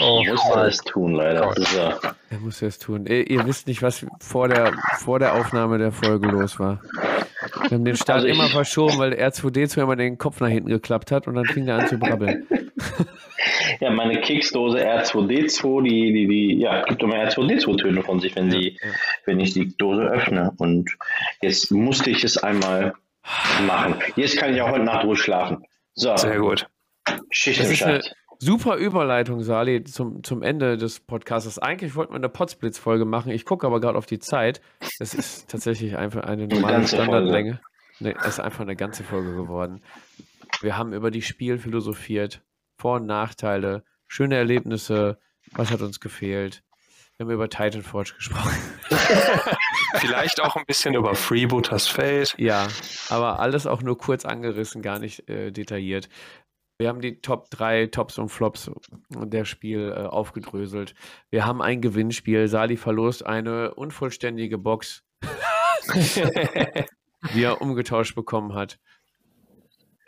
Oh, 0.00 0.24
muss 0.24 0.56
es 0.68 0.78
tun, 0.78 1.14
leider. 1.14 1.54
Ja. 1.74 1.98
Er 2.30 2.38
muss 2.38 2.62
es 2.62 2.78
tun. 2.78 3.06
Ihr, 3.06 3.28
ihr, 3.28 3.46
wisst 3.46 3.66
nicht, 3.66 3.82
was 3.82 4.06
vor 4.20 4.48
der, 4.48 4.72
vor 4.98 5.18
der 5.18 5.34
Aufnahme 5.34 5.78
der 5.78 5.92
Folge 5.92 6.28
los 6.28 6.58
war. 6.58 6.80
Wir 7.62 7.70
haben 7.70 7.84
den 7.84 7.96
Start 7.96 8.20
also 8.22 8.28
immer 8.28 8.48
verschoben, 8.48 8.98
weil 8.98 9.12
R2D2 9.14 9.82
immer 9.82 9.96
den 9.96 10.18
Kopf 10.18 10.40
nach 10.40 10.48
hinten 10.48 10.68
geklappt 10.68 11.10
hat 11.10 11.26
und 11.26 11.34
dann 11.34 11.44
fing 11.44 11.68
er 11.68 11.78
an 11.78 11.88
zu 11.88 11.98
brabbeln. 11.98 12.46
ja, 13.80 13.90
meine 13.90 14.20
Keksdose 14.20 14.78
R2D2, 14.78 15.82
die, 15.82 16.12
die, 16.12 16.26
die, 16.26 16.60
ja, 16.60 16.82
gibt 16.84 17.02
immer 17.02 17.16
R2D2-Töne 17.16 18.02
von 18.02 18.20
sich, 18.20 18.34
wenn 18.36 18.50
sie, 18.50 18.78
ja. 18.80 18.90
wenn 19.26 19.40
ich 19.40 19.52
die 19.52 19.76
Dose 19.76 20.02
öffne. 20.02 20.52
Und 20.56 20.96
jetzt 21.40 21.70
musste 21.70 22.10
ich 22.10 22.24
es 22.24 22.38
einmal 22.38 22.94
machen. 23.66 23.96
Jetzt 24.16 24.36
kann 24.36 24.54
ich 24.54 24.60
auch 24.60 24.70
heute 24.70 24.84
Nacht 24.84 25.04
ruhig 25.04 25.20
schlafen. 25.20 25.64
So. 25.94 26.16
Sehr 26.16 26.38
gut. 26.38 26.66
Schicht 27.30 27.60
im 27.60 27.74
Schacht. 27.74 28.14
Super 28.44 28.76
Überleitung, 28.76 29.42
Sali, 29.42 29.84
zum, 29.84 30.22
zum 30.22 30.42
Ende 30.42 30.76
des 30.76 31.00
Podcasts. 31.00 31.58
Eigentlich 31.58 31.94
wollten 31.94 32.12
wir 32.12 32.16
eine 32.16 32.28
Potsblitz-Folge 32.28 33.06
machen. 33.06 33.32
Ich 33.32 33.46
gucke 33.46 33.66
aber 33.66 33.80
gerade 33.80 33.96
auf 33.96 34.04
die 34.04 34.18
Zeit. 34.18 34.60
Es 34.98 35.14
ist 35.14 35.48
tatsächlich 35.50 35.96
einfach 35.96 36.24
eine 36.24 36.46
normale 36.46 36.86
Standardlänge. 36.86 37.58
Nee, 38.00 38.14
es 38.20 38.26
ist 38.26 38.40
einfach 38.40 38.60
eine 38.60 38.76
ganze 38.76 39.02
Folge 39.02 39.34
geworden. 39.34 39.80
Wir 40.60 40.76
haben 40.76 40.92
über 40.92 41.10
die 41.10 41.22
Spiel 41.22 41.56
philosophiert, 41.56 42.42
Vor- 42.76 42.96
und 42.96 43.06
Nachteile, 43.06 43.82
schöne 44.08 44.36
Erlebnisse, 44.36 45.18
was 45.52 45.70
hat 45.70 45.80
uns 45.80 45.98
gefehlt. 45.98 46.62
Wir 47.16 47.24
haben 47.24 47.32
über 47.32 47.48
Titan 47.48 47.80
Forge 47.80 48.12
gesprochen. 48.16 48.58
Vielleicht 50.00 50.42
auch 50.42 50.56
ein 50.56 50.66
bisschen 50.66 50.94
über 50.94 51.14
Freebooters 51.14 51.86
Fate. 51.86 52.34
Ja, 52.36 52.68
aber 53.08 53.38
alles 53.38 53.66
auch 53.66 53.80
nur 53.82 53.96
kurz 53.96 54.26
angerissen, 54.26 54.82
gar 54.82 54.98
nicht 54.98 55.28
äh, 55.30 55.50
detailliert. 55.50 56.10
Wir 56.78 56.88
haben 56.88 57.00
die 57.00 57.20
Top 57.20 57.50
3 57.50 57.86
Tops 57.86 58.18
und 58.18 58.30
Flops 58.30 58.70
der 59.10 59.44
Spiel 59.44 59.92
äh, 59.96 60.06
aufgedröselt. 60.06 60.94
Wir 61.30 61.46
haben 61.46 61.62
ein 61.62 61.80
Gewinnspiel. 61.80 62.48
Sali 62.48 62.76
verlost 62.76 63.24
eine 63.24 63.74
unvollständige 63.74 64.58
Box, 64.58 65.04
die 67.34 67.42
er 67.42 67.60
umgetauscht 67.60 68.16
bekommen 68.16 68.54
hat. 68.54 68.80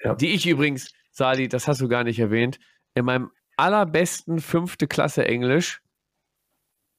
Ja. 0.03 0.15
Die 0.15 0.35
ich 0.35 0.47
übrigens, 0.47 0.93
Sali, 1.13 1.49
das 1.49 1.69
hast 1.69 1.81
du 1.81 1.89
gar 1.89 2.05
nicht 2.05 2.19
erwähnt, 2.19 2.59
in 2.95 3.05
meinem 3.05 3.31
allerbesten 3.57 4.41
fünfte 4.41 4.87
Klasse 4.87 5.25
Englisch 5.25 5.83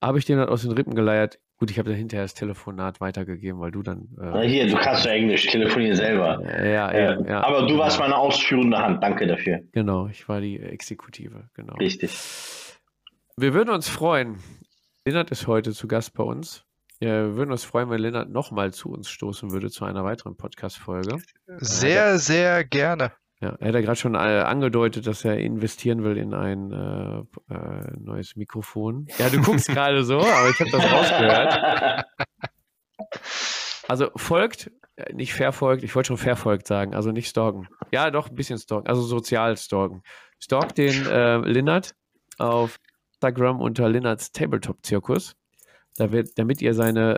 habe 0.01 0.19
ich 0.19 0.25
den 0.25 0.37
dann 0.37 0.49
aus 0.49 0.61
den 0.61 0.71
Rippen 0.71 0.95
geleiert. 0.95 1.39
Gut, 1.57 1.71
ich 1.71 1.79
habe 1.79 1.89
dann 1.89 1.97
hinterher 1.97 2.23
das 2.23 2.35
Telefonat 2.35 3.01
weitergegeben, 3.01 3.59
weil 3.59 3.71
du 3.71 3.81
dann. 3.81 4.01
Äh, 4.19 4.25
Na 4.25 4.41
hier, 4.41 4.67
du 4.67 4.75
kannst 4.77 5.05
ja 5.05 5.11
Englisch, 5.11 5.47
telefonieren 5.47 5.95
selber. 5.95 6.39
Ja, 6.63 6.89
äh, 6.91 7.27
ja. 7.27 7.43
Aber 7.43 7.65
du 7.65 7.77
warst 7.79 7.99
meine 7.99 8.15
ausführende 8.15 8.77
Hand, 8.77 9.01
danke 9.01 9.25
dafür. 9.25 9.61
Genau, 9.71 10.07
ich 10.07 10.29
war 10.29 10.39
die 10.39 10.59
Exekutive, 10.59 11.49
genau. 11.55 11.73
Richtig. 11.75 12.15
Wir 13.37 13.53
würden 13.55 13.69
uns 13.69 13.89
freuen. 13.89 14.37
Lennart 15.05 15.31
ist 15.31 15.47
heute 15.47 15.71
zu 15.71 15.87
Gast 15.87 16.13
bei 16.13 16.23
uns. 16.23 16.63
wir 16.99 17.35
würden 17.35 17.51
uns 17.51 17.63
freuen, 17.63 17.89
wenn 17.89 18.01
Lennart 18.01 18.29
nochmal 18.29 18.71
zu 18.73 18.89
uns 18.89 19.09
stoßen 19.09 19.51
würde 19.51 19.71
zu 19.71 19.85
einer 19.85 20.03
weiteren 20.03 20.35
Podcast-Folge. 20.35 21.17
Sehr, 21.57 22.19
sehr 22.19 22.63
gerne. 22.65 23.11
Ja, 23.39 23.49
er 23.59 23.67
hat 23.67 23.75
ja 23.75 23.81
gerade 23.81 23.95
schon 23.95 24.15
äh, 24.15 24.17
angedeutet, 24.17 25.05
dass 25.05 25.23
er 25.23 25.37
investieren 25.37 26.03
will 26.03 26.17
in 26.17 26.33
ein 26.33 26.71
äh, 26.71 27.53
äh, 27.53 27.91
neues 27.99 28.35
Mikrofon. 28.35 29.07
Ja, 29.19 29.29
du 29.29 29.41
guckst 29.41 29.67
gerade 29.73 30.03
so, 30.03 30.17
aber 30.19 30.49
ich 30.49 30.59
habe 30.59 30.71
das 30.71 30.91
rausgehört. 30.91 32.05
Also 33.87 34.09
folgt, 34.15 34.71
äh, 34.95 35.13
nicht 35.13 35.33
verfolgt, 35.33 35.83
ich 35.83 35.95
wollte 35.95 36.07
schon 36.07 36.17
verfolgt 36.17 36.65
sagen, 36.65 36.95
also 36.95 37.11
nicht 37.11 37.29
stalken. 37.29 37.67
Ja, 37.91 38.09
doch, 38.09 38.29
ein 38.29 38.35
bisschen 38.35 38.57
stalken, 38.57 38.87
also 38.87 39.03
sozial 39.03 39.55
stalken. 39.55 40.01
Stalk 40.39 40.73
den 40.73 41.05
äh, 41.05 41.37
Linnert 41.37 41.93
auf 42.39 42.79
Instagram 43.13 43.61
unter 43.61 43.87
Linnerts 43.87 44.31
Tabletop-Zirkus, 44.31 45.35
damit 45.95 46.61
ihr 46.61 46.73
seine 46.73 47.17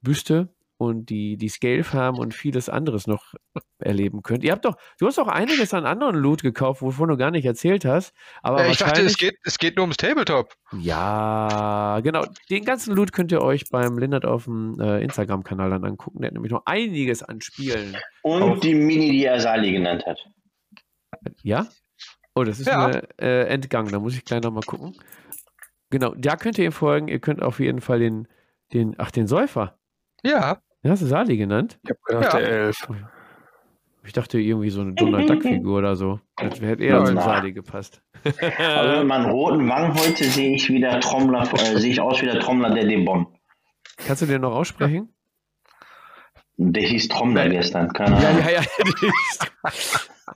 Büste 0.00 0.48
und 0.82 1.10
die, 1.10 1.36
die 1.36 1.48
Scale 1.48 1.84
Farm 1.84 2.18
und 2.18 2.34
vieles 2.34 2.68
anderes 2.68 3.06
noch 3.06 3.34
erleben 3.78 4.22
könnt. 4.22 4.42
Ihr 4.42 4.50
habt 4.50 4.64
doch, 4.64 4.76
du 4.98 5.06
hast 5.06 5.18
doch 5.18 5.28
einiges 5.28 5.72
an 5.74 5.86
anderen 5.86 6.16
Loot 6.16 6.42
gekauft, 6.42 6.82
wovon 6.82 7.08
du 7.08 7.16
gar 7.16 7.30
nicht 7.30 7.44
erzählt 7.44 7.84
hast. 7.84 8.12
Aber 8.42 8.64
ja, 8.64 8.70
ich 8.70 8.78
dachte, 8.78 9.02
es 9.02 9.16
geht, 9.16 9.36
es 9.44 9.58
geht 9.58 9.76
nur 9.76 9.84
ums 9.84 9.96
Tabletop. 9.96 10.54
Ja, 10.76 12.00
genau. 12.02 12.24
Den 12.50 12.64
ganzen 12.64 12.94
Loot 12.94 13.12
könnt 13.12 13.30
ihr 13.30 13.42
euch 13.42 13.70
beim 13.70 13.96
Lindert 13.96 14.24
auf 14.24 14.44
dem 14.44 14.80
äh, 14.80 15.00
Instagram-Kanal 15.02 15.70
dann 15.70 15.84
angucken. 15.84 16.20
Der 16.20 16.28
hat 16.28 16.34
nämlich 16.34 16.52
noch 16.52 16.66
einiges 16.66 17.22
an 17.22 17.40
Spielen. 17.40 17.96
Und 18.22 18.42
auch. 18.42 18.60
die 18.60 18.74
Mini, 18.74 19.10
die 19.10 19.24
er 19.24 19.40
Sali 19.40 19.72
genannt 19.72 20.04
hat. 20.04 20.18
Ja? 21.42 21.68
Oh, 22.34 22.42
das 22.42 22.58
ist 22.58 22.66
ja. 22.66 22.88
mir 22.88 23.08
äh, 23.20 23.46
entgangen. 23.46 23.92
Da 23.92 24.00
muss 24.00 24.14
ich 24.14 24.24
gleich 24.24 24.42
nochmal 24.42 24.64
gucken. 24.64 24.96
Genau, 25.90 26.14
da 26.16 26.36
könnt 26.36 26.58
ihr 26.58 26.64
ihm 26.64 26.72
folgen. 26.72 27.08
Ihr 27.08 27.20
könnt 27.20 27.42
auf 27.42 27.60
jeden 27.60 27.80
Fall 27.80 28.00
den, 28.00 28.26
den, 28.72 28.94
ach, 28.98 29.10
den 29.10 29.26
Säufer. 29.28 29.78
Ja. 30.24 30.62
Ja, 30.82 30.90
hast 30.90 31.02
du 31.02 31.06
Sali 31.06 31.36
genannt? 31.36 31.78
Ich 31.84 31.90
habe 31.90 32.00
gedacht, 32.04 32.34
ja. 32.34 32.40
der 32.40 32.48
Elf. 32.48 32.88
Ich 34.04 34.12
dachte 34.12 34.40
irgendwie 34.40 34.70
so 34.70 34.80
eine 34.80 34.94
Donald 34.94 35.30
Duck-Figur 35.30 35.78
oder 35.78 35.94
so. 35.94 36.18
Das 36.36 36.60
hätte 36.60 36.82
eher 36.82 37.04
zum 37.04 37.20
Sali 37.20 37.52
gepasst. 37.52 38.02
also 38.58 38.98
mit 38.98 39.06
meinen 39.06 39.30
roten 39.30 39.68
Wangen 39.68 39.94
heute 39.94 40.24
sehe 40.24 40.56
ich 40.56 40.68
wieder 40.68 40.98
Trommler, 41.00 41.42
äh, 41.52 41.78
sehe 41.78 41.92
ich 41.92 42.00
aus 42.00 42.20
wie 42.20 42.26
der 42.26 42.40
Trommler 42.40 42.70
der 42.70 42.84
Debon. 42.84 43.28
Kannst 43.96 44.22
du 44.22 44.26
den 44.26 44.40
noch 44.40 44.54
aussprechen? 44.54 45.14
Der 46.56 46.82
hieß 46.82 47.08
Trommler 47.08 47.48
gestern, 47.48 47.92
keine 47.92 48.16
Ahnung. 48.16 48.42
Ja, 48.44 48.50
ja, 48.50 48.60
ja. 49.02 49.10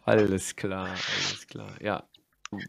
alles 0.04 0.54
klar, 0.54 0.86
alles 0.86 1.46
klar. 1.48 1.70
Ja. 1.80 2.04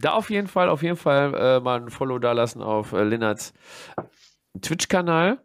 Da 0.02 0.14
auf 0.14 0.32
jeden 0.32 0.48
Fall, 0.48 0.70
auf 0.70 0.82
jeden 0.82 0.98
Fall 0.98 1.34
äh, 1.36 1.60
mal 1.60 1.80
ein 1.80 1.90
Follow 1.90 2.18
da 2.18 2.32
lassen 2.32 2.64
auf 2.64 2.94
äh, 2.94 3.04
Linnards 3.04 3.54
Twitch-Kanal. 4.60 5.40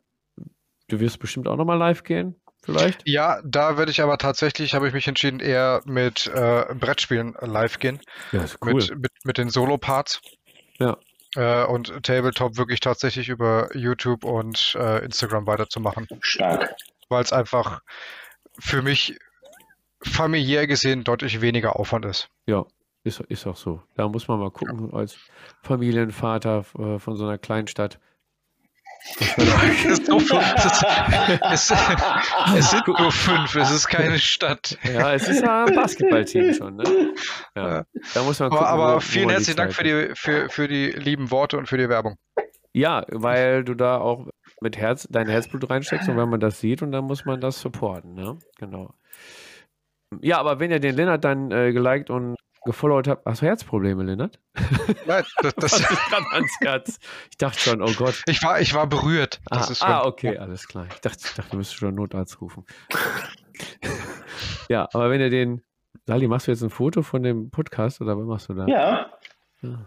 Du 0.93 1.01
wirst 1.01 1.20
bestimmt 1.20 1.48
auch 1.48 1.56
nochmal 1.56 1.78
live 1.78 2.02
gehen, 2.02 2.39
vielleicht? 2.62 3.09
Ja, 3.09 3.40
da 3.47 3.78
werde 3.78 3.90
ich 3.90 4.02
aber 4.02 4.19
tatsächlich, 4.19 4.74
habe 4.74 4.86
ich 4.86 4.93
mich 4.93 5.09
entschieden, 5.09 5.40
eher 5.40 5.81
mit 5.86 6.27
äh, 6.27 6.66
Brettspielen 6.74 7.35
live 7.40 7.78
gehen. 7.78 7.98
Ja, 8.31 8.43
ist 8.43 8.59
cool. 8.62 8.74
Mit, 8.74 8.90
mit, 8.98 9.12
mit 9.24 9.39
den 9.39 9.48
Solo-Parts. 9.48 10.20
Ja. 10.78 10.98
äh, 11.36 11.64
und 11.64 12.02
Tabletop 12.02 12.59
wirklich 12.59 12.81
tatsächlich 12.81 13.31
über 13.31 13.74
YouTube 13.74 14.24
und 14.24 14.77
äh, 14.78 15.02
Instagram 15.02 15.47
weiterzumachen. 15.47 16.06
Stark. 16.20 16.74
Weil 17.09 17.23
es 17.23 17.32
einfach 17.32 17.81
für 18.59 18.82
mich 18.82 19.19
familiär 20.02 20.66
gesehen 20.66 21.05
deutlich 21.05 21.40
weniger 21.40 21.77
Aufwand 21.77 22.05
ist. 22.05 22.28
Ja, 22.44 22.66
ist, 23.02 23.20
ist 23.20 23.47
auch 23.47 23.56
so. 23.56 23.82
Da 23.94 24.09
muss 24.09 24.28
man 24.28 24.39
mal 24.39 24.51
gucken, 24.51 24.93
als 24.93 25.16
Familienvater 25.62 26.66
äh, 26.78 26.98
von 26.98 27.16
so 27.16 27.24
einer 27.24 27.39
Kleinstadt. 27.39 27.98
es, 29.18 29.98
es, 29.98 30.08
es, 31.50 31.70
es, 32.56 32.70
sind 32.70 32.86
nur 32.86 33.10
fünf, 33.10 33.56
es 33.56 33.70
ist 33.70 33.88
keine 33.88 34.18
Stadt. 34.18 34.78
Ja, 34.84 35.12
es 35.12 35.28
ist 35.28 35.42
ein 35.42 35.74
Basketballteam 35.74 36.54
schon, 36.54 36.76
ne? 36.76 37.14
Ja, 37.56 37.84
da 38.14 38.22
muss 38.22 38.38
man 38.38 38.50
gucken, 38.50 38.64
aber, 38.64 38.84
aber 38.84 38.96
wo, 38.96 39.00
vielen 39.00 39.28
wo 39.28 39.32
herzlichen 39.32 39.56
Dank 39.56 39.74
für 39.74 39.82
die, 39.82 40.10
für, 40.14 40.48
für 40.48 40.68
die 40.68 40.90
lieben 40.90 41.30
Worte 41.30 41.58
und 41.58 41.68
für 41.68 41.78
die 41.78 41.88
Werbung. 41.88 42.16
Ja, 42.72 43.04
weil 43.08 43.64
du 43.64 43.74
da 43.74 43.98
auch 43.98 44.28
mit 44.60 44.76
Herz, 44.76 45.08
dein 45.10 45.28
Herzblut 45.28 45.68
reinsteckst 45.68 46.08
und 46.08 46.16
wenn 46.16 46.28
man 46.28 46.40
das 46.40 46.60
sieht 46.60 46.82
und 46.82 46.92
dann 46.92 47.04
muss 47.04 47.24
man 47.24 47.40
das 47.40 47.60
supporten, 47.60 48.14
ne? 48.14 48.38
Genau. 48.58 48.94
Ja, 50.20 50.38
aber 50.38 50.60
wenn 50.60 50.70
ihr 50.70 50.80
den 50.80 50.94
Lennart 50.94 51.24
dann 51.24 51.50
äh, 51.50 51.72
geliked 51.72 52.10
und 52.10 52.36
gefollowt 52.64 53.09
habt, 53.09 53.26
hast 53.26 53.43
du 53.43 53.47
Herzprobleme, 53.47 54.02
Lennart? 54.02 54.39
Nein, 55.06 55.24
das, 55.43 55.55
das 55.55 55.80
ist 55.80 56.12
ans 56.32 56.52
Herz. 56.60 56.98
Ich 57.30 57.36
dachte 57.36 57.59
schon, 57.59 57.82
oh 57.82 57.93
Gott. 57.97 58.22
Ich 58.26 58.43
war, 58.43 58.60
ich 58.60 58.74
war 58.74 58.86
berührt. 58.86 59.40
Ah, 59.51 59.68
ah, 59.80 60.05
okay, 60.05 60.39
alles 60.39 60.68
klar. 60.68 60.86
Ich 60.93 61.01
dachte, 61.01 61.18
ich 61.24 61.34
dachte, 61.34 61.51
du 61.51 61.56
müsstest 61.56 61.80
schon 61.80 61.94
Notarzt 61.94 62.40
rufen. 62.40 62.64
ja, 64.68 64.89
aber 64.93 65.10
wenn 65.10 65.20
ihr 65.20 65.30
den, 65.30 65.62
Sali, 66.06 66.26
machst 66.28 66.47
du 66.47 66.52
jetzt 66.52 66.62
ein 66.62 66.70
Foto 66.70 67.02
von 67.02 67.22
dem 67.22 67.51
Podcast 67.51 68.01
oder 68.01 68.16
was 68.16 68.26
machst 68.26 68.48
du 68.48 68.55
da? 68.55 68.66
Ja. 68.66 69.10
ja. 69.62 69.86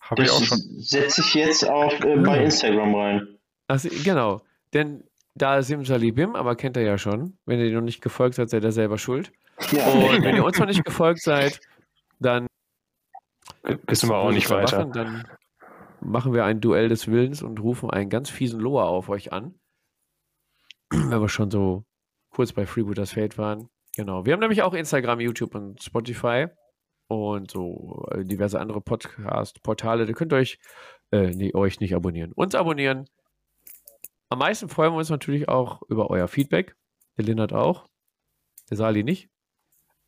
Habe 0.00 0.22
ich 0.22 0.30
auch 0.30 0.42
schon. 0.42 0.58
Setze 0.58 1.20
ich 1.20 1.34
jetzt 1.34 1.68
auf 1.68 1.92
äh, 2.00 2.16
bei 2.16 2.44
Instagram 2.44 2.94
rein. 2.94 3.38
Also, 3.68 3.88
genau. 4.04 4.42
Denn 4.72 5.04
da 5.34 5.58
ist 5.58 5.66
Simsalibim, 5.68 6.36
aber 6.36 6.56
kennt 6.56 6.76
er 6.76 6.82
ja 6.82 6.98
schon. 6.98 7.36
Wenn 7.44 7.60
ihr 7.60 7.72
noch 7.72 7.80
nicht 7.80 8.00
gefolgt 8.00 8.36
seid, 8.36 8.50
seid 8.50 8.64
ihr 8.64 8.72
selber 8.72 8.98
schuld. 8.98 9.32
Ja. 9.72 9.86
Und 9.86 10.22
wenn 10.22 10.36
ihr 10.36 10.44
uns 10.44 10.58
noch 10.58 10.66
nicht 10.66 10.84
gefolgt 10.84 11.22
seid, 11.22 11.60
dann 12.18 12.46
wissen 13.62 14.08
wir 14.08 14.16
auch 14.16 14.30
nicht 14.30 14.50
weiter. 14.50 14.86
Machen, 14.86 14.92
dann 14.92 15.28
machen 16.00 16.32
wir 16.32 16.44
ein 16.44 16.60
Duell 16.60 16.88
des 16.88 17.08
Willens 17.08 17.42
und 17.42 17.60
rufen 17.60 17.90
einen 17.90 18.10
ganz 18.10 18.30
fiesen 18.30 18.60
Loa 18.60 18.84
auf 18.84 19.08
euch 19.08 19.32
an. 19.32 19.58
Wenn 20.90 21.20
wir 21.20 21.28
schon 21.28 21.50
so 21.50 21.84
kurz 22.30 22.52
bei 22.52 22.66
Freebooters 22.66 23.12
Fate 23.12 23.38
waren. 23.38 23.68
Genau. 23.96 24.26
Wir 24.26 24.34
haben 24.34 24.40
nämlich 24.40 24.62
auch 24.62 24.74
Instagram, 24.74 25.20
YouTube 25.20 25.54
und 25.54 25.82
Spotify 25.82 26.46
und 27.08 27.50
so 27.50 28.06
äh, 28.10 28.24
diverse 28.24 28.60
andere 28.60 28.80
Podcast-Portale. 28.80 30.06
Da 30.06 30.12
könnt 30.12 30.32
ihr 30.32 30.36
euch, 30.36 30.58
äh, 31.12 31.30
nee, 31.30 31.54
euch 31.54 31.80
nicht 31.80 31.94
abonnieren. 31.94 32.32
Uns 32.32 32.54
abonnieren. 32.54 33.08
Am 34.28 34.38
meisten 34.38 34.68
freuen 34.68 34.92
wir 34.92 34.98
uns 34.98 35.08
natürlich 35.08 35.48
auch 35.48 35.82
über 35.88 36.10
euer 36.10 36.28
Feedback. 36.28 36.76
Der 37.16 37.24
Lindert 37.24 37.52
auch. 37.52 37.86
Der 38.70 38.76
Sali 38.76 39.02
nicht. 39.02 39.30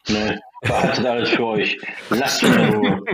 Nee, 0.09 0.39
behaltet 0.63 1.07
alles 1.07 1.31
für 1.31 1.47
euch. 1.47 1.79
Lasst 2.11 2.43
mich 2.43 2.57
in 2.57 2.75
Ruhe. 2.75 3.01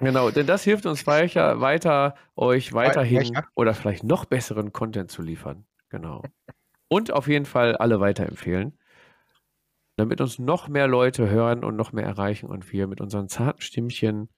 Genau, 0.00 0.30
denn 0.30 0.46
das 0.46 0.64
hilft 0.64 0.86
uns 0.86 1.06
weiter, 1.06 1.60
weiter 1.60 2.14
euch 2.34 2.72
weiterhin 2.72 3.38
oder 3.54 3.74
vielleicht 3.74 4.04
noch 4.04 4.24
besseren 4.24 4.72
Content 4.72 5.10
zu 5.10 5.22
liefern. 5.22 5.66
Genau. 5.88 6.22
Und 6.88 7.12
auf 7.12 7.28
jeden 7.28 7.46
Fall 7.46 7.76
alle 7.76 8.00
weiterempfehlen, 8.00 8.78
damit 9.96 10.20
uns 10.20 10.38
noch 10.38 10.68
mehr 10.68 10.86
Leute 10.86 11.28
hören 11.28 11.64
und 11.64 11.76
noch 11.76 11.92
mehr 11.92 12.04
erreichen 12.04 12.46
und 12.46 12.72
wir 12.72 12.86
mit 12.86 13.00
unseren 13.00 13.28
zarten 13.28 13.60
Stimmchen 13.60 14.28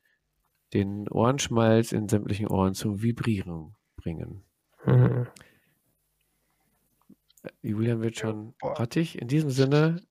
den 0.74 1.08
Ohrenschmalz 1.08 1.92
in 1.92 2.08
sämtlichen 2.08 2.48
Ohren 2.48 2.74
zum 2.74 3.02
Vibrieren 3.02 3.74
bringen. 3.96 4.44
Mhm. 4.84 5.26
Julian 7.62 8.02
wird 8.02 8.18
schon 8.18 8.54
rattig. 8.62 9.20
In 9.20 9.28
diesem 9.28 9.50
Sinne 9.50 10.02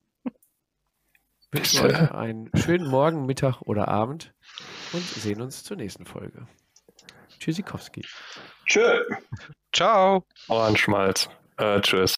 wünschen 1.58 1.86
euch 1.86 2.12
einen 2.12 2.50
schönen 2.56 2.88
Morgen, 2.88 3.26
Mittag 3.26 3.62
oder 3.62 3.88
Abend 3.88 4.34
und 4.94 5.04
sehen 5.04 5.42
uns 5.42 5.64
zur 5.64 5.78
nächsten 5.78 6.06
Folge. 6.06 6.48
Tschüssikowski. 7.40 8.06
Tschö. 8.66 9.02
Ciao. 9.74 10.24
Ohrenschmalz. 10.50 11.30
Äh, 11.58 11.82
tschüss. 11.82 12.16